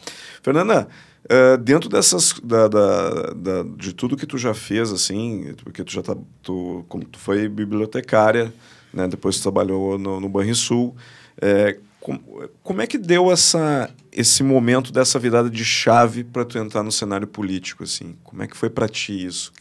Fernanda, 0.42 0.88
uh, 1.26 1.58
dentro 1.58 1.90
dessas. 1.90 2.34
Da, 2.42 2.70
da, 2.70 3.34
da, 3.34 3.64
de 3.76 3.94
tudo 3.94 4.16
que 4.16 4.26
tu 4.26 4.38
já 4.38 4.54
fez, 4.54 4.90
assim, 4.90 5.54
porque 5.66 5.84
tu 5.84 5.92
já 5.92 6.02
tá. 6.02 6.16
Tu, 6.42 6.86
como 6.88 7.04
tu 7.04 7.20
foi 7.20 7.50
bibliotecária, 7.50 8.54
né? 8.94 9.06
Depois 9.06 9.38
tu 9.38 9.42
trabalhou 9.42 10.00
no, 10.00 10.22
no 10.22 10.30
Banrisul. 10.30 10.96
É, 11.42 11.78
com, 12.00 12.18
como 12.64 12.82
é 12.82 12.88
que 12.88 12.98
deu 12.98 13.30
essa, 13.30 13.94
esse 14.14 14.44
momento 14.44 14.94
dessa 14.94 15.20
virada 15.20 15.50
de 15.50 15.66
chave 15.66 16.24
para 16.24 16.46
tu 16.46 16.58
entrar 16.58 16.84
no 16.84 16.92
cenário 16.92 17.28
político, 17.28 17.84
assim? 17.84 18.16
Como 18.24 18.44
é 18.44 18.48
que 18.48 18.56
foi 18.56 18.70
para 18.70 18.88
ti 18.88 19.26
isso? 19.26 19.52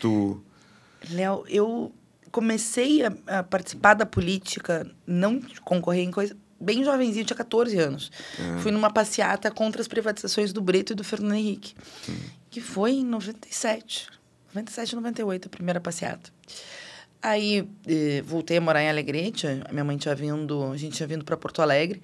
Tu... 0.00 0.40
Léo, 1.10 1.44
eu 1.48 1.92
comecei 2.30 3.04
a, 3.04 3.12
a, 3.26 3.42
participar 3.42 3.94
da 3.94 4.06
política, 4.06 4.88
não 5.04 5.40
concorrer 5.64 6.04
em 6.04 6.12
coisa, 6.12 6.36
bem 6.64 6.84
jovenzinho, 6.84 7.24
tinha 7.24 7.36
14 7.36 7.78
anos. 7.78 8.10
É. 8.38 8.58
Fui 8.60 8.72
numa 8.72 8.90
passeata 8.90 9.50
contra 9.50 9.80
as 9.80 9.88
privatizações 9.88 10.52
do 10.52 10.60
Brito 10.60 10.92
e 10.92 10.96
do 10.96 11.04
Fernando 11.04 11.34
Henrique, 11.34 11.74
hum. 12.08 12.16
que 12.50 12.60
foi 12.60 12.92
em 12.92 13.04
97. 13.04 14.08
97, 14.54 14.96
98, 14.96 15.46
a 15.46 15.50
primeira 15.50 15.80
passeata. 15.80 16.30
Aí 17.20 17.66
eh, 17.86 18.22
voltei 18.24 18.58
a 18.58 18.60
morar 18.60 18.82
em 18.82 18.88
Alegrete, 18.88 19.46
a 19.46 19.72
minha 19.72 19.84
mãe 19.84 19.96
tinha 19.96 20.14
vindo, 20.14 20.70
a 20.70 20.76
gente 20.76 20.96
tinha 20.96 21.06
vindo 21.06 21.24
para 21.24 21.36
Porto 21.36 21.62
Alegre. 21.62 22.02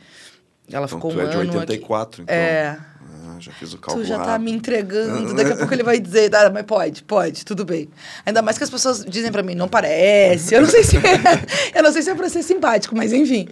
Ela 0.73 0.87
então, 0.87 0.99
ficou 0.99 1.13
um 1.13 1.21
é 1.21 1.25
ano. 1.25 1.31
de 1.31 1.57
84, 1.57 2.23
aqui. 2.23 2.23
então. 2.23 2.35
É. 2.35 2.79
Ah, 3.27 3.37
já 3.39 3.53
fiz 3.53 3.73
o 3.73 3.79
cálculo. 3.79 4.05
Tu 4.05 4.09
já 4.09 4.19
tá 4.19 4.33
rápido. 4.33 4.45
me 4.45 4.53
entregando. 4.53 5.35
Daqui 5.35 5.53
a 5.53 5.57
pouco 5.59 5.75
ele 5.75 5.83
vai 5.83 5.99
dizer, 5.99 6.35
ah, 6.35 6.51
mas 6.51 6.65
pode, 6.65 7.03
pode, 7.03 7.45
tudo 7.45 7.65
bem. 7.65 7.89
Ainda 8.25 8.43
mais 8.43 8.57
que 8.57 8.65
as 8.65 8.71
pessoas 8.71 9.05
dizem 9.05 9.33
para 9.33 9.43
mim, 9.43 9.55
não 9.55 9.69
parece. 9.69 10.55
Eu 10.55 10.63
não 10.63 10.69
sei 10.69 10.83
se 10.85 10.97
é, 10.97 11.01
eu 11.79 11.83
não 11.83 11.93
sei 11.93 12.03
se 12.03 12.11
é 12.11 12.15
pra 12.15 12.29
ser 12.29 12.43
simpático, 12.43 12.97
mas 12.97 13.13
enfim. 13.13 13.49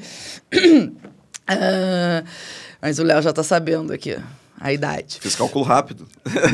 uh, 0.55 2.25
mas 2.81 2.99
o 2.99 3.03
Léo 3.03 3.21
já 3.23 3.33
tá 3.33 3.43
sabendo 3.43 3.93
aqui 3.93 4.17
a 4.61 4.73
idade. 4.73 5.19
Fiz 5.21 5.35
cálculo 5.35 5.65
rápido. 5.65 6.07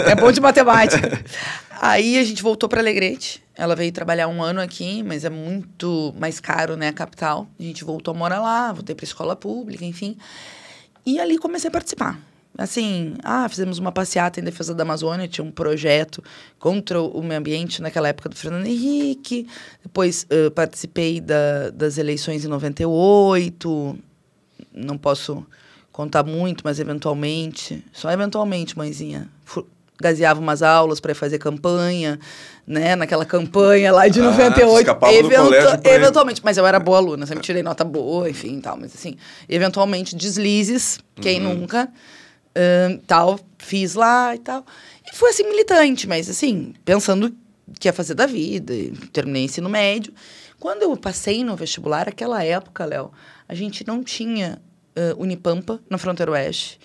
É 0.07 0.15
bom 0.15 0.31
de 0.31 0.41
matemática. 0.41 1.23
Aí 1.81 2.19
a 2.19 2.25
gente 2.25 2.43
voltou 2.43 2.69
para 2.69 2.81
Alegrete. 2.81 3.43
Ela 3.57 3.75
veio 3.75 3.93
trabalhar 3.93 4.29
um 4.29 4.43
ano 4.43 4.61
aqui, 4.61 5.03
mas 5.03 5.25
é 5.25 5.31
muito 5.31 6.15
mais 6.19 6.41
caro, 6.41 6.77
né, 6.77 6.89
a 6.89 6.93
capital. 6.93 7.49
A 7.59 7.63
gente 7.63 7.85
voltou 7.85 8.15
a 8.15 8.17
morar 8.17 8.41
lá, 8.41 8.73
voltei 8.73 8.95
para 8.95 9.05
escola 9.05 9.37
pública, 9.37 9.85
enfim. 9.85 10.17
E 11.07 11.21
ali 11.21 11.39
comecei 11.39 11.69
a 11.69 11.71
participar. 11.71 12.19
Assim, 12.57 13.15
ah, 13.25 13.49
fizemos 13.49 13.79
uma 13.79 13.91
passeata 13.91 14.39
em 14.39 14.45
defesa 14.45 14.73
da 14.75 14.85
Amazônia, 14.85 15.27
tinha 15.27 15.45
um 15.45 15.51
projeto 15.51 16.23
contra 16.59 17.03
o 17.03 17.21
meio 17.21 17.41
ambiente 17.41 17.83
naquela 17.83 18.09
época 18.09 18.29
do 18.29 18.37
Fernando 18.37 18.67
Henrique. 18.67 19.49
Depois 19.83 20.25
uh, 20.25 20.51
participei 20.53 21.21
da, 21.21 21.71
das 21.71 21.99
eleições 21.99 22.45
em 22.45 22.49
98. 22.49 23.99
Não 24.73 24.97
posso 24.97 25.45
contar 25.95 26.25
muito, 26.25 26.63
mas 26.65 26.81
eventualmente, 26.81 27.85
só 27.93 28.11
eventualmente, 28.11 28.77
mãezinha, 28.77 29.29
gaseava 30.03 30.41
umas 30.41 30.61
aulas 30.61 30.99
para 30.99 31.15
fazer 31.15 31.39
campanha, 31.39 32.19
né? 32.67 32.97
Naquela 32.97 33.25
campanha 33.25 33.93
lá 33.93 34.09
de 34.09 34.19
ah, 34.19 34.25
98. 34.25 34.91
Eventu 35.09 35.89
eventualmente, 35.89 36.41
mas 36.43 36.57
eu 36.57 36.67
era 36.67 36.81
boa 36.81 36.99
aluna, 36.99 37.25
sempre 37.27 37.45
tirei 37.45 37.63
nota 37.63 37.85
boa, 37.85 38.29
enfim, 38.29 38.61
tal, 38.61 38.77
mas 38.77 38.93
assim, 38.93 39.17
eventualmente 39.49 40.17
deslizes, 40.17 40.99
quem 41.15 41.41
uhum. 41.47 41.55
nunca, 41.55 41.89
uh, 41.89 42.99
tal, 43.07 43.39
fiz 43.57 43.95
lá 43.95 44.35
e 44.35 44.41
tal. 44.41 44.67
E 45.07 45.15
foi 45.15 45.31
assim 45.31 45.45
militante, 45.45 46.09
mas 46.09 46.29
assim, 46.29 46.75
pensando 46.85 47.33
que 47.79 47.87
ia 47.87 47.93
fazer 47.93 48.15
da 48.15 48.27
vida, 48.27 48.75
terminei 49.13 49.45
ensino 49.45 49.69
médio. 49.69 50.13
Quando 50.59 50.83
eu 50.83 50.97
passei 50.97 51.45
no 51.45 51.55
vestibular, 51.55 52.09
aquela 52.09 52.43
época, 52.43 52.85
Léo, 52.85 53.13
a 53.49 53.55
gente 53.55 53.87
não 53.87 54.03
tinha 54.03 54.61
uh, 54.97 55.21
Unipampa, 55.21 55.81
na 55.89 55.99
fronteira 55.99 56.33
oeste. 56.33 56.79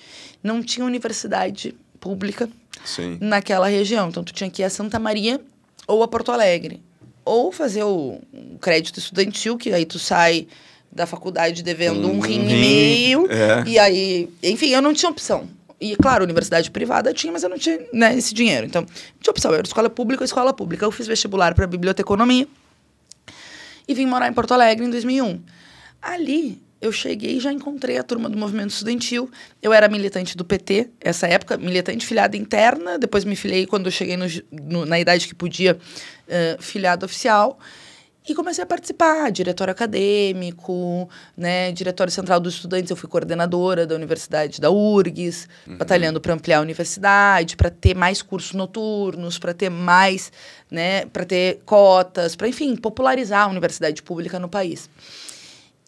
Não 0.44 0.62
tinha 0.62 0.86
universidade 0.86 1.76
pública 2.00 2.50
Sim. 2.86 3.18
naquela 3.20 3.68
região. 3.68 4.10
Então, 4.10 4.24
tu 4.24 4.34
tinha 4.34 4.50
que 4.50 4.62
ir 4.62 4.66
a 4.66 4.70
Santa 4.70 5.00
Maria 5.00 5.40
ou 5.88 6.04
a 6.04 6.08
Porto 6.08 6.32
Alegre. 6.32 6.82
Ou 7.26 7.52
fazer 7.52 7.84
o 7.84 8.22
crédito 8.60 8.98
estudantil, 8.98 9.58
que 9.58 9.72
aí 9.74 9.86
tu 9.86 10.00
sai 10.00 10.48
da 10.92 11.06
faculdade 11.06 11.62
devendo 11.62 12.08
um, 12.08 12.18
um 12.18 12.20
rim, 12.20 12.40
rim 12.40 12.50
e 12.50 12.60
meio. 12.60 13.28
É. 13.32 13.64
E 13.68 13.80
aí, 13.80 14.30
enfim, 14.42 14.70
eu 14.70 14.82
não 14.82 14.94
tinha 14.94 15.12
opção. 15.12 15.48
E, 15.80 15.96
claro, 15.96 16.24
universidade 16.24 16.70
privada 16.72 17.14
tinha, 17.14 17.32
mas 17.32 17.44
eu 17.44 17.50
não 17.50 17.58
tinha 17.58 17.80
né, 17.94 18.18
esse 18.18 18.34
dinheiro. 18.34 18.66
Então, 18.66 18.86
tinha 19.20 19.32
opção. 19.32 19.54
Era 19.54 19.64
escola 19.64 19.90
pública 19.90 20.24
ou 20.24 20.26
escola 20.26 20.54
pública. 20.54 20.86
Eu 20.86 20.92
fiz 20.92 21.08
vestibular 21.08 21.54
para 21.54 21.68
biblioteconomia 21.68 22.48
e 23.88 23.94
vim 23.94 24.06
morar 24.06 24.28
em 24.28 24.34
Porto 24.34 24.54
Alegre 24.54 24.86
em 24.86 24.90
2001. 24.90 25.42
Ali, 26.02 26.62
eu 26.82 26.92
cheguei 26.92 27.38
e 27.38 27.40
já 27.40 27.52
encontrei 27.52 27.98
a 27.98 28.04
turma 28.04 28.30
do 28.30 28.38
movimento 28.38 28.72
estudantil. 28.72 29.30
Eu 29.62 29.74
era 29.74 29.90
militante 29.90 30.38
do 30.38 30.46
PT, 30.46 30.90
essa 31.02 31.28
época, 31.28 31.58
militante 31.58 32.06
filiada 32.06 32.38
interna. 32.38 32.98
Depois 32.98 33.26
me 33.26 33.36
filiei 33.36 33.66
quando 33.66 33.88
eu 33.88 33.92
cheguei 33.92 34.16
no, 34.16 34.26
no, 34.52 34.86
na 34.86 35.00
idade 35.00 35.28
que 35.28 35.36
podia, 35.36 35.76
uh, 35.78 36.62
filiado 36.62 37.06
oficial. 37.06 37.60
E 38.28 38.36
comecei 38.36 38.64
a 38.64 38.68
participar, 38.68 39.32
diretório 39.32 39.72
acadêmico, 39.72 41.10
né, 41.36 41.72
diretório 41.72 42.14
central 42.14 42.40
dos 42.40 42.54
estudantes. 42.54 42.92
Eu 42.92 42.96
fui 42.96 43.10
coordenadora 43.10 43.88
da 43.88 43.96
universidade 43.96 44.62
da 44.62 44.70
URGS, 44.70 45.48
uhum. 45.68 45.78
batalhando 45.78 46.22
para 46.22 46.34
ampliar 46.34 46.60
a 46.60 46.62
universidade, 46.62 47.58
para 47.58 47.72
ter 47.72 47.96
mais 47.96 48.22
cursos 48.22 48.54
noturnos, 48.54 49.40
para 49.40 49.54
ter 49.54 49.70
mais, 49.70 50.32
né, 50.70 51.08
para 51.08 51.26
ter 51.26 51.62
cotas, 51.66 52.36
para, 52.36 52.48
enfim, 52.48 52.76
popularizar 52.76 53.48
a 53.48 53.50
universidade 53.50 54.04
pública 54.04 54.38
no 54.38 54.48
país. 54.48 54.90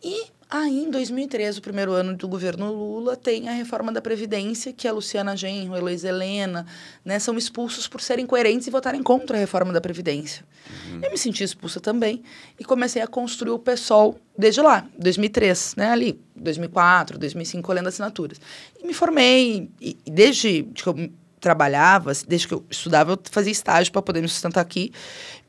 E 0.04 0.26
Aí, 0.54 0.84
em 0.84 0.92
2013, 0.92 1.60
o 1.60 1.62
primeiro 1.62 1.94
ano 1.94 2.14
do 2.14 2.28
governo 2.28 2.74
Lula, 2.74 3.16
tem 3.16 3.48
a 3.48 3.54
reforma 3.54 3.90
da 3.90 4.02
Previdência, 4.02 4.74
que 4.74 4.86
a 4.86 4.92
Luciana 4.92 5.34
Genro, 5.34 5.76
a 5.76 5.78
Heloísa 5.78 6.10
Helena, 6.10 6.66
né, 7.06 7.20
são 7.20 7.38
expulsos 7.38 7.88
por 7.88 8.02
serem 8.02 8.26
coerentes 8.26 8.68
e 8.68 8.70
votarem 8.70 9.02
contra 9.02 9.38
a 9.38 9.40
reforma 9.40 9.72
da 9.72 9.80
Previdência. 9.80 10.44
Uhum. 10.90 11.00
Eu 11.04 11.10
me 11.10 11.18
senti 11.18 11.42
expulsa 11.42 11.80
também 11.80 12.22
e 12.60 12.66
comecei 12.66 13.02
a 13.02 13.08
construir 13.08 13.52
o 13.52 13.60
PSOL 13.60 14.20
desde 14.38 14.60
lá, 14.60 14.86
2003, 15.00 15.76
né, 15.78 15.90
ali, 15.90 16.20
2004, 16.36 17.18
2005, 17.18 17.72
olhando 17.72 17.88
assinaturas. 17.88 18.38
E 18.78 18.86
me 18.86 18.94
formei, 18.94 19.70
e 19.80 19.96
desde 20.06 20.64
que 20.76 20.86
eu 20.86 21.10
trabalhava, 21.40 22.12
desde 22.28 22.50
que 22.50 22.54
eu 22.54 22.66
estudava, 22.70 23.14
eu 23.14 23.20
fazia 23.32 23.54
estágio 23.54 23.94
para 23.94 24.02
poder 24.02 24.20
me 24.20 24.28
sustentar 24.28 24.60
aqui. 24.60 24.92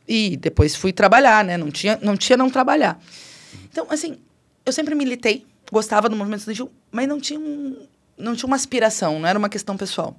E 0.06 0.36
depois 0.36 0.76
fui 0.76 0.92
trabalhar, 0.92 1.44
né, 1.44 1.56
não 1.56 1.72
tinha 1.72 1.98
não, 2.00 2.16
tinha 2.16 2.36
não 2.36 2.48
trabalhar. 2.48 3.02
Então, 3.68 3.88
assim, 3.90 4.16
eu 4.64 4.72
sempre 4.72 4.94
militei, 4.94 5.46
gostava 5.70 6.08
do 6.08 6.16
movimento 6.16 6.40
estudantil, 6.40 6.70
mas 6.90 7.08
não 7.08 7.20
tinha, 7.20 7.40
um, 7.40 7.86
não 8.16 8.34
tinha 8.34 8.46
uma 8.46 8.56
aspiração, 8.56 9.18
não 9.18 9.28
era 9.28 9.38
uma 9.38 9.48
questão 9.48 9.76
pessoal. 9.76 10.16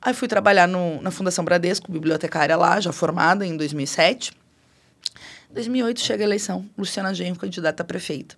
Aí 0.00 0.12
fui 0.12 0.28
trabalhar 0.28 0.68
no, 0.68 1.00
na 1.00 1.10
Fundação 1.10 1.44
Bradesco, 1.44 1.90
bibliotecária 1.90 2.56
lá, 2.56 2.78
já 2.78 2.92
formada 2.92 3.46
em 3.46 3.56
2007. 3.56 4.32
Em 5.50 5.54
2008 5.54 6.00
chega 6.00 6.22
a 6.22 6.26
eleição, 6.26 6.68
Luciana 6.76 7.14
Genro, 7.14 7.38
candidata 7.38 7.82
a 7.82 7.86
prefeita. 7.86 8.36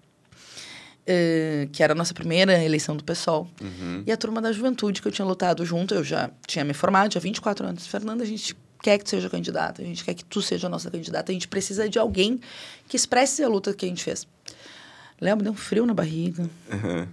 Uh, 1.09 1.69
que 1.71 1.85
era 1.85 1.93
a 1.93 1.97
nossa 1.97 2.13
primeira 2.13 2.63
eleição 2.63 2.97
do 2.97 3.03
PSOL. 3.03 3.49
Uhum. 3.61 4.03
E 4.07 4.13
a 4.13 4.17
turma 4.17 4.41
da 4.41 4.51
juventude 4.53 5.01
que 5.01 5.09
eu 5.09 5.13
tinha 5.13 5.27
lutado 5.27 5.65
junto, 5.65 5.95
eu 5.95 6.03
já 6.03 6.31
tinha 6.47 6.65
me 6.65 6.75
formado, 6.75 7.11
tinha 7.11 7.21
24 7.21 7.67
anos. 7.67 7.87
Fernanda, 7.87 8.25
a 8.25 8.27
gente 8.27 8.57
quer 8.83 8.99
que 8.99 9.05
tu 9.05 9.11
seja 9.11 9.31
candidata, 9.31 9.83
a 9.83 9.85
gente 9.85 10.05
quer 10.05 10.15
que 10.15 10.25
tu 10.25 10.41
seja 10.43 10.67
a 10.67 10.71
nossa 10.71 10.91
candidata, 10.91 11.33
a 11.33 11.35
gente 11.35 11.49
precisa 11.49 11.89
de 11.89 11.99
alguém 11.99 12.41
que 12.89 12.97
expresse 12.97 13.43
a 13.43 13.49
luta 13.49 13.73
que 13.75 13.85
a 13.85 13.89
gente 13.89 14.03
fez. 14.05 14.27
Me 15.21 15.43
deu 15.43 15.53
um 15.53 15.57
frio 15.57 15.87
na 15.87 15.95
barriga. 15.95 16.43
Uhum. 16.71 17.07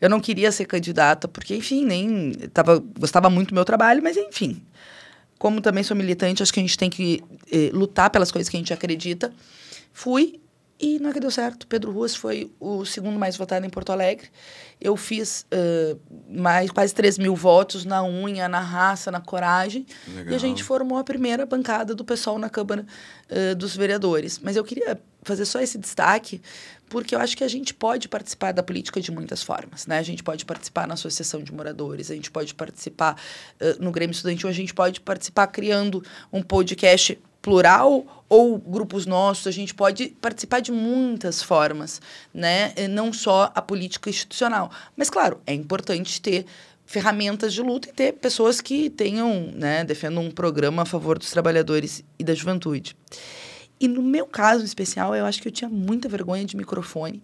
Eu 0.00 0.10
não 0.10 0.20
queria 0.20 0.52
ser 0.52 0.66
candidata, 0.66 1.26
porque, 1.26 1.56
enfim, 1.56 1.84
nem. 1.84 2.32
Tava, 2.52 2.82
gostava 2.98 3.30
muito 3.30 3.48
do 3.48 3.54
meu 3.54 3.64
trabalho, 3.64 4.02
mas, 4.02 4.16
enfim. 4.16 4.62
Como 5.38 5.60
também 5.60 5.82
sou 5.82 5.96
militante, 5.96 6.42
acho 6.42 6.52
que 6.52 6.60
a 6.60 6.62
gente 6.62 6.78
tem 6.78 6.90
que 6.90 7.22
eh, 7.50 7.70
lutar 7.72 8.10
pelas 8.10 8.30
coisas 8.30 8.48
que 8.48 8.56
a 8.56 8.60
gente 8.60 8.72
acredita. 8.72 9.32
Fui 9.92 10.40
e 10.78 10.98
não 10.98 11.08
é 11.08 11.12
que 11.12 11.20
deu 11.20 11.30
certo. 11.30 11.66
Pedro 11.66 11.90
Ruas 11.90 12.14
foi 12.14 12.52
o 12.60 12.84
segundo 12.84 13.18
mais 13.18 13.36
votado 13.36 13.64
em 13.64 13.70
Porto 13.70 13.92
Alegre. 13.92 14.28
Eu 14.78 14.94
fiz 14.94 15.46
uh, 15.50 15.98
mais 16.28 16.70
quase 16.70 16.94
3 16.94 17.16
mil 17.16 17.34
votos 17.34 17.86
na 17.86 18.04
unha, 18.04 18.46
na 18.46 18.60
raça, 18.60 19.10
na 19.10 19.20
coragem. 19.20 19.86
Legal. 20.06 20.32
E 20.32 20.36
a 20.36 20.38
gente 20.38 20.62
formou 20.62 20.98
a 20.98 21.04
primeira 21.04 21.46
bancada 21.46 21.94
do 21.94 22.04
pessoal 22.04 22.38
na 22.38 22.50
Câmara 22.50 22.84
uh, 23.30 23.54
dos 23.54 23.74
Vereadores. 23.74 24.38
Mas 24.38 24.54
eu 24.54 24.64
queria 24.64 25.00
fazer 25.22 25.46
só 25.46 25.60
esse 25.60 25.78
destaque, 25.78 26.42
porque 26.88 27.14
eu 27.14 27.18
acho 27.18 27.36
que 27.36 27.44
a 27.44 27.48
gente 27.48 27.74
pode 27.74 28.08
participar 28.08 28.52
da 28.52 28.62
política 28.62 29.00
de 29.00 29.10
muitas 29.10 29.42
formas. 29.42 29.86
Né? 29.86 29.98
A 29.98 30.02
gente 30.02 30.22
pode 30.22 30.44
participar 30.44 30.86
na 30.86 30.94
associação 30.94 31.42
de 31.42 31.52
moradores, 31.52 32.10
a 32.10 32.14
gente 32.14 32.30
pode 32.30 32.54
participar 32.54 33.20
uh, 33.60 33.82
no 33.82 33.90
Grêmio 33.90 34.12
Estudantil, 34.12 34.48
a 34.48 34.52
gente 34.52 34.72
pode 34.72 35.00
participar 35.00 35.46
criando 35.48 36.02
um 36.32 36.42
podcast 36.42 37.18
plural 37.42 38.24
ou 38.28 38.58
grupos 38.58 39.06
nossos, 39.06 39.46
a 39.46 39.52
gente 39.52 39.72
pode 39.72 40.08
participar 40.20 40.58
de 40.60 40.72
muitas 40.72 41.40
formas, 41.40 42.00
né? 42.34 42.74
Não 42.90 43.12
só 43.12 43.52
a 43.54 43.62
política 43.62 44.10
institucional. 44.10 44.68
Mas, 44.96 45.08
claro, 45.08 45.40
é 45.46 45.54
importante 45.54 46.20
ter 46.20 46.44
ferramentas 46.84 47.52
de 47.52 47.62
luta 47.62 47.88
e 47.88 47.92
ter 47.92 48.12
pessoas 48.14 48.60
que 48.60 48.88
tenham, 48.88 49.50
né, 49.54 49.84
defendam 49.84 50.24
um 50.24 50.30
programa 50.30 50.82
a 50.82 50.86
favor 50.86 51.18
dos 51.18 51.30
trabalhadores 51.30 52.04
e 52.18 52.24
da 52.24 52.32
juventude. 52.32 52.96
E 53.78 53.86
no 53.86 54.02
meu 54.02 54.26
caso 54.26 54.64
especial, 54.64 55.14
eu 55.14 55.26
acho 55.26 55.40
que 55.40 55.48
eu 55.48 55.52
tinha 55.52 55.68
muita 55.68 56.08
vergonha 56.08 56.44
de 56.44 56.56
microfone. 56.56 57.22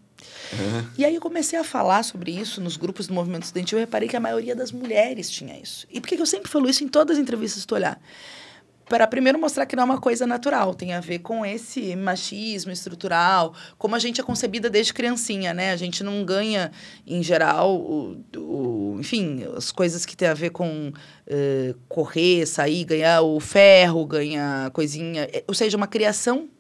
Uhum. 0.53 0.87
E 0.99 1.05
aí 1.05 1.15
eu 1.15 1.21
comecei 1.21 1.59
a 1.59 1.65
falar 1.65 2.03
sobre 2.03 2.31
isso 2.31 2.61
nos 2.61 2.77
grupos 2.77 3.07
do 3.07 3.15
movimento 3.15 3.45
estudantil 3.45 3.79
e 3.79 3.81
reparei 3.81 4.09
que 4.09 4.17
a 4.17 4.21
maioria 4.21 4.55
das 4.55 4.71
mulheres 4.71 5.31
tinha 5.31 5.59
isso. 5.59 5.87
E 5.91 6.01
por 6.01 6.09
que 6.09 6.21
eu 6.21 6.27
sempre 6.27 6.51
falo 6.51 6.69
isso 6.69 6.85
em 6.85 6.89
todas 6.89 7.17
as 7.17 7.23
entrevistas 7.23 7.63
que 7.63 7.69
tu 7.69 7.75
olhar? 7.75 8.01
Para 8.93 9.07
primeiro 9.07 9.39
mostrar 9.39 9.65
que 9.65 9.75
não 9.75 9.85
é 9.85 9.87
uma 9.87 9.99
coisa 9.99 10.27
natural, 10.27 10.75
tem 10.75 10.93
a 10.93 11.01
ver 11.01 11.21
com 11.21 11.47
esse 11.47 11.97
machismo 11.97 12.71
estrutural, 12.71 13.55
como 13.79 13.95
a 13.95 13.99
gente 13.99 14.21
é 14.21 14.23
concebida 14.23 14.69
desde 14.69 14.93
criancinha, 14.93 15.55
né? 15.55 15.73
A 15.73 15.77
gente 15.77 16.05
não 16.05 16.23
ganha, 16.27 16.71
em 17.07 17.23
geral, 17.23 17.75
o, 17.75 18.23
o 18.37 18.99
enfim, 19.01 19.47
as 19.57 19.73
coisas 19.73 20.05
que 20.05 20.15
tem 20.15 20.29
a 20.29 20.35
ver 20.35 20.51
com 20.51 20.89
uh, 20.91 21.75
correr, 21.89 22.45
sair, 22.45 22.85
ganhar 22.85 23.23
o 23.23 23.41
ferro, 23.41 24.05
ganhar 24.05 24.71
coisinha, 24.73 25.23
é, 25.33 25.43
ou 25.49 25.55
seja, 25.55 25.75
uma 25.75 25.87
criação 25.87 26.51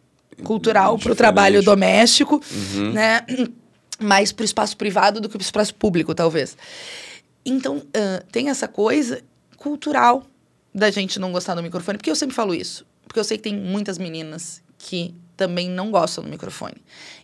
cultural 0.43 0.99
para 0.99 1.13
o 1.13 1.15
trabalho 1.15 1.63
doméstico, 1.63 2.43
uhum. 2.51 2.93
né? 2.93 3.27
Mais 4.01 4.33
para 4.33 4.43
o 4.43 4.47
espaço 4.47 4.75
privado 4.79 5.21
do 5.21 5.29
que 5.29 5.37
para 5.37 5.43
o 5.43 5.45
espaço 5.45 5.75
público, 5.75 6.15
talvez. 6.15 6.57
Então, 7.45 7.77
uh, 7.77 8.25
tem 8.33 8.49
essa 8.49 8.67
coisa 8.67 9.21
cultural 9.59 10.25
da 10.75 10.91
gente 10.91 11.19
não 11.19 11.33
gostar 11.33 11.55
do 11.55 11.63
microfone. 11.63 11.99
Porque 11.99 12.11
eu 12.11 12.17
sempre 12.17 12.35
falo 12.35 12.55
isso. 12.55 12.87
Porque 13.07 13.19
eu 13.19 13.25
sei 13.25 13.37
que 13.37 13.43
tem 13.45 13.55
muitas 13.55 13.99
meninas 13.99 14.63
que 14.79 15.15
também 15.37 15.69
não 15.69 15.91
gostam 15.91 16.23
do 16.23 16.31
microfone. 16.31 16.77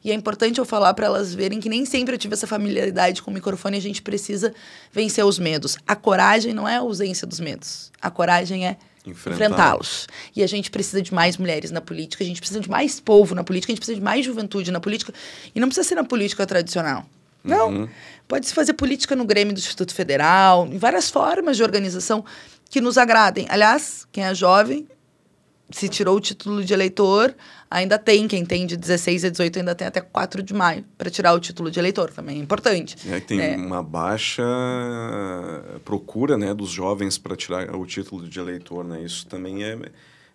E 0.05 0.11
é 0.11 0.15
importante 0.15 0.59
eu 0.59 0.65
falar 0.65 0.93
para 0.95 1.07
elas 1.07 1.35
verem 1.35 1.61
que 1.61 1.69
nem 1.69 1.85
sempre 1.85 2.15
eu 2.15 2.19
tive 2.19 2.35
essa 2.35 2.47
familiaridade 2.47 3.23
com 3.23 3.31
o 3.31 3.35
microfone 3.35 3.77
a 3.77 3.81
gente 3.81 4.03
precisa 4.03 4.53
vencer 4.93 5.25
os 5.25 5.39
medos. 5.39 5.77
A 5.87 5.95
coragem 5.95 6.53
não 6.53 6.69
é 6.69 6.77
a 6.77 6.81
ausência 6.81 7.27
dos 7.27 7.41
medos. 7.41 7.93
A 8.01 8.11
coragem 8.11 8.67
é 8.67 8.77
enfrentá-los. 9.07 10.07
E 10.35 10.43
a 10.43 10.47
gente 10.47 10.71
precisa 10.71 11.01
de 11.01 11.13
mais 11.13 11.37
mulheres 11.37 11.71
na 11.71 11.81
política, 11.81 12.23
a 12.23 12.27
gente 12.27 12.41
precisa 12.41 12.61
de 12.61 12.69
mais 12.69 13.01
povo 13.01 13.35
na 13.35 13.45
política, 13.45 13.73
a 13.73 13.75
gente 13.75 13.81
precisa 13.81 13.99
de 13.99 14.05
mais 14.05 14.25
juventude 14.25 14.71
na 14.71 14.81
política. 14.81 15.13
E 15.55 15.61
não 15.61 15.69
precisa 15.69 15.87
ser 15.87 15.95
na 15.95 16.05
política 16.05 16.47
tradicional. 16.47 17.07
Não. 17.43 17.71
Uhum. 17.71 17.89
Pode-se 18.27 18.53
fazer 18.53 18.75
política 18.75 19.17
no 19.17 19.25
Grêmio 19.25 19.55
do 19.55 19.59
Instituto 19.59 19.95
Federal, 19.95 20.67
em 20.67 20.77
várias 20.77 21.09
formas 21.09 21.57
de 21.57 21.63
organização 21.63 22.25
que 22.69 22.81
nos 22.81 22.99
agradem. 22.99 23.47
Aliás, 23.49 24.07
quem 24.13 24.25
é 24.25 24.35
jovem, 24.35 24.87
se 25.71 25.89
tirou 25.89 26.17
o 26.17 26.21
título 26.21 26.65
de 26.65 26.73
eleitor, 26.73 27.35
ainda 27.71 27.99
tem. 27.99 28.27
Quem 28.27 28.45
tem 28.45 28.67
de 28.67 28.77
16 28.77 29.25
a 29.25 29.29
18 29.29 29.59
ainda 29.59 29.75
tem 29.75 29.87
até 29.87 30.01
4 30.01 30.43
de 30.43 30.55
maio 30.55 30.85
para 30.97 31.11
tirar 31.11 31.35
o 31.35 31.41
título 31.41 31.71
de 31.71 31.79
eleitor. 31.79 32.11
Também 32.11 32.39
é 32.39 32.43
importante. 32.43 32.97
É, 33.11 33.21
tem 33.21 33.41
é. 33.41 33.57
uma 33.57 33.83
baixa 33.83 34.43
procura 35.85 36.39
né, 36.39 36.55
dos 36.55 36.71
jovens 36.71 37.19
para 37.19 37.37
tirar 37.37 37.75
o 37.77 37.85
título 37.85 38.27
de 38.27 38.39
eleitor. 38.39 38.85
Né? 38.85 39.03
Isso 39.03 39.27
também 39.27 39.63
é, 39.63 39.79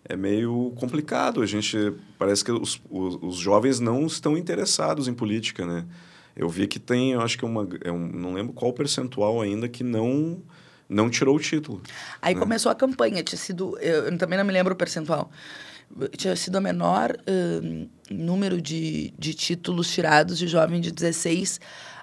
é 0.04 0.16
meio 0.16 0.72
complicado. 0.76 1.42
A 1.42 1.46
gente 1.46 1.92
parece 2.18 2.44
que 2.44 2.52
os, 2.52 2.80
os, 2.88 3.18
os 3.20 3.36
jovens 3.36 3.80
não 3.80 4.06
estão 4.06 4.36
interessados 4.36 5.08
em 5.08 5.14
política. 5.14 5.66
Né? 5.66 5.84
Eu 6.36 6.48
vi 6.48 6.68
que 6.68 6.78
tem, 6.78 7.12
eu 7.12 7.20
acho 7.20 7.36
que 7.36 7.44
uma, 7.44 7.66
é 7.82 7.90
um, 7.90 8.06
não 8.06 8.34
lembro 8.34 8.52
qual 8.52 8.72
percentual 8.72 9.40
ainda 9.40 9.68
que 9.68 9.82
não 9.82 10.40
não 10.88 11.08
tirou 11.10 11.36
o 11.36 11.40
título. 11.40 11.82
Aí 12.20 12.34
né? 12.34 12.40
começou 12.40 12.70
a 12.70 12.74
campanha, 12.74 13.22
tinha 13.22 13.38
sido, 13.38 13.78
eu, 13.78 14.16
também 14.18 14.38
não 14.38 14.44
me 14.44 14.52
lembro 14.52 14.74
o 14.74 14.76
percentual, 14.76 15.30
tinha 16.16 16.34
sido 16.36 16.56
a 16.56 16.60
menor 16.60 17.12
uh, 17.12 17.88
número 18.10 18.60
de, 18.60 19.12
de 19.18 19.34
títulos 19.34 19.90
tirados 19.92 20.38
de 20.38 20.46
jovem 20.46 20.80
de 20.80 20.90
16 20.90 21.60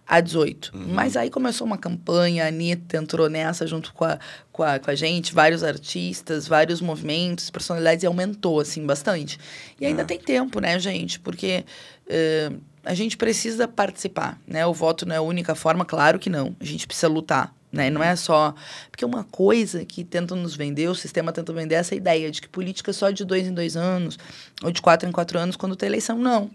a 0.07 0.19
18. 0.19 0.71
Uhum. 0.73 0.93
Mas 0.93 1.15
aí 1.15 1.29
começou 1.29 1.65
uma 1.65 1.77
campanha, 1.77 2.45
a 2.45 2.47
Anitta 2.47 2.97
entrou 2.97 3.29
nessa 3.29 3.65
junto 3.65 3.93
com 3.93 4.03
a, 4.03 4.19
com 4.51 4.63
a, 4.63 4.79
com 4.79 4.91
a 4.91 4.95
gente, 4.95 5.33
vários 5.33 5.63
artistas, 5.63 6.47
vários 6.47 6.81
movimentos, 6.81 7.49
personalidades, 7.49 8.03
e 8.03 8.07
aumentou, 8.07 8.59
assim, 8.59 8.85
bastante. 8.85 9.39
E 9.79 9.85
ainda 9.85 10.01
é. 10.01 10.05
tem 10.05 10.19
tempo, 10.19 10.59
né, 10.59 10.77
gente? 10.79 11.19
Porque 11.19 11.63
uh, 12.07 12.61
a 12.83 12.93
gente 12.93 13.15
precisa 13.15 13.67
participar, 13.67 14.39
né? 14.47 14.65
O 14.65 14.73
voto 14.73 15.05
não 15.05 15.15
é 15.15 15.17
a 15.19 15.21
única 15.21 15.55
forma, 15.55 15.85
claro 15.85 16.19
que 16.19 16.29
não. 16.29 16.55
A 16.59 16.65
gente 16.65 16.87
precisa 16.87 17.07
lutar 17.07 17.53
né? 17.71 17.89
Não 17.89 18.03
é 18.03 18.15
só. 18.15 18.53
Porque 18.89 19.05
uma 19.05 19.23
coisa 19.23 19.85
que 19.85 20.03
tentam 20.03 20.35
nos 20.37 20.55
vender, 20.55 20.89
o 20.89 20.95
sistema 20.95 21.31
tenta 21.31 21.53
vender 21.53 21.75
essa 21.75 21.95
ideia 21.95 22.29
de 22.29 22.41
que 22.41 22.49
política 22.49 22.91
é 22.91 22.93
só 22.93 23.09
de 23.09 23.23
dois 23.23 23.47
em 23.47 23.53
dois 23.53 23.77
anos, 23.77 24.19
ou 24.61 24.71
de 24.71 24.81
quatro 24.81 25.07
em 25.07 25.11
quatro 25.11 25.39
anos, 25.39 25.55
quando 25.55 25.75
tem 25.75 25.87
eleição. 25.87 26.17
Não. 26.17 26.51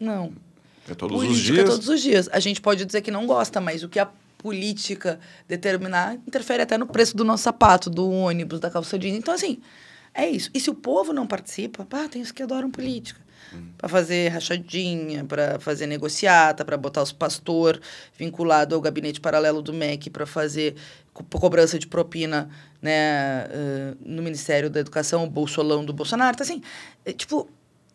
Não. 0.00 0.32
É 0.88 0.94
todos 0.94 1.16
política 1.16 1.38
os 1.38 1.44
dias. 1.44 1.58
é 1.58 1.64
todos 1.64 1.88
os 1.88 2.00
dias. 2.00 2.28
A 2.32 2.40
gente 2.40 2.60
pode 2.60 2.84
dizer 2.84 3.02
que 3.02 3.10
não 3.10 3.26
gosta, 3.26 3.60
mas 3.60 3.82
o 3.82 3.88
que 3.88 3.98
a 3.98 4.08
política 4.38 5.18
determinar 5.46 6.14
interfere 6.26 6.62
até 6.62 6.78
no 6.78 6.86
preço 6.86 7.16
do 7.16 7.24
nosso 7.24 7.42
sapato, 7.42 7.90
do 7.90 8.08
ônibus, 8.10 8.60
da 8.60 8.70
calça 8.70 8.98
jeans. 8.98 9.16
Então, 9.16 9.34
assim, 9.34 9.60
é 10.14 10.28
isso. 10.28 10.50
E 10.54 10.60
se 10.60 10.70
o 10.70 10.74
povo 10.74 11.12
não 11.12 11.26
participa, 11.26 11.84
pá, 11.84 12.08
tem 12.08 12.22
os 12.22 12.32
que 12.32 12.42
adoram 12.42 12.70
política 12.70 13.27
para 13.76 13.88
fazer 13.88 14.28
rachadinha, 14.28 15.24
para 15.24 15.58
fazer 15.58 15.86
negociata, 15.86 16.64
para 16.64 16.76
botar 16.76 17.02
os 17.02 17.12
pastor 17.12 17.80
vinculado 18.16 18.74
ao 18.74 18.80
gabinete 18.80 19.20
paralelo 19.20 19.62
do 19.62 19.72
MEC 19.72 20.10
para 20.10 20.26
fazer 20.26 20.74
co 21.12 21.24
cobrança 21.38 21.78
de 21.78 21.86
propina 21.86 22.48
né, 22.80 23.46
uh, 23.46 23.96
no 24.04 24.22
Ministério 24.22 24.70
da 24.70 24.80
Educação, 24.80 25.24
o 25.24 25.30
bolsolão 25.30 25.84
do 25.84 25.92
Bolsonaro. 25.92 26.34
Então, 26.34 26.44
assim, 26.44 26.62
é, 27.04 27.12
tipo, 27.12 27.48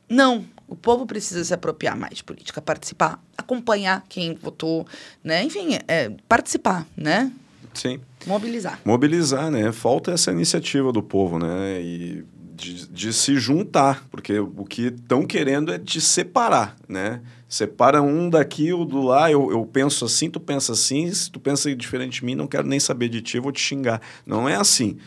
não. 0.09 0.45
O 0.67 0.75
povo 0.75 1.05
precisa 1.05 1.43
se 1.43 1.53
apropriar 1.53 1.95
mais 1.95 2.15
de 2.15 2.23
política, 2.23 2.61
participar, 2.61 3.21
acompanhar 3.37 4.03
quem 4.09 4.33
votou, 4.33 4.87
né? 5.23 5.43
Enfim, 5.43 5.77
é, 5.87 6.11
participar, 6.27 6.87
né? 6.95 7.31
Sim. 7.73 7.99
Mobilizar. 8.25 8.79
Mobilizar, 8.85 9.51
né? 9.51 9.71
Falta 9.71 10.11
essa 10.11 10.31
iniciativa 10.31 10.91
do 10.91 11.03
povo, 11.03 11.37
né? 11.37 11.81
E 11.81 12.23
de, 12.63 12.87
de 12.87 13.11
se 13.11 13.35
juntar, 13.35 14.07
porque 14.09 14.39
o 14.39 14.63
que 14.63 14.83
estão 14.83 15.25
querendo 15.25 15.71
é 15.71 15.77
te 15.77 15.99
separar, 15.99 16.77
né? 16.87 17.21
Separa 17.49 18.01
um 18.01 18.29
daqui, 18.29 18.71
o 18.71 18.85
do 18.85 19.01
lá, 19.01 19.29
eu, 19.29 19.51
eu 19.51 19.65
penso 19.65 20.05
assim, 20.05 20.29
tu 20.29 20.39
pensa 20.39 20.71
assim, 20.71 21.11
se 21.13 21.29
tu 21.29 21.39
pensa 21.39 21.75
diferente 21.75 22.21
de 22.21 22.25
mim, 22.25 22.35
não 22.35 22.47
quero 22.47 22.65
nem 22.65 22.79
saber 22.79 23.09
de 23.09 23.21
ti, 23.21 23.37
eu 23.37 23.43
vou 23.43 23.51
te 23.51 23.59
xingar. 23.59 24.01
Não 24.25 24.47
é 24.47 24.55
assim. 24.55 24.97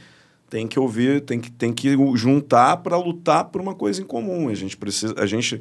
Tem 0.49 0.69
que 0.69 0.79
ouvir, 0.79 1.23
tem 1.23 1.41
que, 1.41 1.51
tem 1.51 1.73
que 1.73 1.97
juntar 2.15 2.77
para 2.77 2.97
lutar 2.97 3.47
por 3.47 3.61
uma 3.61 3.75
coisa 3.75 4.01
em 4.01 4.05
comum. 4.05 4.49
A 4.49 4.55
gente 4.55 4.77
precisa, 4.77 5.15
a 5.19 5.27
gente 5.27 5.61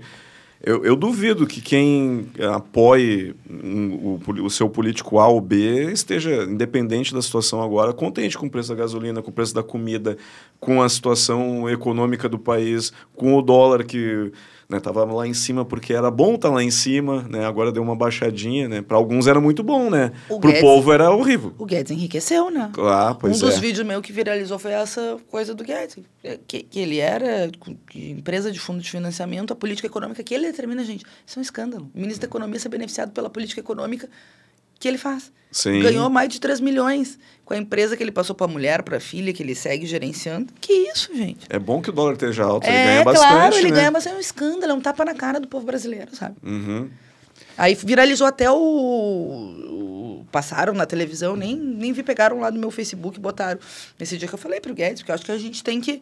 eu, 0.63 0.83
eu, 0.83 0.95
duvido 0.95 1.45
que 1.45 1.61
quem 1.61 2.27
apoie 2.53 3.35
um, 3.49 4.19
o, 4.27 4.45
o, 4.45 4.49
seu 4.49 4.69
político 4.69 5.19
A 5.19 5.27
ou 5.27 5.39
B 5.39 5.91
esteja, 5.91 6.43
independente 6.43 7.13
da 7.13 7.21
situação 7.21 7.61
agora, 7.61 7.93
contente 7.93 8.37
com 8.37 8.47
o 8.47 8.49
preço 8.49 8.69
da 8.69 8.75
gasolina, 8.75 9.21
com 9.21 9.29
o 9.29 9.33
preço 9.33 9.53
da 9.53 9.61
comida, 9.61 10.17
com 10.59 10.81
a 10.81 10.89
situação 10.89 11.69
econômica 11.69 12.27
do 12.27 12.39
país, 12.39 12.91
com 13.15 13.35
o 13.35 13.41
dólar 13.41 13.83
que 13.83 14.31
né? 14.67 14.79
Tava 14.79 15.05
lá 15.05 15.27
em 15.27 15.33
cima 15.33 15.63
porque 15.63 15.93
era 15.93 16.09
bom 16.09 16.35
estar 16.35 16.49
tá 16.49 16.55
lá 16.55 16.63
em 16.63 16.71
cima, 16.71 17.23
né? 17.29 17.45
Agora 17.45 17.71
deu 17.71 17.83
uma 17.83 17.95
baixadinha, 17.95 18.67
né? 18.67 18.81
Para 18.81 18.97
alguns 18.97 19.27
era 19.27 19.39
muito 19.39 19.63
bom, 19.63 19.89
né? 19.89 20.11
O 20.29 20.39
Pro 20.39 20.49
Guedes, 20.49 20.61
povo 20.61 20.91
era 20.91 21.11
horrível. 21.11 21.53
O 21.57 21.65
Guedes 21.65 21.91
enriqueceu, 21.91 22.49
né? 22.49 22.71
Ah, 22.79 23.15
pois 23.19 23.41
um 23.41 23.47
é. 23.47 23.49
dos 23.49 23.59
vídeos 23.59 23.85
meu 23.85 24.01
que 24.01 24.11
viralizou 24.11 24.57
foi 24.57 24.71
essa 24.71 25.17
coisa 25.29 25.53
do 25.53 25.63
Guedes. 25.63 25.97
Que, 26.47 26.63
que 26.63 26.79
ele 26.79 26.99
era 26.99 27.49
empresa 27.93 28.51
de 28.51 28.59
fundo 28.59 28.81
de 28.81 28.89
financiamento, 28.89 29.53
a 29.53 29.55
política 29.55 29.87
econômica 29.87 30.23
que 30.23 30.33
ele 30.33 30.47
determina, 30.47 30.83
gente. 30.83 31.05
Isso 31.25 31.37
é 31.37 31.39
um 31.39 31.43
escândalo. 31.43 31.89
O 31.93 31.99
ministro 31.99 32.21
da 32.21 32.27
Economia 32.27 32.59
ser 32.59 32.69
beneficiado 32.69 33.11
pela 33.11 33.29
política 33.29 33.61
econômica 33.61 34.09
que 34.79 34.87
ele 34.87 34.97
faz. 34.97 35.31
Sim. 35.51 35.79
Ganhou 35.79 36.09
mais 36.09 36.27
de 36.29 36.41
3 36.41 36.59
milhões 36.59 37.17
com 37.45 37.53
a 37.53 37.57
empresa 37.57 37.95
que 37.95 38.03
ele 38.03 38.11
passou 38.11 38.35
para 38.35 38.45
a 38.45 38.49
mulher, 38.49 38.83
para 38.83 38.97
a 38.97 38.99
filha, 38.99 39.31
que 39.31 39.41
ele 39.41 39.55
segue 39.55 39.85
gerenciando. 39.85 40.51
Que 40.59 40.73
isso, 40.73 41.15
gente? 41.15 41.45
É 41.49 41.57
bom 41.57 41.81
que 41.81 41.89
o 41.89 41.93
dólar 41.93 42.13
esteja 42.13 42.43
alto, 42.43 42.67
é, 42.67 42.69
ele 42.69 42.85
ganha 42.85 43.03
bastante, 43.05 43.29
claro, 43.29 43.55
ele 43.55 43.71
né? 43.71 43.75
ganha 43.75 43.91
bastante. 43.91 44.13
É 44.13 44.17
um 44.17 44.19
escândalo, 44.19 44.71
é 44.73 44.75
um 44.75 44.81
tapa 44.81 45.05
na 45.05 45.13
cara 45.13 45.39
do 45.39 45.47
povo 45.47 45.65
brasileiro, 45.65 46.13
sabe? 46.13 46.35
Uhum. 46.43 46.89
Aí 47.57 47.73
viralizou 47.75 48.27
até 48.27 48.51
o, 48.51 48.55
o, 48.57 50.25
Passaram 50.31 50.73
na 50.73 50.85
televisão, 50.85 51.37
nem, 51.37 51.55
nem 51.55 51.93
vi, 51.93 52.03
pegaram 52.03 52.41
lá 52.41 52.51
no 52.51 52.59
meu 52.59 52.69
Facebook 52.69 53.17
e 53.17 53.21
botaram. 53.21 53.59
Nesse 53.97 54.17
dia 54.17 54.27
que 54.27 54.33
eu 54.33 54.39
falei 54.39 54.59
para 54.59 54.71
o 54.71 54.75
Guedes, 54.75 55.01
porque 55.01 55.11
eu 55.11 55.15
acho 55.15 55.23
que 55.23 55.31
a 55.31 55.37
gente 55.37 55.63
tem 55.63 55.79
que 55.79 56.01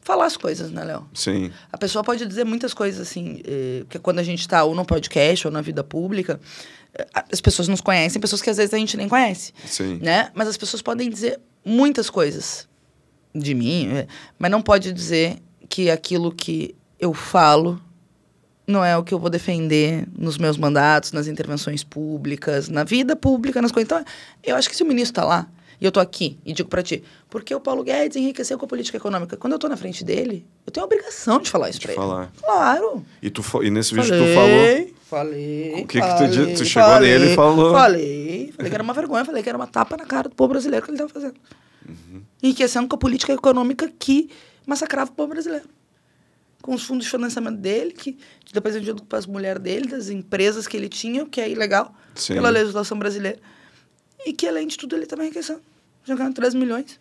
falar 0.00 0.26
as 0.26 0.36
coisas, 0.36 0.70
né, 0.70 0.84
Léo? 0.84 1.06
Sim. 1.12 1.50
A 1.70 1.76
pessoa 1.76 2.02
pode 2.02 2.24
dizer 2.24 2.44
muitas 2.44 2.72
coisas, 2.72 3.06
assim, 3.06 3.42
eh, 3.44 3.84
que 3.88 3.98
quando 3.98 4.18
a 4.20 4.22
gente 4.22 4.40
está 4.40 4.64
ou 4.64 4.74
no 4.74 4.84
podcast 4.84 5.46
ou 5.46 5.52
na 5.52 5.60
vida 5.60 5.84
pública, 5.84 6.40
as 7.30 7.40
pessoas 7.40 7.68
nos 7.68 7.80
conhecem, 7.80 8.20
pessoas 8.20 8.40
que 8.40 8.50
às 8.50 8.56
vezes 8.56 8.72
a 8.72 8.78
gente 8.78 8.96
nem 8.96 9.08
conhece. 9.08 9.52
Sim. 9.66 9.98
Né? 10.00 10.30
Mas 10.34 10.48
as 10.48 10.56
pessoas 10.56 10.82
podem 10.82 11.10
dizer 11.10 11.40
muitas 11.64 12.08
coisas 12.08 12.68
de 13.34 13.54
mim, 13.54 13.88
é, 13.88 14.06
mas 14.38 14.50
não 14.50 14.62
pode 14.62 14.92
dizer 14.92 15.38
que 15.68 15.90
aquilo 15.90 16.32
que 16.32 16.74
eu 17.00 17.12
falo 17.12 17.80
não 18.66 18.84
é 18.84 18.96
o 18.96 19.02
que 19.02 19.12
eu 19.12 19.18
vou 19.18 19.28
defender 19.28 20.06
nos 20.16 20.38
meus 20.38 20.56
mandatos, 20.56 21.12
nas 21.12 21.26
intervenções 21.26 21.84
públicas, 21.84 22.68
na 22.68 22.84
vida 22.84 23.14
pública, 23.14 23.60
nas 23.60 23.72
coisas. 23.72 23.86
Então, 23.90 24.04
eu 24.42 24.56
acho 24.56 24.70
que 24.70 24.76
se 24.76 24.82
o 24.82 24.86
ministro 24.86 25.10
está 25.12 25.24
lá, 25.24 25.48
e 25.80 25.84
eu 25.84 25.92
tô 25.92 26.00
aqui 26.00 26.38
e 26.44 26.52
digo 26.52 26.68
para 26.68 26.82
ti, 26.82 27.02
porque 27.28 27.54
o 27.54 27.60
Paulo 27.60 27.82
Guedes 27.82 28.16
enriqueceu 28.16 28.56
com 28.56 28.64
a 28.64 28.68
política 28.68 28.96
econômica. 28.96 29.36
Quando 29.36 29.54
eu 29.54 29.58
tô 29.58 29.68
na 29.68 29.76
frente 29.76 30.04
dele, 30.04 30.46
eu 30.66 30.72
tenho 30.72 30.84
a 30.84 30.86
obrigação 30.86 31.40
de 31.40 31.50
falar 31.50 31.68
isso 31.68 31.80
para 31.80 31.92
ele. 31.92 32.00
Falar. 32.00 32.32
Claro. 32.40 33.04
E, 33.20 33.28
tu, 33.28 33.42
e 33.62 33.70
nesse 33.70 33.94
vídeo 33.94 34.08
falei, 34.08 34.28
tu 34.28 34.34
falou. 34.34 34.93
Falei. 35.08 35.82
O 35.82 35.86
que, 35.86 35.98
falei, 35.98 36.28
que 36.30 36.36
tu, 36.54 36.58
tu 36.58 36.64
chegou 36.64 36.88
falei, 36.88 37.18
nele 37.18 37.32
e 37.32 37.34
falou? 37.34 37.72
Falei. 37.72 38.52
Falei 38.56 38.70
que 38.70 38.74
era 38.74 38.82
uma 38.82 38.94
vergonha, 38.94 39.24
falei 39.24 39.42
que 39.42 39.48
era 39.48 39.58
uma 39.58 39.66
tapa 39.66 39.96
na 39.96 40.04
cara 40.04 40.28
do 40.28 40.34
povo 40.34 40.50
brasileiro 40.50 40.84
que 40.84 40.90
ele 40.90 40.96
estava 40.96 41.12
fazendo. 41.12 41.34
Uhum. 41.88 42.22
Enriquecendo 42.42 42.88
com 42.88 42.96
a 42.96 42.98
política 42.98 43.32
econômica 43.32 43.90
que 43.98 44.30
massacrava 44.66 45.10
o 45.10 45.14
povo 45.14 45.30
brasileiro. 45.30 45.68
com 46.62 46.74
os 46.74 46.82
fundos 46.82 47.04
de 47.04 47.10
financiamento 47.10 47.58
dele, 47.58 47.92
que 47.92 48.16
depois 48.50 48.74
vendido 48.74 49.04
para 49.04 49.18
as 49.18 49.26
mulheres 49.26 49.62
dele, 49.62 49.86
das 49.86 50.08
empresas 50.08 50.66
que 50.66 50.74
ele 50.74 50.88
tinha, 50.88 51.22
o 51.22 51.26
que 51.26 51.38
é 51.38 51.50
ilegal 51.50 51.94
Sim. 52.14 52.34
pela 52.34 52.48
legislação 52.48 52.98
brasileira. 52.98 53.38
E 54.24 54.32
que, 54.32 54.48
além 54.48 54.66
de 54.66 54.78
tudo, 54.78 54.96
ele 54.96 55.04
também 55.04 55.26
enriqueceu. 55.26 55.60
Jogando 56.04 56.34
3 56.34 56.54
milhões. 56.54 56.98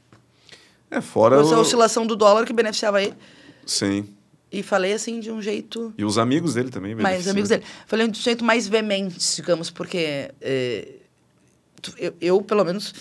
É, 0.92 1.00
fora. 1.00 1.40
Essa 1.40 1.56
O... 1.56 1.62
oscilação 1.62 2.06
do 2.06 2.14
dólar 2.18 2.46
que 2.46 2.52
beneficiava 2.52 3.02
ele. 3.02 3.14
Sim. 3.66 4.06
E 4.54 4.62
falei 4.62 4.94
assim 4.94 5.20
de 5.20 5.32
um 5.32 5.42
jeito. 5.42 5.92
E 5.98 6.06
os 6.06 6.18
amigos 6.20 6.54
dele 6.54 6.70
também. 6.70 6.96
Beneficiam. 6.96 7.32
amigos 7.32 7.50
dele. 7.50 7.64
Falei 7.88 8.08
de 8.08 8.20
um 8.20 8.22
jeito 8.22 8.46
mais 8.46 8.68
veemente, 8.68 9.18
digamos, 9.36 9.72
porque 9.72 10.30
é, 10.40 10.88
eu, 11.98 12.14
eu, 12.22 12.42
pelo 12.42 12.64
menos, 12.64 12.94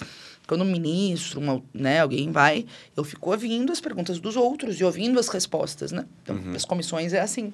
quando 0.46 0.62
um 0.62 0.70
ministro, 0.72 1.38
uma- 1.40 1.62
né, 1.74 2.00
alguém 2.00 2.32
vai, 2.32 2.64
eu 2.96 3.04
fico 3.04 3.30
ouvindo 3.30 3.70
as 3.70 3.80
perguntas 3.82 4.18
dos 4.18 4.34
outros 4.34 4.80
e 4.80 4.84
ouvindo 4.84 5.20
as 5.20 5.28
respostas, 5.28 5.92
né? 5.92 6.06
Então, 6.22 6.40
as 6.56 6.64
comissões 6.64 7.12
é 7.12 7.20
assim. 7.20 7.52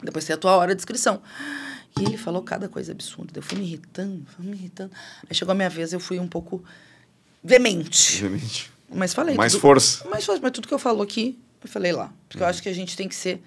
Depois 0.00 0.24
tem 0.24 0.34
a 0.34 0.38
tua 0.38 0.54
hora 0.56 0.72
de 0.74 0.80
inscrição. 0.80 1.20
E 1.98 2.04
ele 2.04 2.16
falou 2.18 2.42
cada 2.42 2.68
coisa 2.68 2.92
absurda. 2.92 3.32
Eu 3.38 3.42
fui 3.42 3.58
me 3.58 3.64
irritando, 3.64 4.22
fui 4.36 4.46
me 4.46 4.52
irritando. 4.56 4.92
Aí 5.28 5.34
chegou 5.34 5.50
a 5.50 5.54
minha 5.54 5.70
vez, 5.70 5.92
eu 5.92 5.98
fui 5.98 6.20
um 6.20 6.28
pouco 6.28 6.62
veemente. 7.42 8.14
Obviamente. 8.24 8.70
Mas 8.94 9.12
falei. 9.14 9.34
Mais 9.34 9.52
tudo- 9.52 9.62
força. 9.62 10.06
Mais 10.08 10.24
força, 10.24 10.40
mas 10.42 10.52
tudo 10.52 10.68
que 10.68 10.74
eu 10.74 10.78
falo 10.78 11.02
aqui, 11.02 11.36
eu 11.66 11.72
falei 11.72 11.92
lá. 11.92 12.12
Porque 12.28 12.42
eu 12.42 12.46
acho 12.46 12.62
que 12.62 12.68
a 12.68 12.74
gente 12.74 12.96
tem 12.96 13.08
que 13.08 13.14
ser 13.14 13.42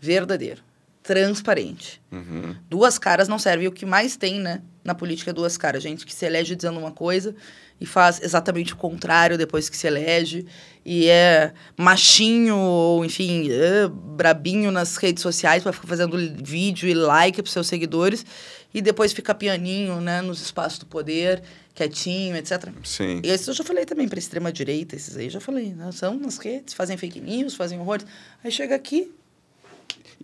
verdadeiro, 0.00 0.62
transparente. 1.02 2.00
Uhum. 2.10 2.56
Duas 2.68 2.98
caras 2.98 3.28
não 3.28 3.38
servem. 3.38 3.66
E 3.66 3.68
o 3.68 3.72
que 3.72 3.84
mais 3.84 4.16
tem, 4.16 4.40
né, 4.40 4.62
na 4.82 4.94
política 4.94 5.30
é 5.30 5.34
duas 5.34 5.56
caras. 5.56 5.82
Gente 5.82 6.06
que 6.06 6.14
se 6.14 6.24
elege 6.24 6.54
dizendo 6.54 6.78
uma 6.78 6.92
coisa 6.92 7.34
e 7.80 7.86
faz 7.86 8.20
exatamente 8.22 8.72
o 8.72 8.76
contrário 8.76 9.36
depois 9.36 9.68
que 9.68 9.76
se 9.76 9.86
elege. 9.86 10.46
E 10.84 11.08
é 11.08 11.52
machinho, 11.76 12.56
ou 12.56 13.04
enfim, 13.04 13.48
é 13.50 13.88
brabinho 13.88 14.70
nas 14.70 14.96
redes 14.96 15.22
sociais 15.22 15.62
para 15.62 15.72
ficar 15.72 15.88
fazendo 15.88 16.16
vídeo 16.42 16.88
e 16.88 16.94
like 16.94 17.42
para 17.42 17.50
seus 17.50 17.66
seguidores. 17.66 18.24
E 18.72 18.82
depois 18.82 19.12
fica 19.12 19.34
pianinho, 19.34 20.00
né, 20.00 20.20
nos 20.20 20.42
espaços 20.42 20.80
do 20.80 20.86
poder, 20.86 21.42
quietinho, 21.74 22.36
etc. 22.36 22.68
Sim. 22.82 23.20
E 23.22 23.28
esses 23.28 23.46
eu 23.46 23.54
já 23.54 23.64
falei 23.64 23.84
também 23.84 24.08
para 24.08 24.18
extrema-direita, 24.18 24.96
esses 24.96 25.16
aí 25.16 25.30
já 25.30 25.40
falei. 25.40 25.72
Né? 25.74 25.90
São 25.92 26.18
nas 26.18 26.38
redes, 26.38 26.74
fazem 26.74 26.96
fake 26.96 27.20
news, 27.20 27.54
fazem 27.54 27.78
horrores. 27.78 28.06
Aí 28.42 28.50
chega 28.50 28.74
aqui, 28.74 29.12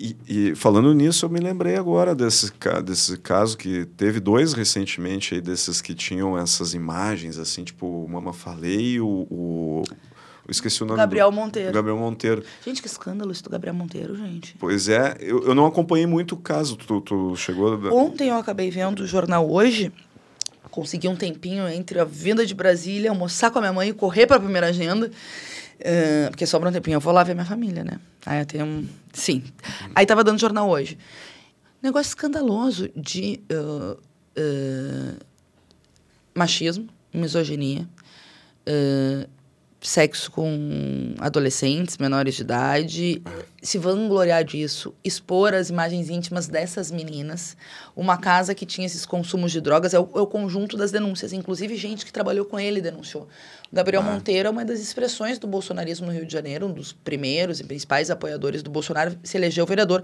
E, 0.01 0.17
e 0.27 0.55
falando 0.55 0.95
nisso, 0.95 1.27
eu 1.27 1.29
me 1.29 1.39
lembrei 1.39 1.77
agora 1.77 2.15
desse, 2.15 2.51
desse 2.83 3.19
caso 3.19 3.55
que 3.55 3.85
teve 3.85 4.19
dois 4.19 4.55
recentemente 4.55 5.35
aí, 5.35 5.43
desses 5.43 5.83
que 5.83 5.95
tinham 5.95 6.39
essas 6.39 6.73
imagens, 6.73 7.39
assim, 7.39 7.63
tipo, 7.65 7.87
o 7.87 8.09
Mama 8.09 8.33
Falei 8.33 8.93
e 8.95 9.01
o, 9.01 9.27
o. 9.31 9.83
Eu 9.87 10.51
esqueci 10.51 10.83
o 10.83 10.87
nome 10.87 10.97
Gabriel 10.97 11.31
do, 11.31 11.37
Monteiro. 11.37 11.71
Gabriel 11.71 11.99
Monteiro. 11.99 12.43
Gente, 12.65 12.81
que 12.81 12.89
escândalo 12.89 13.31
isso 13.31 13.45
do 13.45 13.51
Gabriel 13.51 13.75
Monteiro, 13.75 14.17
gente. 14.17 14.57
Pois 14.59 14.89
é, 14.89 15.19
eu, 15.21 15.45
eu 15.45 15.55
não 15.55 15.67
acompanhei 15.67 16.07
muito 16.07 16.35
o 16.35 16.39
caso. 16.39 16.77
Tu, 16.77 17.01
tu 17.03 17.37
chegou. 17.37 17.79
Ontem 17.93 18.31
eu 18.31 18.37
acabei 18.37 18.71
vendo 18.71 19.01
o 19.01 19.07
jornal 19.07 19.51
hoje, 19.51 19.93
consegui 20.71 21.09
um 21.09 21.17
tempinho 21.17 21.69
entre 21.69 22.01
a 22.01 22.05
vinda 22.05 22.47
de 22.47 22.55
Brasília, 22.55 23.11
almoçar 23.11 23.51
com 23.51 23.59
a 23.59 23.61
minha 23.61 23.73
mãe 23.75 23.91
e 23.91 23.93
correr 23.93 24.27
para 24.27 24.37
a 24.37 24.41
primeira 24.41 24.69
agenda. 24.69 25.11
Eh, 25.81 26.29
porque 26.31 26.47
sobra 26.47 26.69
um 26.69 26.73
tempinho, 26.73 26.97
eu 26.97 27.01
vou 27.01 27.13
lá 27.13 27.23
ver 27.23 27.35
minha 27.35 27.47
família, 27.47 27.83
né? 27.85 27.99
Aí 28.27 28.41
eu 28.41 28.47
tenho. 28.47 28.65
um- 28.67 28.89
Sim. 29.13 29.43
Aí 29.95 30.07
tava 30.07 30.23
dando 30.25 30.39
jornal 30.41 30.69
hoje. 30.69 30.97
Negócio 31.83 32.11
escandaloso 32.11 32.91
de 32.95 33.41
ah, 33.51 33.97
ah, 34.39 35.15
machismo, 36.35 36.89
misoginia, 37.13 37.89
ah, 38.67 39.27
sexo 39.81 40.31
com 40.31 41.15
adolescentes, 41.19 41.97
menores 41.99 42.35
de 42.35 42.43
idade, 42.43 43.23
se 43.63 43.77
vangloriar 43.79 44.43
disso, 44.43 44.95
expor 45.05 45.55
as 45.55 45.69
imagens 45.69 46.09
íntimas 46.09 46.49
dessas 46.49 46.91
meninas, 46.91 47.57
uma 47.95 48.17
casa 48.17 48.55
que 48.55 48.65
tinha 48.65 48.87
esses 48.87 49.05
consumos 49.05 49.53
de 49.53 49.61
drogas, 49.61 49.93
é 49.93 50.01
o, 50.01 50.09
é 50.15 50.21
o 50.21 50.27
conjunto 50.27 50.77
das 50.77 50.91
denúncias. 50.91 51.33
Inclusive, 51.33 51.77
gente 51.77 52.07
que 52.07 52.13
trabalhou 52.13 52.47
com 52.47 52.59
ele 52.59 52.81
denunciou. 52.81 53.29
O 53.71 53.77
Gabriel 53.77 54.03
Ah. 54.03 54.13
Monteiro 54.13 54.49
é 54.49 54.51
uma 54.51 54.65
das 54.65 54.81
expressões 54.81 55.39
do 55.39 55.47
bolsonarismo 55.47 56.07
no 56.07 56.13
Rio 56.13 56.25
de 56.25 56.33
Janeiro, 56.33 56.67
um 56.67 56.73
dos 56.73 56.93
primeiros 56.93 57.61
e 57.61 57.65
principais 57.65 58.11
apoiadores 58.11 58.63
do 58.63 58.71
Bolsonaro, 58.71 59.17
se 59.23 59.37
elegeu 59.37 59.67
vereador, 59.67 60.03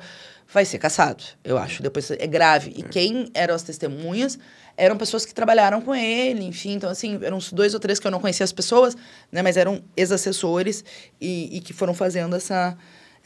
vai 0.53 0.65
ser 0.65 0.79
caçado, 0.79 1.25
eu 1.43 1.57
acho. 1.57 1.83
Depois 1.83 2.11
é 2.11 2.27
grave. 2.27 2.73
E 2.77 2.83
quem 2.83 3.31
eram 3.35 3.55
as 3.55 3.63
testemunhas 3.63 4.39
eram 4.77 4.99
pessoas 4.99 5.25
que 5.25 5.33
trabalharam 5.33 5.81
com 5.81 5.95
ele, 5.95 6.45
enfim. 6.45 6.75
Então, 6.75 6.91
assim, 6.91 7.19
eram 7.23 7.39
uns 7.39 7.51
dois 7.51 7.73
ou 7.73 7.81
três 7.81 7.99
que 7.99 8.07
eu 8.07 8.11
não 8.11 8.21
conhecia 8.21 8.45
as 8.45 8.53
pessoas, 8.53 8.95
né? 9.33 9.41
Mas 9.41 9.57
eram 9.57 9.83
ex-assessores 9.97 10.85
e, 11.19 11.57
e 11.57 11.61
que 11.61 11.73
foram 11.73 11.95
fazendo 11.95 12.37
essa, 12.37 12.77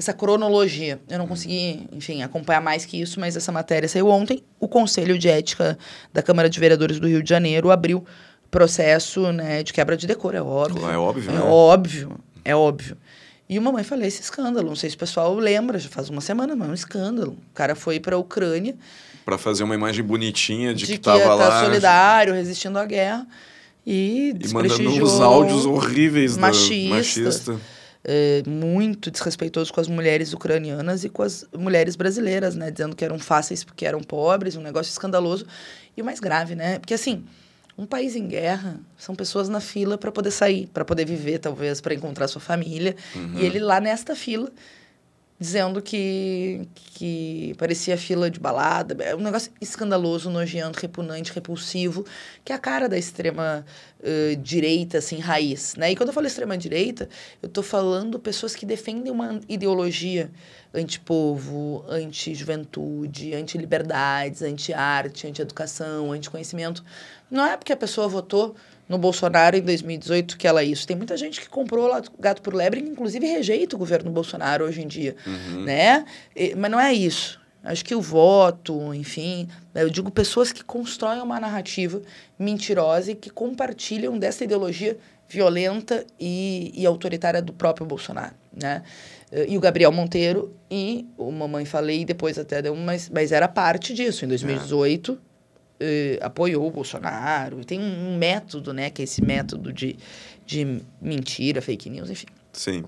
essa 0.00 0.12
cronologia. 0.14 0.98
Eu 1.08 1.18
não 1.18 1.26
consegui, 1.26 1.86
enfim, 1.92 2.22
acompanhar 2.22 2.60
mais 2.60 2.84
que 2.86 3.00
isso, 3.00 3.20
mas 3.20 3.36
essa 3.36 3.52
matéria 3.52 3.88
saiu 3.88 4.08
ontem. 4.08 4.42
O 4.58 4.66
Conselho 4.66 5.18
de 5.18 5.28
Ética 5.28 5.78
da 6.12 6.22
Câmara 6.22 6.48
de 6.48 6.58
Vereadores 6.58 6.98
do 6.98 7.06
Rio 7.06 7.22
de 7.22 7.28
Janeiro 7.28 7.70
abriu 7.70 8.04
processo 8.50 9.30
né, 9.32 9.62
de 9.62 9.72
quebra 9.72 9.96
de 9.96 10.06
decoro, 10.06 10.36
é 10.36 10.42
óbvio. 10.42 10.88
É 10.90 10.96
óbvio, 10.98 11.30
É 11.30 11.34
né? 11.34 11.40
óbvio, 11.40 12.18
é 12.44 12.56
óbvio. 12.56 12.96
E 13.48 13.58
uma 13.58 13.70
mãe 13.72 13.84
falou 13.84 14.04
esse 14.04 14.20
escândalo, 14.22 14.68
não 14.68 14.76
sei 14.76 14.90
se 14.90 14.96
o 14.96 14.98
pessoal 14.98 15.34
lembra, 15.34 15.78
já 15.78 15.88
faz 15.88 16.08
uma 16.08 16.20
semana, 16.20 16.54
mas 16.56 16.68
é 16.68 16.70
um 16.70 16.74
escândalo. 16.74 17.32
O 17.32 17.54
cara 17.54 17.74
foi 17.74 18.00
para 18.00 18.16
a 18.16 18.18
Ucrânia, 18.18 18.74
Pra 19.24 19.36
fazer 19.36 19.62
uma 19.64 19.74
imagem 19.74 20.02
bonitinha 20.04 20.72
de, 20.72 20.80
de 20.86 20.92
que 20.92 20.98
que 20.98 21.04
tava 21.04 21.18
ia 21.18 21.28
lá. 21.34 21.44
estar 21.44 21.64
solidário, 21.66 22.32
resistindo 22.34 22.78
à 22.78 22.84
guerra, 22.86 23.26
e 23.86 24.34
E 24.40 24.48
mandando 24.52 24.90
uns 24.90 25.20
áudios 25.20 25.66
horríveis 25.66 26.36
da- 26.36 26.40
machista, 26.42 26.94
machista. 26.96 27.60
É, 28.04 28.42
muito 28.46 29.10
desrespeitoso 29.10 29.72
com 29.72 29.80
as 29.80 29.88
mulheres 29.88 30.32
ucranianas 30.32 31.04
e 31.04 31.08
com 31.08 31.22
as 31.22 31.46
mulheres 31.56 31.96
brasileiras, 31.96 32.54
né? 32.54 32.70
Dizendo 32.70 32.96
que 32.96 33.04
eram 33.04 33.18
fáceis 33.18 33.62
porque 33.62 33.84
eram 33.84 34.00
pobres, 34.00 34.56
um 34.56 34.62
negócio 34.62 34.90
escandaloso. 34.90 35.46
E 35.96 36.02
o 36.02 36.04
mais 36.04 36.20
grave, 36.20 36.54
né? 36.54 36.78
Porque 36.78 36.94
assim, 36.94 37.24
um 37.76 37.86
país 37.86 38.16
em 38.16 38.26
guerra 38.26 38.80
são 38.96 39.14
pessoas 39.14 39.48
na 39.48 39.60
fila 39.60 39.96
para 39.96 40.12
poder 40.12 40.30
sair, 40.30 40.66
para 40.66 40.84
poder 40.84 41.04
viver, 41.04 41.38
talvez, 41.38 41.80
para 41.80 41.94
encontrar 41.94 42.28
sua 42.28 42.40
família. 42.40 42.96
Uhum. 43.14 43.38
E 43.38 43.44
ele 43.44 43.58
lá 43.58 43.80
nesta 43.80 44.14
fila, 44.14 44.50
dizendo 45.40 45.80
que, 45.80 46.68
que 46.74 47.54
parecia 47.56 47.96
fila 47.96 48.30
de 48.30 48.38
balada. 48.38 49.02
É 49.02 49.16
um 49.16 49.20
negócio 49.20 49.50
escandaloso, 49.58 50.28
nojento, 50.28 50.78
repugnante, 50.78 51.32
repulsivo, 51.32 52.04
que 52.44 52.52
é 52.52 52.54
a 52.54 52.58
cara 52.58 52.86
da 52.90 52.98
extrema 52.98 53.64
eh, 54.02 54.34
direita, 54.34 54.98
assim, 54.98 55.18
raiz. 55.18 55.76
Né? 55.76 55.92
E 55.92 55.96
quando 55.96 56.10
eu 56.10 56.12
falo 56.12 56.26
extrema 56.26 56.58
direita, 56.58 57.08
eu 57.42 57.46
estou 57.46 57.64
falando 57.64 58.18
pessoas 58.18 58.54
que 58.54 58.66
defendem 58.66 59.10
uma 59.10 59.40
ideologia 59.48 60.30
antipovo, 60.74 61.86
anti-juventude, 61.88 63.34
anti-liberdades, 63.34 64.42
anti-arte, 64.42 65.26
anti-educação, 65.26 66.12
anti-conhecimento. 66.12 66.84
Não 67.30 67.46
é 67.46 67.56
porque 67.56 67.72
a 67.72 67.76
pessoa 67.78 68.06
votou 68.08 68.54
no 68.90 68.98
Bolsonaro 68.98 69.56
em 69.56 69.62
2018 69.62 70.36
que 70.36 70.46
ela 70.46 70.60
é 70.60 70.64
isso. 70.64 70.86
Tem 70.86 70.96
muita 70.96 71.16
gente 71.16 71.40
que 71.40 71.48
comprou 71.48 71.88
gato 72.18 72.42
por 72.42 72.52
lebre, 72.52 72.80
inclusive 72.80 73.24
rejeita 73.26 73.76
o 73.76 73.78
governo 73.78 74.10
Bolsonaro 74.10 74.64
hoje 74.66 74.82
em 74.82 74.86
dia, 74.88 75.16
né? 75.64 76.04
E- 76.36 76.54
mas 76.56 76.70
não 76.70 76.78
é 76.80 76.92
isso. 76.92 77.40
Acho 77.62 77.84
que 77.84 77.94
o 77.94 78.00
voto, 78.00 78.92
enfim, 78.94 79.46
eu 79.74 79.88
digo 79.90 80.10
pessoas 80.10 80.50
que 80.50 80.64
constroem 80.64 81.20
uma 81.20 81.38
narrativa 81.38 82.00
mentirosa 82.38 83.12
e 83.12 83.14
que 83.14 83.30
compartilham 83.30 84.18
dessa 84.18 84.42
ideologia 84.44 84.96
violenta 85.28 86.04
e, 86.18 86.72
e 86.74 86.84
autoritária 86.86 87.40
do 87.40 87.52
próprio 87.52 87.86
Bolsonaro, 87.86 88.34
né? 88.52 88.82
Eh, 89.30 89.46
E 89.50 89.56
o 89.56 89.60
Gabriel 89.60 89.92
Monteiro 89.92 90.52
e 90.70 91.06
o 91.16 91.30
Mamãe 91.30 91.64
Falei 91.64 92.04
depois 92.04 92.36
até 92.38 92.60
deu, 92.60 92.74
mas, 92.74 93.08
mas 93.08 93.30
era 93.30 93.46
parte 93.46 93.94
disso. 93.94 94.24
Em 94.24 94.28
2018, 94.28 95.16
eh, 95.80 96.18
apoiou 96.22 96.66
o 96.68 96.70
Bolsonaro. 96.70 97.64
Tem 97.64 97.80
um 97.80 98.16
método, 98.16 98.72
né? 98.72 98.90
Que 98.90 99.02
é 99.02 99.04
esse 99.04 99.22
método 99.24 99.72
de, 99.72 99.96
de 100.46 100.80
mentira, 101.00 101.60
fake 101.62 101.88
news, 101.90 102.10
enfim. 102.10 102.26
Sim. 102.52 102.82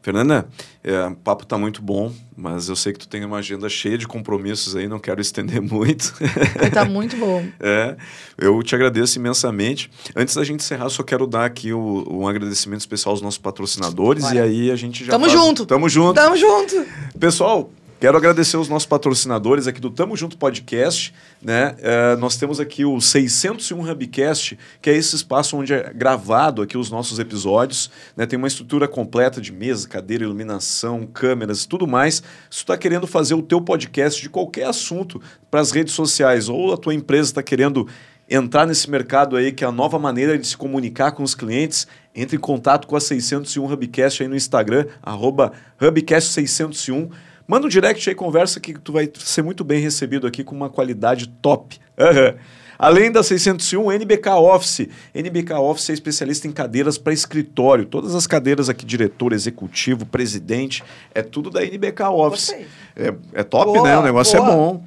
Fernanda, 0.00 0.46
é, 0.84 1.06
o 1.06 1.16
papo 1.16 1.44
tá 1.44 1.58
muito 1.58 1.82
bom, 1.82 2.12
mas 2.36 2.68
eu 2.68 2.76
sei 2.76 2.92
que 2.92 3.00
tu 3.00 3.08
tem 3.08 3.24
uma 3.24 3.38
agenda 3.38 3.68
cheia 3.68 3.98
de 3.98 4.06
compromissos 4.06 4.76
aí, 4.76 4.86
não 4.86 5.00
quero 5.00 5.20
estender 5.20 5.60
muito. 5.62 6.14
Mas 6.60 6.70
tá 6.70 6.84
muito 6.84 7.16
bom. 7.16 7.44
É, 7.58 7.96
eu 8.38 8.62
te 8.62 8.76
agradeço 8.76 9.18
imensamente. 9.18 9.90
Antes 10.14 10.36
da 10.36 10.44
gente 10.44 10.60
encerrar, 10.60 10.88
só 10.88 11.02
quero 11.02 11.26
dar 11.26 11.44
aqui 11.46 11.72
o- 11.72 12.06
um 12.08 12.28
agradecimento 12.28 12.78
especial 12.78 13.10
aos 13.12 13.20
nossos 13.20 13.38
patrocinadores 13.38 14.22
Bora. 14.22 14.36
e 14.36 14.40
aí 14.40 14.70
a 14.70 14.76
gente 14.76 15.04
já 15.04 15.10
Tamo 15.10 15.24
faz- 15.28 15.36
junto. 15.36 15.66
Tamo 15.66 15.88
junto. 15.88 16.14
Tamo 16.14 16.36
junto! 16.36 16.86
Pessoal, 17.18 17.72
quero 18.00 18.16
agradecer 18.16 18.56
os 18.56 18.68
nossos 18.68 18.86
patrocinadores 18.86 19.66
aqui 19.66 19.80
do 19.80 19.90
Tamo 19.90 20.16
Junto 20.16 20.38
Podcast. 20.38 21.12
Né? 21.42 21.74
É, 21.80 22.16
nós 22.16 22.36
temos 22.36 22.60
aqui 22.60 22.84
o 22.84 23.00
601 23.00 23.90
Hubcast, 23.90 24.58
que 24.80 24.90
é 24.90 24.96
esse 24.96 25.16
espaço 25.16 25.56
onde 25.56 25.72
é 25.72 25.92
gravado 25.92 26.62
aqui 26.62 26.78
os 26.78 26.90
nossos 26.90 27.18
episódios. 27.18 27.90
Né? 28.16 28.26
Tem 28.26 28.36
uma 28.38 28.48
estrutura 28.48 28.86
completa 28.86 29.40
de 29.40 29.52
mesa, 29.52 29.88
cadeira, 29.88 30.24
iluminação, 30.24 31.06
câmeras 31.06 31.64
e 31.64 31.68
tudo 31.68 31.86
mais. 31.86 32.22
Se 32.50 32.58
tu 32.58 32.60
está 32.60 32.76
querendo 32.76 33.06
fazer 33.06 33.34
o 33.34 33.42
teu 33.42 33.60
podcast 33.60 34.20
de 34.20 34.28
qualquer 34.28 34.66
assunto 34.66 35.20
para 35.50 35.60
as 35.60 35.70
redes 35.70 35.94
sociais 35.94 36.48
ou 36.48 36.72
a 36.72 36.76
tua 36.76 36.94
empresa 36.94 37.30
está 37.30 37.42
querendo 37.42 37.88
entrar 38.30 38.66
nesse 38.66 38.90
mercado 38.90 39.36
aí, 39.36 39.52
que 39.52 39.64
é 39.64 39.66
a 39.66 39.72
nova 39.72 39.98
maneira 39.98 40.38
de 40.38 40.46
se 40.46 40.56
comunicar 40.56 41.12
com 41.12 41.22
os 41.22 41.34
clientes, 41.34 41.86
entre 42.14 42.36
em 42.36 42.40
contato 42.40 42.86
com 42.86 42.94
a 42.94 43.00
601 43.00 43.72
Hubcast 43.72 44.22
aí 44.22 44.28
no 44.28 44.36
Instagram, 44.36 44.86
arroba 45.02 45.52
Hubcast601, 45.80 47.10
Manda 47.48 47.66
um 47.66 47.70
direct 47.70 48.06
aí, 48.06 48.14
conversa 48.14 48.60
que 48.60 48.74
tu 48.74 48.92
vai 48.92 49.10
ser 49.18 49.40
muito 49.40 49.64
bem 49.64 49.80
recebido 49.80 50.26
aqui 50.26 50.44
com 50.44 50.54
uma 50.54 50.68
qualidade 50.68 51.28
top. 51.40 51.80
Uhum. 51.96 52.38
Além 52.78 53.10
da 53.10 53.22
601, 53.22 53.90
NBK 53.90 54.28
Office. 54.28 54.86
NBK 55.14 55.54
Office 55.54 55.88
é 55.88 55.92
especialista 55.94 56.46
em 56.46 56.52
cadeiras 56.52 56.98
para 56.98 57.10
escritório. 57.12 57.86
Todas 57.86 58.14
as 58.14 58.26
cadeiras 58.26 58.68
aqui, 58.68 58.84
diretor, 58.84 59.32
executivo, 59.32 60.04
presidente, 60.04 60.84
é 61.14 61.22
tudo 61.22 61.48
da 61.48 61.64
NBK 61.64 62.02
Office. 62.04 62.54
É, 62.94 63.14
é, 63.32 63.42
top, 63.42 63.64
boa, 63.64 63.82
né? 63.82 63.96
O 63.96 64.02
negócio 64.02 64.36
é 64.36 64.40
boa. 64.40 64.52
é 64.52 64.54
bom. 64.54 64.84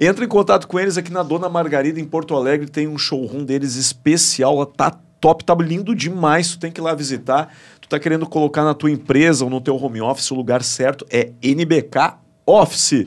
Entra 0.00 0.24
em 0.24 0.28
contato 0.28 0.66
com 0.66 0.80
eles 0.80 0.98
aqui 0.98 1.12
na 1.12 1.22
Dona 1.22 1.48
Margarida, 1.48 2.00
em 2.00 2.04
Porto 2.04 2.34
Alegre. 2.34 2.68
Tem 2.68 2.88
um 2.88 2.98
showroom 2.98 3.44
deles 3.44 3.76
especial. 3.76 4.66
Tá 4.66 4.98
top, 5.20 5.44
tá 5.44 5.54
lindo 5.54 5.94
demais. 5.94 6.50
Tu 6.50 6.58
tem 6.58 6.72
que 6.72 6.80
ir 6.80 6.82
lá 6.82 6.92
visitar. 6.92 7.54
Tu 7.88 7.92
tá 7.92 7.98
querendo 7.98 8.26
colocar 8.26 8.64
na 8.64 8.74
tua 8.74 8.90
empresa 8.90 9.44
ou 9.44 9.50
no 9.50 9.62
teu 9.62 9.74
home 9.74 10.02
office 10.02 10.30
o 10.30 10.34
lugar 10.34 10.62
certo 10.62 11.06
é 11.08 11.30
NBK 11.42 12.18
Office. 12.44 13.06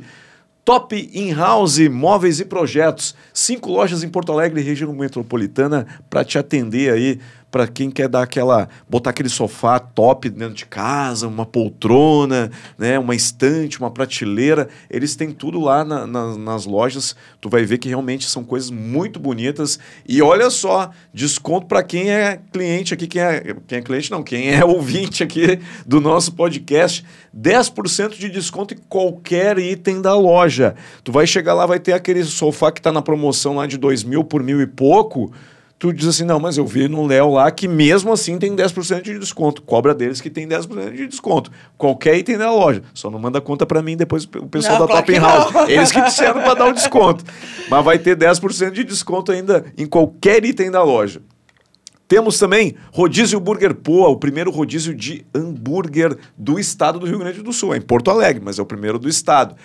Top 0.66 0.95
In-House 1.14 1.88
Móveis 1.88 2.40
e 2.40 2.45
Projetos. 2.45 3.16
Cinco 3.32 3.70
lojas 3.70 4.03
em 4.03 4.10
Porto 4.10 4.32
Alegre, 4.32 4.60
região 4.60 4.91
metropolitana, 4.91 5.86
para 6.10 6.26
te 6.26 6.40
atender 6.40 6.91
aí 6.91 7.20
para 7.52 7.68
quem 7.68 7.91
quer 7.91 8.07
dar 8.07 8.23
aquela 8.23 8.69
botar 8.90 9.10
aquele 9.10 9.28
sofá 9.28 9.78
top 9.78 10.30
dentro 10.30 10.56
de 10.56 10.65
casa, 10.65 11.28
uma 11.28 11.45
poltrona, 11.45 12.49
né, 12.78 12.98
uma 12.98 13.14
estante, 13.14 13.78
uma 13.78 13.91
prateleira, 13.91 14.69
eles 14.90 15.15
têm 15.15 15.32
tudo 15.32 15.60
lá 15.60 15.84
na, 15.84 16.07
na, 16.07 16.38
nas 16.38 16.65
lojas. 16.65 17.15
Tu 17.41 17.49
vai 17.49 17.65
ver 17.65 17.78
que 17.78 17.90
realmente 17.90 18.28
são 18.30 18.44
coisas 18.44 18.72
muito 18.72 19.19
bonitas. 19.19 19.78
E 20.07 20.22
olha 20.22 20.49
só, 20.49 20.90
desconto 21.14 21.68
para 21.68 21.84
quem 21.84 22.10
é 22.10 22.40
cliente 22.52 22.94
aqui, 22.94 23.06
quem 23.06 23.22
é, 23.22 23.56
quem 23.68 23.80
é 23.80 23.82
cliente 23.82 24.10
não, 24.10 24.23
quem 24.23 24.49
é 24.49 24.64
ouvinte 24.65 25.22
aqui 25.22 25.60
do 25.86 25.99
nosso 25.99 26.32
podcast, 26.32 27.06
10% 27.38 28.18
de 28.18 28.30
desconto 28.30 28.73
em 28.73 28.78
qualquer 28.90 29.60
item 29.60 30.02
da 30.02 30.15
loja. 30.15 30.76
Tu 31.03 31.11
vai 31.11 31.28
chegar 31.28 31.53
lá, 31.53 31.65
vai 31.65 31.80
ter 31.80 31.91
aquele 31.91 32.23
sofá 32.23 32.72
que 32.72 32.80
está 32.80 32.91
na 32.91 33.02
promoção 33.02 33.57
lá 33.57 33.68
de 33.68 33.78
dois 33.78 34.03
mil 34.03 34.23
por 34.23 34.41
mil 34.41 34.61
e 34.61 34.68
pouco 34.68 35.32
tu 35.82 35.91
diz 35.91 36.08
assim, 36.08 36.24
não, 36.24 36.40
mas 36.40 36.58
eu 36.58 36.66
vi 36.68 36.88
no 36.88 37.08
Léo 37.08 37.32
lá 37.32 37.49
que 37.49 37.68
mesmo 37.68 38.14
assim 38.14 38.38
tem 38.38 38.56
10% 38.56 39.02
de 39.02 39.18
desconto. 39.18 39.64
Cobra 39.64 39.95
deles 39.95 40.22
que 40.22 40.30
tem 40.30 40.48
10% 40.48 40.94
de 40.94 41.08
desconto. 41.08 41.52
Qualquer 41.76 42.20
item 42.20 42.38
da 42.38 42.52
loja. 42.52 42.84
Só 42.94 43.10
não 43.10 43.18
manda 43.18 43.41
conta 43.41 43.66
para 43.66 43.82
mim 43.82 43.98
depois 43.98 44.26
o 44.26 44.48
pessoal 44.48 44.78
não, 44.78 44.86
da 44.86 44.98
Top 44.98 45.12
House. 45.18 45.52
Não. 45.52 45.68
Eles 45.68 45.91
que 45.91 45.99
disseram 46.03 46.44
para 46.44 46.53
dar 46.53 46.66
o 46.68 46.70
um 46.70 46.74
desconto. 46.74 47.26
Mas 47.68 47.84
vai 47.84 47.98
ter 47.98 48.16
10% 48.16 48.70
de 48.70 48.84
desconto 48.84 49.32
ainda 49.32 49.66
em 49.76 49.88
qualquer 49.88 50.45
item 50.45 50.70
da 50.70 50.84
loja. 50.84 51.20
Temos 52.08 52.38
também 52.38 52.76
Rodízio 52.91 53.40
Burger 53.40 53.74
Poa, 53.74 54.10
o 54.10 54.18
primeiro 54.18 54.52
rodízio 54.52 54.94
de 54.94 55.26
hambúrguer 55.34 56.16
do 56.38 56.60
estado 56.60 56.99
do 56.99 57.08
Rio 57.08 57.18
Grande 57.18 57.41
do 57.41 57.52
Sul. 57.52 57.74
É 57.74 57.78
em 57.78 57.82
Porto 57.82 58.12
Alegre, 58.12 58.44
mas 58.45 58.60
é 58.60 58.62
o 58.62 58.66
primeiro 58.68 58.99
do 58.99 59.10
estado. 59.10 59.56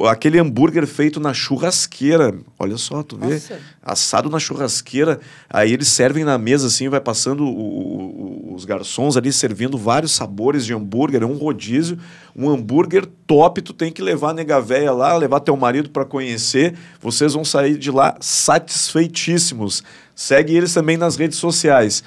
Aquele 0.00 0.38
hambúrguer 0.38 0.86
feito 0.86 1.20
na 1.20 1.34
churrasqueira. 1.34 2.34
Olha 2.58 2.78
só, 2.78 3.02
tu 3.02 3.16
vê. 3.16 3.34
Nossa. 3.34 3.60
Assado 3.82 4.30
na 4.30 4.38
churrasqueira. 4.38 5.20
Aí 5.50 5.72
eles 5.72 5.88
servem 5.88 6.24
na 6.24 6.38
mesa 6.38 6.66
assim, 6.66 6.88
vai 6.88 7.00
passando 7.00 7.44
o, 7.44 8.50
o, 8.50 8.54
os 8.54 8.64
garçons 8.64 9.18
ali 9.18 9.30
servindo 9.32 9.76
vários 9.76 10.12
sabores 10.12 10.64
de 10.64 10.72
hambúrguer. 10.72 11.22
É 11.22 11.26
um 11.26 11.36
rodízio. 11.36 11.98
Um 12.34 12.48
hambúrguer 12.48 13.06
top. 13.26 13.60
Tu 13.60 13.74
tem 13.74 13.92
que 13.92 14.02
levar 14.02 14.30
a 14.30 14.34
nega 14.34 14.60
véia 14.60 14.92
lá, 14.92 15.14
levar 15.14 15.40
teu 15.40 15.56
marido 15.56 15.90
para 15.90 16.06
conhecer. 16.06 16.74
Vocês 16.98 17.34
vão 17.34 17.44
sair 17.44 17.76
de 17.76 17.90
lá 17.90 18.16
satisfeitíssimos. 18.18 19.82
Segue 20.14 20.56
eles 20.56 20.72
também 20.72 20.96
nas 20.96 21.16
redes 21.16 21.36
sociais. 21.36 22.02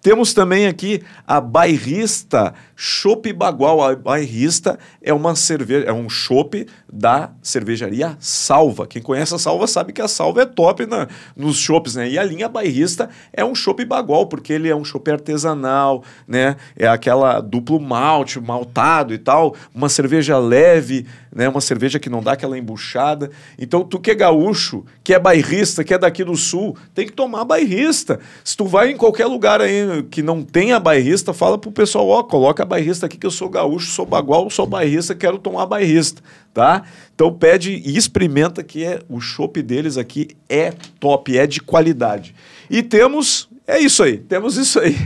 Temos 0.00 0.32
também 0.32 0.66
aqui 0.66 1.02
a 1.26 1.40
bairrista 1.40 2.54
Chopp 2.76 3.32
Bagual. 3.32 3.82
A 3.82 3.96
bairrista 3.96 4.78
é 5.02 5.12
uma 5.12 5.34
cerveja, 5.34 5.86
é 5.86 5.92
um 5.92 6.08
chopp 6.08 6.66
da 6.90 7.32
cervejaria 7.42 8.16
Salva. 8.20 8.86
Quem 8.86 9.02
conhece 9.02 9.34
a 9.34 9.38
Salva 9.38 9.66
sabe 9.66 9.92
que 9.92 10.00
a 10.00 10.06
Salva 10.06 10.42
é 10.42 10.46
top 10.46 10.86
na, 10.86 11.08
nos 11.36 11.58
chopps, 11.58 11.96
né? 11.96 12.08
E 12.08 12.16
a 12.16 12.22
linha 12.22 12.48
bairrista 12.48 13.10
é 13.32 13.44
um 13.44 13.56
chopp 13.56 13.84
Bagual, 13.84 14.26
porque 14.26 14.52
ele 14.52 14.68
é 14.68 14.76
um 14.76 14.84
chopp 14.84 15.10
artesanal, 15.10 16.04
né? 16.28 16.56
É 16.76 16.86
aquela 16.86 17.40
duplo 17.40 17.80
malte, 17.80 18.38
maltado 18.40 19.12
e 19.12 19.18
tal, 19.18 19.56
uma 19.74 19.88
cerveja 19.88 20.38
leve, 20.38 21.06
né? 21.34 21.48
Uma 21.48 21.60
cerveja 21.60 21.98
que 21.98 22.08
não 22.08 22.22
dá 22.22 22.32
aquela 22.32 22.56
embuchada. 22.56 23.30
Então, 23.58 23.82
tu 23.82 23.98
que 23.98 24.12
é 24.12 24.14
gaúcho, 24.14 24.84
que 25.02 25.12
é 25.12 25.18
bairrista, 25.18 25.82
que 25.82 25.92
é 25.92 25.98
daqui 25.98 26.22
do 26.22 26.36
sul, 26.36 26.76
tem 26.94 27.06
que 27.06 27.12
tomar 27.12 27.44
bairrista. 27.44 28.20
Se 28.44 28.56
tu 28.56 28.64
vai 28.64 28.92
em 28.92 28.96
qualquer 28.96 29.26
lugar 29.26 29.60
aí 29.60 29.87
que 30.10 30.22
não 30.22 30.42
tenha 30.42 30.78
bairrista, 30.78 31.32
fala 31.32 31.58
pro 31.58 31.70
pessoal, 31.72 32.08
ó, 32.08 32.22
coloca 32.22 32.62
a 32.62 32.66
bairrista 32.66 33.06
aqui 33.06 33.16
que 33.16 33.26
eu 33.26 33.30
sou 33.30 33.48
gaúcho, 33.48 33.90
sou 33.90 34.06
bagual, 34.06 34.48
sou 34.50 34.66
bairrista, 34.66 35.14
quero 35.14 35.38
tomar 35.38 35.66
bairrista, 35.66 36.22
tá? 36.52 36.84
Então 37.14 37.32
pede 37.32 37.82
e 37.84 37.96
experimenta 37.96 38.62
que 38.62 38.84
é 38.84 39.00
o 39.08 39.20
chopp 39.20 39.60
deles 39.62 39.96
aqui 39.96 40.28
é 40.48 40.72
top, 41.00 41.36
é 41.36 41.46
de 41.46 41.60
qualidade. 41.60 42.34
E 42.70 42.82
temos 42.82 43.47
é 43.68 43.78
isso 43.78 44.02
aí, 44.02 44.16
temos 44.16 44.56
isso 44.56 44.80
aí. 44.80 44.96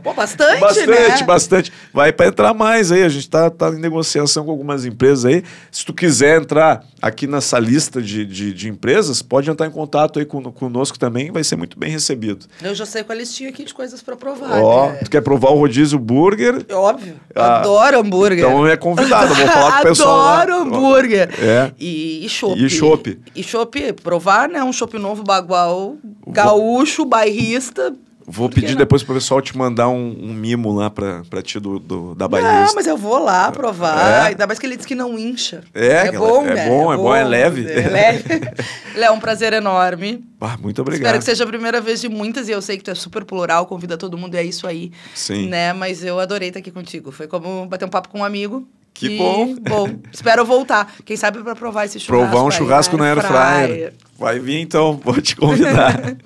Pô, 0.00 0.14
bastante, 0.14 0.60
Bastante, 0.60 0.88
né? 0.88 1.22
bastante. 1.24 1.72
Vai 1.92 2.12
para 2.12 2.28
entrar 2.28 2.54
mais 2.54 2.92
aí, 2.92 3.02
a 3.02 3.08
gente 3.08 3.24
está 3.24 3.50
tá 3.50 3.70
em 3.70 3.80
negociação 3.80 4.44
com 4.44 4.52
algumas 4.52 4.84
empresas 4.84 5.24
aí. 5.24 5.42
Se 5.68 5.84
tu 5.84 5.92
quiser 5.92 6.40
entrar 6.40 6.84
aqui 7.02 7.26
nessa 7.26 7.58
lista 7.58 8.00
de, 8.00 8.24
de, 8.24 8.54
de 8.54 8.68
empresas, 8.68 9.20
pode 9.20 9.50
entrar 9.50 9.66
em 9.66 9.70
contato 9.72 10.20
aí 10.20 10.24
com, 10.24 10.40
conosco 10.52 10.96
também, 10.96 11.32
vai 11.32 11.42
ser 11.42 11.56
muito 11.56 11.76
bem 11.76 11.90
recebido. 11.90 12.46
Eu 12.62 12.72
já 12.72 12.86
sei 12.86 13.02
com 13.02 13.10
a 13.10 13.16
listinha 13.16 13.50
aqui 13.50 13.64
de 13.64 13.74
coisas 13.74 14.00
para 14.00 14.14
provar. 14.14 14.62
Ó, 14.62 14.92
né? 14.92 15.00
tu 15.02 15.10
quer 15.10 15.20
provar 15.20 15.50
o 15.50 15.56
rodízio 15.56 15.98
burger? 15.98 16.64
Óbvio, 16.70 17.16
ah, 17.34 17.58
adoro 17.58 17.98
hambúrguer. 17.98 18.38
Então 18.38 18.64
é 18.64 18.76
convidado, 18.76 19.34
vou 19.34 19.46
falar 19.48 19.72
com 19.72 19.78
o 19.80 19.82
pessoal 19.90 20.20
Adoro 20.20 20.62
hambúrguer. 20.62 21.30
É. 21.42 21.72
E, 21.80 22.24
e 22.24 22.28
chopp. 22.28 22.64
E 22.64 22.70
chopp. 22.70 23.18
E 23.34 23.42
chopp, 23.42 23.92
provar, 23.94 24.48
né, 24.48 24.62
um 24.62 24.72
chopp 24.72 24.96
novo 25.00 25.24
bagual, 25.24 25.96
gaúcho, 26.28 27.04
bairrista, 27.04 27.92
Vou 28.26 28.48
pedir 28.48 28.74
depois 28.74 29.02
pro 29.02 29.14
pessoal 29.14 29.42
te 29.42 29.56
mandar 29.56 29.88
um, 29.88 30.16
um 30.18 30.32
mimo 30.32 30.72
lá 30.74 30.88
pra, 30.88 31.22
pra 31.28 31.42
ti 31.42 31.60
do, 31.60 31.78
do 31.78 32.14
da 32.14 32.26
Bahia. 32.26 32.64
Não, 32.64 32.74
mas 32.74 32.86
eu 32.86 32.96
vou 32.96 33.18
lá 33.18 33.52
provar. 33.52 34.24
É. 34.24 34.28
Ainda 34.28 34.46
mais 34.46 34.58
que 34.58 34.66
ele 34.66 34.76
disse 34.76 34.88
que 34.88 34.94
não 34.94 35.18
incha. 35.18 35.62
É, 35.74 36.06
é 36.06 36.12
bom, 36.12 36.46
é, 36.46 36.58
é, 36.58 36.68
bom, 36.68 36.92
é, 36.92 36.96
bom, 36.96 37.14
é 37.14 37.22
leve. 37.22 37.70
É 37.70 37.88
leve. 37.88 38.24
é 38.96 39.10
um 39.10 39.20
prazer 39.20 39.52
enorme. 39.52 40.24
Ah, 40.40 40.56
muito 40.56 40.80
obrigado. 40.80 41.02
Espero 41.02 41.18
que 41.18 41.24
seja 41.24 41.44
a 41.44 41.46
primeira 41.46 41.80
vez 41.80 42.00
de 42.00 42.08
muitas 42.08 42.48
e 42.48 42.52
eu 42.52 42.62
sei 42.62 42.78
que 42.78 42.84
tu 42.84 42.90
é 42.90 42.94
super 42.94 43.24
plural, 43.24 43.66
convida 43.66 43.96
todo 43.96 44.16
mundo 44.16 44.34
e 44.34 44.38
é 44.38 44.42
isso 44.42 44.66
aí. 44.66 44.90
Sim. 45.14 45.48
Né? 45.48 45.72
Mas 45.72 46.02
eu 46.02 46.18
adorei 46.18 46.48
estar 46.48 46.60
aqui 46.60 46.70
contigo. 46.70 47.12
Foi 47.12 47.26
como 47.26 47.66
bater 47.66 47.84
um 47.84 47.90
papo 47.90 48.08
com 48.08 48.20
um 48.20 48.24
amigo. 48.24 48.66
Que 48.94 49.18
bom. 49.18 49.56
Bom, 49.56 49.98
espero 50.12 50.44
voltar. 50.44 50.94
Quem 51.04 51.16
sabe 51.16 51.42
para 51.42 51.56
provar 51.56 51.84
esse 51.84 51.98
churrasco. 51.98 52.30
Provar 52.30 52.46
um 52.46 52.50
churrasco 52.50 52.96
na 52.96 53.06
Air 53.06 53.20
Fryer. 53.20 53.92
Vai 54.16 54.38
vir 54.38 54.60
então, 54.60 54.96
vou 55.02 55.20
te 55.20 55.34
convidar. 55.34 56.16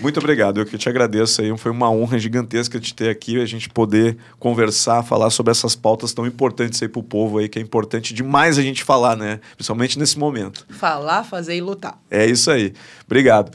Muito 0.00 0.20
obrigado, 0.20 0.60
eu 0.60 0.64
que 0.64 0.78
te 0.78 0.88
agradeço 0.88 1.42
aí. 1.42 1.58
Foi 1.58 1.72
uma 1.72 1.90
honra 1.90 2.20
gigantesca 2.20 2.78
te 2.78 2.94
ter 2.94 3.08
aqui, 3.08 3.40
a 3.40 3.44
gente 3.44 3.68
poder 3.68 4.16
conversar, 4.38 5.02
falar 5.02 5.30
sobre 5.30 5.50
essas 5.50 5.74
pautas 5.74 6.12
tão 6.12 6.24
importantes 6.24 6.80
aí 6.80 6.88
pro 6.88 7.02
povo 7.02 7.38
aí, 7.38 7.48
que 7.48 7.58
é 7.58 7.62
importante 7.62 8.14
demais 8.14 8.56
a 8.56 8.62
gente 8.62 8.84
falar, 8.84 9.16
né? 9.16 9.40
Principalmente 9.56 9.98
nesse 9.98 10.16
momento. 10.16 10.64
Falar, 10.70 11.24
fazer 11.24 11.56
e 11.56 11.60
lutar. 11.60 11.98
É 12.08 12.24
isso 12.24 12.50
aí. 12.52 12.72
Obrigado. 13.04 13.50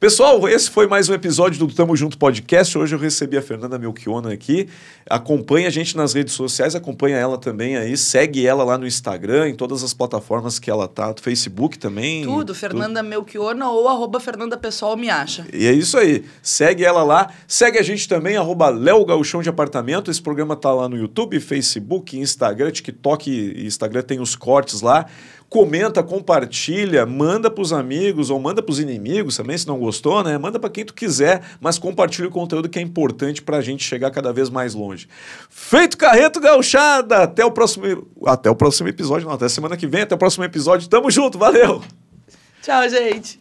Pessoal, 0.00 0.48
esse 0.48 0.70
foi 0.70 0.86
mais 0.86 1.10
um 1.10 1.12
episódio 1.12 1.58
do 1.58 1.74
Tamo 1.74 1.94
Junto 1.94 2.16
Podcast. 2.16 2.78
Hoje 2.78 2.94
eu 2.94 2.98
recebi 2.98 3.36
a 3.36 3.42
Fernanda 3.42 3.78
Melchiona 3.78 4.32
aqui. 4.32 4.66
Acompanha 5.06 5.68
a 5.68 5.70
gente 5.70 5.94
nas 5.94 6.14
redes 6.14 6.32
sociais, 6.32 6.74
acompanha 6.74 7.18
ela 7.18 7.36
também 7.36 7.76
aí, 7.76 7.94
segue 7.98 8.46
ela 8.46 8.64
lá 8.64 8.78
no 8.78 8.86
Instagram, 8.86 9.50
em 9.50 9.54
todas 9.54 9.84
as 9.84 9.92
plataformas 9.92 10.58
que 10.58 10.70
ela 10.70 10.88
tá, 10.88 11.08
no 11.08 11.20
Facebook 11.20 11.78
também. 11.78 12.24
Tudo, 12.24 12.54
Fernanda 12.54 13.00
tudo. 13.00 13.10
Melchiona 13.10 13.68
ou 13.68 13.86
arroba 13.88 14.18
Fernanda 14.18 14.56
Pessoal 14.56 14.96
me 14.96 15.10
acha. 15.10 15.46
E 15.52 15.66
é 15.66 15.72
isso 15.74 15.98
aí. 15.98 16.24
Segue 16.42 16.82
ela 16.82 17.02
lá. 17.02 17.30
Segue 17.46 17.78
a 17.78 17.82
gente 17.82 18.08
também, 18.08 18.38
arroba 18.38 18.70
Léo 18.70 19.04
Gauchão 19.04 19.42
de 19.42 19.50
Apartamento. 19.50 20.10
Esse 20.10 20.22
programa 20.22 20.56
tá 20.56 20.72
lá 20.72 20.88
no 20.88 20.96
YouTube, 20.96 21.38
Facebook, 21.40 22.18
Instagram, 22.18 22.70
TikTok 22.70 23.66
Instagram 23.66 24.00
tem 24.00 24.18
os 24.18 24.34
cortes 24.34 24.80
lá 24.80 25.04
comenta, 25.50 26.00
compartilha, 26.00 27.04
manda 27.04 27.50
para 27.50 27.60
os 27.60 27.72
amigos 27.72 28.30
ou 28.30 28.38
manda 28.38 28.62
para 28.62 28.70
os 28.70 28.78
inimigos 28.78 29.36
também, 29.36 29.58
se 29.58 29.66
não 29.66 29.80
gostou, 29.80 30.22
né? 30.22 30.38
Manda 30.38 30.60
para 30.60 30.70
quem 30.70 30.84
tu 30.84 30.94
quiser, 30.94 31.42
mas 31.60 31.76
compartilha 31.76 32.28
o 32.28 32.30
conteúdo 32.30 32.68
que 32.68 32.78
é 32.78 32.82
importante 32.82 33.42
para 33.42 33.56
a 33.56 33.60
gente 33.60 33.82
chegar 33.82 34.12
cada 34.12 34.32
vez 34.32 34.48
mais 34.48 34.74
longe. 34.74 35.08
Feito 35.50 35.98
Carreto 35.98 36.40
Gauchada! 36.40 37.24
Até 37.24 37.44
o 37.44 37.50
próximo, 37.50 38.06
até 38.24 38.48
o 38.48 38.54
próximo 38.54 38.88
episódio, 38.88 39.26
não, 39.26 39.34
até 39.34 39.48
semana 39.48 39.76
que 39.76 39.88
vem, 39.88 40.02
até 40.02 40.14
o 40.14 40.18
próximo 40.18 40.44
episódio. 40.44 40.88
Tamo 40.88 41.10
junto, 41.10 41.36
valeu! 41.36 41.82
Tchau, 42.62 42.88
gente! 42.88 43.39